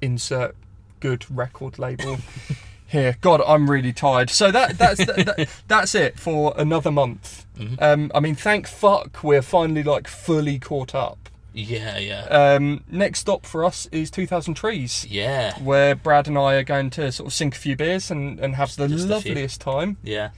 Insert 0.00 0.54
good 1.00 1.24
record 1.30 1.78
label. 1.78 2.18
Here, 2.88 3.16
God, 3.20 3.42
I'm 3.46 3.68
really 3.68 3.92
tired. 3.92 4.30
So 4.30 4.52
that 4.52 4.78
that's 4.78 5.04
that, 5.04 5.48
that's 5.68 5.94
it 5.94 6.18
for 6.20 6.54
another 6.56 6.92
month. 6.92 7.44
Mhm. 7.58 7.82
Um, 7.82 8.12
I 8.14 8.20
mean, 8.20 8.36
thank 8.36 8.68
fuck 8.68 9.24
we're 9.24 9.42
finally 9.42 9.82
like 9.82 10.06
fully 10.06 10.58
caught 10.60 10.94
up. 10.94 11.18
Yeah, 11.52 11.96
yeah, 11.96 12.24
Um, 12.26 12.84
next 12.90 13.20
stop 13.20 13.46
for 13.46 13.64
us 13.64 13.86
is 13.90 14.10
2,000 14.10 14.52
Trees. 14.52 15.06
yeah, 15.08 15.58
where 15.62 15.94
Brad 15.94 16.28
and 16.28 16.36
I 16.36 16.52
are 16.56 16.62
going 16.62 16.90
to 16.90 17.10
sort 17.10 17.28
of 17.28 17.32
sink 17.32 17.54
a 17.56 17.58
few 17.58 17.74
beers 17.74 18.10
and, 18.10 18.38
and 18.38 18.56
have 18.56 18.76
the 18.76 18.86
Just 18.88 19.08
loveliest 19.08 19.62
time. 19.62 19.96
yeah. 20.04 20.30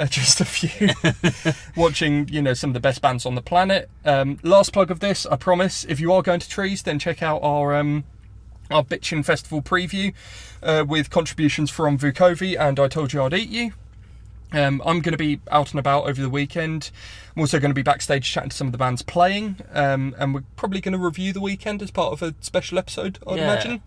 Uh, 0.00 0.06
just 0.10 0.40
a 0.40 0.44
few. 0.44 0.88
Watching, 1.76 2.26
you 2.28 2.40
know, 2.42 2.54
some 2.54 2.70
of 2.70 2.74
the 2.74 2.80
best 2.80 3.02
bands 3.02 3.26
on 3.26 3.34
the 3.34 3.42
planet. 3.42 3.90
Um, 4.04 4.38
last 4.42 4.72
plug 4.72 4.90
of 4.90 5.00
this, 5.00 5.26
I 5.26 5.36
promise. 5.36 5.84
If 5.84 6.00
you 6.00 6.12
are 6.12 6.22
going 6.22 6.40
to 6.40 6.48
Trees, 6.48 6.82
then 6.82 6.98
check 6.98 7.22
out 7.22 7.40
our 7.42 7.74
um, 7.76 8.04
our 8.70 8.82
Bitchin' 8.84 9.24
Festival 9.24 9.60
preview 9.62 10.14
uh, 10.62 10.84
with 10.86 11.10
contributions 11.10 11.70
from 11.70 11.98
Vukovi 11.98 12.58
and 12.58 12.78
I 12.80 12.88
Told 12.88 13.12
You 13.12 13.22
I'd 13.22 13.34
Eat 13.34 13.48
You. 13.50 13.72
Um, 14.52 14.82
I'm 14.84 15.00
going 15.00 15.12
to 15.12 15.18
be 15.18 15.40
out 15.50 15.70
and 15.72 15.78
about 15.78 16.04
over 16.08 16.20
the 16.20 16.30
weekend. 16.30 16.90
I'm 17.36 17.40
also 17.42 17.60
going 17.60 17.70
to 17.70 17.74
be 17.74 17.82
backstage 17.82 18.28
chatting 18.28 18.50
to 18.50 18.56
some 18.56 18.66
of 18.68 18.72
the 18.72 18.78
bands 18.78 19.02
playing, 19.02 19.58
um, 19.72 20.14
and 20.18 20.34
we're 20.34 20.42
probably 20.56 20.80
going 20.80 20.92
to 20.92 20.98
review 20.98 21.32
the 21.32 21.40
weekend 21.40 21.82
as 21.82 21.90
part 21.92 22.12
of 22.12 22.22
a 22.22 22.34
special 22.40 22.78
episode. 22.78 23.18
I'd 23.28 23.36
Yeah. 23.38 23.44
imagine. 23.52 23.82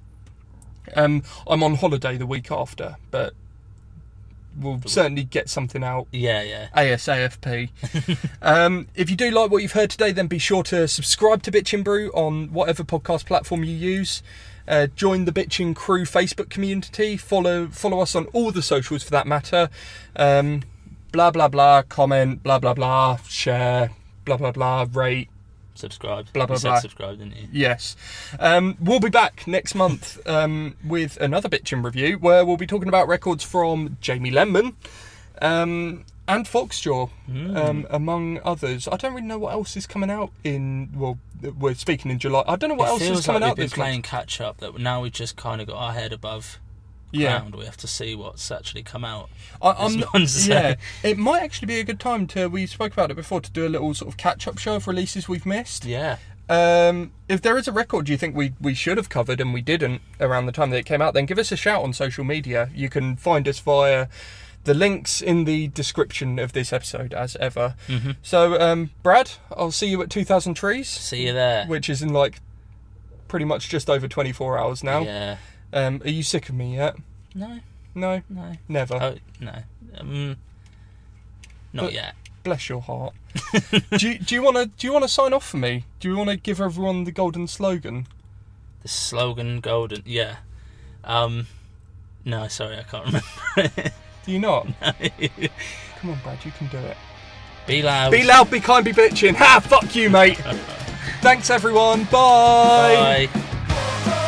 Um, 0.96 1.24
I'm 1.48 1.64
on 1.64 1.76
holiday 1.76 2.18
the 2.18 2.26
week 2.26 2.52
after, 2.52 2.96
but 3.12 3.34
we'll 4.58 4.82
certainly 4.86 5.24
get 5.24 5.50
something 5.50 5.84
out 5.84 6.08
Yeah, 6.12 6.42
yeah. 6.42 6.68
ASAFP. 6.76 7.70
um, 8.42 8.88
if 8.96 9.10
you 9.10 9.16
do 9.16 9.32
like 9.32 9.52
what 9.52 9.62
you've 9.62 9.74
heard 9.74 9.90
today, 9.90 10.12
then 10.12 10.28
be 10.28 10.40
sure 10.40 10.64
to 10.64 10.88
subscribe 10.88 11.44
to 11.44 11.52
Bitchin' 11.52 11.84
Brew 11.84 12.10
on 12.12 12.52
whatever 12.54 12.84
podcast 12.84 13.26
platform 13.26 13.64
you 13.64 13.76
use. 13.76 14.22
Uh, 14.68 14.88
join 14.88 15.26
the 15.26 15.32
Bitchin' 15.32 15.76
Crew 15.76 16.06
Facebook 16.06 16.50
community. 16.50 17.18
Follow 17.18 17.68
follow 17.68 18.00
us 18.00 18.16
on 18.16 18.26
all 18.28 18.52
the 18.52 18.62
socials 18.62 19.04
for 19.04 19.12
that 19.12 19.28
matter. 19.28 19.70
Um, 20.16 20.64
blah 21.12 21.32
blah 21.32 21.50
blah. 21.50 21.82
Comment. 21.84 22.42
Blah 22.42 22.60
blah 22.60 22.74
blah. 22.74 23.18
Share. 23.28 23.92
Blah 24.24 24.38
blah 24.38 24.52
blah. 24.52 24.86
Rate. 24.92 25.30
Subscribe. 25.84 26.32
Blah, 26.32 26.46
blah, 26.46 26.56
you 26.56 26.60
said 26.60 26.70
blah. 26.70 26.80
subscribe, 26.80 27.18
didn't 27.20 27.36
you? 27.36 27.48
Yes. 27.52 27.96
Um, 28.40 28.78
we'll 28.80 29.02
be 29.02 29.10
back 29.10 29.46
next 29.48 29.76
month 29.76 30.26
um, 30.28 30.78
with 30.86 31.18
another 31.18 31.50
Bitchin' 31.50 31.84
review 31.84 32.18
where 32.18 32.46
we'll 32.46 32.56
be 32.58 32.66
talking 32.68 32.88
about 32.88 33.08
records 33.10 33.44
from 33.44 33.98
Jamie 34.00 34.32
Lenman 34.32 34.76
um, 35.42 36.06
and 36.28 36.46
Foxjaw, 36.46 37.10
Hmm. 37.26 37.58
um, 37.58 37.88
among 37.90 38.40
others. 38.46 38.88
I 38.88 38.96
don't 38.96 39.14
really 39.14 39.28
know 39.28 39.38
what 39.40 39.52
else 39.54 39.76
is 39.76 39.86
coming 39.86 40.10
out 40.10 40.32
in. 40.44 40.90
Well, 40.96 41.20
we're 41.60 41.74
speaking 41.76 42.10
in 42.12 42.20
July. 42.20 42.44
I 42.48 42.56
don't 42.56 42.70
know 42.70 42.76
what 42.76 42.88
it 42.88 42.92
else 42.92 43.20
is 43.20 43.26
coming 43.26 43.42
like 43.42 43.50
out 43.52 43.58
we've 43.58 43.58
been 43.58 43.64
this 43.66 43.78
month. 43.78 43.88
playing 43.88 44.02
catch 44.04 44.40
up. 44.40 44.60
That 44.60 44.80
now 44.80 45.02
we've 45.02 45.12
just 45.12 45.36
kind 45.36 45.60
of 45.60 45.68
got 45.68 45.76
our 45.76 45.92
head 45.92 46.14
above 46.14 46.60
Yeah. 47.14 47.48
We 47.48 47.66
have 47.66 47.78
to 47.78 47.88
see 47.88 48.16
what's 48.16 48.52
actually 48.52 48.84
come 48.84 49.06
out. 49.06 49.30
I, 49.62 49.72
I'm. 49.72 50.04
this 50.14 50.48
Yeah, 50.48 50.76
it 51.04 51.18
might 51.18 51.44
actually 51.44 51.68
be 51.68 51.80
a 51.80 51.84
good 51.84 52.00
time 52.00 52.28
to. 52.28 52.48
We 52.48 52.66
spoke 52.66 52.92
about 52.94 53.12
it 53.12 53.16
before 53.16 53.40
to 53.42 53.52
do 53.52 53.66
a 53.68 53.70
little 53.70 53.94
sort 53.94 54.10
of 54.12 54.18
catch-up 54.18 54.58
show 54.58 54.76
of 54.76 54.88
releases 54.88 55.30
we've 55.30 55.46
missed. 55.46 55.86
Yeah. 55.86 56.18
Um, 56.50 57.14
if 57.30 57.42
there 57.42 57.58
is 57.58 57.68
a 57.70 57.72
record 57.72 58.10
you 58.10 58.18
think 58.18 58.36
we, 58.36 58.54
we 58.60 58.74
should 58.74 58.98
have 58.98 59.08
covered 59.08 59.40
and 59.40 59.54
we 59.54 59.62
didn't 59.62 60.02
around 60.20 60.46
the 60.46 60.52
time 60.52 60.72
that 60.72 60.78
it 60.78 60.86
came 60.86 61.02
out, 61.02 61.14
then 61.14 61.26
give 61.26 61.40
us 61.40 61.52
a 61.54 61.56
shout 61.56 61.82
on 61.84 61.94
social 61.94 62.24
media. 62.26 62.70
You 62.76 62.90
can 62.90 63.16
find 63.16 63.48
us 63.48 63.60
via 63.60 64.08
the 64.66 64.74
links 64.74 65.22
in 65.22 65.46
the 65.46 65.70
description 65.70 66.40
of 66.40 66.52
this 66.54 66.74
episode, 66.74 67.14
as 67.14 67.36
ever. 67.38 67.76
hmm 67.88 68.12
So, 68.22 68.60
um, 68.60 68.90
Brad, 69.04 69.32
I'll 69.56 69.72
see 69.72 69.88
you 69.88 70.02
at 70.02 70.10
2000 70.10 70.54
Trees, 70.56 70.88
See 70.90 71.26
you 71.28 71.34
there. 71.34 71.66
which 71.68 71.90
is 71.90 72.02
in 72.02 72.12
like 72.12 72.40
pretty 73.28 73.46
much 73.46 73.70
just 73.70 73.90
over 73.90 74.08
24 74.08 74.58
hours 74.58 74.84
now. 74.84 75.00
Yeah. 75.02 75.38
Um, 75.74 76.02
are 76.06 76.10
you 76.10 76.24
sick 76.24 76.48
of 76.50 76.56
me 76.56 76.76
yet? 76.76 76.96
No. 77.36 77.60
No, 77.96 78.22
No. 78.30 78.54
never. 78.68 78.96
Oh 78.96 79.16
no. 79.40 79.64
Um, 79.98 80.38
not 81.74 81.86
But- 81.86 81.94
yet. 81.94 82.16
Bless 82.44 82.68
your 82.68 82.82
heart. 82.82 83.14
do 83.98 84.10
you, 84.10 84.20
do 84.20 84.36
you 84.36 84.42
want 84.44 84.58
to 84.58 84.66
do 84.66 84.86
you 84.86 84.92
want 84.92 85.04
to 85.04 85.08
sign 85.10 85.32
off 85.32 85.48
for 85.48 85.56
me? 85.58 85.86
Do 86.02 86.10
you 86.10 86.18
want 86.18 86.30
to 86.30 86.36
give 86.36 86.60
everyone 86.60 87.06
the 87.06 87.12
golden 87.14 87.48
slogan? 87.48 88.06
The 88.82 88.90
slogan 88.90 89.62
golden. 89.62 90.04
Yeah. 90.06 90.38
Um. 91.06 91.48
No, 92.26 92.48
sorry, 92.50 92.78
I 92.80 92.84
can't 92.84 93.06
remember. 93.56 93.92
Do 94.26 94.32
you 94.32 94.40
not? 94.40 94.68
Come 94.82 96.10
on, 96.12 96.20
Brad, 96.22 96.44
you 96.44 96.52
can 96.52 96.68
do 96.68 96.78
it. 96.80 96.98
Be 97.66 97.82
loud. 97.82 98.12
Be 98.12 98.24
loud, 98.26 98.52
be 98.52 98.60
kind, 98.60 98.84
be 98.84 98.92
bitching. 98.92 99.36
Ha! 99.36 99.62
Fuck 99.62 99.96
you, 99.96 100.10
mate. 100.10 100.38
Thanks, 101.22 101.50
everyone. 101.50 102.04
Bye. 102.06 103.30
Bye. 103.34 104.20